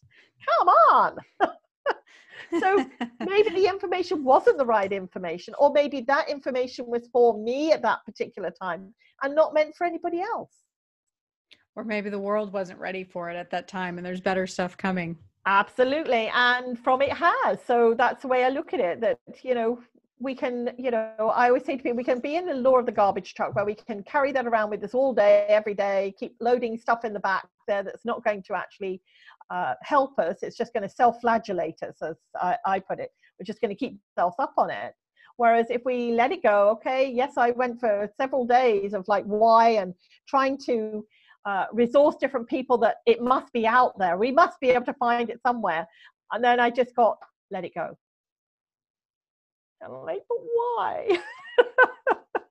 Come 0.50 0.68
on 0.68 1.18
so 2.60 2.86
maybe 3.20 3.50
the 3.50 3.68
information 3.68 4.24
wasn't 4.24 4.58
the 4.58 4.66
right 4.66 4.92
information 4.92 5.54
or 5.58 5.72
maybe 5.72 6.02
that 6.02 6.30
information 6.30 6.86
was 6.88 7.08
for 7.12 7.42
me 7.42 7.72
at 7.72 7.82
that 7.82 8.00
particular 8.06 8.52
time 8.52 8.94
and 9.24 9.34
not 9.34 9.54
meant 9.54 9.76
for 9.76 9.86
anybody 9.86 10.22
else 10.22 10.52
or 11.76 11.84
maybe 11.84 12.10
the 12.10 12.20
world 12.20 12.54
wasn't 12.54 12.80
ready 12.80 13.04
for 13.04 13.30
it 13.30 13.36
at 13.36 13.50
that 13.52 13.68
time 13.68 13.98
and 13.98 14.06
there's 14.06 14.22
better 14.22 14.48
stuff 14.48 14.78
coming. 14.78 15.18
Absolutely. 15.46 16.32
And 16.34 16.80
from 16.80 17.02
it 17.02 17.12
has. 17.12 17.60
So 17.66 17.94
that's 17.96 18.24
the 18.24 18.28
way 18.28 18.46
I 18.46 18.50
look 18.50 18.74
at 18.74 18.80
it 18.80 19.02
that, 19.02 19.20
you 19.44 19.54
know, 19.54 19.80
we 20.20 20.34
can, 20.34 20.72
you 20.78 20.92
know, 20.92 21.32
I 21.34 21.48
always 21.48 21.66
say 21.66 21.76
to 21.76 21.84
people, 21.84 21.98
we 21.98 22.04
can 22.04 22.20
be 22.20 22.36
in 22.36 22.46
the 22.46 22.54
law 22.54 22.78
of 22.78 22.86
the 22.86 22.92
garbage 22.92 23.34
truck 23.34 23.54
where 23.54 23.66
we 23.66 23.76
can 23.76 24.02
carry 24.04 24.32
that 24.32 24.46
around 24.46 24.70
with 24.70 24.84
us 24.84 24.94
all 24.94 25.14
day, 25.14 25.46
every 25.50 25.74
day, 25.74 26.14
keep 26.18 26.36
loading 26.40 26.78
stuff 26.78 27.04
in 27.04 27.14
the 27.14 27.20
back 27.20 27.48
there 27.68 27.84
that's 27.84 28.06
not 28.06 28.24
going 28.24 28.42
to 28.44 28.54
actually 28.54 29.02
uh, 29.50 29.74
help 29.82 30.18
us. 30.18 30.38
It's 30.42 30.58
just 30.58 30.74
going 30.74 30.84
to 30.84 30.90
self 30.90 31.20
flagellate 31.20 31.84
us, 31.84 32.02
as 32.02 32.16
I, 32.42 32.58
I 32.66 32.80
put 32.80 33.00
it. 33.00 33.10
We're 33.40 33.46
just 33.46 33.60
going 33.60 33.70
to 33.70 33.76
keep 33.76 34.00
ourselves 34.18 34.36
up 34.40 34.54
on 34.58 34.70
it. 34.70 34.94
Whereas 35.38 35.68
if 35.70 35.82
we 35.84 36.14
let 36.14 36.32
it 36.32 36.42
go, 36.42 36.70
okay, 36.70 37.12
yes, 37.12 37.34
I 37.38 37.52
went 37.52 37.82
for 37.82 38.10
several 38.16 38.46
days 38.46 38.94
of 38.94 39.06
like 39.10 39.26
why 39.26 39.72
and 39.72 39.94
trying 40.30 40.58
to 40.66 41.06
uh, 41.46 41.66
resource 41.74 42.16
different 42.16 42.48
people 42.48 42.78
that 42.78 42.98
it 43.06 43.22
must 43.22 43.52
be 43.52 43.68
out 43.68 44.00
there. 44.00 44.18
We 44.18 44.32
must 44.32 44.60
be 44.62 44.70
able 44.70 44.86
to 44.86 44.94
find 44.94 45.30
it 45.30 45.42
somewhere. 45.46 45.86
And 46.32 46.42
then 46.44 46.62
I 46.62 46.70
just 46.70 46.96
got, 46.96 47.18
let 47.52 47.66
it 47.66 47.74
go. 47.76 47.98
And 49.82 49.94
I'm 49.94 50.04
like, 50.04 50.24
but 50.28 50.38
why? 50.54 51.08
so 51.58 52.44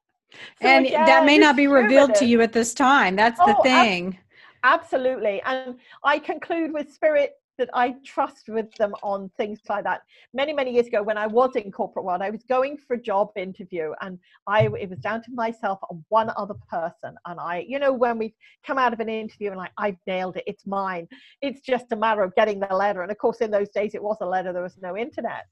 and 0.60 0.86
again, 0.86 1.06
that 1.06 1.24
may 1.24 1.38
not 1.38 1.56
be 1.56 1.66
revealed 1.66 2.14
to 2.16 2.24
you 2.24 2.40
at 2.42 2.52
this 2.52 2.74
time. 2.74 3.16
That's 3.16 3.38
the 3.38 3.56
oh, 3.58 3.62
thing. 3.62 4.18
Ab- 4.62 4.80
absolutely. 4.80 5.42
And 5.44 5.76
I 6.02 6.18
conclude 6.18 6.72
with 6.72 6.92
spirit 6.92 7.34
that 7.58 7.70
I 7.74 7.94
trust 8.04 8.48
with 8.48 8.72
them 8.74 8.94
on 9.02 9.30
things 9.36 9.60
like 9.68 9.84
that. 9.84 10.02
Many, 10.32 10.52
many 10.52 10.72
years 10.72 10.86
ago, 10.86 11.02
when 11.02 11.18
I 11.18 11.26
was 11.26 11.54
in 11.56 11.70
corporate 11.70 12.04
world, 12.04 12.22
I 12.22 12.30
was 12.30 12.42
going 12.44 12.76
for 12.76 12.94
a 12.94 13.00
job 13.00 13.30
interview, 13.36 13.92
and 14.00 14.18
I 14.46 14.68
it 14.80 14.90
was 14.90 14.98
down 14.98 15.22
to 15.24 15.30
myself 15.32 15.78
and 15.90 16.04
one 16.08 16.30
other 16.36 16.54
person. 16.68 17.16
And 17.26 17.38
I, 17.40 17.64
you 17.66 17.78
know, 17.78 17.92
when 17.92 18.18
we 18.18 18.34
come 18.66 18.78
out 18.78 18.92
of 18.92 19.00
an 19.00 19.08
interview 19.08 19.50
and 19.50 19.58
like 19.58 19.72
I've 19.78 19.98
nailed 20.06 20.36
it, 20.36 20.44
it's 20.46 20.66
mine. 20.66 21.08
It's 21.42 21.60
just 21.60 21.92
a 21.92 21.96
matter 21.96 22.22
of 22.22 22.34
getting 22.34 22.60
the 22.60 22.74
letter. 22.74 23.02
And 23.02 23.10
of 23.10 23.18
course, 23.18 23.38
in 23.38 23.50
those 23.50 23.70
days, 23.70 23.94
it 23.94 24.02
was 24.02 24.18
a 24.20 24.26
letter. 24.26 24.52
There 24.52 24.62
was 24.62 24.78
no 24.82 24.96
internet. 24.96 25.46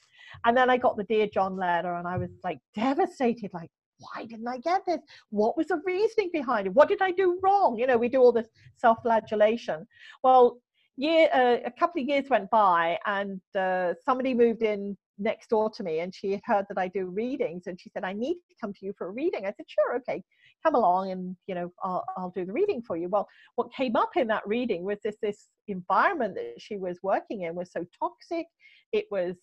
And 0.45 0.57
then 0.57 0.71
I 0.71 0.77
got 0.77 0.97
the 0.97 1.05
dear 1.05 1.27
John 1.27 1.57
letter, 1.57 1.95
and 1.95 2.07
I 2.07 2.19
was 2.19 2.31
like 2.43 2.59
devastated, 2.75 3.51
like 3.53 3.71
why 4.03 4.25
didn't 4.25 4.49
I 4.49 4.59
get 4.59 4.85
this? 4.87 5.01
What 5.31 5.57
was 5.57 5.69
the 5.69 5.81
reasoning 5.85 6.31
behind 6.33 6.67
it? 6.67 6.75
What 6.75 6.89
did 6.89 7.03
I 7.03 7.13
do 7.13 7.39
wrong? 7.43 7.79
You 7.79 7.87
know, 7.87 7.97
we 7.97 8.09
do 8.09 8.21
all 8.21 8.33
this 8.33 8.49
self 8.77 8.99
flagellation. 9.03 9.87
Well, 10.23 10.59
year 10.97 11.29
uh, 11.33 11.57
a 11.65 11.71
couple 11.71 12.03
of 12.03 12.09
years 12.09 12.29
went 12.29 12.51
by 12.51 12.99
and 13.07 13.41
uh, 13.59 13.95
somebody 14.05 14.35
moved 14.35 14.63
in 14.63 14.97
next 15.19 15.51
door 15.51 15.71
to 15.71 15.83
me 15.83 16.01
and 16.01 16.15
she 16.15 16.33
had 16.33 16.41
heard 16.45 16.67
that 16.69 16.79
I 16.79 16.89
do 16.89 17.07
readings 17.07 17.67
and 17.67 17.81
she 17.81 17.91
said 17.91 18.05
I 18.05 18.13
need 18.13 18.35
to 18.35 18.55
come 18.61 18.73
to 18.73 18.87
you 18.87 18.93
for 18.97 19.09
a 19.09 19.11
reading. 19.11 19.47
I 19.47 19.53
said 19.57 19.67
sure 19.69 19.97
okay 19.97 20.23
come 20.65 20.75
along 20.75 21.11
and 21.11 21.37
you 21.47 21.55
know 21.55 21.73
I'll, 21.83 22.05
I'll 22.17 22.31
do 22.31 22.45
the 22.45 22.53
reading 22.53 22.83
for 22.83 22.97
you. 22.97 23.09
Well 23.09 23.29
what 23.57 23.73
came 23.73 23.97
up 23.97 24.11
in 24.17 24.27
that 24.29 24.47
reading 24.47 24.85
was 24.85 24.99
this 25.03 25.17
this 25.23 25.49
environment 25.69 26.35
that 26.35 26.55
she 26.59 26.77
was 26.77 26.99
working 27.03 27.43
in 27.43 27.55
was 27.55 27.73
so 27.73 27.85
toxic. 27.99 28.47
It 28.93 29.07
was 29.11 29.37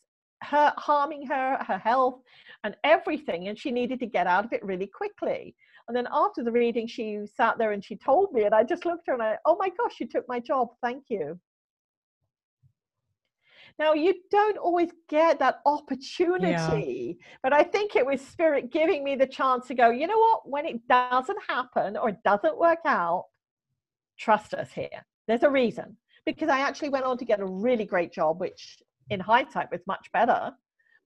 her 0.43 0.73
harming 0.77 1.26
her 1.27 1.57
her 1.67 1.77
health 1.77 2.21
and 2.63 2.76
everything 2.84 3.47
and 3.47 3.59
she 3.59 3.71
needed 3.71 3.99
to 3.99 4.05
get 4.05 4.27
out 4.27 4.45
of 4.45 4.53
it 4.53 4.63
really 4.63 4.88
quickly 4.88 5.55
and 5.89 5.95
then 5.95 6.07
after 6.11 6.43
the 6.43 6.51
reading, 6.51 6.85
she 6.85 7.21
sat 7.35 7.57
there 7.57 7.71
and 7.71 7.83
she 7.83 7.95
told 7.95 8.31
me, 8.31 8.43
and 8.43 8.53
I 8.53 8.63
just 8.63 8.85
looked 8.85 9.09
at 9.09 9.11
her 9.11 9.13
and 9.15 9.23
I, 9.23 9.37
oh 9.43 9.57
my 9.59 9.69
gosh, 9.69 9.99
you 9.99 10.07
took 10.07 10.23
my 10.29 10.39
job. 10.39 10.67
Thank 10.83 11.05
you. 11.09 11.39
Now, 13.79 13.93
you 13.93 14.13
don't 14.29 14.57
always 14.57 14.91
get 15.09 15.39
that 15.39 15.61
opportunity, 15.65 17.17
yeah. 17.17 17.25
but 17.41 17.53
I 17.53 17.63
think 17.63 17.95
it 17.95 18.05
was 18.05 18.21
Spirit 18.21 18.71
giving 18.71 19.03
me 19.03 19.15
the 19.15 19.25
chance 19.25 19.65
to 19.67 19.73
go, 19.73 19.89
you 19.89 20.05
know 20.05 20.19
what, 20.19 20.47
when 20.47 20.67
it 20.67 20.87
doesn't 20.87 21.39
happen 21.47 21.97
or 21.97 22.09
it 22.09 22.21
doesn't 22.23 22.59
work 22.59 22.79
out, 22.85 23.25
trust 24.19 24.53
us 24.53 24.71
here. 24.71 25.03
There's 25.27 25.43
a 25.43 25.49
reason. 25.49 25.97
Because 26.23 26.49
I 26.49 26.59
actually 26.59 26.89
went 26.89 27.05
on 27.05 27.17
to 27.17 27.25
get 27.25 27.39
a 27.39 27.45
really 27.45 27.85
great 27.85 28.13
job, 28.13 28.39
which 28.39 28.77
in 29.09 29.19
hindsight 29.19 29.71
was 29.71 29.81
much 29.87 30.07
better 30.13 30.51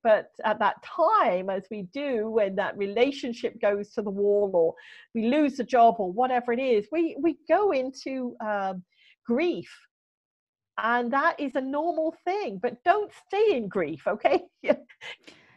but 0.04 0.28
at 0.44 0.60
that 0.60 0.76
time 0.84 1.50
as 1.50 1.64
we 1.72 1.84
do 1.94 2.30
when 2.30 2.56
that 2.56 2.78
relationship 2.78 3.60
goes 3.62 3.92
to 3.92 4.02
the 4.02 4.10
wall 4.10 4.52
or 4.54 4.74
we 5.16 5.28
lose 5.28 5.60
a 5.60 5.64
job 5.64 5.96
or 5.98 6.12
whatever 6.12 6.52
it 6.54 6.60
is 6.60 6.88
we 6.92 7.16
we 7.20 7.38
go 7.48 7.72
into 7.72 8.36
um, 8.46 8.84
grief. 9.26 9.70
And 10.78 11.14
that 11.14 11.40
is 11.40 11.56
a 11.56 11.62
normal 11.62 12.16
thing 12.26 12.60
but 12.62 12.84
don't 12.84 13.12
stay 13.28 13.56
in 13.56 13.68
grief 13.68 14.08
okay 14.08 14.42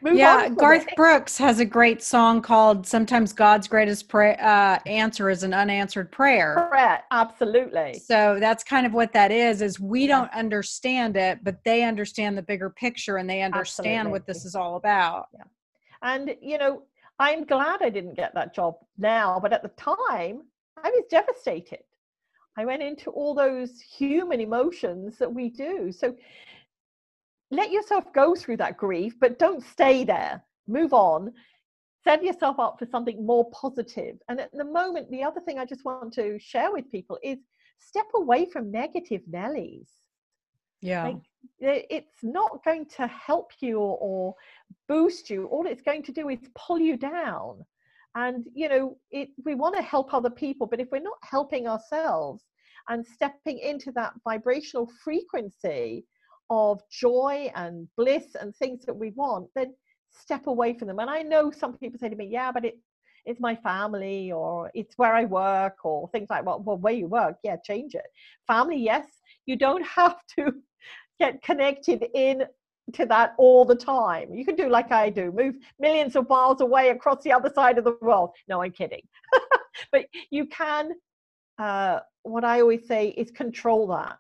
Move 0.06 0.18
yeah, 0.18 0.48
Garth 0.50 0.86
it. 0.86 0.94
Brooks 0.94 1.36
has 1.38 1.58
a 1.58 1.64
great 1.64 2.00
song 2.00 2.40
called 2.40 2.86
"Sometimes 2.86 3.32
God's 3.32 3.66
Greatest 3.66 4.08
pray- 4.08 4.36
uh, 4.36 4.78
Answer 4.86 5.30
is 5.30 5.42
an 5.42 5.52
Unanswered 5.52 6.12
Prayer." 6.12 6.68
Correct, 6.70 7.06
absolutely. 7.10 7.94
So 7.94 8.36
that's 8.38 8.62
kind 8.62 8.86
of 8.86 8.94
what 8.94 9.12
that 9.14 9.32
is. 9.32 9.62
Is 9.62 9.80
we 9.80 10.06
don't 10.06 10.32
understand 10.32 11.16
it, 11.16 11.42
but 11.42 11.56
they 11.64 11.82
understand 11.82 12.38
the 12.38 12.42
bigger 12.42 12.70
picture 12.70 13.16
and 13.16 13.28
they 13.28 13.42
understand 13.42 13.86
absolutely. 13.86 14.12
what 14.12 14.26
this 14.28 14.44
is 14.44 14.54
all 14.54 14.76
about. 14.76 15.26
Yeah, 15.34 15.42
and 16.02 16.36
you 16.40 16.58
know, 16.58 16.82
I'm 17.18 17.44
glad 17.44 17.82
I 17.82 17.90
didn't 17.90 18.14
get 18.14 18.32
that 18.34 18.54
job 18.54 18.76
now, 18.96 19.40
but 19.42 19.52
at 19.52 19.64
the 19.64 19.70
time, 19.70 20.42
I 20.84 20.88
was 20.90 21.02
devastated. 21.10 21.80
I 22.56 22.64
went 22.64 22.80
into 22.80 23.10
all 23.10 23.34
those 23.34 23.80
human 23.80 24.40
emotions 24.40 25.18
that 25.18 25.34
we 25.34 25.48
do. 25.48 25.90
So 25.90 26.14
let 27.50 27.70
yourself 27.70 28.12
go 28.12 28.34
through 28.34 28.56
that 28.58 28.76
grief, 28.76 29.14
but 29.20 29.38
don't 29.38 29.62
stay 29.62 30.04
there. 30.04 30.42
Move 30.66 30.92
on. 30.92 31.32
Set 32.02 32.22
yourself 32.22 32.58
up 32.58 32.78
for 32.78 32.86
something 32.86 33.24
more 33.24 33.50
positive. 33.50 34.16
And 34.28 34.40
at 34.40 34.50
the 34.52 34.64
moment, 34.64 35.10
the 35.10 35.22
other 35.22 35.40
thing 35.40 35.58
I 35.58 35.64
just 35.64 35.84
want 35.84 36.12
to 36.14 36.38
share 36.38 36.72
with 36.72 36.90
people 36.90 37.18
is 37.22 37.38
step 37.78 38.06
away 38.14 38.46
from 38.46 38.70
negative 38.70 39.22
Nellies. 39.30 39.88
Yeah. 40.80 41.04
Like, 41.04 41.16
it's 41.58 42.22
not 42.22 42.64
going 42.64 42.86
to 42.96 43.06
help 43.06 43.52
you 43.60 43.78
or, 43.78 43.98
or 44.00 44.34
boost 44.88 45.30
you. 45.30 45.46
All 45.46 45.66
it's 45.66 45.82
going 45.82 46.02
to 46.04 46.12
do 46.12 46.28
is 46.28 46.38
pull 46.54 46.78
you 46.78 46.96
down. 46.96 47.64
And, 48.14 48.46
you 48.54 48.68
know, 48.68 48.96
it, 49.10 49.28
we 49.44 49.54
want 49.54 49.76
to 49.76 49.82
help 49.82 50.14
other 50.14 50.30
people, 50.30 50.66
but 50.66 50.80
if 50.80 50.88
we're 50.90 51.02
not 51.02 51.18
helping 51.22 51.68
ourselves 51.68 52.44
and 52.88 53.04
stepping 53.06 53.58
into 53.58 53.92
that 53.92 54.12
vibrational 54.24 54.90
frequency, 55.04 56.04
of 56.50 56.80
joy 56.90 57.50
and 57.54 57.88
bliss 57.96 58.36
and 58.40 58.54
things 58.56 58.84
that 58.86 58.94
we 58.94 59.10
want, 59.10 59.48
then 59.54 59.74
step 60.10 60.46
away 60.46 60.74
from 60.74 60.88
them. 60.88 60.98
And 60.98 61.10
I 61.10 61.22
know 61.22 61.50
some 61.50 61.76
people 61.76 61.98
say 61.98 62.08
to 62.08 62.16
me, 62.16 62.26
yeah, 62.26 62.52
but 62.52 62.64
it 62.64 62.78
it's 63.24 63.40
my 63.40 63.56
family 63.56 64.30
or 64.30 64.70
it's 64.72 64.96
where 64.96 65.12
I 65.12 65.24
work 65.24 65.84
or 65.84 66.08
things 66.10 66.30
like 66.30 66.46
well, 66.46 66.60
well 66.60 66.78
where 66.78 66.92
you 66.92 67.08
work, 67.08 67.36
yeah, 67.42 67.56
change 67.56 67.94
it. 67.94 68.06
Family, 68.46 68.76
yes, 68.78 69.06
you 69.46 69.56
don't 69.56 69.84
have 69.96 70.16
to 70.38 70.52
get 71.18 71.42
connected 71.42 72.06
in 72.14 72.44
to 72.92 73.04
that 73.06 73.34
all 73.36 73.64
the 73.64 73.74
time. 73.74 74.32
You 74.32 74.44
can 74.44 74.54
do 74.54 74.68
like 74.68 74.92
I 74.92 75.10
do, 75.10 75.32
move 75.32 75.56
millions 75.80 76.14
of 76.14 76.28
miles 76.28 76.60
away 76.60 76.90
across 76.90 77.24
the 77.24 77.32
other 77.32 77.50
side 77.52 77.78
of 77.78 77.84
the 77.84 77.96
world. 78.00 78.30
No, 78.48 78.62
I'm 78.62 78.70
kidding. 78.70 79.02
but 79.92 80.06
you 80.30 80.46
can 80.46 80.92
uh, 81.58 82.00
what 82.22 82.44
I 82.44 82.60
always 82.60 82.86
say 82.86 83.08
is 83.08 83.30
control 83.30 83.86
that. 83.88 84.18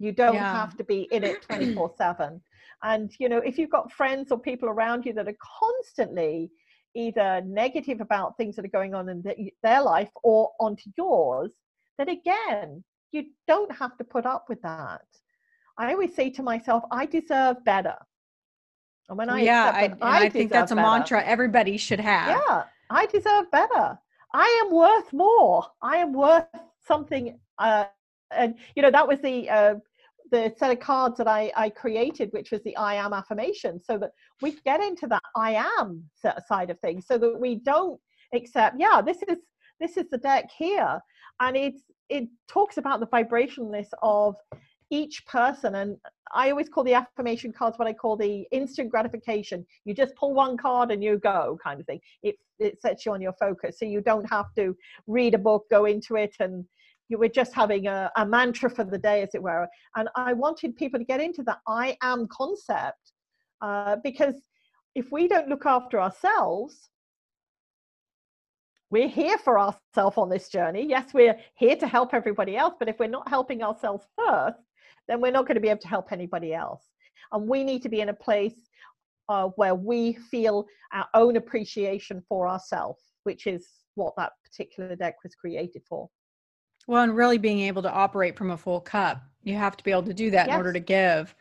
You 0.00 0.12
don't 0.12 0.34
yeah. 0.34 0.52
have 0.52 0.76
to 0.78 0.84
be 0.84 1.06
in 1.12 1.22
it 1.22 1.42
24 1.42 1.92
7. 1.96 2.40
And, 2.82 3.12
you 3.18 3.28
know, 3.28 3.36
if 3.36 3.58
you've 3.58 3.68
got 3.68 3.92
friends 3.92 4.32
or 4.32 4.38
people 4.38 4.66
around 4.66 5.04
you 5.04 5.12
that 5.12 5.28
are 5.28 5.36
constantly 5.60 6.50
either 6.94 7.42
negative 7.44 8.00
about 8.00 8.38
things 8.38 8.56
that 8.56 8.64
are 8.64 8.68
going 8.68 8.94
on 8.94 9.10
in 9.10 9.20
the, 9.20 9.52
their 9.62 9.82
life 9.82 10.08
or 10.22 10.52
onto 10.58 10.90
yours, 10.96 11.52
then 11.98 12.08
again, 12.08 12.82
you 13.12 13.26
don't 13.46 13.70
have 13.70 13.98
to 13.98 14.04
put 14.04 14.24
up 14.24 14.46
with 14.48 14.62
that. 14.62 15.02
I 15.76 15.92
always 15.92 16.14
say 16.14 16.30
to 16.30 16.42
myself, 16.42 16.82
I 16.90 17.04
deserve 17.04 17.62
better. 17.66 17.96
And 19.10 19.18
when 19.18 19.28
I 19.28 19.42
yeah, 19.42 19.70
I, 19.74 19.92
I, 20.00 20.24
I 20.24 20.28
think 20.30 20.50
that's 20.50 20.72
a 20.72 20.74
better, 20.74 20.88
mantra 20.88 21.22
everybody 21.22 21.76
should 21.76 22.00
have. 22.00 22.40
Yeah, 22.48 22.64
I 22.88 23.04
deserve 23.06 23.50
better. 23.50 23.98
I 24.32 24.62
am 24.64 24.72
worth 24.72 25.12
more. 25.12 25.66
I 25.82 25.96
am 25.98 26.14
worth 26.14 26.46
something. 26.86 27.38
Uh, 27.58 27.84
and 28.30 28.54
you 28.76 28.82
know 28.82 28.90
that 28.90 29.06
was 29.06 29.20
the 29.20 29.50
uh, 29.50 29.74
the 30.30 30.52
set 30.56 30.70
of 30.70 30.80
cards 30.80 31.18
that 31.18 31.28
I, 31.28 31.52
I 31.56 31.70
created, 31.70 32.30
which 32.32 32.50
was 32.50 32.62
the 32.62 32.76
I 32.76 32.94
am 32.94 33.12
affirmation, 33.12 33.80
so 33.80 33.98
that 33.98 34.10
we 34.40 34.52
get 34.64 34.80
into 34.80 35.06
that 35.08 35.22
I 35.36 35.54
am 35.78 36.04
side 36.46 36.70
of 36.70 36.78
things, 36.80 37.06
so 37.06 37.18
that 37.18 37.38
we 37.38 37.56
don't 37.56 38.00
accept, 38.34 38.76
yeah, 38.78 39.00
this 39.00 39.18
is 39.28 39.38
this 39.80 39.96
is 39.96 40.10
the 40.10 40.18
deck 40.18 40.50
here, 40.56 41.00
and 41.40 41.56
it's 41.56 41.82
it 42.08 42.28
talks 42.48 42.76
about 42.76 43.00
the 43.00 43.06
vibrationalness 43.06 43.88
of 44.02 44.34
each 44.90 45.24
person 45.26 45.76
and 45.76 45.96
i 46.34 46.50
always 46.50 46.68
call 46.68 46.82
the 46.82 46.92
affirmation 46.92 47.52
cards 47.52 47.78
what 47.78 47.86
i 47.86 47.92
call 47.92 48.16
the 48.16 48.44
instant 48.50 48.90
gratification. 48.90 49.64
You 49.84 49.94
just 49.94 50.14
pull 50.16 50.34
one 50.34 50.56
card 50.56 50.90
and 50.90 51.02
you 51.02 51.18
go 51.18 51.58
kind 51.62 51.80
of 51.80 51.86
thing. 51.86 52.00
It 52.22 52.36
it 52.58 52.80
sets 52.82 53.06
you 53.06 53.12
on 53.12 53.22
your 53.22 53.32
focus 53.34 53.78
so 53.78 53.84
you 53.84 54.00
don't 54.00 54.28
have 54.28 54.52
to 54.56 54.76
read 55.06 55.34
a 55.34 55.38
book 55.38 55.64
go 55.70 55.84
into 55.84 56.16
it 56.16 56.34
and 56.40 56.64
you 57.10 57.18
were 57.18 57.28
just 57.28 57.52
having 57.52 57.88
a, 57.88 58.10
a 58.16 58.24
mantra 58.24 58.70
for 58.70 58.84
the 58.84 58.96
day, 58.96 59.22
as 59.22 59.34
it 59.34 59.42
were. 59.42 59.68
And 59.96 60.08
I 60.14 60.32
wanted 60.32 60.76
people 60.76 60.98
to 61.00 61.04
get 61.04 61.20
into 61.20 61.42
that 61.42 61.58
I 61.66 61.96
am 62.02 62.28
concept 62.28 63.12
uh, 63.60 63.96
because 64.02 64.36
if 64.94 65.10
we 65.10 65.26
don't 65.28 65.48
look 65.48 65.66
after 65.66 66.00
ourselves, 66.00 66.88
we're 68.90 69.08
here 69.08 69.38
for 69.38 69.58
ourselves 69.58 70.16
on 70.16 70.28
this 70.28 70.48
journey. 70.48 70.86
Yes, 70.88 71.12
we're 71.12 71.36
here 71.56 71.76
to 71.76 71.86
help 71.86 72.14
everybody 72.14 72.56
else, 72.56 72.74
but 72.78 72.88
if 72.88 72.98
we're 72.98 73.08
not 73.08 73.28
helping 73.28 73.62
ourselves 73.62 74.06
first, 74.16 74.58
then 75.08 75.20
we're 75.20 75.32
not 75.32 75.46
going 75.46 75.56
to 75.56 75.60
be 75.60 75.68
able 75.68 75.80
to 75.80 75.88
help 75.88 76.12
anybody 76.12 76.54
else. 76.54 76.84
And 77.32 77.48
we 77.48 77.64
need 77.64 77.82
to 77.82 77.88
be 77.88 78.00
in 78.00 78.08
a 78.08 78.14
place 78.14 78.68
uh, 79.28 79.48
where 79.56 79.74
we 79.74 80.14
feel 80.14 80.66
our 80.92 81.06
own 81.14 81.36
appreciation 81.36 82.22
for 82.28 82.48
ourselves, 82.48 83.00
which 83.24 83.46
is 83.48 83.66
what 83.96 84.14
that 84.16 84.32
particular 84.44 84.94
deck 84.94 85.16
was 85.24 85.34
created 85.34 85.82
for. 85.88 86.08
Well, 86.86 87.02
and 87.02 87.16
really 87.16 87.38
being 87.38 87.60
able 87.60 87.82
to 87.82 87.92
operate 87.92 88.36
from 88.36 88.50
a 88.50 88.56
full 88.56 88.80
cup. 88.80 89.22
You 89.42 89.54
have 89.54 89.76
to 89.76 89.84
be 89.84 89.90
able 89.90 90.02
to 90.04 90.14
do 90.14 90.30
that 90.30 90.46
yes. 90.46 90.54
in 90.54 90.56
order 90.56 90.72
to 90.72 90.80
give. 90.80 91.34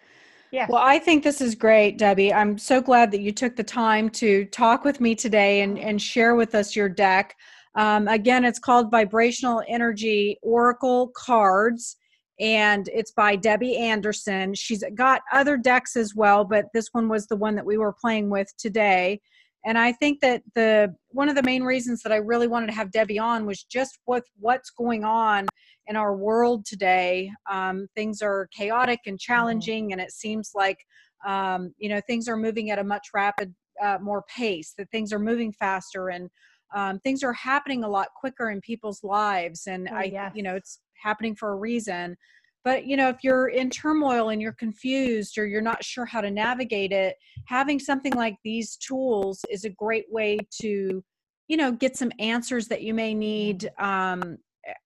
Yeah. 0.51 0.65
Well, 0.69 0.81
I 0.81 0.97
think 0.99 1.23
this 1.23 1.41
is 1.41 1.53
great, 1.53 1.97
Debbie. 1.97 2.33
I'm 2.33 2.57
so 2.57 2.81
glad 2.81 3.11
that 3.11 3.21
you 3.21 3.31
took 3.31 3.55
the 3.55 3.63
time 3.63 4.09
to 4.11 4.45
talk 4.45 4.83
with 4.83 4.99
me 4.99 5.13
today 5.15 5.61
and, 5.61 5.77
and 5.77 6.01
share 6.01 6.35
with 6.35 6.55
us 6.55 6.75
your 6.75 6.89
deck. 6.89 7.35
Um, 7.75 8.07
again, 8.07 8.45
it's 8.45 8.57
called 8.57 8.89
Vibrational 8.89 9.61
Energy 9.67 10.37
Oracle 10.41 11.11
Cards, 11.15 11.97
and 12.39 12.89
it's 12.91 13.11
by 13.11 13.35
Debbie 13.35 13.77
Anderson. 13.77 14.55
She's 14.55 14.83
got 14.95 15.21
other 15.31 15.55
decks 15.55 15.95
as 15.95 16.15
well, 16.15 16.43
but 16.43 16.65
this 16.73 16.89
one 16.93 17.09
was 17.09 17.27
the 17.27 17.35
one 17.35 17.55
that 17.55 17.65
we 17.65 17.77
were 17.77 17.93
playing 17.93 18.29
with 18.29 18.51
today 18.57 19.21
and 19.65 19.77
i 19.77 19.91
think 19.91 20.19
that 20.21 20.41
the 20.55 20.93
one 21.09 21.29
of 21.29 21.35
the 21.35 21.43
main 21.43 21.63
reasons 21.63 22.01
that 22.01 22.11
i 22.11 22.17
really 22.17 22.47
wanted 22.47 22.67
to 22.67 22.73
have 22.73 22.91
debbie 22.91 23.19
on 23.19 23.45
was 23.45 23.63
just 23.63 23.99
with 24.07 24.23
what's 24.39 24.69
going 24.69 25.03
on 25.03 25.47
in 25.87 25.95
our 25.95 26.15
world 26.15 26.65
today 26.65 27.31
um, 27.49 27.87
things 27.95 28.21
are 28.21 28.47
chaotic 28.55 28.99
and 29.05 29.15
mm-hmm. 29.15 29.33
challenging 29.33 29.91
and 29.91 30.01
it 30.01 30.11
seems 30.11 30.51
like 30.55 30.79
um, 31.25 31.73
you 31.77 31.89
know 31.89 31.99
things 32.07 32.27
are 32.27 32.37
moving 32.37 32.71
at 32.71 32.79
a 32.79 32.83
much 32.83 33.07
rapid 33.13 33.53
uh, 33.81 33.97
more 34.01 34.23
pace 34.23 34.73
that 34.77 34.89
things 34.91 35.11
are 35.11 35.19
moving 35.19 35.51
faster 35.53 36.09
and 36.09 36.29
um, 36.75 36.99
things 36.99 37.23
are 37.23 37.33
happening 37.33 37.83
a 37.83 37.89
lot 37.89 38.09
quicker 38.15 38.51
in 38.51 38.61
people's 38.61 39.03
lives 39.03 39.67
and 39.67 39.89
oh, 39.91 39.95
i 39.95 40.03
yes. 40.03 40.31
you 40.35 40.43
know 40.43 40.55
it's 40.55 40.79
happening 41.01 41.35
for 41.35 41.51
a 41.51 41.55
reason 41.55 42.15
but 42.63 42.85
you 42.85 42.97
know 42.97 43.09
if 43.09 43.17
you're 43.23 43.47
in 43.47 43.69
turmoil 43.69 44.29
and 44.29 44.41
you're 44.41 44.53
confused 44.53 45.37
or 45.37 45.45
you're 45.45 45.61
not 45.61 45.83
sure 45.83 46.05
how 46.05 46.21
to 46.21 46.31
navigate 46.31 46.91
it 46.91 47.15
having 47.45 47.79
something 47.79 48.13
like 48.13 48.35
these 48.43 48.75
tools 48.77 49.43
is 49.49 49.65
a 49.65 49.69
great 49.69 50.05
way 50.09 50.37
to 50.61 51.03
you 51.47 51.57
know 51.57 51.71
get 51.71 51.97
some 51.97 52.11
answers 52.19 52.67
that 52.67 52.81
you 52.81 52.93
may 52.93 53.13
need 53.13 53.69
um, 53.79 54.37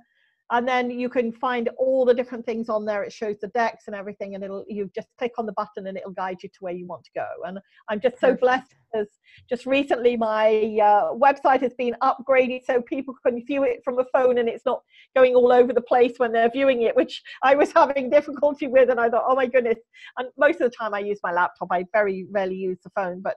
and 0.55 0.69
then 0.69 0.89
you 0.89 1.09
can 1.09 1.33
find 1.33 1.69
all 1.79 2.05
the 2.05 2.15
different 2.15 2.47
things 2.47 2.69
on 2.69 2.85
there. 2.85 3.03
It 3.03 3.13
shows 3.13 3.39
the 3.41 3.49
decks 3.49 3.89
and 3.89 3.97
everything 3.97 4.37
and 4.37 4.45
it'll 4.45 4.65
you 4.69 4.89
just 4.95 5.09
click 5.19 5.33
on 5.37 5.47
the 5.47 5.53
button 5.53 5.89
and 5.89 5.99
it'll 5.99 6.13
guide 6.13 6.45
you 6.45 6.49
to 6.49 6.59
where 6.61 6.73
you 6.73 6.87
want 6.87 7.03
to 7.05 7.11
go. 7.13 7.27
And 7.45 7.59
i'm 7.89 8.01
just 8.01 8.21
so 8.21 8.35
blessed 8.37 8.73
because 8.93 9.09
just 9.49 9.67
recently 9.67 10.17
my 10.17 10.79
uh, 10.81 11.13
website 11.13 11.61
has 11.61 11.75
been 11.75 11.97
upgraded 12.03 12.65
so 12.65 12.81
people 12.83 13.17
can 13.27 13.45
view 13.45 13.65
it 13.65 13.81
from 13.83 13.99
a 13.99 14.05
phone 14.13 14.39
and 14.39 14.49
it's 14.49 14.65
not 14.65 14.81
going 15.17 15.35
all 15.35 15.51
over 15.51 15.73
the 15.73 15.81
place 15.81 16.15
when 16.19 16.31
they're 16.31 16.51
viewing 16.51 16.83
it 16.83 16.95
which 16.95 17.21
i 17.43 17.57
was 17.57 17.73
having 17.73 18.09
difficulty 18.19 18.69
with. 18.69 18.91
And 18.91 19.01
i 19.01 19.11
thought 19.11 19.25
oh 19.27 19.35
my 19.35 19.47
goodness. 19.47 19.79
And 20.19 20.29
most 20.39 20.61
of 20.61 20.71
the 20.71 20.77
time 20.77 20.95
i 20.95 21.01
use 21.01 21.19
my 21.25 21.33
laptop. 21.33 21.69
I 21.73 21.85
very 21.93 22.27
rarely 22.31 22.55
use 22.55 22.79
the 22.85 22.91
phone. 22.91 23.21
But 23.21 23.35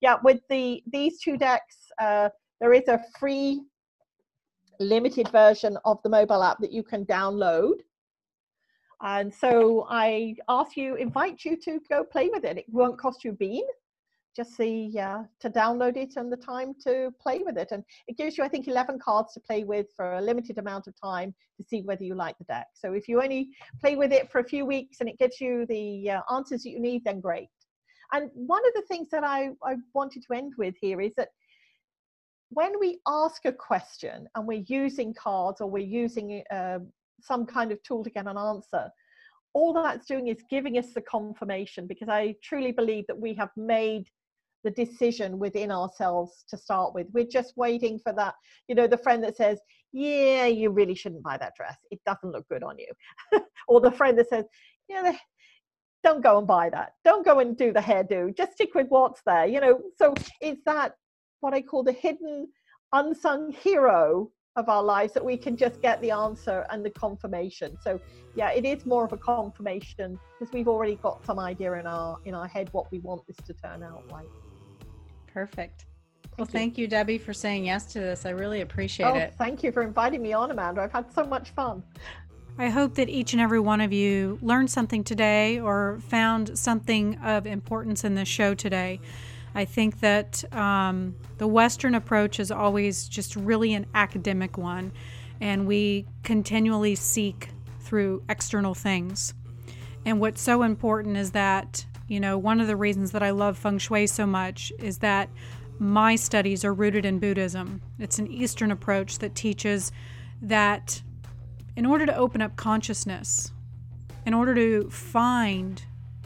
yeah 0.00 0.18
with 0.22 0.38
the 0.48 0.84
these 0.92 1.20
two 1.20 1.36
decks 1.36 1.78
uh, 2.00 2.28
there 2.60 2.72
is 2.72 2.86
a 2.86 3.00
free 3.18 3.60
limited 4.84 5.28
version 5.28 5.78
of 5.84 6.02
the 6.02 6.08
mobile 6.08 6.42
app 6.42 6.58
that 6.60 6.72
you 6.72 6.82
can 6.82 7.04
download. 7.06 7.80
And 9.02 9.32
so 9.32 9.86
I 9.88 10.34
ask 10.48 10.76
you, 10.76 10.96
invite 10.96 11.44
you 11.44 11.56
to 11.56 11.80
go 11.88 12.04
play 12.04 12.28
with 12.28 12.44
it. 12.44 12.58
It 12.58 12.66
won't 12.68 12.98
cost 12.98 13.24
you 13.24 13.30
a 13.30 13.34
bean, 13.34 13.64
just 14.36 14.58
the 14.58 14.98
uh, 14.98 15.22
to 15.40 15.50
download 15.50 15.96
it 15.96 16.16
and 16.16 16.30
the 16.30 16.36
time 16.36 16.74
to 16.84 17.10
play 17.20 17.40
with 17.44 17.56
it. 17.56 17.68
And 17.72 17.82
it 18.08 18.18
gives 18.18 18.36
you, 18.36 18.44
I 18.44 18.48
think, 18.48 18.68
11 18.68 18.98
cards 18.98 19.32
to 19.34 19.40
play 19.40 19.64
with 19.64 19.86
for 19.96 20.14
a 20.14 20.20
limited 20.20 20.58
amount 20.58 20.86
of 20.86 20.94
time 21.00 21.34
to 21.56 21.62
see 21.62 21.80
whether 21.82 22.04
you 22.04 22.14
like 22.14 22.36
the 22.38 22.44
deck. 22.44 22.66
So 22.74 22.92
if 22.92 23.08
you 23.08 23.22
only 23.22 23.50
play 23.80 23.96
with 23.96 24.12
it 24.12 24.30
for 24.30 24.40
a 24.40 24.44
few 24.44 24.66
weeks 24.66 25.00
and 25.00 25.08
it 25.08 25.18
gives 25.18 25.40
you 25.40 25.64
the 25.66 26.10
uh, 26.10 26.20
answers 26.34 26.62
that 26.64 26.70
you 26.70 26.80
need, 26.80 27.04
then 27.04 27.20
great. 27.20 27.48
And 28.12 28.30
one 28.34 28.62
of 28.66 28.74
the 28.74 28.82
things 28.82 29.08
that 29.10 29.24
I, 29.24 29.50
I 29.62 29.76
wanted 29.94 30.24
to 30.26 30.34
end 30.34 30.54
with 30.58 30.74
here 30.80 31.00
is 31.00 31.12
that 31.16 31.28
when 32.50 32.72
we 32.78 33.00
ask 33.06 33.44
a 33.44 33.52
question 33.52 34.28
and 34.34 34.46
we're 34.46 34.64
using 34.66 35.14
cards 35.14 35.60
or 35.60 35.70
we're 35.70 35.78
using 35.78 36.42
uh, 36.50 36.80
some 37.22 37.46
kind 37.46 37.72
of 37.72 37.82
tool 37.82 38.04
to 38.04 38.10
get 38.10 38.26
an 38.26 38.36
answer, 38.36 38.90
all 39.52 39.72
that's 39.72 40.06
doing 40.06 40.28
is 40.28 40.42
giving 40.50 40.76
us 40.76 40.92
the 40.92 41.00
confirmation 41.00 41.86
because 41.86 42.08
I 42.08 42.34
truly 42.42 42.72
believe 42.72 43.06
that 43.06 43.18
we 43.18 43.34
have 43.34 43.50
made 43.56 44.08
the 44.62 44.70
decision 44.70 45.38
within 45.38 45.70
ourselves 45.70 46.44
to 46.48 46.56
start 46.56 46.92
with. 46.94 47.06
We're 47.12 47.24
just 47.24 47.56
waiting 47.56 47.98
for 47.98 48.12
that, 48.14 48.34
you 48.68 48.74
know, 48.74 48.86
the 48.86 48.98
friend 48.98 49.22
that 49.24 49.36
says, 49.36 49.58
Yeah, 49.92 50.46
you 50.46 50.70
really 50.70 50.94
shouldn't 50.94 51.22
buy 51.22 51.38
that 51.38 51.54
dress. 51.56 51.78
It 51.90 52.00
doesn't 52.04 52.30
look 52.30 52.46
good 52.48 52.62
on 52.62 52.76
you. 52.78 53.40
or 53.68 53.80
the 53.80 53.90
friend 53.92 54.18
that 54.18 54.28
says, 54.28 54.44
Yeah, 54.88 55.16
don't 56.02 56.22
go 56.22 56.38
and 56.38 56.46
buy 56.46 56.68
that. 56.70 56.92
Don't 57.04 57.24
go 57.24 57.38
and 57.40 57.56
do 57.56 57.72
the 57.72 57.80
hairdo. 57.80 58.36
Just 58.36 58.52
stick 58.52 58.74
with 58.74 58.88
what's 58.88 59.22
there. 59.24 59.46
You 59.46 59.60
know, 59.60 59.80
so 59.96 60.14
it's 60.40 60.62
that 60.66 60.94
what 61.40 61.54
I 61.54 61.60
call 61.62 61.82
the 61.82 61.92
hidden 61.92 62.48
unsung 62.92 63.52
hero 63.52 64.30
of 64.56 64.68
our 64.68 64.82
lives 64.82 65.12
that 65.12 65.24
we 65.24 65.36
can 65.36 65.56
just 65.56 65.80
get 65.80 66.00
the 66.02 66.10
answer 66.10 66.66
and 66.70 66.84
the 66.84 66.90
confirmation. 66.90 67.76
So 67.82 68.00
yeah, 68.34 68.50
it 68.50 68.64
is 68.64 68.84
more 68.84 69.04
of 69.04 69.12
a 69.12 69.16
confirmation 69.16 70.18
because 70.38 70.52
we've 70.52 70.68
already 70.68 70.96
got 70.96 71.24
some 71.24 71.38
idea 71.38 71.74
in 71.74 71.86
our 71.86 72.18
in 72.24 72.34
our 72.34 72.48
head 72.48 72.68
what 72.72 72.90
we 72.90 72.98
want 72.98 73.26
this 73.26 73.36
to 73.46 73.54
turn 73.54 73.82
out 73.82 74.10
like. 74.10 74.26
Perfect. 75.32 75.86
Thank 76.22 76.38
well, 76.38 76.46
you. 76.46 76.52
thank 76.52 76.78
you, 76.78 76.88
Debbie, 76.88 77.18
for 77.18 77.32
saying 77.32 77.66
yes 77.66 77.86
to 77.92 78.00
this. 78.00 78.26
I 78.26 78.30
really 78.30 78.60
appreciate 78.60 79.06
oh, 79.06 79.14
it. 79.14 79.34
Thank 79.36 79.62
you 79.62 79.72
for 79.72 79.82
inviting 79.82 80.22
me 80.22 80.32
on, 80.32 80.50
Amanda. 80.50 80.82
I've 80.82 80.92
had 80.92 81.12
so 81.12 81.24
much 81.24 81.50
fun. 81.50 81.82
I 82.58 82.68
hope 82.68 82.94
that 82.96 83.08
each 83.08 83.32
and 83.32 83.40
every 83.40 83.60
one 83.60 83.80
of 83.80 83.92
you 83.92 84.38
learned 84.42 84.70
something 84.70 85.02
today 85.02 85.60
or 85.60 85.98
found 86.08 86.58
something 86.58 87.16
of 87.18 87.46
importance 87.46 88.04
in 88.04 88.14
this 88.14 88.28
show 88.28 88.54
today. 88.54 89.00
I 89.54 89.64
think 89.64 90.00
that 90.00 90.44
um, 90.54 91.16
the 91.38 91.46
Western 91.46 91.94
approach 91.94 92.38
is 92.38 92.50
always 92.50 93.08
just 93.08 93.36
really 93.36 93.74
an 93.74 93.86
academic 93.94 94.56
one, 94.56 94.92
and 95.40 95.66
we 95.66 96.06
continually 96.22 96.94
seek 96.94 97.50
through 97.80 98.22
external 98.28 98.74
things. 98.74 99.34
And 100.04 100.20
what's 100.20 100.40
so 100.40 100.62
important 100.62 101.16
is 101.16 101.32
that, 101.32 101.84
you 102.08 102.20
know, 102.20 102.38
one 102.38 102.60
of 102.60 102.66
the 102.66 102.76
reasons 102.76 103.10
that 103.12 103.22
I 103.22 103.30
love 103.30 103.58
feng 103.58 103.78
shui 103.78 104.06
so 104.06 104.26
much 104.26 104.72
is 104.78 104.98
that 104.98 105.28
my 105.78 106.14
studies 106.14 106.64
are 106.64 106.74
rooted 106.74 107.04
in 107.04 107.18
Buddhism. 107.18 107.80
It's 107.98 108.18
an 108.18 108.26
Eastern 108.28 108.70
approach 108.70 109.18
that 109.18 109.34
teaches 109.34 109.92
that 110.42 111.02
in 111.74 111.86
order 111.86 112.06
to 112.06 112.14
open 112.14 112.42
up 112.42 112.56
consciousness, 112.56 113.50
in 114.26 114.34
order 114.34 114.54
to 114.54 114.90
find 114.90 115.82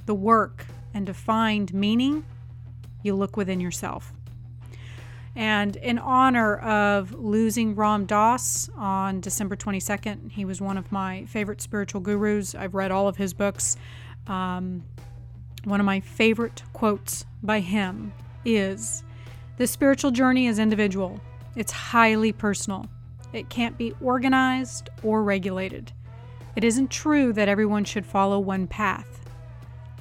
the 0.06 0.14
work 0.14 0.66
and 0.92 1.06
to 1.06 1.14
find 1.14 1.72
meaning, 1.72 2.24
you 3.04 3.14
look 3.14 3.36
within 3.36 3.60
yourself. 3.60 4.12
And 5.36 5.76
in 5.76 5.98
honor 5.98 6.56
of 6.58 7.12
losing 7.12 7.74
Ram 7.74 8.06
Dass 8.06 8.70
on 8.76 9.20
December 9.20 9.56
22nd, 9.56 10.30
he 10.30 10.44
was 10.44 10.60
one 10.60 10.78
of 10.78 10.90
my 10.92 11.24
favorite 11.26 11.60
spiritual 11.60 12.00
gurus. 12.00 12.54
I've 12.54 12.74
read 12.74 12.92
all 12.92 13.08
of 13.08 13.16
his 13.16 13.34
books. 13.34 13.76
Um, 14.28 14.84
one 15.64 15.80
of 15.80 15.86
my 15.86 16.00
favorite 16.00 16.62
quotes 16.72 17.24
by 17.42 17.60
him 17.60 18.12
is 18.44 19.02
The 19.58 19.66
spiritual 19.66 20.12
journey 20.12 20.46
is 20.46 20.58
individual, 20.58 21.20
it's 21.56 21.72
highly 21.72 22.32
personal. 22.32 22.86
It 23.32 23.48
can't 23.48 23.76
be 23.76 23.92
organized 24.00 24.90
or 25.02 25.24
regulated. 25.24 25.90
It 26.54 26.62
isn't 26.62 26.92
true 26.92 27.32
that 27.32 27.48
everyone 27.48 27.84
should 27.84 28.06
follow 28.06 28.38
one 28.38 28.68
path. 28.68 29.28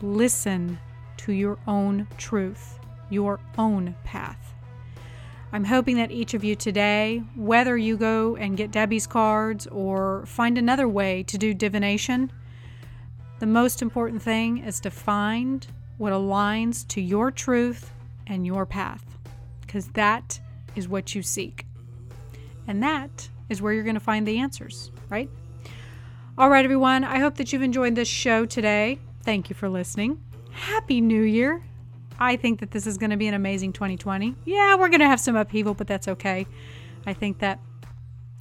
Listen 0.03 0.77
to 1.17 1.33
your 1.33 1.57
own 1.65 2.07
truth 2.19 2.77
your 3.13 3.39
own 3.57 3.95
path. 4.03 4.53
I'm 5.51 5.63
hoping 5.63 5.97
that 5.97 6.11
each 6.11 6.33
of 6.33 6.43
you 6.43 6.55
today, 6.55 7.21
whether 7.35 7.77
you 7.77 7.95
go 7.95 8.35
and 8.35 8.57
get 8.57 8.71
Debbie's 8.71 9.05
cards 9.05 9.67
or 9.67 10.25
find 10.25 10.57
another 10.57 10.87
way 10.87 11.21
to 11.23 11.37
do 11.37 11.53
divination, 11.53 12.31
the 13.39 13.45
most 13.45 13.81
important 13.81 14.21
thing 14.21 14.57
is 14.57 14.79
to 14.79 14.89
find 14.89 15.67
what 15.97 16.11
aligns 16.11 16.87
to 16.87 17.01
your 17.01 17.29
truth 17.29 17.91
and 18.25 18.45
your 18.47 18.65
path, 18.65 19.05
because 19.61 19.87
that 19.89 20.39
is 20.75 20.87
what 20.87 21.13
you 21.13 21.21
seek. 21.21 21.67
And 22.67 22.81
that 22.81 23.29
is 23.49 23.61
where 23.61 23.73
you're 23.73 23.83
going 23.83 23.93
to 23.93 23.99
find 23.99 24.27
the 24.27 24.39
answers, 24.39 24.91
right? 25.09 25.29
All 26.35 26.49
right, 26.49 26.65
everyone, 26.65 27.03
I 27.03 27.19
hope 27.19 27.35
that 27.35 27.53
you've 27.53 27.61
enjoyed 27.61 27.93
this 27.93 28.07
show 28.07 28.47
today. 28.47 28.97
Thank 29.21 29.49
you 29.49 29.55
for 29.55 29.69
listening. 29.69 30.19
Happy 30.51 30.99
New 30.99 31.21
Year. 31.21 31.63
I 32.19 32.35
think 32.35 32.59
that 32.59 32.71
this 32.71 32.87
is 32.87 32.97
going 32.97 33.09
to 33.09 33.17
be 33.17 33.27
an 33.27 33.33
amazing 33.33 33.73
2020. 33.73 34.35
Yeah, 34.45 34.75
we're 34.75 34.89
going 34.89 34.99
to 35.01 35.07
have 35.07 35.19
some 35.19 35.35
upheaval, 35.35 35.73
but 35.73 35.87
that's 35.87 36.07
okay. 36.07 36.47
I 37.05 37.13
think 37.13 37.39
that 37.39 37.59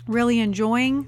really 0.07 0.41
enjoying 0.41 1.07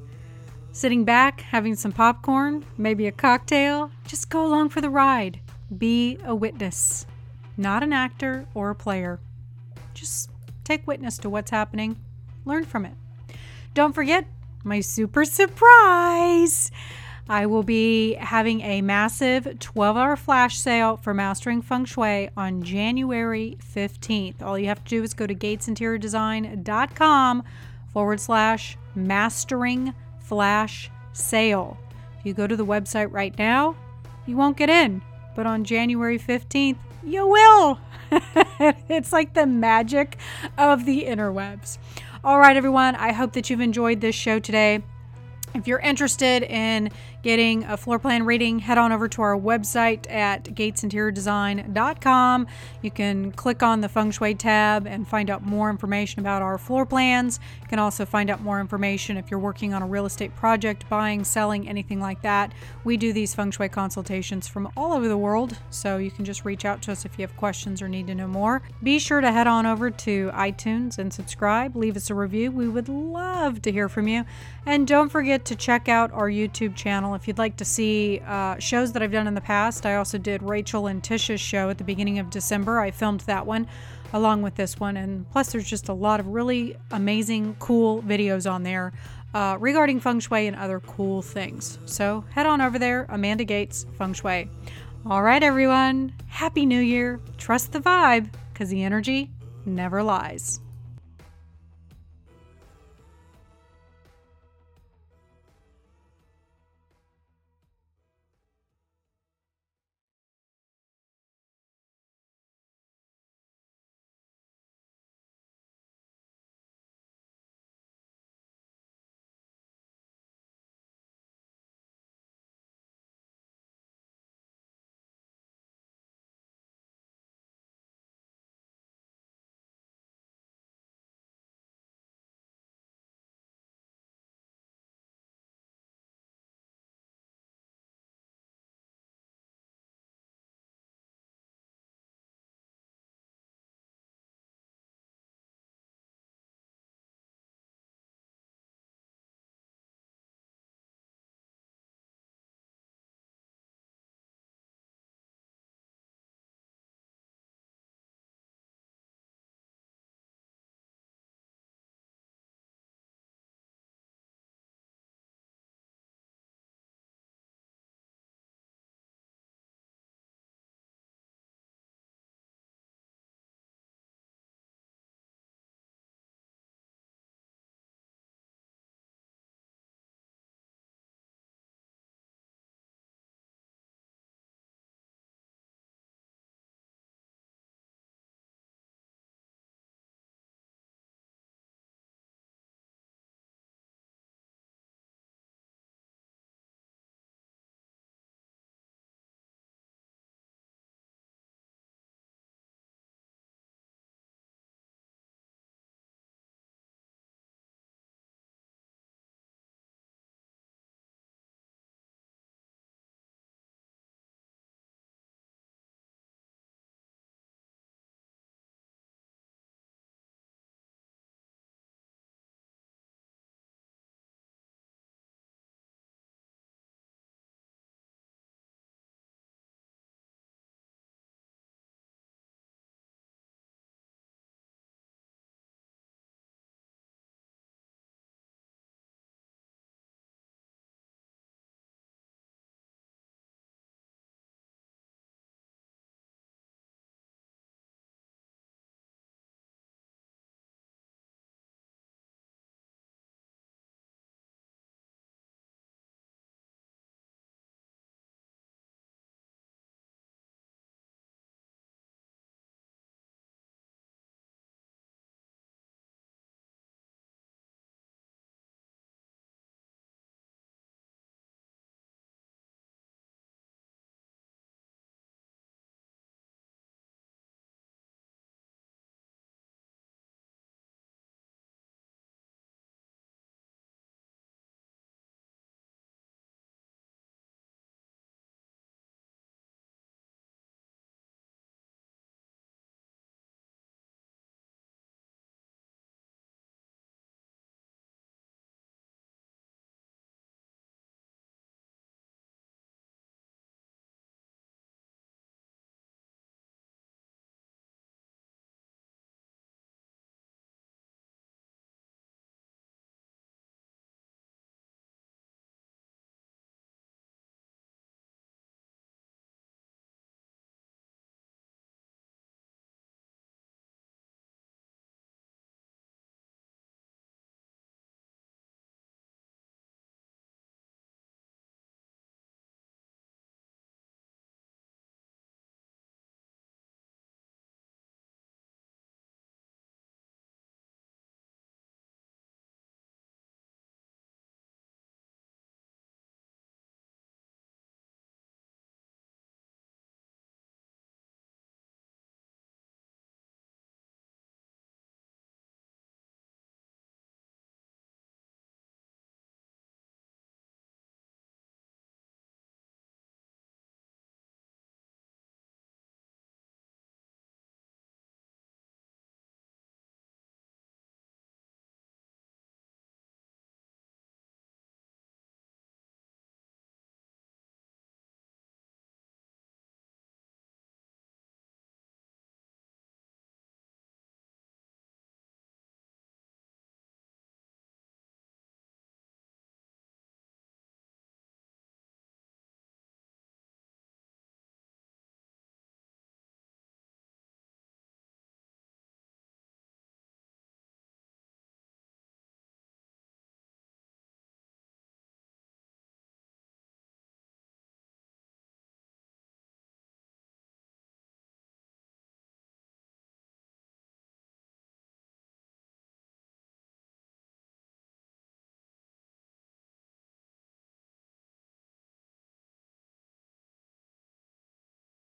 sitting 0.73 1.05
back, 1.05 1.41
having 1.41 1.77
some 1.77 1.93
popcorn, 1.93 2.65
maybe 2.77 3.07
a 3.07 3.13
cocktail, 3.13 3.91
just 4.07 4.29
go 4.29 4.45
along 4.45 4.69
for 4.71 4.81
the 4.81 4.91
ride. 4.91 5.41
Be 5.79 6.19
a 6.25 6.35
witness, 6.35 7.07
not 7.57 7.83
an 7.83 7.93
actor 7.93 8.47
or 8.55 8.71
a 8.71 8.75
player. 8.75 9.21
Just 9.95 10.31
take 10.65 10.87
witness 10.87 11.17
to 11.19 11.31
what's 11.31 11.51
happening, 11.51 11.97
learn 12.45 12.65
from 12.65 12.85
it. 12.85 12.95
Don't 13.73 13.95
forget 13.95 14.27
my 14.65 14.81
super 14.81 15.25
surprise. 15.25 16.71
I 17.29 17.47
will 17.47 17.63
be 17.63 18.15
having 18.15 18.61
a 18.61 18.83
massive 18.83 19.59
12 19.59 19.97
hour 19.97 20.15
flash 20.15 20.59
sale 20.59 20.99
for 20.99 21.15
Mastering 21.15 21.63
Feng 21.63 21.87
Shui 21.87 22.29
on 22.37 22.63
January 22.63 23.57
15th. 23.75 24.43
All 24.43 24.59
you 24.59 24.67
have 24.67 24.85
to 24.85 24.91
do 24.91 25.03
is 25.03 25.15
go 25.15 25.27
to 25.27 25.35
gatesinteriordesign.com 25.35 27.43
forward 27.95 28.21
slash 28.21 28.77
mastering 28.95 29.95
flash 30.19 30.91
sale. 31.15 31.79
If 32.19 32.27
you 32.27 32.35
go 32.35 32.47
to 32.47 32.57
the 32.57 32.67
website 32.67 33.11
right 33.11 33.37
now, 33.39 33.75
you 34.27 34.37
won't 34.37 34.59
get 34.59 34.69
in, 34.69 35.01
but 35.35 35.47
on 35.47 35.65
January 35.65 36.19
15th, 36.19 36.77
you 37.03 37.27
will. 37.27 37.79
it's 38.91 39.15
like 39.15 39.33
the 39.33 39.47
magic 39.47 40.19
of 40.59 40.85
the 40.85 41.05
interwebs. 41.05 41.79
All 42.23 42.39
right, 42.39 42.57
everyone, 42.57 42.97
I 42.97 43.13
hope 43.13 43.33
that 43.33 43.49
you've 43.49 43.61
enjoyed 43.61 44.03
this 44.03 44.15
show 44.15 44.39
today. 44.39 44.83
If 45.55 45.69
you're 45.69 45.79
interested 45.79 46.43
in 46.43 46.91
getting 47.25 47.65
a 47.65 47.77
floor 47.77 47.99
plan 47.99 48.25
reading, 48.27 48.59
head 48.59 48.77
on 48.77 48.93
over 48.93 49.09
to 49.09 49.23
our 49.23 49.35
website 49.35 50.09
at 50.11 50.45
gatesinteriordesign.com. 50.45 52.47
You 52.83 52.91
can 52.91 53.33
click 53.33 53.63
on 53.63 53.81
the 53.81 53.89
feng 53.89 54.11
shui 54.11 54.35
tab 54.35 54.87
and 54.87 55.09
find 55.09 55.31
out 55.31 55.43
more 55.43 55.71
information 55.71 56.21
about 56.21 56.43
our 56.43 56.59
floor 56.59 56.85
plans. 56.85 57.41
You 57.63 57.69
can 57.69 57.79
also 57.79 58.05
find 58.05 58.29
out 58.29 58.43
more 58.43 58.61
information 58.61 59.17
if 59.17 59.31
you're 59.31 59.41
working 59.41 59.73
on 59.73 59.83
a 59.83 59.87
real 59.87 60.05
estate 60.05 60.37
project, 60.37 60.87
buying, 60.91 61.25
selling, 61.25 61.67
anything 61.67 61.99
like 61.99 62.21
that. 62.21 62.53
We 62.85 62.99
do 62.99 63.15
these 63.15 63.35
feng 63.35 63.51
shui 63.51 63.71
consultations 63.71 64.47
from 64.47 64.71
all 64.77 64.93
over 64.93 65.09
the 65.09 65.17
world, 65.17 65.57
so 65.71 65.97
you 65.97 66.11
can 66.11 66.27
just 66.27 66.45
reach 66.45 66.67
out 66.67 66.83
to 66.83 66.93
us 66.93 67.07
if 67.07 67.19
you 67.19 67.23
have 67.23 67.35
questions 67.39 67.81
or 67.81 67.89
need 67.89 68.07
to 68.09 68.15
know 68.15 68.29
more. 68.29 68.61
Be 68.83 68.99
sure 68.99 69.23
to 69.23 69.33
head 69.33 69.47
on 69.47 69.65
over 69.65 69.91
to 69.91 70.31
iTunes 70.35 70.99
and 70.99 71.11
subscribe, 71.11 71.75
leave 71.75 71.97
us 71.97 72.11
a 72.11 72.15
review. 72.15 72.51
We 72.51 72.69
would 72.69 72.91
love 72.91 73.63
to 73.63 73.73
hear 73.73 73.89
from 73.89 74.09
you. 74.09 74.27
And 74.67 74.87
don't 74.87 75.09
forget 75.09 75.47
to 75.47 75.57
check 75.57 75.89
out 75.89 76.13
our 76.13 76.29
YouTube 76.29 76.75
if 77.15 77.27
you'd 77.29 77.39
like 77.39 77.57
to 77.57 77.65
see 77.65 78.21
uh, 78.27 78.59
shows 78.59 78.93
that 78.93 79.03
I've 79.03 79.13
done 79.13 79.27
in 79.27 79.35
the 79.35 79.41
past. 79.41 79.87
I 79.87 79.97
also 79.97 80.19
did 80.19 80.43
Rachel 80.43 80.87
and 80.87 81.03
Tisha's 81.03 81.41
show 81.41 81.71
at 81.71 81.79
the 81.79 81.85
beginning 81.85 82.19
of 82.19 82.31
December. 82.31 82.81
I 82.81 82.91
filmed 82.91 83.21
that 83.21 83.47
one 83.47 83.67
along 84.13 84.43
with 84.43 84.55
this 84.55 84.79
one. 84.79 84.97
And 84.97 85.29
plus, 85.31 85.53
there's 85.53 85.69
just 85.69 85.89
a 85.89 85.93
lot 85.93 86.21
of 86.21 86.29
really 86.29 86.77
amazing, 86.91 87.57
cool 87.59 88.03
videos 88.03 88.51
on 88.51 88.63
there 88.63 88.93
uh, 89.35 89.57
regarding 89.61 90.01
feng 90.01 90.21
shui 90.21 90.47
and 90.47 90.57
other 90.57 90.81
cool 90.81 91.21
things. 91.21 91.79
So 91.85 92.25
head 92.31 92.47
on 92.47 92.61
over 92.61 92.79
there, 92.79 93.07
Amanda 93.09 93.45
Gates 93.45 93.87
Feng 93.99 94.15
Shui. 94.15 94.49
All 95.07 95.23
right, 95.23 95.43
everyone. 95.43 96.15
Happy 96.29 96.65
New 96.65 96.81
Year. 96.81 97.21
Trust 97.37 97.73
the 97.73 97.81
vibe 97.81 98.33
because 98.53 98.71
the 98.71 98.83
energy 98.83 99.31
never 99.67 100.03
lies. 100.03 100.61